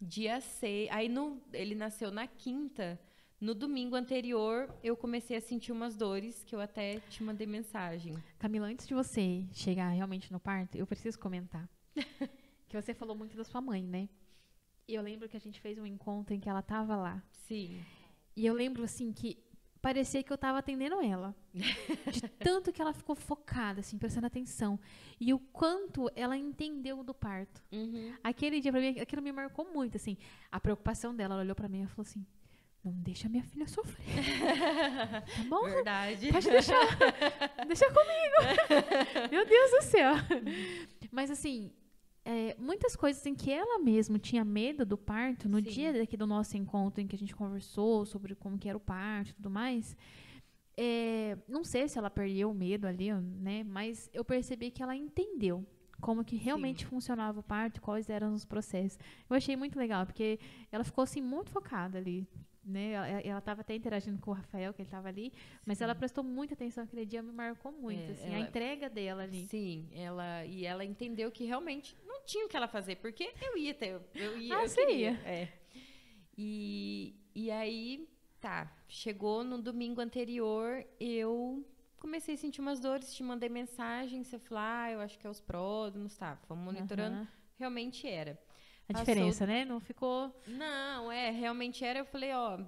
Dia 0.00 0.40
6. 0.40 0.90
Aí 0.90 1.08
no, 1.08 1.40
ele 1.52 1.74
nasceu 1.74 2.10
na 2.10 2.26
quinta. 2.26 3.00
No 3.40 3.54
domingo 3.54 3.96
anterior, 3.96 4.68
eu 4.82 4.94
comecei 4.94 5.34
a 5.38 5.40
sentir 5.40 5.72
umas 5.72 5.96
dores 5.96 6.44
que 6.44 6.54
eu 6.54 6.60
até 6.60 7.00
te 7.08 7.22
mandei 7.22 7.46
mensagem. 7.46 8.14
Camila, 8.38 8.66
antes 8.66 8.86
de 8.86 8.92
você 8.92 9.46
chegar 9.52 9.88
realmente 9.88 10.30
no 10.30 10.38
parto, 10.38 10.76
eu 10.76 10.86
preciso 10.86 11.18
comentar. 11.18 11.66
que 12.68 12.80
você 12.80 12.92
falou 12.92 13.16
muito 13.16 13.34
da 13.34 13.44
sua 13.44 13.62
mãe, 13.62 13.82
né? 13.82 14.08
E 14.90 14.94
eu 14.96 15.02
lembro 15.02 15.28
que 15.28 15.36
a 15.36 15.40
gente 15.40 15.60
fez 15.60 15.78
um 15.78 15.86
encontro 15.86 16.34
em 16.34 16.40
que 16.40 16.48
ela 16.48 16.62
tava 16.62 16.96
lá. 16.96 17.22
Sim. 17.46 17.80
E 18.34 18.44
eu 18.44 18.52
lembro, 18.52 18.82
assim, 18.82 19.12
que 19.12 19.38
parecia 19.80 20.20
que 20.20 20.32
eu 20.32 20.36
tava 20.36 20.58
atendendo 20.58 21.00
ela. 21.00 21.32
De 22.12 22.22
tanto 22.40 22.72
que 22.72 22.82
ela 22.82 22.92
ficou 22.92 23.14
focada, 23.14 23.78
assim, 23.78 23.96
prestando 23.96 24.26
atenção. 24.26 24.80
E 25.20 25.32
o 25.32 25.38
quanto 25.38 26.10
ela 26.16 26.36
entendeu 26.36 27.04
do 27.04 27.14
parto. 27.14 27.62
Uhum. 27.70 28.16
Aquele 28.24 28.60
dia, 28.60 28.72
pra 28.72 28.80
mim, 28.80 28.98
aquilo 28.98 29.22
me 29.22 29.30
marcou 29.30 29.64
muito, 29.72 29.96
assim. 29.96 30.16
A 30.50 30.58
preocupação 30.58 31.14
dela, 31.14 31.34
ela 31.34 31.44
olhou 31.44 31.54
pra 31.54 31.68
mim 31.68 31.82
e 31.82 31.86
falou 31.86 32.02
assim, 32.02 32.26
não 32.82 32.92
deixa 32.92 33.28
minha 33.28 33.44
filha 33.44 33.68
sofrer. 33.68 34.04
tá 35.36 35.44
bom? 35.48 35.66
Verdade. 35.66 36.32
Pode 36.32 36.50
deixar. 36.50 36.98
Deixa 37.68 37.86
comigo. 37.86 39.30
Meu 39.30 39.46
Deus 39.46 39.70
do 39.70 39.82
céu. 39.82 40.14
Mas 41.12 41.30
assim, 41.30 41.70
é, 42.30 42.54
muitas 42.56 42.94
coisas 42.94 43.26
em 43.26 43.34
que 43.34 43.50
ela 43.50 43.80
mesma 43.80 44.16
tinha 44.16 44.44
medo 44.44 44.86
do 44.86 44.96
parto, 44.96 45.48
no 45.48 45.56
Sim. 45.58 45.64
dia 45.64 45.92
daqui 45.92 46.16
do 46.16 46.28
nosso 46.28 46.56
encontro 46.56 47.00
em 47.00 47.06
que 47.08 47.16
a 47.16 47.18
gente 47.18 47.34
conversou 47.34 48.06
sobre 48.06 48.36
como 48.36 48.56
que 48.56 48.68
era 48.68 48.78
o 48.78 48.80
parto 48.80 49.30
e 49.30 49.34
tudo 49.34 49.50
mais, 49.50 49.96
é, 50.76 51.36
não 51.48 51.64
sei 51.64 51.88
se 51.88 51.98
ela 51.98 52.08
perdeu 52.08 52.52
o 52.52 52.54
medo 52.54 52.86
ali, 52.86 53.12
né? 53.12 53.64
Mas 53.64 54.08
eu 54.14 54.24
percebi 54.24 54.70
que 54.70 54.80
ela 54.80 54.94
entendeu 54.94 55.66
como 56.00 56.24
que 56.24 56.36
realmente 56.36 56.86
funcionava 56.86 57.40
o 57.40 57.42
parto, 57.42 57.82
quais 57.82 58.08
eram 58.08 58.32
os 58.32 58.44
processos. 58.44 58.98
Eu 59.28 59.36
achei 59.36 59.56
muito 59.56 59.76
legal, 59.76 60.06
porque 60.06 60.38
ela 60.70 60.84
ficou 60.84 61.02
assim 61.02 61.20
muito 61.20 61.50
focada 61.50 61.98
ali. 61.98 62.28
Né? 62.62 62.92
Ela- 62.92 63.38
estava 63.38 63.62
até 63.62 63.74
interagindo 63.74 64.18
com 64.20 64.30
o 64.32 64.34
Rafael, 64.34 64.72
que 64.74 64.82
ele 64.82 64.86
estava 64.86 65.08
ali, 65.08 65.32
mas 65.64 65.80
ela 65.80 65.94
prestou 65.94 66.22
muita 66.22 66.52
atenção 66.54 66.84
aquele 66.84 67.06
dia, 67.06 67.22
me 67.22 67.32
marcou 67.32 67.72
muito, 67.72 68.02
É, 68.02 68.12
assim, 68.12 68.28
a 68.28 68.38
ela- 68.38 68.48
entrega 68.48 68.90
dela 68.90 69.22
ali. 69.22 69.46
Sim, 69.48 69.88
ela 69.94 70.44
e 70.44 70.66
ela 70.66 70.84
entendeu 70.84 71.30
que 71.32 71.44
realmente 71.44 71.96
não 72.06 72.22
tinha 72.24 72.44
o 72.44 72.48
que 72.48 72.56
ela 72.56 72.68
fazer, 72.68 72.96
porque 72.96 73.32
eu 73.42 73.56
ia 73.56 73.72
ter, 73.72 73.98
eu 74.14 74.38
ia, 74.38 74.56
Ah, 74.58 74.62
eu 74.64 74.68
você 74.68 74.86
queria. 74.86 75.10
ia. 75.12 75.20
É. 75.24 75.48
E, 76.36 77.14
e 77.34 77.50
aí, 77.50 78.08
tá, 78.40 78.70
chegou 78.88 79.42
no 79.42 79.60
domingo 79.60 80.00
anterior, 80.00 80.84
eu 80.98 81.64
comecei 81.98 82.34
a 82.34 82.38
sentir 82.38 82.60
umas 82.60 82.78
dores, 82.80 83.12
te 83.14 83.22
mandei 83.22 83.48
mensagem, 83.48 84.22
você 84.22 84.38
falou, 84.38 84.62
ah, 84.66 84.90
eu 84.90 85.00
acho 85.00 85.18
que 85.18 85.26
é 85.26 85.30
os 85.30 85.40
pródromos, 85.40 86.16
tá, 86.16 86.36
fomos 86.46 86.64
monitorando, 86.64 87.26
realmente 87.58 88.06
era. 88.08 88.38
A 88.90 88.92
Passou- 88.92 89.14
diferença, 89.14 89.46
né? 89.46 89.64
Não 89.64 89.80
ficou. 89.80 90.34
Não, 90.46 91.10
é, 91.12 91.30
realmente 91.30 91.84
era. 91.84 91.98
Eu 92.00 92.04
falei, 92.04 92.32
ó, 92.32 92.58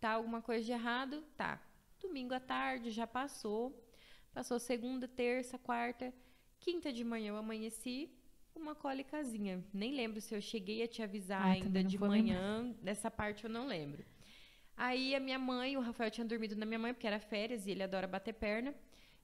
tá 0.00 0.10
alguma 0.12 0.42
coisa 0.42 0.64
de 0.64 0.72
errado? 0.72 1.22
Tá. 1.36 1.60
Domingo 2.00 2.34
à 2.34 2.40
tarde 2.40 2.90
já 2.90 3.06
passou. 3.06 3.84
Passou 4.32 4.58
segunda, 4.58 5.08
terça, 5.08 5.58
quarta, 5.58 6.12
quinta 6.60 6.92
de 6.92 7.02
manhã 7.04 7.30
eu 7.30 7.36
amanheci 7.36 8.10
uma 8.54 8.74
cólicazinha. 8.74 9.64
Nem 9.72 9.94
lembro 9.94 10.20
se 10.20 10.34
eu 10.34 10.40
cheguei 10.40 10.82
a 10.82 10.88
te 10.88 11.02
avisar 11.02 11.40
Ah, 11.42 11.50
ainda 11.52 11.82
de 11.82 11.98
manhã. 11.98 12.74
Dessa 12.82 13.10
parte 13.10 13.44
eu 13.44 13.50
não 13.50 13.66
lembro. 13.66 14.04
Aí 14.76 15.14
a 15.14 15.20
minha 15.20 15.38
mãe, 15.38 15.76
o 15.76 15.80
Rafael 15.80 16.10
tinha 16.10 16.24
dormido 16.24 16.54
na 16.56 16.66
minha 16.66 16.78
mãe 16.78 16.92
porque 16.94 17.06
era 17.06 17.18
férias 17.18 17.66
e 17.66 17.70
ele 17.70 17.82
adora 17.82 18.06
bater 18.06 18.32
perna. 18.34 18.74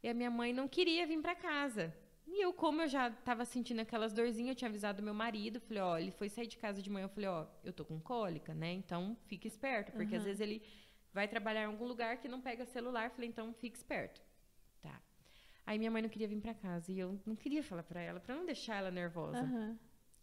E 0.03 0.09
a 0.09 0.15
minha 0.15 0.31
mãe 0.31 0.53
não 0.53 0.67
queria 0.69 1.07
vir 1.07 1.21
para 1.21 1.35
casa. 1.35 1.95
E 2.37 2.43
eu, 2.45 2.53
como 2.53 2.83
eu 2.83 2.89
já 2.89 3.13
tava 3.13 3.45
sentindo 3.45 3.81
aquelas 3.81 4.13
dorzinhas, 4.13 4.49
eu 4.49 4.55
tinha 4.57 4.69
avisado 4.69 5.01
meu 5.01 5.15
marido, 5.15 5.61
falei, 5.61 5.81
ó, 5.81 5.97
ele 5.97 6.11
foi 6.11 6.29
sair 6.29 6.49
de 6.49 6.57
casa 6.57 6.83
de 6.83 6.91
manhã, 6.91 7.05
eu 7.05 7.09
falei, 7.09 7.29
ó, 7.29 7.47
eu 7.63 7.73
tô 7.73 7.85
com 7.85 8.01
cólica, 8.01 8.53
né? 8.53 8.73
Então, 8.73 9.17
fique 9.29 9.47
esperto, 9.47 9.93
porque 9.93 10.17
às 10.17 10.23
Aham. 10.23 10.25
vezes 10.25 10.41
ele 10.41 10.61
vai 11.13 11.29
trabalhar 11.29 11.63
em 11.63 11.67
algum 11.67 11.87
lugar 11.87 12.17
que 12.17 12.27
não 12.27 12.41
pega 12.41 12.67
celular, 12.67 13.09
falei, 13.13 13.29
então 13.31 13.55
fique 13.55 13.77
esperto. 13.77 14.21
Tá. 14.83 15.01
Aí 15.65 15.79
minha 15.79 15.93
mãe 15.93 16.03
não 16.03 16.09
queria 16.09 16.27
vir 16.27 16.41
para 16.41 16.55
casa 16.55 16.91
e 16.91 16.99
eu 16.99 17.21
não 17.25 17.37
queria 17.37 17.63
falar 17.63 17.85
para 17.85 18.01
ela, 18.01 18.19
para 18.19 18.35
não 18.35 18.45
deixar 18.45 18.79
ela 18.79 18.91
nervosa. 18.91 19.45
Aham. 19.45 19.79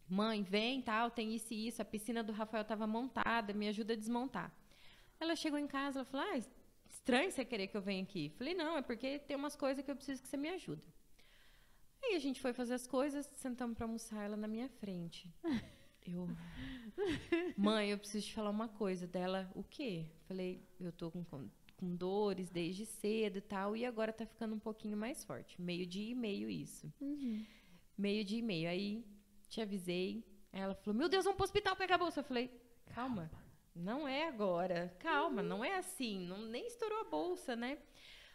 Mãe, 0.06 0.42
vem, 0.42 0.82
tal, 0.82 1.10
tem 1.10 1.34
isso 1.34 1.54
e 1.54 1.66
isso, 1.68 1.80
a 1.80 1.84
piscina 1.86 2.22
do 2.22 2.30
Rafael 2.34 2.62
tava 2.62 2.86
montada, 2.86 3.54
me 3.54 3.68
ajuda 3.68 3.94
a 3.94 3.96
desmontar. 3.96 4.54
Ela 5.18 5.34
chegou 5.34 5.58
em 5.58 5.66
casa, 5.66 6.00
ela 6.00 6.04
falou: 6.04 6.26
"Ah, 6.30 6.36
estranho 6.90 7.30
você 7.32 7.42
querer 7.42 7.68
que 7.68 7.76
eu 7.76 7.80
venha 7.80 8.02
aqui". 8.02 8.28
Falei: 8.36 8.52
"Não, 8.52 8.76
é 8.76 8.82
porque 8.82 9.18
tem 9.20 9.34
umas 9.34 9.56
coisas 9.56 9.82
que 9.82 9.90
eu 9.90 9.96
preciso 9.96 10.20
que 10.20 10.28
você 10.28 10.36
me 10.36 10.50
ajude". 10.50 10.86
Aí 12.02 12.16
a 12.16 12.18
gente 12.18 12.40
foi 12.40 12.52
fazer 12.52 12.74
as 12.74 12.86
coisas, 12.86 13.30
sentamos 13.36 13.76
para 13.76 13.86
almoçar 13.86 14.24
ela 14.24 14.36
na 14.36 14.48
minha 14.48 14.68
frente. 14.68 15.32
Eu 16.04 16.28
Mãe, 17.56 17.90
eu 17.90 17.98
preciso 17.98 18.26
te 18.26 18.34
falar 18.34 18.50
uma 18.50 18.68
coisa 18.68 19.06
dela. 19.06 19.50
O 19.54 19.62
quê? 19.62 20.06
Falei: 20.26 20.60
"Eu 20.80 20.92
tô 20.92 21.10
com, 21.10 21.24
com 21.76 21.96
dores 21.96 22.50
desde 22.50 22.84
cedo 22.84 23.38
e 23.38 23.40
tal, 23.40 23.76
e 23.76 23.84
agora 23.84 24.12
tá 24.12 24.26
ficando 24.26 24.54
um 24.54 24.58
pouquinho 24.58 24.96
mais 24.96 25.24
forte. 25.24 25.60
Meio 25.60 25.86
dia 25.86 26.10
e 26.10 26.14
meio 26.14 26.50
isso. 26.50 26.92
Uhum. 27.00 27.44
Meio 27.96 28.24
dia 28.24 28.38
e 28.38 28.42
meio. 28.42 28.68
Aí 28.68 29.04
te 29.48 29.60
avisei. 29.60 30.24
Aí 30.52 30.60
ela 30.60 30.74
falou: 30.74 30.98
Meu 30.98 31.08
Deus, 31.08 31.24
vamos 31.24 31.36
pro 31.36 31.44
hospital 31.44 31.76
pegar 31.76 31.94
a 31.94 31.98
bolsa. 31.98 32.20
Eu 32.20 32.24
falei: 32.24 32.50
Calma, 32.94 33.30
não 33.74 34.06
é 34.06 34.26
agora. 34.28 34.94
Calma, 34.98 35.42
não 35.42 35.64
é 35.64 35.76
assim. 35.76 36.26
Não, 36.26 36.38
nem 36.38 36.66
estourou 36.66 37.00
a 37.00 37.10
bolsa, 37.10 37.54
né? 37.54 37.78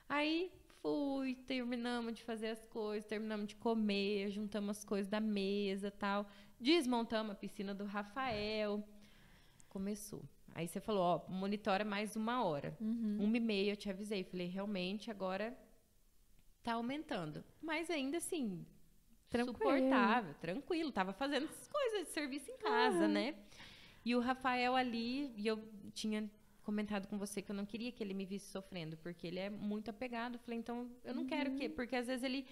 Aí 0.09 0.51
fui, 0.81 1.35
terminamos 1.35 2.13
de 2.13 2.23
fazer 2.23 2.47
as 2.49 2.65
coisas, 2.65 3.05
terminamos 3.07 3.47
de 3.47 3.55
comer, 3.55 4.29
juntamos 4.29 4.77
as 4.77 4.85
coisas 4.85 5.07
da 5.07 5.19
mesa 5.19 5.91
tal. 5.91 6.29
Desmontamos 6.59 7.31
a 7.33 7.35
piscina 7.35 7.73
do 7.73 7.85
Rafael. 7.85 8.83
Começou. 9.69 10.23
Aí 10.55 10.67
você 10.67 10.79
falou: 10.79 11.01
Ó, 11.03 11.31
monitora 11.31 11.85
mais 11.85 12.15
uma 12.15 12.43
hora. 12.43 12.75
Uhum. 12.81 13.17
Uma 13.19 13.37
e 13.37 13.39
meia 13.39 13.71
eu 13.73 13.77
te 13.77 13.89
avisei. 13.89 14.23
Falei: 14.23 14.47
Realmente 14.47 15.11
agora 15.11 15.55
tá 16.63 16.73
aumentando. 16.73 17.43
Mas 17.61 17.89
ainda 17.89 18.17
assim, 18.17 18.65
Tranquilo. 19.29 19.57
suportável, 19.57 20.33
tranquilo. 20.35 20.91
Tava 20.91 21.13
fazendo 21.13 21.45
essas 21.45 21.67
coisas 21.67 22.07
de 22.07 22.13
serviço 22.13 22.49
em 22.49 22.57
casa, 22.57 22.99
Aham. 22.99 23.07
né? 23.07 23.35
E 24.03 24.15
o 24.15 24.19
Rafael 24.19 24.73
ali, 24.75 25.33
e 25.35 25.45
eu 25.45 25.61
tinha 25.93 26.29
comentado 26.67 27.07
com 27.07 27.17
você 27.17 27.41
que 27.41 27.49
eu 27.49 27.55
não 27.55 27.65
queria 27.65 27.93
que 27.93 28.03
ele 28.03 28.13
me 28.13 28.25
visse 28.25 28.51
sofrendo, 28.51 28.97
porque 28.97 29.25
ele 29.25 29.39
é 29.39 29.49
muito 29.49 29.89
apegado. 29.89 30.37
Falei, 30.39 30.59
então, 30.59 30.91
eu 31.05 31.15
não 31.15 31.25
quero 31.25 31.55
que... 31.55 31.69
Porque 31.69 31.95
às 31.95 32.07
vezes 32.07 32.23
ele 32.25 32.45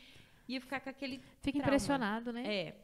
ia 0.48 0.62
ficar 0.62 0.80
com 0.80 0.90
aquele 0.90 1.18
Fica 1.42 1.52
trauma. 1.52 1.68
impressionado, 1.68 2.32
né? 2.32 2.44
É. 2.48 2.76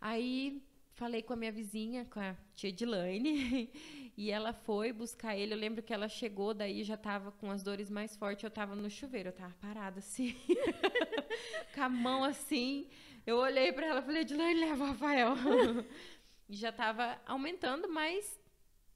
Aí 0.00 0.62
falei 0.94 1.22
com 1.22 1.34
a 1.34 1.36
minha 1.36 1.52
vizinha, 1.52 2.06
com 2.06 2.20
a 2.20 2.34
tia 2.54 2.70
Edilane, 2.70 3.70
e 4.16 4.30
ela 4.30 4.54
foi 4.54 4.94
buscar 4.94 5.36
ele. 5.36 5.52
Eu 5.52 5.58
lembro 5.58 5.82
que 5.82 5.92
ela 5.92 6.08
chegou, 6.08 6.54
daí 6.54 6.82
já 6.84 6.96
tava 6.96 7.30
com 7.32 7.50
as 7.50 7.62
dores 7.62 7.90
mais 7.90 8.16
fortes, 8.16 8.42
eu 8.42 8.50
tava 8.50 8.74
no 8.74 8.88
chuveiro, 8.88 9.28
eu 9.28 9.32
tava 9.34 9.54
parada 9.60 9.98
assim, 9.98 10.34
com 11.74 11.82
a 11.82 11.88
mão 11.88 12.24
assim. 12.24 12.88
Eu 13.26 13.36
olhei 13.36 13.72
para 13.72 13.86
ela 13.86 14.00
e 14.00 14.04
falei, 14.04 14.22
Edilane, 14.22 14.54
leva 14.60 14.84
o 14.84 14.86
Rafael. 14.86 15.34
e 16.48 16.56
já 16.56 16.72
tava 16.72 17.20
aumentando, 17.26 17.90
mas 17.90 18.40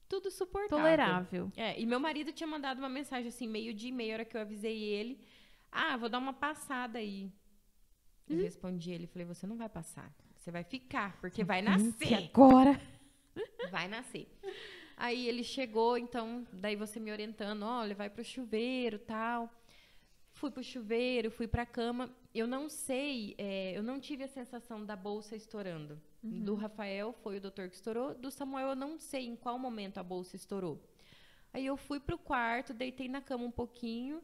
tudo 0.07 0.31
suportável. 0.31 0.77
Tolerável. 0.83 1.51
É, 1.55 1.79
e 1.79 1.85
meu 1.85 1.99
marido 1.99 2.31
tinha 2.31 2.47
mandado 2.47 2.79
uma 2.79 2.89
mensagem 2.89 3.27
assim, 3.27 3.47
meio 3.47 3.73
dia 3.73 3.89
e 3.89 3.91
meia, 3.91 4.13
hora 4.15 4.25
que 4.25 4.35
eu 4.35 4.41
avisei 4.41 4.77
ele. 4.81 5.19
Ah, 5.71 5.97
vou 5.97 6.09
dar 6.09 6.17
uma 6.19 6.33
passada 6.33 6.99
aí. 6.99 7.31
Eu 8.29 8.37
respondi 8.41 8.91
ele, 8.91 9.07
falei, 9.07 9.25
você 9.25 9.47
não 9.47 9.57
vai 9.57 9.69
passar. 9.69 10.13
Você 10.37 10.51
vai 10.51 10.63
ficar, 10.63 11.19
porque 11.19 11.43
vai 11.43 11.61
Gente, 11.61 11.83
nascer. 11.83 12.13
agora. 12.13 12.79
Vai 13.69 13.87
nascer. 13.87 14.27
Aí 14.95 15.27
ele 15.27 15.43
chegou, 15.43 15.95
então, 15.95 16.47
daí 16.51 16.75
você 16.75 16.99
me 16.99 17.11
orientando, 17.11 17.63
olha, 17.63 17.93
vai 17.93 18.09
pro 18.09 18.23
chuveiro, 18.23 18.97
tal. 18.97 19.47
Fui 20.33 20.49
pro 20.49 20.63
chuveiro, 20.63 21.29
fui 21.29 21.47
pra 21.47 21.65
cama. 21.67 22.09
Eu 22.33 22.47
não 22.47 22.67
sei, 22.67 23.35
é, 23.37 23.77
eu 23.77 23.83
não 23.83 23.99
tive 23.99 24.23
a 24.23 24.27
sensação 24.27 24.83
da 24.83 24.95
bolsa 24.95 25.35
estourando. 25.35 26.01
Do 26.29 26.55
Rafael 26.55 27.13
foi 27.13 27.37
o 27.37 27.41
doutor 27.41 27.69
que 27.69 27.75
estourou, 27.75 28.13
do 28.15 28.29
Samuel 28.31 28.69
eu 28.69 28.75
não 28.75 28.99
sei 28.99 29.25
em 29.25 29.35
qual 29.35 29.57
momento 29.57 29.97
a 29.97 30.03
bolsa 30.03 30.35
estourou. 30.35 30.81
Aí 31.53 31.65
eu 31.65 31.77
fui 31.77 31.99
pro 31.99 32.17
quarto, 32.17 32.73
deitei 32.73 33.07
na 33.07 33.21
cama 33.21 33.45
um 33.45 33.51
pouquinho 33.51 34.21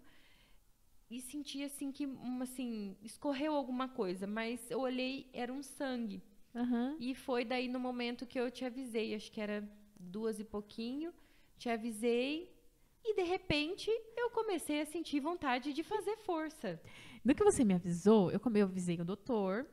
e 1.10 1.22
senti 1.22 1.64
assim 1.64 1.92
que, 1.92 2.06
uma, 2.06 2.44
assim, 2.44 2.98
escorreu 3.02 3.54
alguma 3.54 3.88
coisa, 3.88 4.26
mas 4.26 4.70
eu 4.70 4.80
olhei, 4.80 5.30
era 5.34 5.52
um 5.52 5.62
sangue. 5.62 6.24
Aham. 6.56 6.98
E 7.00 7.16
foi 7.16 7.44
daí 7.46 7.68
no 7.68 7.80
momento 7.80 8.26
que 8.26 8.40
eu 8.40 8.52
te 8.52 8.66
avisei, 8.66 9.16
acho 9.16 9.32
que 9.32 9.42
era 9.42 9.68
duas 10.00 10.40
e 10.40 10.44
pouquinho, 10.44 11.14
te 11.58 11.70
avisei 11.70 12.52
e 13.04 13.16
de 13.16 13.24
repente 13.24 13.90
eu 14.16 14.30
comecei 14.30 14.82
a 14.82 14.86
sentir 14.86 15.20
vontade 15.20 15.74
de 15.74 15.84
fazer 15.84 16.18
força. 16.18 16.82
No 17.24 17.34
que 17.36 17.44
você 17.44 17.64
me 17.64 17.74
avisou, 17.74 18.32
eu, 18.32 18.40
eu 18.56 18.66
avisei 18.66 19.00
o 19.00 19.06
doutor 19.06 19.68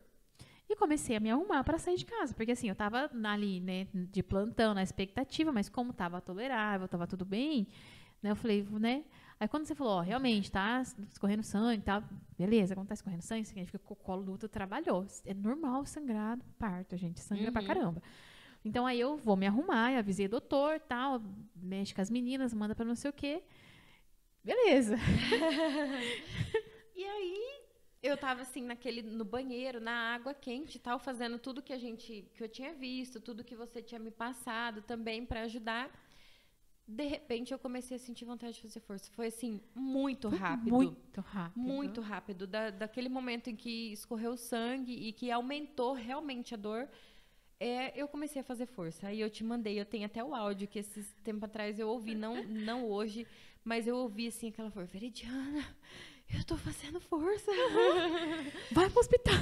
e 0.70 0.76
comecei 0.76 1.16
a 1.16 1.20
me 1.20 1.28
arrumar 1.28 1.64
para 1.64 1.78
sair 1.78 1.96
de 1.96 2.06
casa. 2.06 2.32
Porque 2.32 2.52
assim, 2.52 2.68
eu 2.68 2.74
tava 2.76 3.10
ali, 3.24 3.60
né, 3.60 3.88
de 3.92 4.22
plantão, 4.22 4.72
na 4.72 4.82
expectativa, 4.82 5.50
mas 5.50 5.68
como 5.68 5.92
tava 5.92 6.20
tolerável, 6.20 6.86
tava 6.86 7.06
tudo 7.06 7.24
bem, 7.24 7.66
Né? 8.22 8.30
Eu 8.30 8.36
falei, 8.36 8.64
né? 8.78 9.04
Aí 9.40 9.48
quando 9.48 9.64
você 9.64 9.74
falou, 9.74 9.94
ó, 9.94 10.00
realmente, 10.00 10.52
tá 10.52 10.82
escorrendo 11.08 11.42
sangue, 11.42 11.82
tá, 11.82 12.04
beleza, 12.38 12.74
quando 12.74 12.88
tá 12.88 12.94
escorrendo 12.94 13.22
sangue, 13.22 13.46
significa 13.46 13.78
que 13.78 13.92
o 13.92 13.96
colo 13.96 14.22
do 14.22 14.32
útero 14.34 14.48
trabalhou. 14.48 15.06
É 15.24 15.34
normal 15.34 15.86
sangrar 15.86 16.38
parto, 16.58 16.96
gente, 16.96 17.20
sangra 17.20 17.46
uhum. 17.46 17.52
pra 17.52 17.62
caramba. 17.62 18.02
Então 18.64 18.86
aí 18.86 19.00
eu 19.00 19.16
vou 19.16 19.36
me 19.36 19.46
arrumar, 19.46 19.92
eu 19.92 19.98
avisei 19.98 20.26
o 20.26 20.28
doutor, 20.28 20.78
tal, 20.80 21.22
mexe 21.56 21.94
com 21.94 22.02
as 22.02 22.10
meninas, 22.10 22.52
manda 22.52 22.74
pra 22.74 22.84
não 22.84 22.94
sei 22.94 23.10
o 23.10 23.14
quê. 23.14 23.42
Beleza. 24.44 24.96
e 26.94 27.04
aí 27.04 27.59
eu 28.02 28.16
tava 28.16 28.42
assim 28.42 28.62
naquele 28.62 29.02
no 29.02 29.24
banheiro, 29.24 29.80
na 29.80 30.14
água 30.14 30.34
quente, 30.34 30.78
tal, 30.78 30.98
fazendo 30.98 31.38
tudo 31.38 31.62
que 31.62 31.72
a 31.72 31.78
gente 31.78 32.28
que 32.34 32.42
eu 32.42 32.48
tinha 32.48 32.72
visto, 32.74 33.20
tudo 33.20 33.44
que 33.44 33.56
você 33.56 33.82
tinha 33.82 33.98
me 33.98 34.10
passado 34.10 34.82
também 34.82 35.24
para 35.24 35.42
ajudar 35.42 35.90
de 36.90 37.06
repente 37.06 37.52
eu 37.52 37.58
comecei 37.58 37.96
a 37.96 38.00
sentir 38.00 38.24
vontade 38.24 38.54
de 38.54 38.62
fazer 38.62 38.80
força. 38.80 39.10
Foi 39.12 39.28
assim, 39.28 39.60
muito 39.74 40.28
rápido. 40.28 40.70
Muito 40.70 41.20
rápido. 41.20 41.62
Muito 41.62 42.00
rápido. 42.00 42.46
Da, 42.46 42.70
daquele 42.70 43.08
momento 43.08 43.48
em 43.48 43.54
que 43.54 43.92
escorreu 43.92 44.36
sangue 44.36 44.92
e 44.92 45.12
que 45.12 45.30
aumentou 45.30 45.92
realmente 45.92 46.52
a 46.52 46.56
dor, 46.56 46.88
é, 47.60 47.98
eu 48.00 48.08
comecei 48.08 48.40
a 48.40 48.44
fazer 48.44 48.66
força. 48.66 49.06
Aí 49.06 49.20
eu 49.20 49.30
te 49.30 49.44
mandei, 49.44 49.78
eu 49.78 49.84
tenho 49.84 50.04
até 50.04 50.22
o 50.22 50.34
áudio 50.34 50.66
que 50.66 50.80
esses 50.80 51.12
tempo 51.22 51.44
atrás 51.44 51.78
eu 51.78 51.88
ouvi, 51.88 52.14
não, 52.14 52.42
não 52.44 52.84
hoje, 52.84 53.24
mas 53.64 53.86
eu 53.86 53.96
ouvi 53.96 54.26
assim 54.26 54.48
aquela 54.48 54.70
força. 54.70 54.92
Veridiana, 54.92 55.64
eu 56.36 56.44
tô 56.44 56.56
fazendo 56.56 57.00
força. 57.00 57.50
Vai 58.72 58.88
pro 58.90 59.00
hospital. 59.00 59.34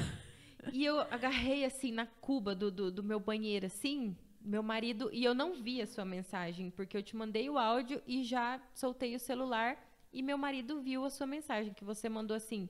E 0.73 0.83
eu 0.83 0.99
agarrei 0.99 1.65
assim 1.65 1.91
na 1.91 2.05
cuba 2.05 2.53
do, 2.53 2.69
do, 2.69 2.91
do 2.91 3.03
meu 3.03 3.19
banheiro, 3.19 3.65
assim, 3.65 4.15
meu 4.41 4.63
marido 4.63 5.09
e 5.11 5.23
eu 5.23 5.33
não 5.33 5.53
vi 5.53 5.81
a 5.81 5.87
sua 5.87 6.05
mensagem 6.05 6.69
porque 6.71 6.95
eu 6.95 7.03
te 7.03 7.15
mandei 7.15 7.49
o 7.49 7.57
áudio 7.57 8.01
e 8.07 8.23
já 8.23 8.61
soltei 8.73 9.15
o 9.15 9.19
celular 9.19 9.77
e 10.11 10.23
meu 10.23 10.37
marido 10.37 10.81
viu 10.81 11.05
a 11.05 11.09
sua 11.09 11.27
mensagem 11.27 11.73
que 11.73 11.83
você 11.83 12.07
mandou 12.07 12.35
assim 12.35 12.69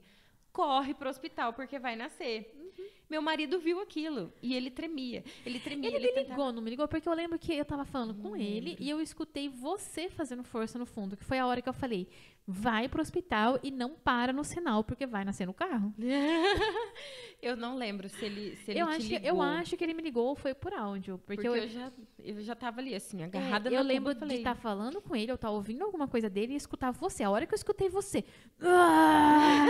corre 0.52 0.94
pro 0.94 1.08
hospital 1.08 1.52
porque 1.52 1.78
vai 1.78 1.94
nascer 1.94 2.52
uhum. 2.54 2.86
meu 3.08 3.22
marido 3.22 3.60
viu 3.60 3.80
aquilo 3.80 4.32
e 4.42 4.54
ele 4.54 4.68
tremia 4.68 5.22
ele 5.46 5.60
tremia 5.60 5.88
ele, 5.88 5.96
ele 5.96 6.06
me 6.08 6.12
tentava... 6.12 6.30
ligou 6.30 6.52
não 6.52 6.62
me 6.62 6.70
ligou 6.70 6.88
porque 6.88 7.08
eu 7.08 7.14
lembro 7.14 7.38
que 7.38 7.54
eu 7.54 7.64
tava 7.64 7.84
falando 7.84 8.14
com 8.14 8.36
ele 8.36 8.76
e 8.80 8.90
eu 8.90 9.00
escutei 9.00 9.48
você 9.48 10.10
fazendo 10.10 10.42
força 10.42 10.78
no 10.78 10.86
fundo 10.86 11.16
que 11.16 11.24
foi 11.24 11.38
a 11.38 11.46
hora 11.46 11.62
que 11.62 11.68
eu 11.68 11.72
falei 11.72 12.08
vai 12.46 12.88
pro 12.88 13.00
hospital 13.00 13.58
e 13.62 13.70
não 13.70 13.90
para 13.90 14.32
no 14.32 14.44
sinal, 14.44 14.82
porque 14.82 15.06
vai 15.06 15.24
nascer 15.24 15.46
no 15.46 15.54
carro. 15.54 15.94
eu 17.40 17.56
não 17.56 17.76
lembro 17.76 18.08
se 18.08 18.24
ele, 18.24 18.56
se 18.56 18.72
ele 18.72 18.80
eu 18.80 18.86
acho, 18.86 19.06
ligou. 19.06 19.28
Eu 19.28 19.42
acho 19.42 19.76
que 19.76 19.84
ele 19.84 19.94
me 19.94 20.02
ligou, 20.02 20.34
foi 20.34 20.54
por 20.54 20.72
áudio. 20.72 21.18
Porque, 21.18 21.42
porque 21.42 21.48
eu, 21.48 21.56
eu, 21.56 21.68
já, 21.68 21.92
eu 22.18 22.42
já 22.42 22.54
tava 22.54 22.80
ali, 22.80 22.94
assim, 22.94 23.22
agarrada 23.22 23.68
é, 23.68 23.72
na 23.72 23.78
Eu 23.78 23.84
lembro 23.84 24.14
de 24.14 24.34
estar 24.34 24.54
tá 24.54 24.60
falando 24.60 25.00
com 25.00 25.14
ele, 25.14 25.30
eu 25.30 25.36
estar 25.36 25.48
tá 25.48 25.52
ouvindo 25.52 25.84
alguma 25.84 26.08
coisa 26.08 26.28
dele 26.28 26.54
e 26.54 26.56
escutar 26.56 26.90
você. 26.90 27.22
A 27.22 27.30
hora 27.30 27.46
que 27.46 27.54
eu 27.54 27.56
escutei 27.56 27.88
você, 27.88 28.24
ah, 28.60 29.66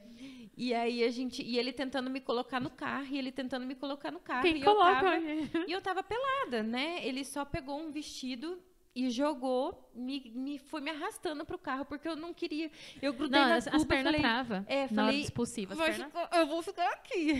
E 0.55 0.73
aí 0.73 1.03
a 1.03 1.09
gente. 1.09 1.41
E 1.41 1.57
ele 1.57 1.73
tentando 1.73 2.09
me 2.09 2.21
colocar 2.21 2.59
no 2.59 2.69
carro, 2.69 3.07
e 3.09 3.17
ele 3.17 3.31
tentando 3.31 3.65
me 3.65 3.73
colocar 3.73 4.11
no 4.11 4.19
carro. 4.19 4.43
Quem 4.43 4.57
e 4.57 4.63
coloca? 4.63 4.89
Eu 4.89 5.47
tava, 5.47 5.65
e 5.67 5.71
eu 5.71 5.81
tava 5.81 6.03
pelada, 6.03 6.61
né? 6.61 7.05
Ele 7.05 7.25
só 7.25 7.43
pegou 7.43 7.79
um 7.79 7.91
vestido 7.91 8.61
e 8.95 9.09
jogou, 9.09 9.89
me, 9.93 10.31
me 10.35 10.59
foi 10.59 10.79
me 10.79 10.91
arrastando 10.91 11.43
pro 11.45 11.57
carro, 11.57 11.83
porque 11.85 12.07
eu 12.07 12.15
não 12.15 12.33
queria. 12.33 12.69
Eu 13.01 13.13
grudei 13.13 13.39
não, 13.39 13.53
as, 13.53 13.67
as 13.67 13.83
pernas 13.83 14.15
trava. 14.15 14.63
É, 14.67 14.83
na 14.83 15.05
falei, 15.05 15.21
expulsiva, 15.21 15.75
eu 16.31 16.47
vou 16.47 16.61
ficar 16.61 16.87
aqui. 16.89 17.33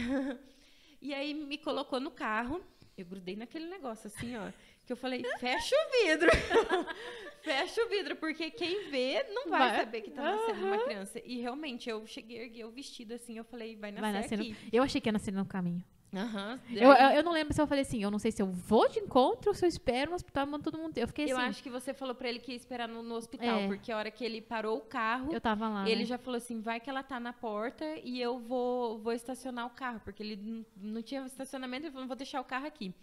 e 1.01 1.13
aí 1.13 1.33
me 1.33 1.57
colocou 1.57 1.99
no 1.99 2.09
carro, 2.09 2.59
eu 2.97 3.05
grudei 3.05 3.35
naquele 3.35 3.67
negócio 3.67 4.07
assim, 4.07 4.35
ó, 4.35 4.51
que 4.85 4.91
eu 4.91 4.97
falei, 4.97 5.23
fecha 5.39 5.75
o 5.75 6.05
vidro. 6.05 6.31
fecha 7.43 7.85
o 7.85 7.89
vidro, 7.89 8.15
porque 8.15 8.49
quem 8.49 8.89
vê 8.89 9.23
não 9.29 9.49
vai, 9.49 9.69
vai. 9.69 9.79
saber 9.79 10.01
que 10.01 10.11
tá 10.11 10.23
nascendo 10.23 10.59
uhum. 10.59 10.67
uma 10.73 10.83
criança. 10.83 11.21
E 11.23 11.39
realmente, 11.39 11.87
eu 11.87 12.05
cheguei, 12.07 12.41
erguei 12.41 12.65
o 12.65 12.71
vestido 12.71 13.13
assim, 13.13 13.37
eu 13.37 13.43
falei, 13.43 13.75
vai 13.75 13.91
nascer, 13.91 14.01
vai 14.01 14.13
nascer 14.13 14.39
aqui. 14.39 14.49
No... 14.49 14.57
Eu 14.71 14.83
achei 14.83 14.99
que 14.99 15.07
ia 15.07 15.13
nascer 15.13 15.31
no 15.31 15.45
caminho. 15.45 15.83
Uhum. 16.13 16.59
Eu, 16.69 16.91
eu, 16.91 17.09
eu, 17.15 17.23
não 17.23 17.31
lembro 17.31 17.53
se 17.53 17.59
eu 17.59 17.65
falei 17.65 17.81
assim, 17.81 18.03
eu 18.03 18.11
não 18.11 18.19
sei 18.19 18.31
se 18.31 18.39
eu 18.39 18.45
vou 18.45 18.87
de 18.87 18.99
encontro 18.99 19.49
ou 19.49 19.55
se 19.55 19.65
eu 19.65 19.69
espero 19.69 20.11
no 20.11 20.15
hospital, 20.15 20.45
mando 20.45 20.63
todo 20.63 20.77
mundo. 20.77 20.95
Eu 20.95 21.07
fiquei 21.07 21.25
assim. 21.25 21.33
Eu 21.33 21.39
acho 21.39 21.63
que 21.63 21.71
você 21.71 21.91
falou 21.91 22.13
pra 22.13 22.29
ele 22.29 22.37
que 22.37 22.51
ia 22.51 22.55
esperar 22.55 22.87
no, 22.87 23.01
no 23.01 23.15
hospital, 23.15 23.61
é. 23.61 23.67
porque 23.67 23.91
a 23.91 23.97
hora 23.97 24.11
que 24.11 24.23
ele 24.23 24.39
parou 24.39 24.77
o 24.77 24.81
carro. 24.81 25.33
Eu 25.33 25.41
tava 25.41 25.67
lá. 25.67 25.89
Ele 25.89 26.01
né? 26.01 26.05
já 26.05 26.19
falou 26.19 26.37
assim: 26.37 26.61
vai 26.61 26.79
que 26.79 26.89
ela 26.89 27.01
tá 27.01 27.19
na 27.19 27.33
porta 27.33 27.83
e 28.03 28.21
eu 28.21 28.37
vou, 28.37 28.99
vou 28.99 29.11
estacionar 29.11 29.65
o 29.65 29.71
carro, 29.71 29.99
porque 30.03 30.21
ele 30.21 30.35
não, 30.35 30.65
não 30.77 31.01
tinha 31.01 31.25
estacionamento, 31.25 31.87
ele 31.87 31.91
falou: 31.91 32.07
vou 32.07 32.15
deixar 32.15 32.39
o 32.41 32.45
carro 32.45 32.67
aqui. 32.67 32.93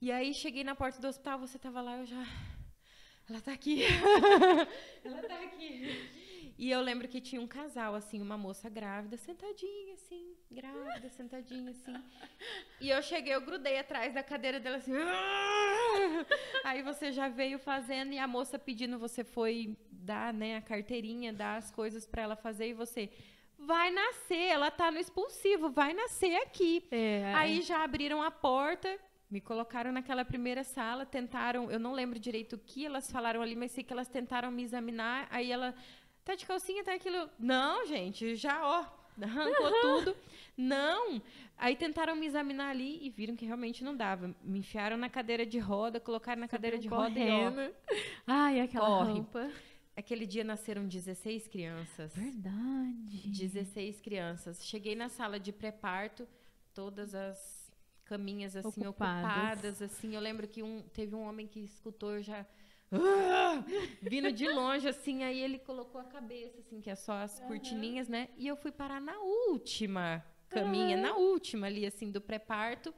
E 0.00 0.10
aí 0.10 0.32
cheguei 0.32 0.64
na 0.64 0.74
porta 0.74 0.98
do 0.98 1.08
hospital, 1.08 1.38
você 1.38 1.58
tava 1.58 1.82
lá, 1.82 1.98
eu 1.98 2.06
já. 2.06 2.24
Ela 3.28 3.40
tá 3.40 3.52
aqui. 3.52 3.82
ela 5.04 5.22
tá 5.22 5.34
aqui. 5.40 6.10
E 6.58 6.70
eu 6.70 6.80
lembro 6.80 7.06
que 7.06 7.20
tinha 7.20 7.40
um 7.40 7.46
casal, 7.46 7.94
assim, 7.94 8.20
uma 8.20 8.36
moça 8.36 8.68
grávida, 8.68 9.16
sentadinha, 9.16 9.94
assim, 9.94 10.34
grávida, 10.50 11.08
sentadinha, 11.10 11.70
assim. 11.70 11.94
E 12.80 12.90
eu 12.90 13.02
cheguei, 13.02 13.34
eu 13.34 13.40
grudei 13.40 13.78
atrás 13.78 14.12
da 14.12 14.22
cadeira 14.22 14.58
dela, 14.58 14.76
assim. 14.78 14.92
Aí 16.64 16.82
você 16.82 17.12
já 17.12 17.28
veio 17.28 17.58
fazendo 17.58 18.12
e 18.12 18.18
a 18.18 18.26
moça 18.26 18.58
pedindo, 18.58 18.98
você 18.98 19.22
foi 19.24 19.76
dar, 19.90 20.32
né, 20.32 20.56
a 20.56 20.62
carteirinha, 20.62 21.32
dar 21.32 21.56
as 21.56 21.70
coisas 21.70 22.06
para 22.06 22.22
ela 22.22 22.36
fazer 22.36 22.68
e 22.68 22.74
você 22.74 23.10
vai 23.58 23.90
nascer, 23.90 24.48
ela 24.48 24.70
tá 24.70 24.90
no 24.90 24.98
expulsivo, 24.98 25.70
vai 25.70 25.92
nascer 25.92 26.34
aqui. 26.42 26.86
É, 26.90 27.32
Aí 27.34 27.60
já 27.60 27.84
abriram 27.84 28.22
a 28.22 28.30
porta, 28.30 28.98
me 29.30 29.40
colocaram 29.40 29.92
naquela 29.92 30.24
primeira 30.24 30.64
sala, 30.64 31.04
tentaram, 31.04 31.70
eu 31.70 31.78
não 31.78 31.92
lembro 31.92 32.18
direito 32.18 32.54
o 32.54 32.58
que 32.58 32.86
elas 32.86 33.12
falaram 33.12 33.42
ali, 33.42 33.54
mas 33.54 33.72
sei 33.72 33.84
que 33.84 33.92
elas 33.92 34.08
tentaram 34.08 34.50
me 34.50 34.62
examinar, 34.62 35.28
aí 35.30 35.52
ela 35.52 35.74
Tá 36.24 36.34
de 36.34 36.46
calcinha, 36.46 36.84
tá 36.84 36.92
aquilo. 36.92 37.28
Não, 37.38 37.86
gente, 37.86 38.36
já, 38.36 38.60
ó, 38.64 38.84
arrancou 39.20 39.72
tudo. 39.80 40.16
Não. 40.60 41.22
Aí 41.56 41.76
tentaram 41.76 42.14
me 42.16 42.26
examinar 42.26 42.70
ali 42.70 42.98
e 43.02 43.10
viram 43.10 43.36
que 43.36 43.44
realmente 43.44 43.82
não 43.84 43.96
dava. 43.96 44.34
Me 44.42 44.60
enfiaram 44.60 44.96
na 44.96 45.08
cadeira 45.08 45.44
de 45.44 45.58
roda, 45.58 46.00
colocaram 46.00 46.40
na 46.40 46.46
Você 46.46 46.52
cadeira 46.52 46.78
de 46.78 46.88
roda 46.88 47.08
correndo. 47.10 47.60
e 47.60 47.68
ó. 47.68 47.96
Ai, 48.26 48.60
aquela 48.60 48.86
corre. 48.86 49.12
roupa. 49.12 49.50
Aquele 49.96 50.26
dia 50.26 50.44
nasceram 50.44 50.86
16 50.86 51.48
crianças. 51.48 52.14
Verdade. 52.14 53.28
16 53.28 54.00
crianças. 54.00 54.64
Cheguei 54.64 54.94
na 54.94 55.08
sala 55.08 55.38
de 55.38 55.52
pré-parto, 55.52 56.26
todas 56.72 57.14
as 57.14 57.70
caminhas 58.04 58.56
assim 58.56 58.86
ocupadas. 58.86 59.30
ocupadas. 59.30 59.82
assim. 59.82 60.14
Eu 60.14 60.20
lembro 60.20 60.48
que 60.48 60.62
um, 60.62 60.82
teve 60.94 61.14
um 61.14 61.22
homem 61.22 61.46
que 61.46 61.60
escutou 61.60 62.20
já 62.22 62.46
ah! 62.92 63.62
vindo 64.02 64.32
de 64.32 64.48
longe, 64.48 64.88
assim, 64.88 65.22
aí 65.22 65.40
ele 65.40 65.58
colocou 65.58 66.00
a 66.00 66.04
cabeça, 66.04 66.58
assim, 66.58 66.80
que 66.80 66.90
é 66.90 66.94
só 66.96 67.12
as 67.12 67.38
cortininhas, 67.40 68.08
né? 68.08 68.28
E 68.36 68.48
eu 68.48 68.56
fui 68.56 68.72
parar 68.72 69.00
na 69.00 69.16
última 69.20 70.24
caminha, 70.50 70.96
uhum. 70.96 71.02
na 71.02 71.14
última 71.16 71.66
ali, 71.66 71.86
assim, 71.86 72.10
do 72.10 72.20
pré-parto. 72.20 72.92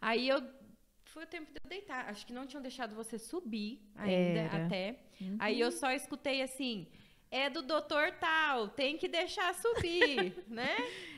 Aí 0.00 0.28
eu 0.28 0.42
foi 1.04 1.24
o 1.24 1.26
tempo 1.26 1.52
de 1.52 1.60
eu 1.62 1.68
deitar. 1.68 2.08
Acho 2.08 2.26
que 2.26 2.32
não 2.32 2.46
tinham 2.46 2.62
deixado 2.62 2.94
você 2.94 3.18
subir 3.18 3.80
ainda 3.94 4.40
Era. 4.40 4.66
até. 4.66 4.98
Uhum. 5.20 5.36
Aí 5.38 5.60
eu 5.60 5.70
só 5.70 5.92
escutei 5.92 6.42
assim: 6.42 6.88
é 7.30 7.50
do 7.50 7.62
doutor 7.62 8.12
tal, 8.20 8.68
tem 8.68 8.96
que 8.96 9.08
deixar 9.08 9.54
subir, 9.54 10.34
né? 10.46 10.76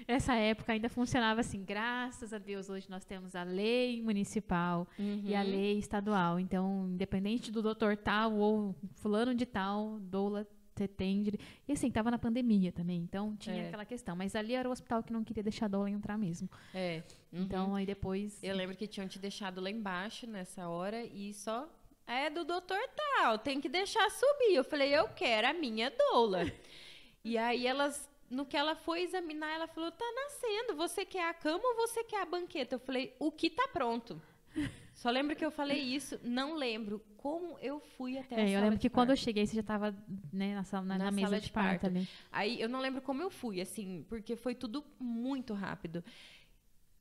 Essa 0.09 0.35
época 0.35 0.73
ainda 0.73 0.89
funcionava 0.89 1.41
assim, 1.41 1.65
graças 1.65 2.33
a 2.33 2.39
Deus, 2.39 2.71
hoje 2.71 2.89
nós 2.89 3.05
temos 3.05 3.35
a 3.35 3.43
lei 3.43 4.01
municipal 4.01 4.87
uhum. 4.99 5.23
e 5.25 5.35
a 5.35 5.41
uhum. 5.41 5.51
lei 5.51 5.79
estadual. 5.79 6.39
Então, 6.39 6.89
independente 6.89 7.51
do 7.51 7.61
doutor 7.61 7.97
tal 7.97 8.35
ou 8.35 8.75
fulano 8.95 9.35
de 9.35 9.45
tal, 9.45 9.99
doula 10.01 10.47
setembro. 10.77 11.39
E 11.67 11.73
assim, 11.73 11.91
tava 11.91 12.11
na 12.11 12.19
pandemia 12.19 12.73
também, 12.73 12.99
então 12.99 13.37
tinha 13.37 13.63
é. 13.63 13.69
aquela 13.69 13.85
questão. 13.85 14.15
Mas 14.15 14.35
ali 14.35 14.55
era 14.55 14.69
o 14.69 14.73
hospital 14.73 15.03
que 15.03 15.13
não 15.13 15.25
queria 15.25 15.43
deixar 15.43 15.67
a 15.67 15.69
doula 15.69 15.91
entrar 15.91 16.17
mesmo. 16.17 16.49
É. 16.75 17.03
Uhum. 17.33 17.43
Então, 17.43 17.75
aí 17.75 17.87
depois. 17.87 18.43
Eu 18.43 18.55
lembro 18.55 18.77
que 18.77 18.87
tinham 18.87 19.09
te 19.09 19.19
deixado 19.19 19.61
lá 19.61 19.71
embaixo 19.71 20.27
nessa 20.27 20.69
hora 20.69 21.05
e 21.05 21.33
só 21.35 21.69
é 22.07 22.31
do 22.31 22.45
doutor 22.45 22.79
tal, 22.95 23.39
tem 23.39 23.61
que 23.61 23.69
deixar 23.69 24.09
subir. 24.11 24.55
Eu 24.55 24.65
falei, 24.65 24.95
eu 24.95 25.09
quero 25.09 25.49
a 25.49 25.53
minha 25.53 25.91
doula. 25.91 26.45
e 27.25 27.37
aí 27.37 27.67
elas, 27.67 28.09
no 28.31 28.47
que 28.47 28.57
ela 28.57 28.77
foi 28.77 29.03
examinar, 29.03 29.55
ela 29.55 29.67
falou, 29.67 29.91
tá 29.91 30.05
nascendo, 30.15 30.77
você 30.77 31.05
quer 31.05 31.29
a 31.29 31.35
cama 31.35 31.65
ou 31.65 31.75
você 31.75 32.05
quer 32.05 32.23
a 32.23 32.27
banqueta? 32.27 32.77
Eu 32.77 32.79
falei, 32.79 33.15
o 33.19 33.33
que 33.33 33.51
tá 33.51 33.67
pronto? 33.69 34.21
Só 34.97 35.11
lembro 35.11 35.37
que 35.37 35.45
eu 35.45 35.51
falei 35.51 35.79
isso, 35.79 36.19
não 36.25 36.55
lembro 36.55 37.05
como 37.19 37.59
eu 37.59 37.79
fui 37.79 38.17
até 38.17 38.35
é, 38.35 38.39
a 38.39 38.47
sala 38.47 38.51
Eu 38.51 38.61
lembro 38.63 38.79
que 38.79 38.89
parto. 38.89 38.95
quando 38.95 39.11
eu 39.11 39.17
cheguei, 39.17 39.47
você 39.47 39.55
já 39.55 39.61
estava 39.61 39.95
né, 40.33 40.55
na, 40.55 40.65
sala, 40.65 40.87
na, 40.87 40.97
na, 40.97 41.05
na 41.05 41.11
mesa 41.11 41.39
de, 41.39 41.47
de 41.47 41.53
parto. 41.53 41.83
parto. 41.83 42.09
Aí 42.33 42.59
eu 42.59 42.67
não 42.67 42.81
lembro 42.81 43.03
como 43.03 43.23
eu 43.23 43.29
fui, 43.29 43.61
assim, 43.61 44.07
porque 44.09 44.37
foi 44.37 44.55
tudo 44.55 44.83
muito 44.99 45.53
rápido. 45.53 46.03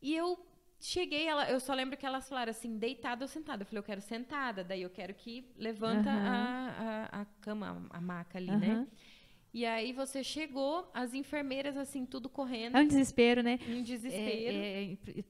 E 0.02 0.14
eu 0.14 0.38
Cheguei, 0.78 1.26
ela, 1.26 1.50
eu 1.50 1.60
só 1.60 1.74
lembro 1.74 1.98
que 1.98 2.06
elas 2.06 2.28
falaram 2.28 2.52
assim, 2.52 2.78
deitada 2.78 3.24
ou 3.24 3.28
sentada. 3.30 3.64
Eu 3.64 3.66
falei, 3.66 3.80
eu 3.80 3.84
quero 3.84 4.02
sentada, 4.02 4.64
daí 4.64 4.82
eu 4.82 4.90
quero 4.90 5.14
que 5.14 5.50
levanta 5.58 6.10
uhum. 6.10 6.28
a, 6.28 7.10
a, 7.12 7.22
a, 7.22 7.26
cama, 7.42 7.88
a 7.90 8.02
maca 8.02 8.38
ali, 8.38 8.52
uhum. 8.52 8.60
né? 8.60 8.88
E 9.54 9.66
aí 9.66 9.94
você 9.94 10.22
chegou, 10.22 10.92
as 10.94 11.14
enfermeiras, 11.14 11.78
assim, 11.78 12.06
tudo 12.06 12.28
correndo. 12.28 12.76
É 12.76 12.82
um 12.82 12.88
desespero, 12.88 13.42
né? 13.42 13.58
Um 13.70 13.82
desespero. 13.82 14.58
É, 14.58 14.84
é, 14.84 14.98
é 15.20 15.24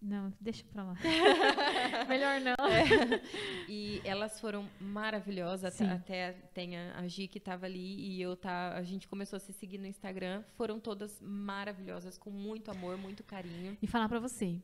Não, 0.00 0.32
deixa 0.40 0.64
pra 0.72 0.84
lá. 0.84 0.94
Melhor 2.08 2.40
não. 2.40 2.54
É. 2.66 3.22
E 3.68 4.00
elas 4.04 4.40
foram 4.40 4.68
maravilhosas. 4.80 5.74
Sim. 5.74 5.88
Até 5.88 6.32
tem 6.54 6.76
a, 6.76 6.98
a 6.98 7.08
Gi 7.08 7.26
que 7.28 7.40
tava 7.40 7.66
ali 7.66 7.98
e 7.98 8.22
eu 8.22 8.36
tá. 8.36 8.74
A 8.74 8.82
gente 8.82 9.08
começou 9.08 9.36
a 9.36 9.40
se 9.40 9.52
seguir 9.52 9.78
no 9.78 9.86
Instagram. 9.86 10.42
Foram 10.56 10.78
todas 10.78 11.20
maravilhosas, 11.20 12.16
com 12.16 12.30
muito 12.30 12.70
amor, 12.70 12.96
muito 12.96 13.24
carinho. 13.24 13.76
E 13.82 13.86
falar 13.86 14.08
pra 14.08 14.20
você, 14.20 14.60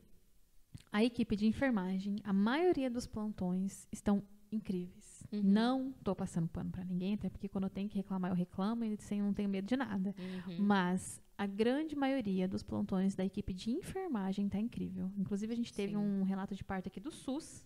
a 0.91 1.03
equipe 1.03 1.35
de 1.35 1.45
enfermagem, 1.45 2.17
a 2.23 2.33
maioria 2.33 2.89
dos 2.89 3.05
plantões 3.05 3.87
estão 3.91 4.23
incríveis. 4.51 5.23
Uhum. 5.31 5.41
Não 5.43 5.91
tô 6.03 6.15
passando 6.15 6.47
pano 6.47 6.71
pra 6.71 6.83
ninguém, 6.83 7.15
até 7.15 7.29
porque 7.29 7.49
quando 7.49 7.65
eu 7.65 7.69
tenho 7.69 7.89
que 7.89 7.97
reclamar, 7.97 8.31
eu 8.31 8.35
reclamo 8.35 8.83
e 8.85 8.95
sem 8.97 9.21
não 9.21 9.33
tenho 9.33 9.49
medo 9.49 9.67
de 9.67 9.75
nada. 9.75 10.15
Uhum. 10.17 10.57
Mas 10.59 11.21
a 11.37 11.45
grande 11.45 11.95
maioria 11.95 12.47
dos 12.47 12.63
plantões 12.63 13.15
da 13.15 13.25
equipe 13.25 13.53
de 13.53 13.71
enfermagem 13.71 14.47
tá 14.47 14.59
incrível. 14.59 15.11
Inclusive, 15.17 15.51
a 15.53 15.55
gente 15.55 15.73
teve 15.73 15.93
Sim. 15.93 15.97
um 15.97 16.23
relato 16.23 16.55
de 16.55 16.63
parto 16.63 16.87
aqui 16.87 16.99
do 16.99 17.11
SUS, 17.11 17.65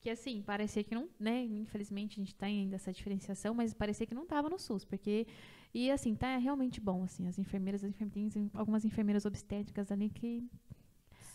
que 0.00 0.08
assim, 0.08 0.40
parecia 0.42 0.82
que 0.84 0.94
não, 0.94 1.08
né? 1.18 1.44
Infelizmente, 1.44 2.14
a 2.20 2.24
gente 2.24 2.34
tem 2.34 2.60
ainda 2.60 2.76
essa 2.76 2.92
diferenciação, 2.92 3.52
mas 3.54 3.74
parecia 3.74 4.06
que 4.06 4.14
não 4.14 4.26
tava 4.26 4.48
no 4.48 4.58
SUS, 4.58 4.84
porque. 4.84 5.26
E 5.74 5.90
assim, 5.90 6.14
tá 6.14 6.36
realmente 6.36 6.80
bom, 6.80 7.04
assim. 7.04 7.28
As 7.28 7.38
enfermeiras, 7.38 7.84
as 7.84 7.90
enfer- 7.90 8.08
tem 8.08 8.28
algumas 8.54 8.84
enfermeiras 8.84 9.24
obstétricas 9.24 9.92
ali 9.92 10.08
que 10.08 10.42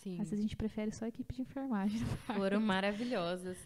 Sim. 0.02 0.14
às 0.20 0.30
vezes 0.30 0.40
a 0.40 0.42
gente 0.42 0.56
prefere 0.56 0.90
só 0.92 1.04
a 1.04 1.08
equipe 1.08 1.34
de 1.34 1.42
enfermagem. 1.42 2.00
Foram 2.36 2.60
maravilhosas. 2.60 3.56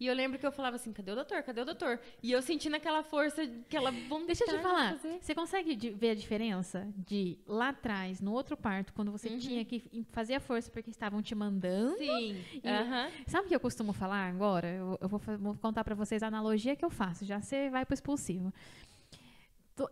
E 0.00 0.06
eu 0.06 0.14
lembro 0.14 0.38
que 0.38 0.46
eu 0.46 0.50
falava 0.50 0.76
assim, 0.76 0.94
cadê 0.94 1.12
o 1.12 1.14
doutor? 1.14 1.42
Cadê 1.42 1.60
o 1.60 1.64
doutor? 1.66 2.00
E 2.22 2.32
eu 2.32 2.40
sentindo 2.40 2.74
aquela 2.74 3.02
força, 3.02 3.42
aquela 3.42 3.90
vontade 3.90 4.28
Deixa 4.28 4.44
eu 4.50 4.56
te 4.56 4.62
falar, 4.62 4.98
você 5.20 5.34
consegue 5.34 5.90
ver 5.90 6.10
a 6.10 6.14
diferença 6.14 6.88
de 6.96 7.38
lá 7.46 7.68
atrás, 7.68 8.18
no 8.18 8.32
outro 8.32 8.56
parto, 8.56 8.94
quando 8.94 9.12
você 9.12 9.28
Uhum. 9.28 9.38
tinha 9.38 9.62
que 9.62 10.06
fazer 10.10 10.34
a 10.36 10.40
força 10.40 10.70
porque 10.70 10.88
estavam 10.88 11.20
te 11.20 11.34
mandando? 11.34 11.98
Sim. 11.98 12.42
E- 12.64 12.66
Aham. 12.66 13.10
Sabe 13.26 13.44
o 13.44 13.48
que 13.48 13.54
eu 13.54 13.60
costumo 13.60 13.92
falar 13.92 14.26
agora? 14.26 14.68
Eu, 14.68 14.96
eu 15.02 15.08
vou, 15.08 15.20
vou 15.38 15.54
contar 15.56 15.84
pra 15.84 15.94
vocês 15.94 16.22
a 16.22 16.28
analogia 16.28 16.74
que 16.74 16.84
eu 16.84 16.90
faço. 16.90 17.26
Já 17.26 17.38
você 17.38 17.68
vai 17.68 17.84
pro 17.84 17.92
expulsivo. 17.92 18.50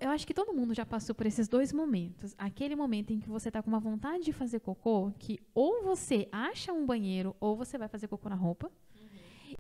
Eu 0.01 0.11
acho 0.11 0.27
que 0.27 0.33
todo 0.35 0.53
mundo 0.55 0.75
já 0.75 0.85
passou 0.87 1.15
por 1.15 1.27
esses 1.27 1.49
dois 1.49 1.71
momentos. 1.73 2.35
Aquele 2.39 2.75
momento 2.77 3.11
em 3.13 3.21
que 3.21 3.29
você 3.29 3.51
tá 3.51 3.63
com 3.63 3.69
uma 3.69 3.81
vontade 3.81 4.25
de 4.25 4.33
fazer 4.33 4.61
cocô, 4.61 5.13
que 5.19 5.39
ou 5.55 5.83
você 5.83 6.29
acha 6.33 6.73
um 6.73 6.85
banheiro 6.87 7.35
ou 7.41 7.55
você 7.57 7.77
vai 7.77 7.89
fazer 7.89 8.09
cocô 8.09 8.29
na 8.31 8.35
roupa. 8.35 8.71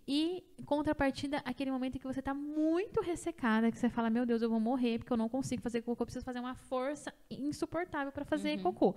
E, 0.06 0.44
contrapartida, 0.66 1.40
aquele 1.44 1.70
momento 1.70 1.96
em 1.96 1.98
que 1.98 2.06
você 2.06 2.20
tá 2.22 2.34
muito 2.34 3.00
ressecada, 3.00 3.70
que 3.70 3.78
você 3.78 3.88
fala, 3.88 4.10
meu 4.10 4.26
Deus, 4.26 4.42
eu 4.42 4.50
vou 4.50 4.60
morrer 4.60 4.98
porque 4.98 5.12
eu 5.12 5.16
não 5.16 5.28
consigo 5.28 5.62
fazer 5.62 5.82
cocô, 5.82 6.02
eu 6.02 6.06
preciso 6.06 6.24
fazer 6.24 6.40
uma 6.40 6.54
força 6.54 7.12
insuportável 7.30 8.12
para 8.12 8.24
fazer 8.24 8.56
Uhum. 8.56 8.62
cocô. 8.64 8.94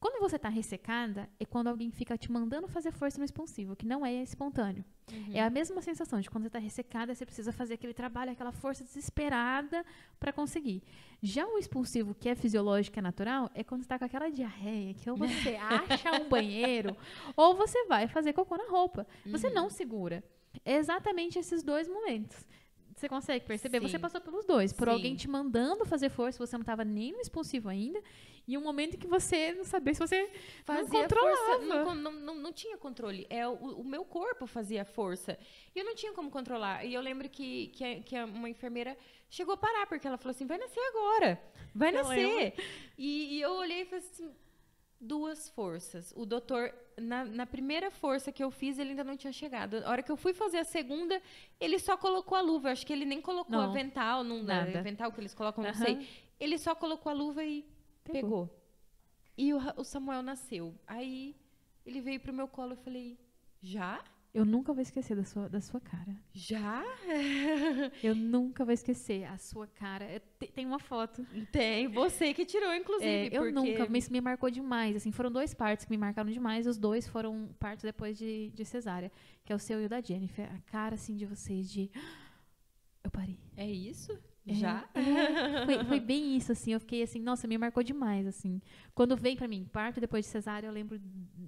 Quando 0.00 0.20
você 0.20 0.38
tá 0.38 0.48
ressecada, 0.48 1.28
é 1.40 1.44
quando 1.44 1.66
alguém 1.66 1.90
fica 1.90 2.16
te 2.16 2.30
mandando 2.30 2.68
fazer 2.68 2.92
força 2.92 3.18
no 3.18 3.24
expansivo, 3.24 3.74
que 3.74 3.84
não 3.84 4.06
é 4.06 4.22
espontâneo. 4.22 4.84
Uhum. 5.12 5.30
É 5.34 5.40
a 5.42 5.50
mesma 5.50 5.82
sensação 5.82 6.20
de 6.20 6.30
quando 6.30 6.44
você 6.44 6.50
tá 6.50 6.58
ressecada, 6.60 7.12
você 7.14 7.26
precisa 7.26 7.52
fazer 7.52 7.74
aquele 7.74 7.92
trabalho, 7.92 8.30
aquela 8.30 8.52
força 8.52 8.84
desesperada 8.84 9.84
para 10.20 10.32
conseguir. 10.32 10.82
Já 11.20 11.44
o 11.46 11.58
expulsivo, 11.58 12.14
que 12.14 12.28
é 12.28 12.36
fisiológico, 12.36 12.94
que 12.94 12.98
é 13.00 13.02
natural, 13.02 13.50
é 13.54 13.64
quando 13.64 13.82
você 13.82 13.88
tá 13.88 13.98
com 13.98 14.04
aquela 14.04 14.28
diarreia, 14.30 14.94
que 14.94 15.10
ou 15.10 15.16
você 15.16 15.56
acha 15.60 16.12
um 16.20 16.28
banheiro, 16.28 16.96
ou 17.36 17.56
você 17.56 17.84
vai 17.86 18.06
fazer 18.06 18.32
cocô 18.32 18.56
na 18.56 18.68
roupa. 18.70 19.04
Você 19.26 19.48
Uhum. 19.48 19.54
não 19.54 19.68
segura. 19.70 20.22
É 20.64 20.76
exatamente 20.76 21.38
esses 21.40 21.62
dois 21.62 21.88
momentos. 21.88 22.46
Você 22.94 23.08
consegue 23.08 23.44
perceber? 23.46 23.78
Você 23.80 23.96
Sim. 23.96 24.00
passou 24.00 24.20
pelos 24.20 24.44
dois. 24.44 24.72
Por 24.72 24.88
Sim. 24.88 24.94
alguém 24.94 25.14
te 25.16 25.28
mandando 25.28 25.84
fazer 25.86 26.08
força, 26.08 26.44
você 26.44 26.56
não 26.56 26.62
estava 26.62 26.84
nem 26.84 27.12
no 27.12 27.20
expulsivo 27.20 27.68
ainda. 27.68 28.00
E 28.48 28.56
um 28.56 28.62
momento 28.62 28.94
em 28.94 28.98
que 28.98 29.06
você 29.06 29.52
não 29.52 29.62
sabia 29.64 29.92
se 29.92 30.00
você 30.00 30.30
fazia 30.64 31.02
controlava. 31.02 31.36
força, 31.36 31.58
não, 31.66 31.94
não, 31.94 32.12
não, 32.12 32.34
não 32.36 32.52
tinha 32.52 32.78
controle. 32.78 33.26
É 33.28 33.46
o, 33.46 33.52
o 33.52 33.84
meu 33.84 34.04
corpo 34.06 34.46
fazia 34.46 34.84
força. 34.86 35.38
E 35.76 35.78
eu 35.78 35.84
não 35.84 35.94
tinha 35.94 36.14
como 36.14 36.30
controlar. 36.30 36.82
E 36.84 36.94
eu 36.94 37.00
lembro 37.02 37.28
que, 37.28 37.66
que, 37.68 37.84
a- 37.84 38.00
que 38.00 38.16
a- 38.16 38.24
uma 38.24 38.48
enfermeira 38.48 38.96
chegou 39.28 39.52
a 39.52 39.56
parar, 39.58 39.86
porque 39.86 40.06
ela 40.08 40.16
falou 40.16 40.30
assim: 40.30 40.46
vai 40.46 40.56
nascer 40.56 40.80
agora. 40.80 41.38
Vai 41.74 41.90
Eu 41.90 41.94
nascer. 42.02 42.54
E, 42.96 43.36
e 43.36 43.40
eu 43.42 43.50
olhei 43.52 43.82
e 43.82 43.84
falei 43.84 43.98
assim. 44.04 44.34
Duas 45.00 45.48
forças. 45.50 46.12
O 46.16 46.26
doutor, 46.26 46.74
na, 46.96 47.24
na 47.24 47.46
primeira 47.46 47.88
força 47.88 48.32
que 48.32 48.42
eu 48.42 48.50
fiz, 48.50 48.80
ele 48.80 48.90
ainda 48.90 49.04
não 49.04 49.16
tinha 49.16 49.32
chegado. 49.32 49.76
A 49.84 49.90
hora 49.90 50.02
que 50.02 50.10
eu 50.10 50.16
fui 50.16 50.34
fazer 50.34 50.58
a 50.58 50.64
segunda, 50.64 51.22
ele 51.60 51.78
só 51.78 51.96
colocou 51.96 52.36
a 52.36 52.40
luva. 52.40 52.72
Acho 52.72 52.84
que 52.84 52.92
ele 52.92 53.04
nem 53.04 53.20
colocou 53.20 53.52
Não. 53.56 53.70
avental, 53.70 54.24
não, 54.24 54.42
Nada. 54.42 54.76
avental 54.80 55.12
que 55.12 55.20
eles 55.20 55.32
colocam, 55.34 55.62
não 55.62 55.70
Aham. 55.70 55.84
sei. 55.84 56.08
Ele 56.40 56.58
só 56.58 56.74
colocou 56.74 57.10
a 57.10 57.14
luva 57.14 57.44
e 57.44 57.64
Pegou. 58.12 58.46
pegou. 58.46 58.58
E 59.36 59.54
o, 59.54 59.58
o 59.76 59.84
Samuel 59.84 60.22
nasceu. 60.22 60.74
Aí 60.86 61.36
ele 61.86 62.00
veio 62.00 62.20
pro 62.20 62.32
meu 62.32 62.48
colo 62.48 62.72
e 62.74 62.76
falei: 62.76 63.18
Já? 63.62 64.02
Eu 64.34 64.44
nunca 64.44 64.74
vou 64.74 64.82
esquecer 64.82 65.16
da 65.16 65.24
sua, 65.24 65.48
da 65.48 65.60
sua 65.60 65.80
cara. 65.80 66.14
Já? 66.34 66.82
Eu 68.04 68.14
nunca 68.14 68.62
vou 68.62 68.74
esquecer 68.74 69.24
a 69.24 69.38
sua 69.38 69.66
cara. 69.66 70.04
Eu 70.12 70.20
te- 70.38 70.52
Tem 70.52 70.66
uma 70.66 70.78
foto. 70.78 71.26
Tem, 71.50 71.88
você 71.88 72.34
que 72.34 72.44
tirou, 72.44 72.72
inclusive. 72.74 73.08
É, 73.10 73.26
eu 73.28 73.42
porque... 73.44 73.52
nunca, 73.52 73.86
mas 73.88 74.08
me 74.10 74.20
marcou 74.20 74.50
demais. 74.50 74.94
Assim, 74.94 75.10
foram 75.10 75.32
dois 75.32 75.54
partos 75.54 75.86
que 75.86 75.90
me 75.90 75.96
marcaram 75.96 76.30
demais. 76.30 76.66
Os 76.66 76.76
dois 76.76 77.08
foram 77.08 77.48
partos 77.58 77.82
depois 77.82 78.18
de, 78.18 78.50
de 78.50 78.64
cesárea, 78.66 79.10
que 79.44 79.52
é 79.52 79.56
o 79.56 79.58
seu 79.58 79.80
e 79.80 79.86
o 79.86 79.88
da 79.88 80.00
Jennifer. 80.00 80.46
A 80.54 80.60
cara 80.70 80.94
assim 80.94 81.16
de 81.16 81.24
vocês 81.24 81.68
de 81.70 81.90
eu 83.02 83.10
parei. 83.10 83.38
É 83.56 83.66
isso? 83.66 84.16
É, 84.48 84.54
Já? 84.54 84.88
é. 84.94 85.64
foi, 85.66 85.84
foi 85.84 86.00
bem 86.00 86.36
isso, 86.36 86.52
assim. 86.52 86.72
Eu 86.72 86.80
fiquei 86.80 87.02
assim, 87.02 87.20
nossa, 87.20 87.46
me 87.46 87.58
marcou 87.58 87.82
demais, 87.82 88.26
assim. 88.26 88.60
Quando 88.94 89.16
veio 89.16 89.36
pra 89.36 89.46
mim, 89.46 89.68
parto 89.70 90.00
depois 90.00 90.24
de 90.24 90.30
cesárea, 90.30 90.66
eu 90.66 90.72
lembro 90.72 90.98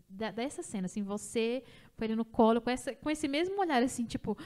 da- 0.09 0.31
dessa 0.31 0.63
cena, 0.63 0.87
assim, 0.87 1.03
você 1.03 1.63
com 1.97 2.05
ele 2.05 2.15
no 2.15 2.25
colo, 2.25 2.61
com, 2.61 2.71
essa, 2.71 2.95
com 2.95 3.09
esse 3.11 3.27
mesmo 3.27 3.59
olhar, 3.61 3.83
assim, 3.83 4.05
tipo. 4.05 4.37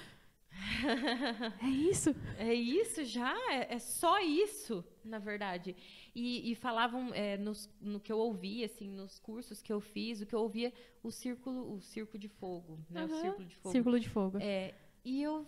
É 1.60 1.68
isso? 1.68 2.14
É 2.38 2.54
isso 2.54 3.04
já? 3.04 3.34
É, 3.52 3.74
é 3.74 3.78
só 3.78 4.20
isso, 4.20 4.84
na 5.04 5.18
verdade. 5.18 5.74
E, 6.14 6.50
e 6.52 6.54
falavam 6.54 7.12
é, 7.12 7.36
nos- 7.36 7.68
no 7.80 7.98
que 7.98 8.12
eu 8.12 8.18
ouvi, 8.18 8.64
assim, 8.64 8.88
nos 8.88 9.18
cursos 9.18 9.60
que 9.60 9.72
eu 9.72 9.80
fiz, 9.80 10.20
o 10.20 10.26
que 10.26 10.34
eu 10.34 10.40
ouvia, 10.40 10.72
o 11.02 11.10
círculo, 11.10 11.74
o 11.74 11.80
círculo 11.80 12.18
de 12.18 12.28
fogo, 12.28 12.78
né? 12.88 13.02
O 13.04 13.06
Aham. 13.06 13.20
círculo 13.20 13.48
de 13.48 13.56
fogo. 13.56 13.72
Círculo 13.72 14.00
de 14.00 14.08
fogo. 14.08 14.38
É, 14.40 14.74
e 15.04 15.22
eu 15.22 15.46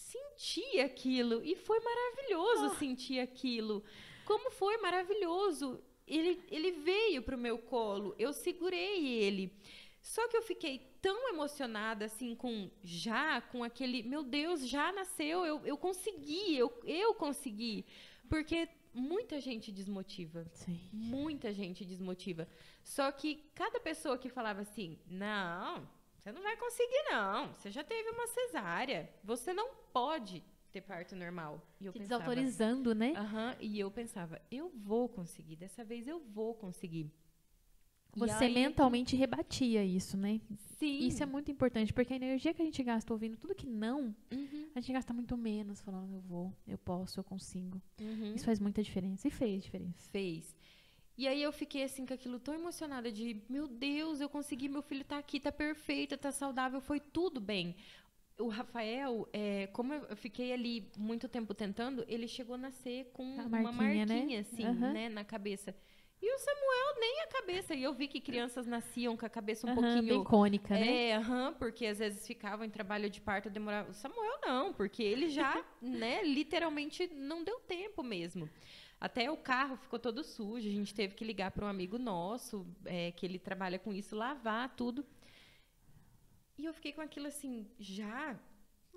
senti 0.00 0.80
aquilo. 0.80 1.42
E 1.44 1.54
foi 1.54 1.78
maravilhoso 1.80 2.76
sentir 2.78 3.20
aquilo. 3.20 3.84
Como 4.24 4.50
foi 4.50 4.78
maravilhoso. 4.78 5.82
Ele, 6.06 6.42
ele 6.50 6.72
veio 6.72 7.22
pro 7.22 7.38
meu 7.38 7.58
colo. 7.58 8.14
Eu 8.18 8.32
segurei 8.32 9.06
ele. 9.06 9.52
Só 10.02 10.26
que 10.28 10.36
eu 10.36 10.42
fiquei 10.42 10.78
tão 11.02 11.28
emocionada, 11.28 12.06
assim, 12.06 12.34
com 12.34 12.70
já, 12.82 13.40
com 13.40 13.62
aquele. 13.62 14.02
Meu 14.02 14.22
Deus, 14.22 14.66
já 14.66 14.90
nasceu. 14.92 15.44
Eu, 15.44 15.60
eu 15.64 15.76
consegui. 15.76 16.56
Eu, 16.56 16.72
eu 16.84 17.14
consegui. 17.14 17.84
Porque 18.28 18.68
muita 18.92 19.40
gente 19.40 19.70
desmotiva. 19.70 20.46
Sim. 20.52 20.80
Muita 20.92 21.52
gente 21.52 21.84
desmotiva. 21.84 22.48
Só 22.82 23.12
que 23.12 23.44
cada 23.54 23.78
pessoa 23.78 24.18
que 24.18 24.28
falava 24.28 24.62
assim, 24.62 24.98
não, 25.06 25.86
você 26.20 26.32
não 26.32 26.42
vai 26.42 26.56
conseguir, 26.56 27.02
não. 27.10 27.52
Você 27.54 27.70
já 27.70 27.82
teve 27.82 28.10
uma 28.10 28.26
cesárea. 28.26 29.08
Você 29.24 29.52
não 29.52 29.74
pode 29.92 30.42
ter 30.70 30.80
parto 30.82 31.16
normal. 31.16 31.60
E 31.80 31.86
eu 31.86 31.92
Te 31.92 31.98
pensava, 32.00 32.22
desautorizando, 32.24 32.94
né? 32.94 33.12
Aham, 33.16 33.56
e 33.60 33.80
eu 33.80 33.90
pensava, 33.90 34.40
eu 34.50 34.70
vou 34.70 35.08
conseguir. 35.08 35.56
Dessa 35.56 35.84
vez 35.84 36.06
eu 36.06 36.20
vou 36.20 36.54
conseguir. 36.54 37.10
Você 38.16 38.44
aí- 38.44 38.52
mentalmente 38.54 39.14
rebatia 39.14 39.84
isso, 39.84 40.16
né? 40.16 40.40
Sim. 40.78 40.98
Isso 41.06 41.22
é 41.22 41.26
muito 41.26 41.50
importante, 41.50 41.92
porque 41.92 42.12
a 42.12 42.16
energia 42.16 42.52
que 42.52 42.60
a 42.60 42.64
gente 42.64 42.82
gasta 42.82 43.12
ouvindo 43.12 43.36
tudo 43.36 43.54
que 43.54 43.66
não, 43.66 44.14
Uhum, 44.32 44.68
a 44.74 44.80
gente 44.80 44.92
gasta 44.92 45.12
muito 45.12 45.36
menos 45.36 45.80
falando 45.80 46.12
eu 46.14 46.20
vou, 46.20 46.52
eu 46.66 46.76
posso, 46.78 47.20
eu 47.20 47.24
consigo. 47.24 47.80
uhum. 48.00 48.34
Isso 48.34 48.44
faz 48.44 48.58
muita 48.58 48.82
diferença. 48.82 49.28
E 49.28 49.30
fez 49.30 49.62
diferença. 49.62 50.10
fez. 50.10 50.56
E 51.20 51.28
aí 51.28 51.42
eu 51.42 51.52
fiquei 51.52 51.82
assim 51.82 52.06
com 52.06 52.14
aquilo 52.14 52.40
tão 52.40 52.54
emocionada 52.54 53.12
de, 53.12 53.42
meu 53.46 53.68
Deus, 53.68 54.22
eu 54.22 54.28
consegui, 54.36 54.70
meu 54.70 54.80
filho 54.80 55.04
tá 55.04 55.18
aqui, 55.18 55.38
tá 55.38 55.52
perfeito, 55.52 56.16
tá 56.16 56.32
saudável, 56.32 56.80
foi 56.80 56.98
tudo 56.98 57.38
bem. 57.38 57.76
O 58.38 58.48
Rafael, 58.48 59.28
é, 59.30 59.66
como 59.66 59.92
eu 59.92 60.16
fiquei 60.16 60.50
ali 60.50 60.90
muito 60.96 61.28
tempo 61.28 61.52
tentando, 61.52 62.06
ele 62.08 62.26
chegou 62.26 62.54
a 62.54 62.58
nascer 62.58 63.10
com 63.12 63.22
A 63.36 63.42
uma 63.52 63.70
marquinha, 63.72 64.06
né? 64.06 64.14
marquinha, 64.14 64.40
assim, 64.40 64.64
Aham. 64.64 64.92
né, 64.92 65.10
na 65.10 65.22
cabeça. 65.22 65.74
E 66.22 66.34
o 66.34 66.38
Samuel 66.38 67.00
nem 67.00 67.20
a 67.20 67.26
cabeça. 67.26 67.74
E 67.74 67.82
eu 67.82 67.92
vi 67.92 68.08
que 68.08 68.20
crianças 68.20 68.66
nasciam 68.66 69.14
com 69.14 69.26
a 69.26 69.28
cabeça 69.30 69.66
um 69.66 69.70
Aham, 69.70 69.74
pouquinho 69.74 70.02
bem 70.08 70.24
cônica, 70.24 70.78
né? 70.78 71.00
é, 71.00 71.16
aham, 71.16 71.52
porque 71.58 71.84
às 71.84 71.98
vezes 71.98 72.26
ficavam 72.26 72.64
em 72.64 72.70
trabalho 72.70 73.10
de 73.10 73.20
parto, 73.20 73.50
demorava. 73.50 73.90
O 73.90 73.94
Samuel 73.94 74.38
não, 74.42 74.72
porque 74.72 75.02
ele 75.02 75.28
já, 75.28 75.62
né, 75.82 76.22
literalmente 76.22 77.08
não 77.08 77.44
deu 77.44 77.60
tempo 77.60 78.02
mesmo. 78.02 78.48
Até 79.00 79.30
o 79.30 79.36
carro 79.36 79.76
ficou 79.76 79.98
todo 79.98 80.22
sujo, 80.22 80.68
a 80.68 80.72
gente 80.72 80.94
teve 80.94 81.14
que 81.14 81.24
ligar 81.24 81.50
para 81.52 81.64
um 81.64 81.68
amigo 81.68 81.98
nosso, 81.98 82.66
é, 82.84 83.12
que 83.12 83.24
ele 83.26 83.38
trabalha 83.38 83.78
com 83.78 83.92
isso, 83.92 84.14
lavar 84.14 84.68
tudo. 84.76 85.04
E 86.58 86.64
eu 86.64 86.74
fiquei 86.74 86.92
com 86.92 87.00
aquilo 87.00 87.26
assim, 87.26 87.66
já? 87.78 88.38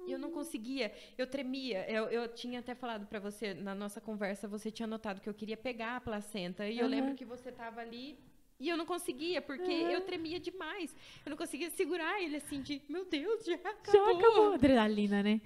Eu 0.08 0.20
não 0.20 0.32
conseguia, 0.32 0.94
eu 1.18 1.26
tremia. 1.28 1.90
Eu, 1.90 2.06
eu 2.10 2.28
tinha 2.34 2.60
até 2.60 2.76
falado 2.76 3.08
para 3.08 3.20
você, 3.20 3.54
na 3.54 3.74
nossa 3.74 4.02
conversa, 4.02 4.48
você 4.48 4.70
tinha 4.72 4.88
notado 4.88 5.22
que 5.22 5.30
eu 5.30 5.34
queria 5.34 5.58
pegar 5.58 5.98
a 5.98 6.02
placenta. 6.02 6.68
E 6.68 6.80
eu 6.80 6.88
Aham. 6.88 6.90
lembro 6.90 7.16
que 7.16 7.26
você 7.26 7.50
estava 7.50 7.82
ali 7.82 8.18
E 8.60 8.70
eu 8.70 8.78
não 8.78 8.86
conseguia, 8.86 9.42
porque 9.42 9.72
eu 9.72 10.02
tremia 10.02 10.40
demais. 10.40 10.96
Eu 11.26 11.30
não 11.32 11.38
conseguia 11.38 11.70
segurar 11.70 12.22
ele 12.22 12.38
assim, 12.38 12.62
de 12.62 12.82
meu 12.90 13.06
Deus, 13.06 13.44
já 13.46 13.56
acabou. 13.56 13.80
Já 13.86 14.12
acabou. 14.12 14.54
Adrenalina, 14.54 15.22
né? 15.24 15.42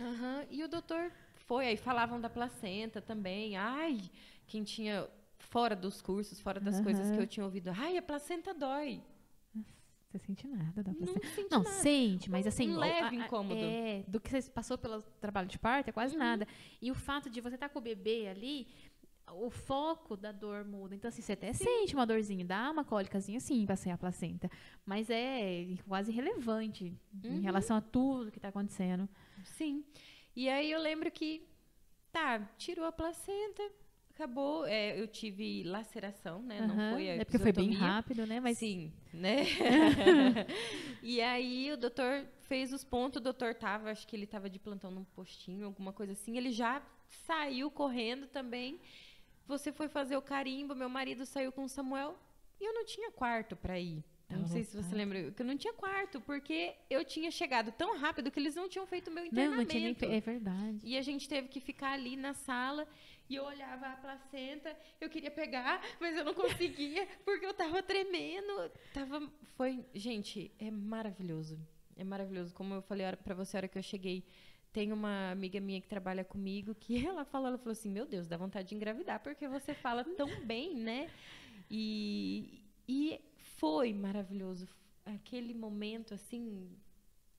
Aham, 0.00 0.46
E 0.50 0.62
o 0.62 0.68
doutor 0.68 1.12
foi, 1.46 1.66
aí 1.68 1.76
falavam 1.76 2.20
da 2.20 2.28
placenta 2.28 3.00
também. 3.00 3.56
Ai, 3.56 3.98
quem 4.46 4.62
tinha 4.64 5.08
fora 5.38 5.74
dos 5.76 6.02
cursos, 6.02 6.40
fora 6.40 6.58
das 6.60 6.80
coisas 6.80 7.10
que 7.10 7.18
eu 7.18 7.26
tinha 7.26 7.44
ouvido. 7.44 7.70
Ai, 7.76 7.96
a 7.96 8.02
placenta 8.02 8.52
dói. 8.52 9.00
Você 10.08 10.18
sente 10.18 10.46
nada 10.46 10.82
da 10.82 10.92
Não 10.92 10.98
placenta. 10.98 11.28
senti 11.28 11.50
Não, 11.50 11.62
nada. 11.62 11.76
sente, 11.76 12.30
mas 12.30 12.46
assim. 12.46 12.70
Um 12.70 12.78
leve 12.78 13.16
incômodo. 13.16 13.60
É, 13.64 14.04
do 14.08 14.20
que 14.20 14.30
você 14.30 14.50
passou 14.50 14.78
pelo 14.78 15.02
trabalho 15.20 15.48
de 15.48 15.58
parto 15.58 15.88
é 15.88 15.92
quase 15.92 16.14
Uhum. 16.14 16.18
nada. 16.20 16.46
E 16.80 16.90
o 16.90 16.94
fato 16.94 17.28
de 17.28 17.40
você 17.40 17.54
estar 17.56 17.68
com 17.68 17.78
o 17.78 17.82
bebê 17.82 18.28
ali, 18.28 18.66
o 19.32 19.50
foco 19.50 20.16
da 20.16 20.30
dor 20.32 20.64
muda. 20.64 20.94
Então, 20.94 21.08
assim, 21.08 21.20
você 21.22 21.32
até 21.32 21.52
sente 21.52 21.94
uma 21.94 22.06
dorzinha, 22.06 22.44
dá 22.44 22.70
uma 22.70 22.84
cólicazinha 22.84 23.40
sim 23.40 23.66
pra 23.66 23.76
sair 23.76 23.92
a 23.92 23.98
placenta. 23.98 24.48
Mas 24.84 25.10
é 25.10 25.66
quase 25.86 26.10
irrelevante 26.12 26.94
em 27.24 27.28
Uhum. 27.36 27.40
relação 27.40 27.76
a 27.76 27.80
tudo 27.80 28.30
que 28.30 28.40
tá 28.40 28.48
acontecendo. 28.48 29.08
Sim. 29.44 29.84
E 30.36 30.50
aí 30.50 30.70
eu 30.70 30.78
lembro 30.78 31.10
que, 31.10 31.48
tá, 32.12 32.38
tirou 32.58 32.84
a 32.84 32.92
placenta, 32.92 33.62
acabou. 34.10 34.66
é, 34.66 35.00
eu 35.00 35.08
tive 35.08 35.62
laceração, 35.64 36.42
né? 36.42 36.60
Não 36.60 36.74
Aham. 36.74 36.92
foi 36.92 37.08
a 37.08 37.14
é 37.14 37.24
porque 37.24 37.38
foi 37.38 37.52
bem 37.52 37.72
rápido, 37.72 38.26
né? 38.26 38.38
Mas 38.38 38.58
Sim, 38.58 38.92
né? 39.14 39.44
e 41.02 41.22
aí 41.22 41.72
o 41.72 41.76
doutor 41.78 42.26
fez 42.42 42.70
os 42.70 42.84
pontos, 42.84 43.18
o 43.18 43.24
doutor 43.24 43.54
tava, 43.54 43.90
acho 43.90 44.06
que 44.06 44.14
ele 44.14 44.26
tava 44.26 44.50
de 44.50 44.58
plantão 44.58 44.90
num 44.90 45.04
postinho, 45.04 45.64
alguma 45.64 45.90
coisa 45.90 46.12
assim, 46.12 46.36
ele 46.36 46.50
já 46.50 46.82
saiu 47.08 47.70
correndo 47.70 48.26
também. 48.26 48.78
Você 49.46 49.72
foi 49.72 49.88
fazer 49.88 50.18
o 50.18 50.22
carimbo, 50.22 50.74
meu 50.74 50.90
marido 50.90 51.24
saiu 51.24 51.50
com 51.50 51.64
o 51.64 51.68
Samuel 51.68 52.18
e 52.60 52.64
eu 52.68 52.74
não 52.74 52.84
tinha 52.84 53.10
quarto 53.10 53.56
para 53.56 53.80
ir. 53.80 54.04
Tava 54.28 54.40
não 54.40 54.48
sei 54.48 54.64
se 54.64 54.76
você 54.76 54.94
lembra, 54.94 55.30
que 55.30 55.40
eu 55.40 55.46
não 55.46 55.56
tinha 55.56 55.72
quarto, 55.72 56.20
porque 56.20 56.74
eu 56.90 57.04
tinha 57.04 57.30
chegado 57.30 57.70
tão 57.70 57.96
rápido 57.96 58.30
que 58.30 58.40
eles 58.40 58.56
não 58.56 58.68
tinham 58.68 58.86
feito 58.86 59.08
o 59.08 59.14
meu 59.14 59.22
não, 59.22 59.30
internamento. 59.30 59.56
não 59.58 59.66
tinha 59.66 59.96
nem. 60.08 60.16
É 60.16 60.20
verdade. 60.20 60.78
E 60.82 60.98
a 60.98 61.02
gente 61.02 61.28
teve 61.28 61.48
que 61.48 61.60
ficar 61.60 61.92
ali 61.92 62.16
na 62.16 62.34
sala 62.34 62.88
e 63.28 63.36
eu 63.36 63.44
olhava 63.44 63.86
a 63.86 63.96
placenta, 63.96 64.76
eu 65.00 65.08
queria 65.08 65.30
pegar, 65.30 65.80
mas 66.00 66.16
eu 66.16 66.24
não 66.24 66.34
conseguia 66.34 67.06
porque 67.24 67.46
eu 67.46 67.54
tava 67.54 67.82
tremendo. 67.82 68.70
Tava, 68.92 69.30
foi, 69.56 69.84
gente, 69.94 70.50
é 70.58 70.70
maravilhoso. 70.70 71.58
É 71.96 72.02
maravilhoso. 72.02 72.52
Como 72.52 72.74
eu 72.74 72.82
falei 72.82 73.06
para 73.16 73.34
você 73.34 73.56
a 73.56 73.60
hora 73.60 73.68
que 73.68 73.78
eu 73.78 73.82
cheguei, 73.82 74.24
tem 74.72 74.92
uma 74.92 75.30
amiga 75.30 75.58
minha 75.60 75.80
que 75.80 75.88
trabalha 75.88 76.24
comigo 76.24 76.74
que 76.74 76.94
ela 77.06 77.24
falou, 77.24 77.48
ela 77.48 77.58
falou 77.58 77.72
assim: 77.72 77.90
"Meu 77.90 78.06
Deus, 78.06 78.26
dá 78.26 78.36
vontade 78.36 78.68
de 78.68 78.74
engravidar 78.74 79.20
porque 79.20 79.46
você 79.48 79.72
fala 79.72 80.04
tão 80.04 80.28
bem, 80.44 80.74
né?" 80.74 81.08
E 81.70 82.62
e 82.88 83.20
foi 83.56 83.92
maravilhoso 83.92 84.68
aquele 85.04 85.54
momento 85.54 86.14
assim, 86.14 86.68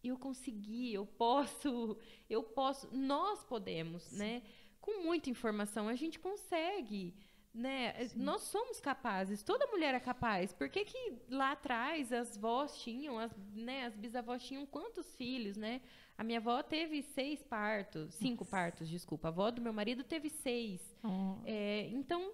eu 0.04 0.18
consegui, 0.18 0.94
eu 0.94 1.06
posso, 1.06 1.98
eu 2.30 2.42
posso, 2.44 2.88
nós 2.96 3.44
podemos, 3.44 4.12
né? 4.12 4.42
Com 4.80 5.04
muita 5.04 5.30
informação 5.30 5.90
a 5.90 5.96
gente 5.96 6.18
consegue, 6.18 7.14
né? 7.54 7.94
Nós 8.16 8.44
somos 8.44 8.80
capazes, 8.80 9.44
toda 9.44 9.68
mulher 9.68 9.94
é 9.94 10.00
capaz. 10.00 10.54
Por 10.54 10.70
que, 10.70 10.86
que 10.86 11.14
lá 11.30 11.52
atrás 11.52 12.14
as 12.14 12.38
vós 12.38 12.82
tinham, 12.82 13.20
as, 13.20 13.36
né, 13.54 13.86
as 13.86 13.96
bisavós 13.96 14.44
tinham 14.44 14.66
quantos 14.66 15.14
filhos, 15.16 15.58
né? 15.58 15.82
A 16.18 16.24
minha 16.24 16.40
avó 16.40 16.64
teve 16.64 17.04
seis 17.04 17.44
partos, 17.44 18.16
cinco 18.16 18.46
partos, 18.46 18.90
desculpa. 18.90 19.28
A 19.28 19.30
avó 19.30 19.52
do 19.52 19.62
meu 19.62 19.74
marido 19.74 20.04
teve 20.04 20.30
seis. 20.30 20.82
Ó. 21.04 21.38
É, 21.46 21.88
então, 21.90 22.32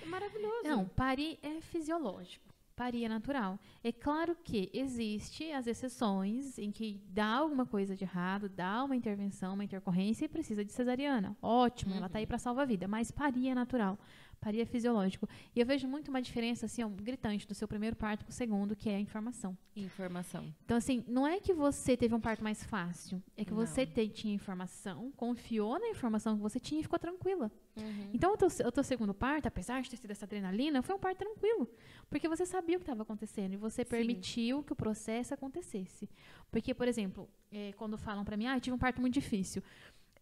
é 0.00 0.06
maravilhoso. 0.06 0.62
Não, 0.64 0.88
parir 0.88 1.38
é 1.42 1.60
fisiológico. 1.60 2.47
Parir 2.78 3.06
é 3.06 3.08
natural. 3.08 3.58
É 3.82 3.90
claro 3.90 4.36
que 4.44 4.70
existe 4.72 5.50
as 5.50 5.66
exceções 5.66 6.56
em 6.60 6.70
que 6.70 7.02
dá 7.08 7.26
alguma 7.26 7.66
coisa 7.66 7.96
de 7.96 8.04
errado, 8.04 8.48
dá 8.48 8.84
uma 8.84 8.94
intervenção, 8.94 9.54
uma 9.54 9.64
intercorrência 9.64 10.26
e 10.26 10.28
precisa 10.28 10.64
de 10.64 10.70
cesariana. 10.70 11.36
Ótimo, 11.42 11.96
ela 11.96 12.08
tá 12.08 12.20
aí 12.20 12.26
para 12.26 12.38
salvar 12.38 12.62
a 12.62 12.68
vida, 12.68 12.86
mas 12.86 13.10
parir 13.10 13.48
é 13.48 13.54
natural. 13.54 13.98
Parir 14.40 14.60
é 14.60 14.64
fisiológico. 14.64 15.28
E 15.54 15.58
eu 15.60 15.66
vejo 15.66 15.88
muito 15.88 16.08
uma 16.08 16.22
diferença 16.22 16.66
assim, 16.66 16.82
ó, 16.84 16.88
gritante 16.88 17.46
do 17.46 17.54
seu 17.54 17.66
primeiro 17.66 17.96
parto 17.96 18.24
pro 18.24 18.32
segundo, 18.32 18.76
que 18.76 18.88
é 18.88 18.94
a 18.94 19.00
informação. 19.00 19.56
Informação. 19.74 20.52
Então, 20.64 20.76
assim, 20.76 21.04
não 21.08 21.26
é 21.26 21.40
que 21.40 21.52
você 21.52 21.96
teve 21.96 22.14
um 22.14 22.20
parto 22.20 22.42
mais 22.42 22.62
fácil, 22.62 23.20
é 23.36 23.44
que 23.44 23.50
Não. 23.52 23.58
você 23.66 23.84
te- 23.84 24.08
tinha 24.08 24.32
informação, 24.34 25.10
confiou 25.16 25.78
na 25.80 25.88
informação 25.88 26.36
que 26.36 26.42
você 26.42 26.60
tinha 26.60 26.80
e 26.80 26.84
ficou 26.84 26.98
tranquila. 26.98 27.50
Uhum. 27.76 28.10
Então, 28.12 28.32
o 28.32 28.36
teu, 28.36 28.48
o 28.66 28.72
teu 28.72 28.84
segundo 28.84 29.12
parto, 29.12 29.46
apesar 29.46 29.82
de 29.82 29.90
ter 29.90 29.96
sido 29.96 30.10
essa 30.10 30.24
adrenalina, 30.24 30.82
foi 30.82 30.94
um 30.94 30.98
parto 30.98 31.18
tranquilo. 31.18 31.68
Porque 32.08 32.28
você 32.28 32.46
sabia 32.46 32.76
o 32.76 32.78
que 32.80 32.84
estava 32.84 33.02
acontecendo 33.02 33.52
e 33.52 33.56
você 33.56 33.82
Sim. 33.82 33.90
permitiu 33.90 34.62
que 34.62 34.72
o 34.72 34.76
processo 34.76 35.34
acontecesse. 35.34 36.08
Porque, 36.50 36.72
por 36.72 36.86
exemplo, 36.88 37.28
eh, 37.52 37.72
quando 37.76 37.98
falam 37.98 38.24
pra 38.24 38.36
mim, 38.36 38.46
ah, 38.46 38.58
tive 38.58 38.74
um 38.74 38.78
parto 38.78 39.00
muito 39.00 39.14
difícil. 39.14 39.62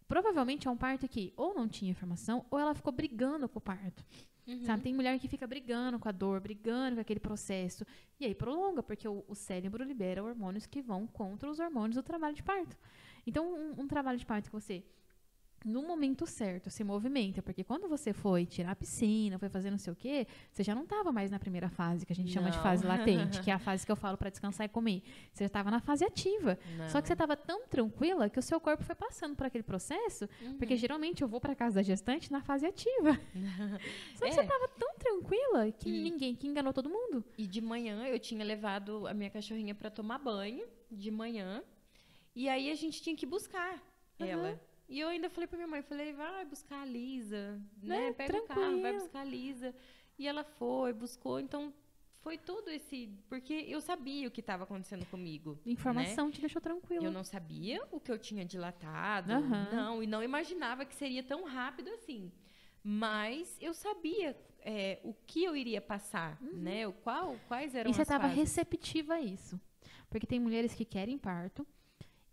Provavelmente 0.07 0.67
é 0.67 0.71
um 0.71 0.77
parto 0.77 1.07
que 1.07 1.33
ou 1.35 1.53
não 1.53 1.67
tinha 1.67 1.91
informação 1.91 2.45
ou 2.49 2.57
ela 2.57 2.73
ficou 2.73 2.93
brigando 2.93 3.47
com 3.49 3.59
o 3.59 3.61
parto. 3.61 4.03
Uhum. 4.47 4.63
Sabe? 4.63 4.81
Tem 4.81 4.93
mulher 4.93 5.19
que 5.19 5.27
fica 5.27 5.45
brigando 5.45 5.99
com 5.99 6.07
a 6.07 6.11
dor, 6.11 6.39
brigando 6.39 6.95
com 6.95 7.01
aquele 7.01 7.19
processo. 7.19 7.85
E 8.17 8.25
aí 8.25 8.33
prolonga, 8.33 8.81
porque 8.81 9.07
o, 9.07 9.25
o 9.27 9.35
cérebro 9.35 9.83
libera 9.83 10.23
hormônios 10.23 10.65
que 10.65 10.81
vão 10.81 11.05
contra 11.05 11.49
os 11.49 11.59
hormônios 11.59 11.95
do 11.95 12.03
trabalho 12.03 12.35
de 12.35 12.43
parto. 12.43 12.77
Então, 13.25 13.45
um, 13.45 13.81
um 13.81 13.87
trabalho 13.87 14.17
de 14.17 14.25
parto 14.25 14.45
que 14.45 14.53
você, 14.53 14.85
no 15.67 15.83
momento 15.83 16.25
certo, 16.25 16.69
se 16.69 16.83
movimenta. 16.83 17.41
Porque 17.41 17.63
quando 17.63 17.87
você 17.87 18.13
foi 18.13 18.45
tirar 18.45 18.71
a 18.71 18.75
piscina, 18.75 19.37
foi 19.37 19.49
fazer 19.49 19.69
não 19.69 19.77
sei 19.77 19.91
o 19.93 19.95
quê, 19.95 20.25
você 20.51 20.63
já 20.63 20.73
não 20.73 20.83
estava 20.83 21.11
mais 21.11 21.29
na 21.29 21.37
primeira 21.37 21.69
fase, 21.69 22.05
que 22.05 22.13
a 22.13 22.15
gente 22.15 22.31
chama 22.31 22.49
de 22.49 22.55
Não. 22.57 22.63
fase 22.63 22.85
latente, 22.85 23.41
que 23.41 23.51
é 23.51 23.53
a 23.53 23.59
fase 23.59 23.85
que 23.85 23.91
eu 23.91 23.95
falo 23.95 24.17
para 24.17 24.29
descansar 24.29 24.65
e 24.65 24.69
comer. 24.69 25.03
Você 25.33 25.43
já 25.43 25.47
estava 25.47 25.69
na 25.69 25.79
fase 25.79 26.05
ativa. 26.05 26.57
Só 26.89 27.01
que 27.01 27.07
você 27.07 27.13
estava 27.13 27.35
tão 27.35 27.67
tranquila 27.67 28.29
que 28.29 28.39
o 28.39 28.41
seu 28.41 28.59
corpo 28.59 28.83
foi 28.83 28.95
passando 28.95 29.35
por 29.35 29.45
aquele 29.45 29.63
processo, 29.63 30.27
Uhum. 30.41 30.57
porque 30.57 30.75
geralmente 30.77 31.21
eu 31.21 31.27
vou 31.27 31.39
para 31.41 31.53
casa 31.55 31.75
da 31.75 31.83
gestante 31.83 32.31
na 32.31 32.41
fase 32.41 32.65
ativa. 32.65 33.19
Só 34.15 34.25
que 34.25 34.31
É. 34.31 34.33
você 34.33 34.43
tava 34.45 34.67
tão 34.69 34.95
tranquila 34.97 35.71
que 35.71 35.89
E- 35.89 36.01
ninguém 36.03 36.35
que 36.35 36.47
enganou 36.47 36.71
todo 36.73 36.89
mundo. 36.89 37.23
E 37.37 37.45
de 37.45 37.59
manhã 37.61 38.05
eu 38.07 38.17
tinha 38.19 38.43
levado 38.45 39.05
a 39.07 39.13
minha 39.13 39.29
cachorrinha 39.29 39.75
para 39.75 39.89
tomar 39.89 40.17
banho, 40.19 40.65
de 40.89 41.11
manhã. 41.11 41.61
E 42.35 42.47
aí 42.47 42.71
a 42.71 42.75
gente 42.75 43.01
tinha 43.01 43.15
que 43.15 43.25
buscar 43.25 43.73
Aham. 44.19 44.29
ela. 44.29 44.61
E 44.89 44.99
eu 44.99 45.09
ainda 45.09 45.29
falei 45.29 45.47
pra 45.47 45.57
minha 45.57 45.67
mãe, 45.67 45.81
falei, 45.81 46.13
vai 46.13 46.45
buscar 46.45 46.81
a 46.81 46.85
Lisa, 46.85 47.61
Né, 47.81 48.07
né? 48.07 48.13
Pega 48.13 48.37
o 48.37 48.41
carro, 48.43 48.61
vai 48.61 48.79
tranquilo. 48.79 48.99
buscar 49.03 49.19
a 49.19 49.23
Lisa. 49.25 49.75
E 50.17 50.27
ela 50.27 50.43
foi, 50.43 50.93
buscou, 50.93 51.39
então 51.39 51.73
foi 52.21 52.37
todo 52.37 52.69
esse, 52.69 53.09
porque 53.29 53.53
eu 53.67 53.79
sabia 53.79 54.27
o 54.27 54.31
que 54.31 54.39
estava 54.41 54.63
acontecendo 54.63 55.05
comigo. 55.07 55.51
né? 55.65 55.71
Informação 55.71 56.31
te 56.31 56.41
deixou 56.41 56.61
tranquila. 56.61 57.05
Eu 57.05 57.11
não 57.11 57.23
sabia 57.23 57.81
o 57.91 57.99
que 57.99 58.11
eu 58.11 58.17
tinha 58.17 58.43
dilatado, 58.43 59.31
Aham. 59.31 59.69
não, 59.71 60.03
e 60.03 60.07
não 60.07 60.23
imaginava 60.23 60.85
que 60.85 60.95
seria 60.95 61.21
tão 61.23 61.43
rápido 61.45 61.89
assim. 61.91 62.31
Mas 62.83 63.57
eu 63.61 63.73
sabia 63.73 64.35
é, 64.61 64.99
o 65.03 65.13
que 65.13 65.43
eu 65.43 65.55
iria 65.55 65.81
passar, 65.81 66.41
né? 66.41 66.87
O 66.87 66.93
qual, 66.93 67.37
quais 67.47 67.75
eram 67.75 67.89
Uhum. 67.89 67.91
e 67.91 67.93
você 67.93 68.01
as 68.01 68.07
estava 68.07 68.27
receptiva 68.27 69.15
a 69.15 69.21
isso. 69.21 69.59
Porque 70.09 70.25
tem 70.25 70.39
mulheres 70.39 70.73
que 70.73 70.85
querem 70.85 71.17
parto, 71.17 71.67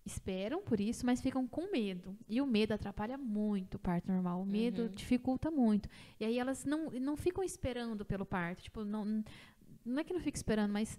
esperam 0.06 0.62
por 0.62 0.80
isso, 0.80 1.04
mas 1.06 1.20
ficam 1.20 1.46
com 1.46 1.70
medo. 1.70 2.16
E 2.28 2.40
o 2.40 2.46
medo 2.46 2.72
atrapalha 2.72 3.16
muito 3.16 3.76
o 3.76 3.78
parto 3.78 4.10
normal. 4.12 4.42
O 4.42 4.46
medo 4.46 4.82
Uhum. 4.82 4.88
dificulta 4.88 5.50
muito. 5.50 5.88
E 6.20 6.24
aí 6.24 6.38
elas 6.38 6.64
não, 6.64 6.90
não 6.90 7.16
ficam 7.16 7.42
esperando 7.42 8.04
pelo 8.04 8.26
parto. 8.26 8.62
Tipo, 8.62 8.84
não, 8.84 9.24
não 9.84 9.98
é 10.00 10.04
que 10.04 10.12
não 10.12 10.20
fica 10.20 10.36
esperando, 10.36 10.72
mas 10.72 10.98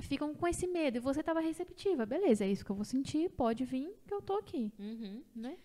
ficam 0.00 0.34
com 0.34 0.46
esse 0.46 0.66
medo. 0.66 0.98
E 0.98 1.00
você 1.00 1.20
estava 1.20 1.40
receptiva. 1.40 2.04
Beleza, 2.04 2.44
é 2.44 2.50
isso 2.50 2.64
que 2.64 2.70
eu 2.70 2.76
vou 2.76 2.84
sentir, 2.84 3.30
pode 3.30 3.64
vir, 3.64 3.94
que 4.06 4.12
eu 4.12 4.20
tô 4.20 4.34
aqui. 4.34 4.70
Uhum. 4.78 5.22
Né? 5.34 5.56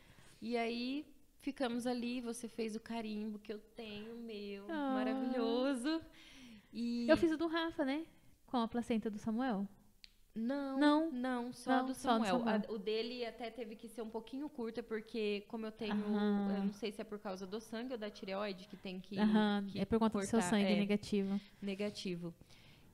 E 0.41 0.55
aí 0.55 1.05
ficamos 1.39 1.85
ali, 1.87 2.21
você 2.21 2.47
fez 2.47 2.75
o 2.75 2.79
carimbo 2.79 3.37
que 3.39 3.51
eu 3.51 3.59
tenho, 3.75 4.15
meu, 4.17 4.63
Ah. 4.69 4.93
maravilhoso. 4.93 6.01
E 6.71 7.07
Eu 7.09 7.17
fiz 7.17 7.31
o 7.31 7.37
do 7.37 7.47
Rafa, 7.47 7.83
né? 7.83 8.05
Com 8.45 8.57
a 8.57 8.67
placenta 8.67 9.09
do 9.09 9.17
Samuel. 9.17 9.67
Não, 10.37 10.77
Não. 10.79 11.11
não, 11.11 11.51
só 11.53 11.77
Não, 11.77 11.85
do 11.87 11.93
só 11.93 12.17
do 12.19 12.25
Samuel. 12.25 12.39
Samuel. 12.39 12.61
A- 12.69 12.71
o 12.73 12.77
dele 12.77 13.25
até 13.25 13.49
teve 13.49 13.75
que 13.75 13.87
ser 13.87 14.01
um 14.01 14.09
pouquinho 14.09 14.47
curta 14.49 14.81
porque 14.83 15.43
como 15.47 15.65
eu 15.65 15.71
tenho, 15.71 15.93
Aham. 15.93 16.55
eu 16.57 16.63
não 16.65 16.73
sei 16.73 16.91
se 16.91 17.01
é 17.01 17.03
por 17.03 17.19
causa 17.19 17.45
do 17.47 17.59
sangue 17.59 17.93
ou 17.93 17.97
da 17.97 18.09
tireoide 18.09 18.67
que 18.67 18.77
tem 18.77 18.99
que, 18.99 19.17
Aham, 19.19 19.65
que 19.67 19.79
é 19.79 19.85
por 19.85 19.99
conta 19.99 20.17
do 20.19 20.23
seu 20.25 20.39
cortar, 20.39 20.49
sangue 20.49 20.71
é. 20.71 20.75
negativo. 20.75 21.39
negativo. 21.61 22.33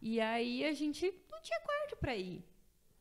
E 0.01 0.19
aí 0.19 0.65
a 0.65 0.73
gente 0.73 1.13
não 1.31 1.41
tinha 1.41 1.59
quarto 1.61 1.95
pra 1.97 2.15
ir. 2.15 2.43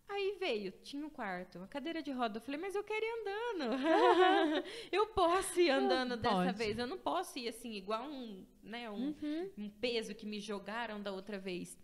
Aí 0.09 0.36
veio, 0.39 0.73
tinha 0.82 1.06
um 1.06 1.09
quarto, 1.09 1.56
uma 1.56 1.66
cadeira 1.66 2.02
de 2.02 2.10
roda. 2.12 2.36
Eu 2.36 2.43
falei, 2.43 2.60
mas 2.60 2.74
eu 2.74 2.85
quero 2.85 3.02
ir 3.02 3.20
andando. 3.20 3.82
eu 4.93 5.06
posso 5.06 5.59
ir 5.59 5.70
andando 5.70 6.19
dessa 6.19 6.35
Pode. 6.35 6.59
vez. 6.59 6.78
Eu 6.78 6.86
não 6.86 6.98
posso 6.98 7.39
ir 7.39 7.48
assim, 7.48 7.73
igual 7.73 8.05
um, 8.05 8.44
né, 8.62 8.90
um, 8.90 9.14
Uhum. 9.23 9.51
um 9.56 9.70
peso 9.70 10.14
que 10.14 10.27
me 10.27 10.39
jogaram 10.39 11.01
da 11.02 11.10
outra 11.12 11.39
vez. 11.39 11.78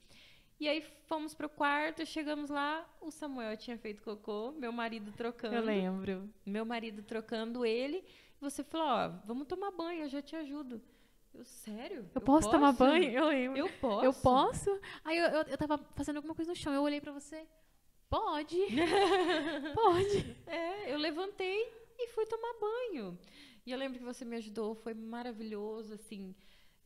E 0.61 0.69
aí 0.69 0.83
fomos 1.07 1.35
pro 1.35 1.49
quarto, 1.49 2.05
chegamos 2.05 2.51
lá, 2.51 2.85
o 3.01 3.11
Samuel 3.11 3.57
tinha 3.57 3.79
feito 3.79 4.03
cocô, 4.03 4.51
meu 4.53 4.73
marido 4.73 5.13
trocando. 5.13 5.55
Eu 5.55 5.63
lembro. 5.63 6.29
Meu 6.45 6.65
marido 6.65 7.03
trocando 7.03 7.65
ele. 7.65 8.05
Você 8.41 8.65
falou, 8.65 8.87
ó, 8.87 9.09
vamos 9.25 9.47
tomar 9.47 9.71
banho, 9.71 10.03
eu 10.03 10.09
já 10.09 10.21
te 10.21 10.35
ajudo. 10.35 10.83
Eu, 11.33 11.45
sério? 11.45 12.09
Eu, 12.13 12.21
posso, 12.21 12.51
tomar 12.51 12.73
banho? 12.73 13.11
Eu 13.11 13.29
lembro. 13.29 13.59
Eu 13.59 13.69
posso? 13.81 14.05
Eu 14.05 14.13
posso? 14.13 14.81
Aí 15.05 15.17
eu, 15.17 15.27
eu, 15.29 15.43
eu 15.43 15.59
tava 15.59 15.79
fazendo 15.95 16.17
alguma 16.17 16.35
coisa 16.35 16.51
no 16.51 16.57
chão, 16.57 16.73
eu 16.73 16.83
olhei 16.83 17.01
pra 17.01 17.13
você. 17.13 17.47
Pode. 18.11 18.59
Pode. 19.75 20.37
É, 20.47 20.93
eu 20.93 20.99
levantei 20.99 21.73
e 21.99 22.09
fui 22.09 22.27
tomar 22.27 22.55
banho. 22.61 23.19
E 23.67 23.71
eu 23.71 23.79
lembro 23.79 23.99
que 23.99 24.05
você 24.05 24.25
me 24.25 24.37
ajudou, 24.37 24.75
foi 24.75 24.95
maravilhoso, 24.95 25.95
assim. 25.95 26.35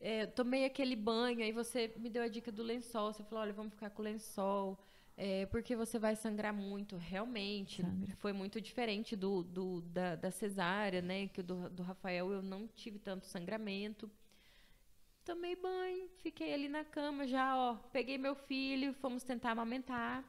É, 0.05 0.25
tomei 0.25 0.65
aquele 0.65 0.97
banho, 0.97 1.39
aí 1.39 1.53
você 1.53 1.89
me 1.95 2.09
deu 2.09 2.23
a 2.23 2.27
dica 2.27 2.51
do 2.51 2.61
lençol. 2.61 3.13
Você 3.13 3.23
falou, 3.23 3.41
olha, 3.41 3.53
vamos 3.53 3.71
ficar 3.71 3.89
com 3.89 4.01
o 4.01 4.05
lençol. 4.05 4.77
É, 5.15 5.45
porque 5.45 5.77
você 5.77 5.97
vai 5.97 6.13
sangrar 6.13 6.53
muito, 6.53 6.97
realmente. 6.97 7.81
Sangra. 7.81 8.13
Foi 8.17 8.33
muito 8.33 8.59
diferente 8.59 9.15
do, 9.15 9.43
do 9.43 9.79
da, 9.81 10.17
da 10.17 10.29
cesárea, 10.29 11.01
né? 11.01 11.29
Que 11.29 11.41
do, 11.41 11.69
do 11.69 11.83
Rafael 11.83 12.33
eu 12.33 12.41
não 12.41 12.67
tive 12.67 12.99
tanto 12.99 13.25
sangramento. 13.25 14.11
Tomei 15.23 15.55
banho, 15.55 16.09
fiquei 16.21 16.53
ali 16.53 16.67
na 16.67 16.83
cama 16.83 17.25
já, 17.25 17.55
ó. 17.55 17.75
Peguei 17.93 18.17
meu 18.17 18.35
filho, 18.35 18.93
fomos 18.95 19.23
tentar 19.23 19.51
amamentar. 19.51 20.25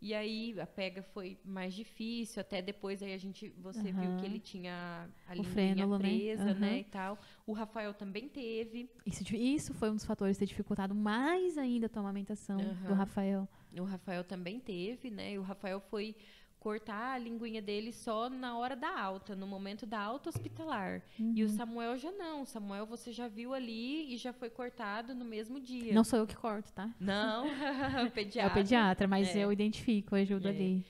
E 0.00 0.14
aí 0.14 0.54
a 0.60 0.66
pega 0.66 1.02
foi 1.02 1.36
mais 1.44 1.74
difícil, 1.74 2.40
até 2.40 2.62
depois 2.62 3.02
aí 3.02 3.12
a 3.12 3.18
gente, 3.18 3.48
você 3.58 3.90
viu 3.90 4.10
Aham. 4.10 4.16
que 4.18 4.24
ele 4.26 4.38
tinha 4.38 5.08
a 5.26 5.32
O 5.32 5.34
linguinha 5.34 5.52
frênulo, 5.52 5.98
né? 5.98 6.08
presa, 6.08 6.54
né, 6.54 6.78
e 6.78 6.84
tal. 6.84 7.18
O 7.44 7.52
Rafael 7.52 7.92
também 7.92 8.28
teve. 8.28 8.88
Isso, 9.04 9.24
isso 9.34 9.74
foi 9.74 9.90
um 9.90 9.96
dos 9.96 10.04
fatores 10.04 10.38
ter 10.38 10.46
dificultado 10.46 10.94
mais 10.94 11.58
ainda 11.58 11.86
a 11.86 11.88
tua 11.88 12.00
amamentação 12.00 12.58
do 12.58 12.70
Aham. 12.70 12.94
Rafael. 12.94 13.48
O 13.76 13.82
Rafael 13.84 14.22
também 14.24 14.60
teve, 14.60 15.10
né? 15.10 15.32
E 15.32 15.38
o 15.38 15.42
Rafael 15.42 15.80
foi 15.80 16.14
cortar 16.60 17.14
a 17.14 17.18
linguinha 17.18 17.62
dele 17.62 17.92
só 17.92 18.28
na 18.28 18.58
hora 18.58 18.74
da 18.74 19.00
alta, 19.00 19.36
no 19.36 19.46
momento 19.46 19.86
da 19.86 20.00
alta 20.00 20.28
hospitalar. 20.28 21.02
E 21.18 21.42
Uhum. 21.42 21.48
o 21.48 21.48
Samuel 21.48 21.96
já 21.96 22.10
não. 22.12 22.42
O 22.42 22.46
Samuel 22.46 22.84
você 22.86 23.12
já 23.12 23.28
viu 23.28 23.54
ali 23.54 24.12
e 24.12 24.16
já 24.16 24.32
foi 24.32 24.50
cortado 24.50 25.14
no 25.14 25.24
mesmo 25.24 25.60
dia. 25.60 25.94
Não 25.94 26.02
sou 26.04 26.18
eu 26.18 26.26
que 26.26 26.36
corto, 26.36 26.72
tá? 26.72 26.90
Não, 27.00 27.44
o 28.04 28.06
É 28.06 28.10
pediatra. 28.10 28.50
o 28.50 28.54
pediatra, 28.54 29.06
mas 29.08 29.34
É. 29.34 29.44
eu 29.44 29.52
identifico, 29.52 30.16
eu 30.16 30.22
ajudo 30.22 30.48
É. 30.48 30.50
ali. 30.50 30.84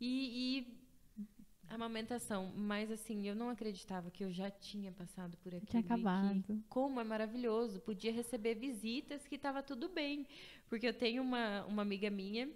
E, 0.00 0.58
e 0.58 0.74
amamentação, 1.68 2.52
mas 2.56 2.90
assim, 2.90 3.26
eu 3.26 3.34
não 3.34 3.48
acreditava 3.48 4.10
que 4.10 4.22
eu 4.24 4.32
já 4.32 4.50
tinha 4.50 4.92
passado 4.92 5.36
por 5.38 5.48
aquilo. 5.54 5.66
Tinha 5.70 5.80
e 5.80 5.84
que 5.84 5.92
acabado. 5.92 6.62
como 6.68 7.00
é 7.00 7.04
maravilhoso, 7.04 7.80
podia 7.80 8.12
receber 8.12 8.54
visitas 8.54 9.26
que 9.26 9.36
estava 9.36 9.62
tudo 9.62 9.88
bem. 9.88 10.26
Porque 10.68 10.86
eu 10.86 10.94
tenho 10.94 11.22
uma, 11.22 11.64
uma 11.66 11.82
amiga 11.82 12.10
minha 12.10 12.48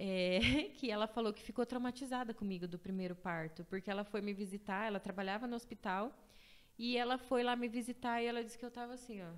é, 0.00 0.38
que 0.78 0.90
ela 0.90 1.08
falou 1.08 1.32
que 1.32 1.42
ficou 1.42 1.66
traumatizada 1.66 2.32
comigo 2.32 2.68
do 2.68 2.78
primeiro 2.78 3.16
parto, 3.16 3.64
porque 3.64 3.90
ela 3.90 4.04
foi 4.04 4.20
me 4.20 4.32
visitar, 4.32 4.86
ela 4.86 5.00
trabalhava 5.00 5.46
no 5.48 5.56
hospital, 5.56 6.16
e 6.78 6.96
ela 6.96 7.18
foi 7.18 7.42
lá 7.42 7.56
me 7.56 7.66
visitar 7.68 8.22
e 8.22 8.26
ela 8.26 8.44
disse 8.44 8.56
que 8.56 8.64
eu 8.64 8.68
estava 8.68 8.94
assim, 8.94 9.20
ó. 9.20 9.32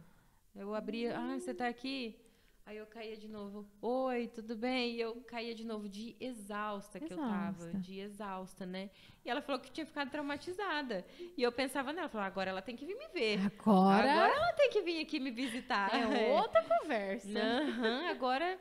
Eu 0.55 0.74
abria, 0.74 1.16
ah, 1.19 1.39
você 1.39 1.53
está 1.53 1.66
aqui? 1.66 2.20
Aí 2.66 2.77
eu 2.77 2.87
caía 2.87 3.16
de 3.16 3.27
novo, 3.27 3.66
oi, 3.81 4.28
tudo 4.28 4.55
bem? 4.55 4.93
E 4.97 5.01
eu 5.01 5.16
caía 5.23 5.55
de 5.55 5.65
novo 5.65 5.89
de 5.89 6.15
exausta 6.20 7.01
que 7.01 7.12
eu 7.12 7.16
tava, 7.16 7.65
Exausta. 7.65 7.78
de 7.78 7.99
exausta, 7.99 8.66
né? 8.66 8.91
E 9.24 9.31
ela 9.31 9.41
falou 9.41 9.61
que 9.61 9.73
tinha 9.73 9.87
ficado 9.87 10.11
traumatizada. 10.11 11.05
E 11.37 11.43
eu 11.43 11.51
pensava 11.51 11.93
nela, 11.93 12.09
falava, 12.09 12.28
agora 12.28 12.51
ela 12.51 12.62
tem 12.62 12.77
que 12.77 12.85
vir 12.85 12.97
me 12.97 13.09
ver. 13.09 13.41
Agora, 13.47 14.12
Agora 14.12 14.35
ela 14.37 14.53
tem 14.53 14.70
que 14.70 14.82
vir 14.82 15.01
aqui 15.01 15.19
me 15.19 15.31
visitar. 15.31 15.89
é 15.95 16.28
outra 16.39 16.62
conversa. 16.62 17.41
Aham, 17.41 18.09
agora 18.11 18.59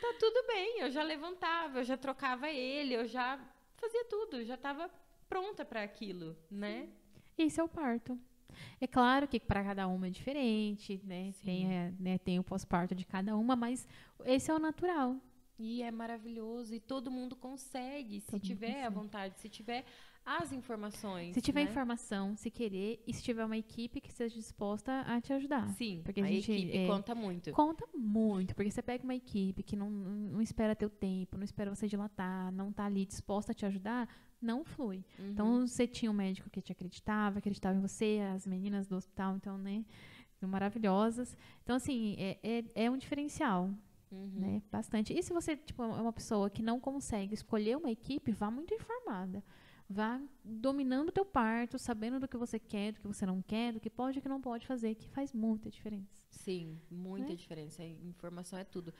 tá 0.00 0.14
tudo 0.18 0.46
bem. 0.46 0.80
Eu 0.80 0.90
já 0.90 1.02
levantava, 1.02 1.80
eu 1.80 1.84
já 1.84 1.96
trocava 1.96 2.48
ele, 2.50 2.94
eu 2.94 3.06
já 3.06 3.38
fazia 3.76 4.04
tudo, 4.06 4.44
já 4.44 4.54
estava 4.54 4.90
pronta 5.28 5.64
para 5.64 5.82
aquilo, 5.82 6.36
né? 6.50 6.88
Esse 7.36 7.60
é 7.60 7.64
o 7.64 7.68
parto. 7.68 8.18
É 8.80 8.86
claro 8.86 9.28
que 9.28 9.38
para 9.38 9.62
cada 9.62 9.86
uma 9.86 10.06
é 10.08 10.10
diferente, 10.10 11.00
né? 11.04 11.32
Sim. 11.32 11.44
Tem, 11.44 11.72
é, 11.74 11.92
né? 11.98 12.18
Tem 12.18 12.38
o 12.38 12.44
pós-parto 12.44 12.94
de 12.94 13.04
cada 13.04 13.36
uma, 13.36 13.54
mas 13.54 13.86
esse 14.24 14.50
é 14.50 14.54
o 14.54 14.58
natural. 14.58 15.16
E 15.58 15.82
é 15.82 15.90
maravilhoso 15.90 16.74
e 16.74 16.80
todo 16.80 17.10
mundo 17.10 17.36
consegue, 17.36 18.20
se 18.20 18.26
Todo 18.26 18.34
mundo 18.34 18.46
tiver 18.46 18.70
a 18.70 18.74
consegue. 18.86 18.94
vontade, 18.94 19.38
se 19.40 19.48
tiver 19.48 19.84
as 20.36 20.52
informações. 20.52 21.34
Se 21.34 21.40
tiver 21.40 21.64
né? 21.64 21.70
informação, 21.70 22.36
se 22.36 22.50
querer, 22.50 23.02
e 23.06 23.14
se 23.14 23.22
tiver 23.22 23.44
uma 23.44 23.56
equipe 23.56 24.00
que 24.00 24.10
esteja 24.10 24.34
disposta 24.34 25.00
a 25.02 25.20
te 25.20 25.32
ajudar. 25.32 25.66
Sim, 25.70 26.02
porque 26.04 26.20
a, 26.20 26.24
a 26.24 26.26
gente, 26.26 26.52
equipe 26.52 26.76
é, 26.76 26.86
conta 26.86 27.14
muito. 27.14 27.52
Conta 27.52 27.88
muito, 27.94 28.54
porque 28.54 28.70
você 28.70 28.82
pega 28.82 29.04
uma 29.04 29.14
equipe 29.14 29.62
que 29.62 29.74
não, 29.74 29.90
não 29.90 30.42
espera 30.42 30.76
teu 30.76 30.90
tempo, 30.90 31.38
não 31.38 31.44
espera 31.44 31.74
você 31.74 31.88
dilatar, 31.88 32.52
não 32.52 32.70
tá 32.70 32.84
ali 32.84 33.06
disposta 33.06 33.52
a 33.52 33.54
te 33.54 33.64
ajudar, 33.64 34.06
não 34.40 34.64
flui. 34.64 35.04
Uhum. 35.18 35.30
Então, 35.30 35.66
você 35.66 35.86
tinha 35.86 36.10
um 36.10 36.14
médico 36.14 36.50
que 36.50 36.60
te 36.60 36.72
acreditava, 36.72 37.38
acreditava 37.38 37.78
em 37.78 37.80
você, 37.80 38.20
as 38.34 38.46
meninas 38.46 38.86
do 38.86 38.96
hospital, 38.96 39.36
então, 39.36 39.56
né, 39.56 39.84
maravilhosas. 40.42 41.36
Então, 41.62 41.76
assim, 41.76 42.14
é, 42.18 42.38
é, 42.42 42.84
é 42.84 42.90
um 42.90 42.96
diferencial, 42.96 43.70
Uhum. 44.10 44.30
né, 44.34 44.62
bastante. 44.70 45.12
E 45.12 45.22
se 45.22 45.32
você, 45.32 45.56
tipo, 45.56 45.82
é 45.82 45.86
uma 45.86 46.12
pessoa 46.12 46.48
que 46.48 46.62
não 46.62 46.80
consegue 46.80 47.34
escolher 47.34 47.76
uma 47.76 47.90
equipe, 47.90 48.32
vá 48.32 48.50
muito 48.50 48.72
informada. 48.72 49.42
Vá 49.90 50.20
dominando 50.44 51.08
o 51.08 51.12
teu 51.12 51.24
parto, 51.24 51.78
sabendo 51.78 52.20
do 52.20 52.28
que 52.28 52.36
você 52.36 52.58
quer, 52.58 52.92
do 52.92 53.00
que 53.00 53.06
você 53.06 53.24
não 53.24 53.40
quer, 53.40 53.72
do 53.72 53.80
que 53.80 53.88
pode 53.88 54.18
e 54.18 54.22
que 54.22 54.28
não 54.28 54.40
pode 54.40 54.66
fazer, 54.66 54.94
que 54.94 55.08
faz 55.08 55.32
muita 55.32 55.70
diferença. 55.70 56.26
Sim, 56.30 56.78
muita 56.90 57.30
Né? 57.30 57.34
diferença. 57.36 57.82
Informação 57.84 58.58
é 58.58 58.64
tudo. 58.64 58.92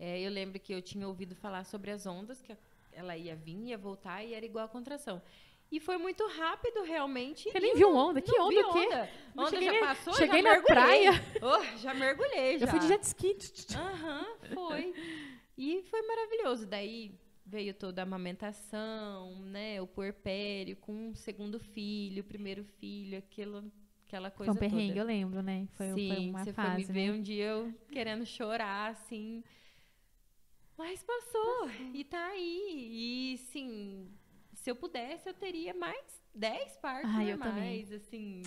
É, 0.00 0.20
eu 0.20 0.30
lembro 0.32 0.58
que 0.58 0.74
eu 0.74 0.82
tinha 0.82 1.06
ouvido 1.06 1.36
falar 1.36 1.64
sobre 1.64 1.92
as 1.92 2.06
ondas, 2.06 2.42
que 2.42 2.56
ela 2.92 3.16
ia 3.16 3.36
vir, 3.36 3.56
ia 3.68 3.78
voltar 3.78 4.24
e 4.24 4.34
era 4.34 4.44
igual 4.44 4.64
a 4.64 4.68
contração. 4.68 5.22
E 5.70 5.78
foi 5.78 5.96
muito 5.96 6.26
rápido, 6.26 6.82
realmente. 6.82 7.48
Você 7.50 7.60
nem 7.60 7.74
viu 7.76 7.90
não- 7.90 8.08
onda? 8.10 8.20
Que 8.20 8.38
onda 8.38 8.68
o 8.68 8.72
quê? 8.72 8.78
Onda, 8.86 9.10
onda 9.36 9.50
cheguei 9.50 9.70
já 9.80 9.86
passou, 9.86 10.12
cheguei 10.14 10.42
já 10.42 10.48
na 10.48 10.50
mergulhei. 10.50 10.74
praia. 10.74 11.10
Oh, 11.40 11.76
já 11.78 11.94
mergulhei, 11.94 12.58
já. 12.58 12.66
Eu 12.66 12.70
fui 12.70 12.78
de 12.80 12.88
jet 12.88 13.02
ski. 13.04 13.36
Aham, 13.76 14.26
foi. 14.52 14.92
E 15.56 15.82
foi 15.84 16.02
maravilhoso. 16.02 16.66
Daí 16.66 17.14
veio 17.44 17.74
toda 17.74 18.02
a 18.02 18.04
amamentação, 18.04 19.40
né? 19.46 19.80
O 19.80 19.86
puerpério 19.86 20.76
com 20.76 20.92
um 21.10 21.14
segundo 21.14 21.58
filho, 21.58 22.24
primeiro 22.24 22.64
filho, 22.64 23.18
aquilo, 23.18 23.70
aquela 24.06 24.30
Foi 24.30 24.36
coisa 24.38 24.54
um 24.54 24.60
perrengue, 24.60 24.98
toda. 24.98 24.98
eu 24.98 25.04
lembro, 25.04 25.42
né? 25.42 25.68
Foi, 25.74 25.86
Sim, 25.94 26.06
foi 26.06 26.18
uma 26.18 26.44
você 26.44 26.52
fase, 26.52 26.86
foi 26.86 26.94
me 26.96 27.00
ver 27.00 27.10
né? 27.10 27.18
um 27.18 27.22
dia 27.22 27.44
eu 27.46 27.74
querendo 27.90 28.24
chorar, 28.26 28.90
assim. 28.90 29.42
Mas 30.76 31.02
passou, 31.02 31.68
e 31.94 32.04
tá 32.04 32.26
aí. 32.28 33.34
E, 33.34 33.38
sim, 33.38 34.08
se 34.54 34.70
eu 34.70 34.76
pudesse, 34.76 35.28
eu 35.28 35.34
teria 35.34 35.74
mais 35.74 36.22
10 36.34 36.76
partos 36.78 37.16
Ah, 37.16 37.24
eu 37.24 37.38
normais, 37.38 37.92
assim. 37.92 38.42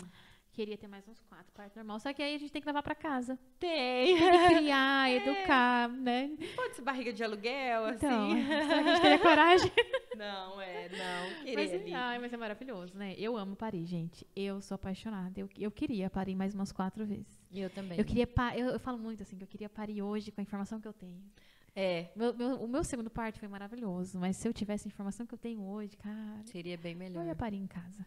Queria 0.56 0.78
ter 0.78 0.88
mais 0.88 1.06
uns 1.06 1.20
quatro 1.24 1.52
partos 1.54 1.76
normal, 1.76 2.00
só 2.00 2.14
que 2.14 2.24
aí 2.24 2.34
a 2.34 2.38
gente 2.38 2.50
tem 2.50 2.62
que 2.62 2.66
levar 2.68 2.82
pra 2.82 2.96
casa. 2.96 3.38
Tem. 3.60 4.16
Criar, 4.48 5.12
educar, 5.12 5.90
né? 5.90 6.30
Pode 6.56 6.78
ser 6.78 6.82
barriga 6.82 7.12
de 7.12 7.22
aluguel, 7.26 7.90
Então, 7.90 8.32
assim. 8.32 8.46
se 8.48 8.74
a 8.74 8.84
gente 8.84 9.02
teria 9.02 9.20
coragem. 9.20 9.72
Não, 10.16 10.62
é, 10.62 10.88
não. 10.88 11.44
Querer 11.44 11.82
Mas, 11.84 11.94
ai, 11.94 12.20
mas 12.20 12.32
é 12.32 12.38
maravilhoso, 12.38 12.98
né? 12.98 13.14
Eu 13.18 13.36
amo 13.36 13.54
parir, 13.54 13.86
gente. 13.86 14.26
Eu 14.34 14.62
sou 14.62 14.76
apaixonada. 14.76 15.38
Eu, 15.38 15.50
eu 15.60 15.70
queria 15.70 16.10
parir 16.10 16.36
mais 16.36 16.54
umas 16.54 16.72
quatro 16.72 17.06
vezes. 17.06 17.38
Eu 17.54 17.70
também. 17.70 18.00
Eu 18.00 18.06
queria 18.06 18.28
eu, 18.56 18.68
eu 18.70 18.80
falo 18.80 18.98
muito 18.98 19.24
assim, 19.24 19.36
que 19.38 19.44
eu 19.44 19.48
queria 19.50 19.68
parir 19.68 20.02
hoje 20.02 20.32
com 20.32 20.40
a 20.40 20.44
informação 20.44 20.80
que 20.80 20.88
eu 20.88 20.94
tenho. 20.94 21.22
É, 21.76 22.08
Meu- 22.16 22.34
meu- 22.34 22.56
o 22.64 22.68
meu 22.70 22.86
segundo 22.86 23.10
parto 23.10 23.38
foi 23.38 23.50
maravilhoso, 23.50 24.18
mas 24.18 24.38
se 24.38 24.48
eu 24.48 24.54
tivesse 24.54 24.88
a 24.88 24.90
informação 24.90 25.26
que 25.26 25.34
eu 25.34 25.38
tenho 25.38 25.62
hoje, 25.62 25.98
cara, 25.98 26.42
seria 26.46 26.78
bem 26.78 26.94
eu 26.94 26.98
melhor. 26.98 27.26
ia 27.26 27.36
parir 27.36 27.58
em 27.58 27.68
casa. 27.68 28.06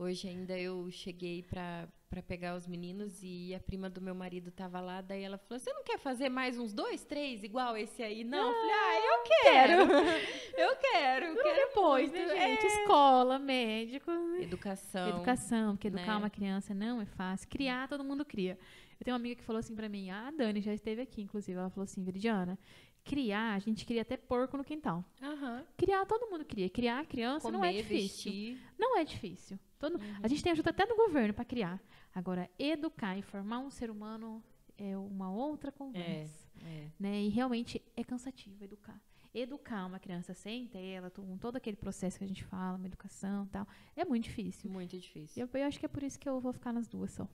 Hoje 0.00 0.28
ainda 0.28 0.58
eu 0.58 0.90
cheguei 0.90 1.42
pra, 1.42 1.86
pra 2.08 2.22
pegar 2.22 2.56
os 2.56 2.66
meninos 2.66 3.22
e 3.22 3.54
a 3.54 3.60
prima 3.60 3.90
do 3.90 4.00
meu 4.00 4.14
marido 4.14 4.50
tava 4.50 4.80
lá, 4.80 5.02
daí 5.02 5.22
ela 5.22 5.36
falou: 5.36 5.58
Você 5.58 5.70
não 5.74 5.84
quer 5.84 5.98
fazer 5.98 6.30
mais 6.30 6.58
uns 6.58 6.72
dois, 6.72 7.04
três, 7.04 7.44
igual 7.44 7.76
esse 7.76 8.02
aí? 8.02 8.24
Não, 8.24 8.48
eu 8.48 8.54
falei, 8.54 8.72
ah, 8.72 9.06
eu 9.06 9.22
quero. 9.42 9.82
eu 10.56 10.76
quero, 10.76 11.26
eu 11.26 11.42
quero 11.42 11.68
Depois, 11.68 12.10
muito. 12.10 12.26
né, 12.28 12.34
É. 12.34 12.48
gente? 12.48 12.64
Escola, 12.64 13.38
médico, 13.38 14.10
né? 14.10 14.42
Educação. 14.42 15.08
Educação, 15.10 15.76
porque 15.76 15.88
educar 15.88 16.06
né? 16.12 16.16
uma 16.16 16.30
criança 16.30 16.72
não 16.72 17.02
é 17.02 17.04
fácil. 17.04 17.46
Criar, 17.50 17.86
todo 17.86 18.02
mundo 18.02 18.24
cria. 18.24 18.58
Eu 18.98 19.04
tenho 19.04 19.14
uma 19.14 19.20
amiga 19.20 19.34
que 19.34 19.44
falou 19.44 19.60
assim 19.60 19.76
pra 19.76 19.86
mim, 19.86 20.08
a 20.08 20.30
Dani 20.30 20.62
já 20.62 20.72
esteve 20.72 21.02
aqui, 21.02 21.20
inclusive, 21.20 21.58
ela 21.58 21.68
falou 21.68 21.84
assim, 21.84 22.02
Viridiana, 22.02 22.58
criar, 23.04 23.52
a 23.54 23.58
gente 23.58 23.84
cria 23.84 24.00
até 24.00 24.16
porco 24.16 24.56
no 24.56 24.64
quintal. 24.64 25.04
Aham. 25.22 25.62
Criar, 25.76 26.06
todo 26.06 26.30
mundo 26.30 26.42
cria. 26.46 26.70
Criar 26.70 27.00
a 27.00 27.04
criança 27.04 27.50
não 27.50 27.62
é 27.62 27.68
Comer, 27.68 27.82
difícil. 27.82 28.32
vestir. 28.32 28.58
Não 28.78 28.96
é 28.96 29.04
difícil. 29.04 29.58
Todo- 29.80 29.94
Uhum. 29.98 30.14
A 30.22 30.28
gente 30.28 30.42
tem 30.44 30.52
ajuda 30.52 30.70
até 30.70 30.86
do 30.86 30.94
governo 30.94 31.34
para 31.34 31.44
criar. 31.44 31.82
Agora, 32.14 32.48
educar 32.58 33.16
e 33.18 33.22
formar 33.22 33.58
um 33.58 33.70
ser 33.70 33.90
humano 33.90 34.40
é 34.78 34.96
uma 34.96 35.32
outra 35.32 35.72
conversa. 35.72 36.48
É. 36.64 36.86
Né? 37.00 37.22
E 37.22 37.28
realmente 37.30 37.82
é 37.96 38.04
cansativo 38.04 38.62
educar. 38.62 39.00
Educar 39.32 39.86
uma 39.86 39.98
criança 39.98 40.34
sem 40.34 40.66
tela, 40.66 41.10
com 41.10 41.38
todo 41.38 41.56
aquele 41.56 41.76
processo 41.76 42.18
que 42.18 42.24
a 42.24 42.26
gente 42.28 42.44
fala, 42.44 42.76
uma 42.76 42.86
educação 42.86 43.44
e 43.44 43.48
tal, 43.48 43.66
é 43.96 44.04
muito 44.04 44.24
difícil. 44.24 44.70
Muito 44.70 44.98
difícil. 44.98 45.48
Eu, 45.52 45.60
eu 45.60 45.66
acho 45.66 45.78
que 45.78 45.86
é 45.86 45.88
por 45.88 46.02
isso 46.02 46.18
que 46.18 46.28
eu 46.28 46.40
vou 46.40 46.52
ficar 46.52 46.72
nas 46.72 46.86
duas 46.88 47.12
só. 47.12 47.26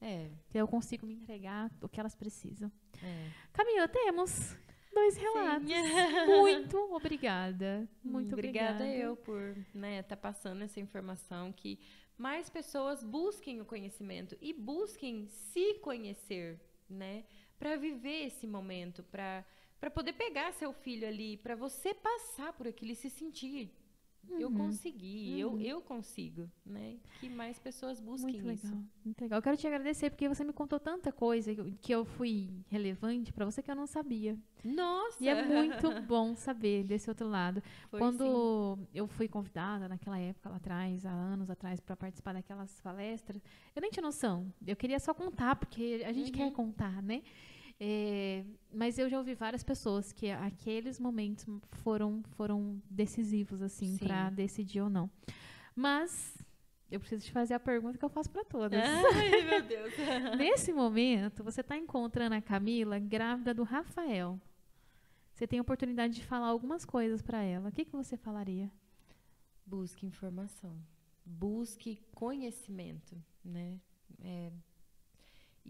É, 0.00 0.30
Que 0.50 0.58
eu 0.58 0.68
consigo 0.68 1.06
me 1.06 1.14
entregar 1.14 1.70
o 1.80 1.88
que 1.88 1.98
elas 1.98 2.14
precisam. 2.14 2.70
é. 3.02 3.30
Camila, 3.52 3.88
temos 3.88 4.56
dois 4.98 5.16
relatos. 5.16 5.68
Muito 6.26 6.76
obrigada. 6.94 7.88
Muito 8.02 8.32
obrigada. 8.32 8.84
obrigada 8.84 8.96
eu 8.96 9.16
por 9.16 9.56
estar 9.56 9.78
né, 9.78 10.02
tá 10.02 10.16
passando 10.16 10.62
essa 10.62 10.80
informação 10.80 11.52
que 11.52 11.78
mais 12.16 12.50
pessoas 12.50 13.04
busquem 13.04 13.60
o 13.60 13.64
conhecimento 13.64 14.36
e 14.40 14.52
busquem 14.52 15.28
se 15.28 15.74
conhecer, 15.74 16.60
né? 16.88 17.24
Para 17.58 17.76
viver 17.76 18.26
esse 18.26 18.46
momento, 18.46 19.02
para 19.04 19.44
para 19.80 19.90
poder 19.92 20.14
pegar 20.14 20.52
seu 20.54 20.72
filho 20.72 21.06
ali, 21.06 21.36
para 21.36 21.54
você 21.54 21.94
passar 21.94 22.52
por 22.52 22.66
aquilo 22.66 22.90
e 22.90 22.96
se 22.96 23.08
sentir 23.08 23.70
Uhum. 24.30 24.40
Eu 24.40 24.50
consegui, 24.50 25.42
uhum. 25.44 25.58
eu, 25.58 25.60
eu 25.60 25.80
consigo, 25.80 26.50
né? 26.64 26.96
Que 27.20 27.28
mais 27.28 27.58
pessoas 27.58 28.00
busquem 28.00 28.42
muito 28.42 28.52
isso. 28.52 28.66
Legal, 28.66 28.82
muito 29.04 29.20
legal. 29.22 29.38
Eu 29.38 29.42
quero 29.42 29.56
te 29.56 29.66
agradecer 29.66 30.10
porque 30.10 30.28
você 30.28 30.44
me 30.44 30.52
contou 30.52 30.78
tanta 30.78 31.10
coisa 31.10 31.54
que 31.80 31.92
eu 31.92 32.04
fui 32.04 32.50
relevante 32.68 33.32
para 33.32 33.44
você 33.44 33.62
que 33.62 33.70
eu 33.70 33.76
não 33.76 33.86
sabia. 33.86 34.38
Nossa! 34.64 35.16
E 35.20 35.28
é 35.28 35.44
muito 35.44 35.88
bom 36.06 36.34
saber 36.34 36.84
desse 36.84 37.08
outro 37.08 37.28
lado. 37.28 37.62
Foi 37.90 37.98
Quando 37.98 38.76
sim. 38.76 38.86
eu 38.94 39.06
fui 39.06 39.28
convidada 39.28 39.88
naquela 39.88 40.18
época 40.18 40.50
lá 40.50 40.56
atrás, 40.56 41.06
há 41.06 41.10
anos 41.10 41.48
atrás, 41.50 41.80
para 41.80 41.96
participar 41.96 42.34
daquelas 42.34 42.80
palestras, 42.80 43.42
eu 43.74 43.80
nem 43.80 43.90
tinha 43.90 44.02
noção. 44.02 44.52
Eu 44.66 44.76
queria 44.76 44.98
só 44.98 45.14
contar, 45.14 45.56
porque 45.56 46.02
a 46.06 46.12
gente 46.12 46.30
uhum. 46.30 46.36
quer 46.36 46.52
contar, 46.52 47.02
né? 47.02 47.22
É, 47.80 48.44
mas 48.72 48.98
eu 48.98 49.08
já 49.08 49.18
ouvi 49.18 49.34
várias 49.34 49.62
pessoas 49.62 50.12
que 50.12 50.30
aqueles 50.30 50.98
momentos 50.98 51.46
foram, 51.82 52.22
foram 52.30 52.82
decisivos, 52.90 53.62
assim, 53.62 53.96
para 53.96 54.30
decidir 54.30 54.80
ou 54.80 54.90
não. 54.90 55.08
Mas 55.76 56.36
eu 56.90 56.98
preciso 56.98 57.24
te 57.24 57.30
fazer 57.30 57.54
a 57.54 57.60
pergunta 57.60 57.98
que 57.98 58.04
eu 58.04 58.08
faço 58.08 58.30
para 58.30 58.44
todas. 58.44 58.80
Ai, 58.82 59.44
meu 59.44 59.62
Deus. 59.62 59.94
Nesse 60.36 60.72
momento, 60.72 61.44
você 61.44 61.60
está 61.60 61.76
encontrando 61.76 62.34
a 62.34 62.40
Camila 62.40 62.98
grávida 62.98 63.54
do 63.54 63.62
Rafael. 63.62 64.40
Você 65.32 65.46
tem 65.46 65.60
a 65.60 65.62
oportunidade 65.62 66.14
de 66.14 66.24
falar 66.24 66.48
algumas 66.48 66.84
coisas 66.84 67.22
para 67.22 67.42
ela. 67.42 67.68
O 67.68 67.72
que, 67.72 67.84
que 67.84 67.92
você 67.92 68.16
falaria? 68.16 68.72
Busque 69.64 70.04
informação. 70.04 70.76
Busque 71.24 72.02
conhecimento, 72.12 73.22
né? 73.44 73.78
É, 74.20 74.50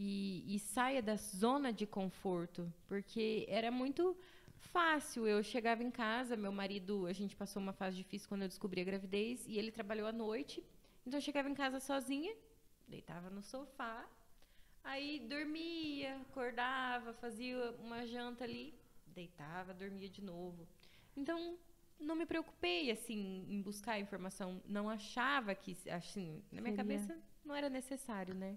e, 0.01 0.45
e 0.55 0.61
saia 0.61 1.03
da 1.03 1.17
zona 1.17 1.73
de 1.73 1.85
conforto, 1.85 2.73
porque 2.87 3.45
era 3.49 3.69
muito 3.69 4.17
fácil. 4.73 5.27
Eu 5.27 5.43
chegava 5.43 5.83
em 5.83 5.91
casa, 5.91 6.37
meu 6.37 6.53
marido, 6.53 7.05
a 7.07 7.13
gente 7.13 7.35
passou 7.35 7.61
uma 7.61 7.73
fase 7.73 7.97
difícil 7.97 8.29
quando 8.29 8.43
eu 8.43 8.49
descobri 8.49 8.81
a 8.81 8.85
gravidez 8.85 9.45
e 9.45 9.59
ele 9.59 9.73
trabalhou 9.73 10.07
à 10.07 10.13
noite. 10.13 10.65
Então 11.05 11.19
eu 11.19 11.23
chegava 11.23 11.51
em 11.51 11.55
casa 11.55 11.81
sozinha, 11.81 12.33
deitava 12.87 13.29
no 13.29 13.43
sofá, 13.43 14.09
aí 14.85 15.19
dormia, 15.19 16.17
acordava, 16.21 17.13
fazia 17.15 17.73
uma 17.81 18.07
janta 18.07 18.45
ali, 18.45 18.73
deitava, 19.05 19.75
dormia 19.75 20.09
de 20.09 20.23
novo. 20.23 20.69
Então 21.17 21.59
não 21.99 22.15
me 22.15 22.25
preocupei 22.25 22.93
assim 22.93 23.45
em 23.49 23.61
buscar 23.61 23.99
informação, 23.99 24.63
não 24.65 24.89
achava 24.89 25.57
que 25.57 25.77
assim, 25.91 26.41
na 26.53 26.61
minha 26.61 26.77
Seria. 26.77 26.77
cabeça 26.77 27.19
não 27.45 27.53
era 27.53 27.69
necessário, 27.69 28.33
né? 28.33 28.57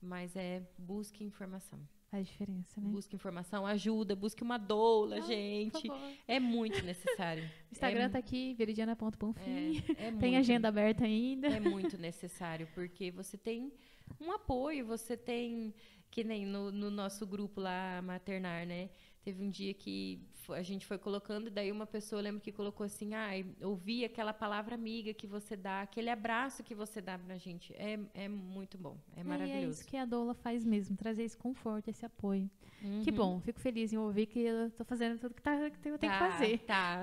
Mas 0.00 0.36
é 0.36 0.62
busque 0.78 1.24
informação. 1.24 1.80
Faz 2.10 2.26
diferença, 2.28 2.80
né? 2.80 2.88
Busque 2.88 3.16
informação, 3.16 3.66
ajuda, 3.66 4.14
busque 4.14 4.42
uma 4.42 4.56
doula, 4.58 5.16
ah, 5.16 5.20
gente. 5.20 5.90
É 6.26 6.38
muito 6.38 6.82
necessário. 6.84 7.42
o 7.70 7.72
Instagram 7.72 8.04
é, 8.04 8.08
tá 8.08 8.18
aqui, 8.18 8.54
veridiana.bonfim. 8.54 9.82
É, 9.98 10.08
é 10.08 10.12
tem 10.18 10.36
agenda 10.36 10.68
aberta 10.68 11.04
ainda. 11.04 11.48
É 11.48 11.58
muito 11.58 11.98
necessário, 11.98 12.68
porque 12.74 13.10
você 13.10 13.36
tem 13.36 13.72
um 14.20 14.30
apoio, 14.30 14.86
você 14.86 15.16
tem, 15.16 15.74
que 16.10 16.22
nem 16.22 16.46
no, 16.46 16.70
no 16.70 16.90
nosso 16.90 17.26
grupo 17.26 17.60
lá, 17.60 18.00
maternar, 18.02 18.64
né? 18.66 18.88
Teve 19.26 19.42
um 19.42 19.50
dia 19.50 19.74
que 19.74 20.20
a 20.50 20.62
gente 20.62 20.86
foi 20.86 20.98
colocando, 20.98 21.48
e 21.48 21.50
daí 21.50 21.72
uma 21.72 21.84
pessoa, 21.84 22.22
lembro 22.22 22.40
que 22.40 22.52
colocou 22.52 22.86
assim, 22.86 23.12
ah, 23.12 23.30
ouvi 23.60 24.04
aquela 24.04 24.32
palavra 24.32 24.76
amiga 24.76 25.12
que 25.12 25.26
você 25.26 25.56
dá, 25.56 25.82
aquele 25.82 26.08
abraço 26.08 26.62
que 26.62 26.76
você 26.76 27.00
dá 27.00 27.18
pra 27.18 27.36
gente. 27.36 27.74
É, 27.74 27.98
é 28.14 28.28
muito 28.28 28.78
bom, 28.78 28.96
é 29.16 29.24
maravilhoso. 29.24 29.58
É, 29.58 29.66
é 29.66 29.68
isso 29.68 29.84
que 29.84 29.96
a 29.96 30.04
Doula 30.04 30.32
faz 30.32 30.64
mesmo, 30.64 30.96
trazer 30.96 31.24
esse 31.24 31.36
conforto, 31.36 31.88
esse 31.88 32.06
apoio. 32.06 32.48
Uhum. 32.80 33.02
Que 33.02 33.10
bom, 33.10 33.40
fico 33.40 33.58
feliz 33.58 33.92
em 33.92 33.96
ouvir 33.96 34.26
que 34.26 34.38
eu 34.38 34.70
tô 34.70 34.84
fazendo 34.84 35.18
tudo 35.18 35.34
que, 35.34 35.42
tá, 35.42 35.56
que 35.70 35.88
eu 35.88 35.98
tenho 35.98 35.98
tá, 35.98 36.08
que 36.08 36.32
fazer. 36.32 36.58
Tá. 36.58 37.02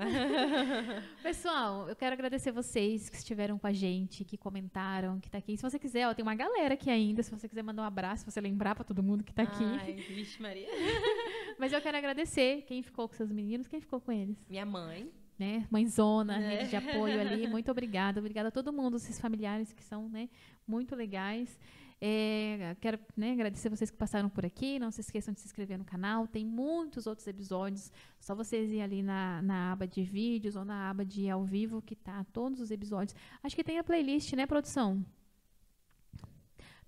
Pessoal, 1.22 1.90
eu 1.90 1.96
quero 1.96 2.14
agradecer 2.14 2.52
vocês 2.52 3.10
que 3.10 3.16
estiveram 3.16 3.58
com 3.58 3.66
a 3.66 3.72
gente, 3.72 4.24
que 4.24 4.38
comentaram, 4.38 5.20
que 5.20 5.28
tá 5.28 5.36
aqui. 5.36 5.58
Se 5.58 5.62
você 5.62 5.78
quiser, 5.78 6.08
ó, 6.08 6.14
tem 6.14 6.22
uma 6.22 6.34
galera 6.34 6.72
aqui 6.72 6.88
ainda, 6.88 7.22
se 7.22 7.30
você 7.30 7.46
quiser 7.46 7.62
mandar 7.62 7.82
um 7.82 7.86
abraço, 7.86 8.24
se 8.24 8.30
você 8.30 8.40
lembrar 8.40 8.74
para 8.74 8.84
todo 8.84 9.02
mundo 9.02 9.22
que 9.22 9.34
tá 9.34 9.42
aqui. 9.42 9.62
Ai, 9.62 9.92
vixe 9.92 10.40
Maria. 10.40 10.68
Mas 11.58 11.72
eu 11.72 11.80
quero 11.80 11.96
agradecer 11.96 12.62
quem 12.62 12.82
ficou 12.82 13.08
com 13.08 13.14
seus 13.14 13.30
meninos, 13.30 13.68
quem 13.68 13.80
ficou 13.80 14.00
com 14.00 14.12
eles. 14.12 14.36
Minha 14.48 14.66
mãe. 14.66 15.10
Né? 15.38 15.66
Mãezona, 15.68 16.36
é. 16.36 16.58
rede 16.58 16.70
de 16.70 16.76
apoio 16.76 17.20
ali. 17.20 17.46
Muito 17.48 17.70
obrigada. 17.70 18.20
Obrigada 18.20 18.48
a 18.48 18.52
todo 18.52 18.72
mundo, 18.72 18.96
esses 18.96 19.20
familiares 19.20 19.72
que 19.72 19.82
são 19.82 20.08
né, 20.08 20.28
muito 20.66 20.94
legais. 20.94 21.58
É, 22.00 22.76
quero 22.80 22.98
né, 23.16 23.32
agradecer 23.32 23.68
vocês 23.68 23.90
que 23.90 23.96
passaram 23.96 24.28
por 24.28 24.44
aqui. 24.44 24.78
Não 24.78 24.90
se 24.90 25.00
esqueçam 25.00 25.32
de 25.32 25.40
se 25.40 25.46
inscrever 25.46 25.78
no 25.78 25.84
canal. 25.84 26.26
Tem 26.26 26.44
muitos 26.44 27.06
outros 27.06 27.26
episódios. 27.26 27.90
Só 28.20 28.34
vocês 28.34 28.70
ir 28.70 28.80
ali 28.80 29.02
na, 29.02 29.42
na 29.42 29.72
aba 29.72 29.86
de 29.86 30.02
vídeos 30.02 30.54
ou 30.54 30.64
na 30.64 30.90
aba 30.90 31.04
de 31.04 31.28
ao 31.28 31.44
vivo 31.44 31.82
que 31.82 31.96
tá 31.96 32.24
todos 32.32 32.60
os 32.60 32.70
episódios. 32.70 33.14
Acho 33.42 33.56
que 33.56 33.64
tem 33.64 33.78
a 33.78 33.84
playlist, 33.84 34.34
né, 34.34 34.46
produção? 34.46 35.04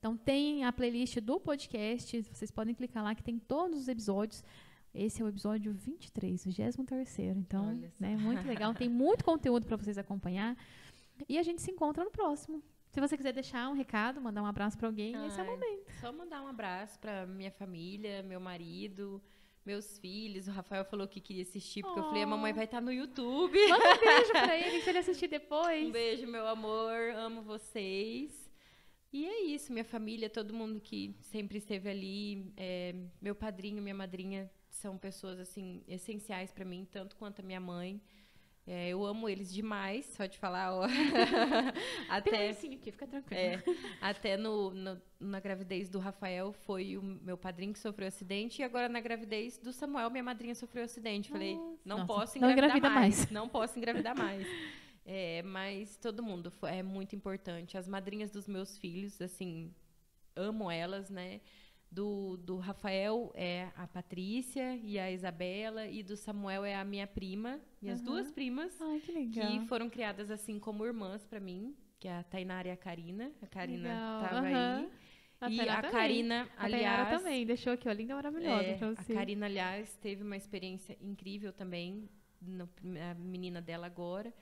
Então 0.06 0.16
tem 0.16 0.62
a 0.62 0.70
playlist 0.70 1.18
do 1.18 1.40
podcast. 1.40 2.22
Vocês 2.32 2.48
podem 2.48 2.72
clicar 2.72 3.02
lá 3.02 3.12
que 3.12 3.24
tem 3.24 3.40
todos 3.40 3.80
os 3.80 3.88
episódios. 3.88 4.44
Esse 4.94 5.20
é 5.20 5.24
o 5.24 5.28
episódio 5.28 5.72
23, 5.72 6.44
23 6.44 7.18
Então, 7.36 7.74
né, 7.98 8.16
muito 8.16 8.46
legal. 8.46 8.72
Tem 8.72 8.88
muito 8.88 9.24
conteúdo 9.24 9.66
para 9.66 9.76
vocês 9.76 9.98
acompanhar. 9.98 10.56
E 11.28 11.36
a 11.36 11.42
gente 11.42 11.60
se 11.60 11.72
encontra 11.72 12.04
no 12.04 12.10
próximo. 12.12 12.62
Se 12.92 13.00
você 13.00 13.16
quiser 13.16 13.32
deixar 13.32 13.68
um 13.68 13.72
recado, 13.72 14.20
mandar 14.20 14.44
um 14.44 14.46
abraço 14.46 14.78
para 14.78 14.86
alguém, 14.86 15.16
Ai, 15.16 15.26
esse 15.26 15.40
é 15.40 15.42
o 15.42 15.46
momento. 15.46 15.90
Só 16.00 16.12
mandar 16.12 16.40
um 16.40 16.46
abraço 16.46 17.00
para 17.00 17.26
minha 17.26 17.50
família, 17.50 18.22
meu 18.22 18.38
marido, 18.38 19.20
meus 19.64 19.98
filhos. 19.98 20.46
O 20.46 20.52
Rafael 20.52 20.84
falou 20.84 21.08
que 21.08 21.20
queria 21.20 21.42
assistir, 21.42 21.82
porque 21.82 21.98
oh. 21.98 22.02
eu 22.04 22.06
falei, 22.06 22.22
a 22.22 22.28
mamãe 22.28 22.52
vai 22.52 22.66
estar 22.66 22.76
tá 22.76 22.80
no 22.80 22.92
YouTube. 22.92 23.58
Manda 23.68 23.92
um 23.92 23.98
beijo 23.98 24.30
para 24.30 24.54
ele, 24.56 24.82
se 24.82 24.88
ele 24.88 24.98
assistir 24.98 25.26
depois. 25.26 25.88
Um 25.88 25.90
beijo, 25.90 26.28
meu 26.28 26.46
amor. 26.46 27.10
Amo 27.16 27.42
vocês. 27.42 28.45
E 29.12 29.24
é 29.24 29.44
isso, 29.44 29.72
minha 29.72 29.84
família, 29.84 30.28
todo 30.28 30.52
mundo 30.52 30.80
que 30.80 31.14
sempre 31.20 31.58
esteve 31.58 31.88
ali, 31.88 32.52
é, 32.56 32.94
meu 33.20 33.34
padrinho, 33.34 33.82
minha 33.82 33.94
madrinha, 33.94 34.50
são 34.68 34.98
pessoas 34.98 35.38
assim 35.38 35.82
essenciais 35.88 36.52
para 36.52 36.64
mim, 36.64 36.86
tanto 36.90 37.16
quanto 37.16 37.40
a 37.40 37.42
minha 37.42 37.60
mãe. 37.60 38.00
É, 38.68 38.88
eu 38.88 39.06
amo 39.06 39.28
eles 39.28 39.52
demais, 39.52 40.06
só 40.06 40.26
de 40.26 40.36
falar, 40.36 40.74
ó. 40.74 40.82
até 42.10 42.52
sim 42.52 42.74
aqui, 42.74 42.90
fica 42.90 43.06
tranquilo. 43.06 43.40
É, 43.40 43.62
até 44.00 44.36
no, 44.36 44.72
no, 44.72 45.00
na 45.20 45.38
gravidez 45.38 45.88
do 45.88 46.00
Rafael 46.00 46.52
foi 46.52 46.96
o 46.96 47.02
meu 47.02 47.38
padrinho 47.38 47.72
que 47.72 47.78
sofreu 47.78 48.08
acidente 48.08 48.60
e 48.60 48.64
agora 48.64 48.88
na 48.88 48.98
gravidez 48.98 49.56
do 49.56 49.72
Samuel 49.72 50.10
minha 50.10 50.24
madrinha 50.24 50.54
sofreu 50.54 50.82
acidente. 50.82 51.30
Falei, 51.30 51.54
não 51.84 51.98
Nossa, 51.98 52.06
posso 52.06 52.38
engravidar 52.38 52.80
não 52.80 52.90
mais, 52.90 53.18
mais, 53.18 53.30
Não 53.30 53.48
posso 53.48 53.78
engravidar 53.78 54.18
mais. 54.18 54.44
É, 55.08 55.40
mas 55.42 55.96
todo 55.96 56.20
mundo 56.20 56.52
é 56.64 56.82
muito 56.82 57.14
importante. 57.14 57.78
As 57.78 57.86
madrinhas 57.86 58.32
dos 58.32 58.48
meus 58.48 58.76
filhos, 58.76 59.20
assim, 59.20 59.72
amo 60.34 60.68
elas, 60.68 61.08
né? 61.08 61.40
Do, 61.88 62.36
do 62.38 62.56
Rafael 62.58 63.30
é 63.36 63.68
a 63.76 63.86
Patrícia 63.86 64.74
e 64.76 64.98
a 64.98 65.10
Isabela, 65.10 65.86
e 65.86 66.02
do 66.02 66.16
Samuel 66.16 66.64
é 66.64 66.74
a 66.74 66.84
minha 66.84 67.06
prima, 67.06 67.60
minhas 67.80 68.00
uhum. 68.00 68.06
duas 68.06 68.32
primas, 68.32 68.76
Ai, 68.80 68.98
que, 68.98 69.28
que, 69.28 69.60
foram 69.66 69.88
criadas 69.88 70.28
assim 70.28 70.58
como 70.58 70.84
irmãs 70.84 71.24
para 71.24 71.38
mim, 71.38 71.76
que 72.00 72.08
é 72.08 72.18
a 72.18 72.24
Tainara 72.24 72.66
e 72.66 72.70
a 72.72 72.76
Karina. 72.76 73.30
A 73.40 73.46
Karina 73.46 73.88
estava 73.88 74.40
uhum. 74.40 74.56
aí. 74.56 74.90
A 75.40 75.50
e 75.50 75.68
a 75.68 75.82
Karina, 75.82 76.48
a 76.56 76.64
aliás. 76.64 77.08
A 77.08 77.18
também, 77.18 77.46
deixou 77.46 77.72
aqui, 77.74 77.88
ó, 77.88 77.92
linda 77.92 78.16
maravilhosa. 78.16 78.64
É, 78.64 78.78
a 78.96 79.14
Karina, 79.14 79.46
aliás, 79.46 79.96
teve 79.98 80.24
uma 80.24 80.36
experiência 80.36 80.98
incrível 81.00 81.52
também, 81.52 82.08
no, 82.42 82.68
a 83.08 83.14
menina 83.14 83.62
dela 83.62 83.86
agora 83.86 84.34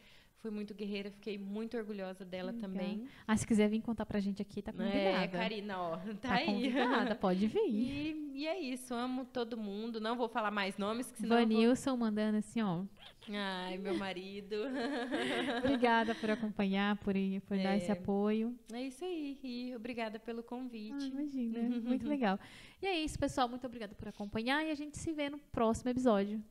foi 0.45 0.51
muito 0.51 0.75
guerreira, 0.75 1.11
fiquei 1.11 1.39
muito 1.39 1.75
orgulhosa 1.75 2.23
dela 2.23 2.51
Legal. 2.51 2.69
também. 2.69 3.09
Ah, 3.27 3.35
se 3.35 3.47
quiser 3.47 3.67
vir 3.67 3.81
contar 3.81 4.05
pra 4.05 4.21
gente 4.21 4.43
aqui, 4.43 4.61
tá 4.61 4.73
é, 4.73 4.75
convidada. 4.75 5.25
É, 5.25 5.29
Karina, 5.29 5.81
ó, 5.81 5.97
tá, 6.21 6.29
tá 6.29 6.35
aí. 6.35 6.45
convidada, 6.45 7.15
pode 7.15 7.47
vir. 7.47 7.67
E, 7.67 8.33
e, 8.35 8.47
é 8.47 8.61
isso, 8.61 8.93
amo 8.93 9.25
todo 9.25 9.57
mundo, 9.57 10.03
não 10.03 10.19
vou 10.19 10.29
falar 10.29 10.51
mais 10.51 10.77
nomes, 10.77 11.11
que 11.11 11.21
senão 11.21 11.39
Vanilson 11.39 11.93
vou... 11.93 11.99
mandando 12.01 12.37
assim, 12.37 12.61
ó. 12.61 12.85
Ai, 13.33 13.79
meu 13.79 13.97
marido. 13.97 14.55
obrigada 15.65 16.15
por 16.15 16.29
acompanhar, 16.29 16.95
por, 16.97 17.15
por 17.49 17.57
é, 17.57 17.63
dar 17.63 17.77
esse 17.79 17.91
apoio. 17.91 18.55
É 18.71 18.83
isso 18.83 19.03
aí, 19.03 19.39
e 19.43 19.75
obrigada 19.75 20.21
pelo 20.21 20.43
convite. 20.43 21.05
Ah, 21.05 21.07
imagina, 21.07 21.81
muito 21.81 22.07
legal. 22.07 22.39
E 22.83 22.87
é 22.87 23.01
isso, 23.01 23.19
pessoal, 23.19 23.49
muito 23.49 23.67
obrigada 23.67 23.95
por 23.95 24.09
acompanhar 24.09 24.63
e 24.63 24.71
a 24.71 24.75
gente 24.75 24.99
se 24.99 25.11
vê 25.11 25.31
no 25.31 25.39
próximo 25.39 25.89
episódio. 25.89 26.45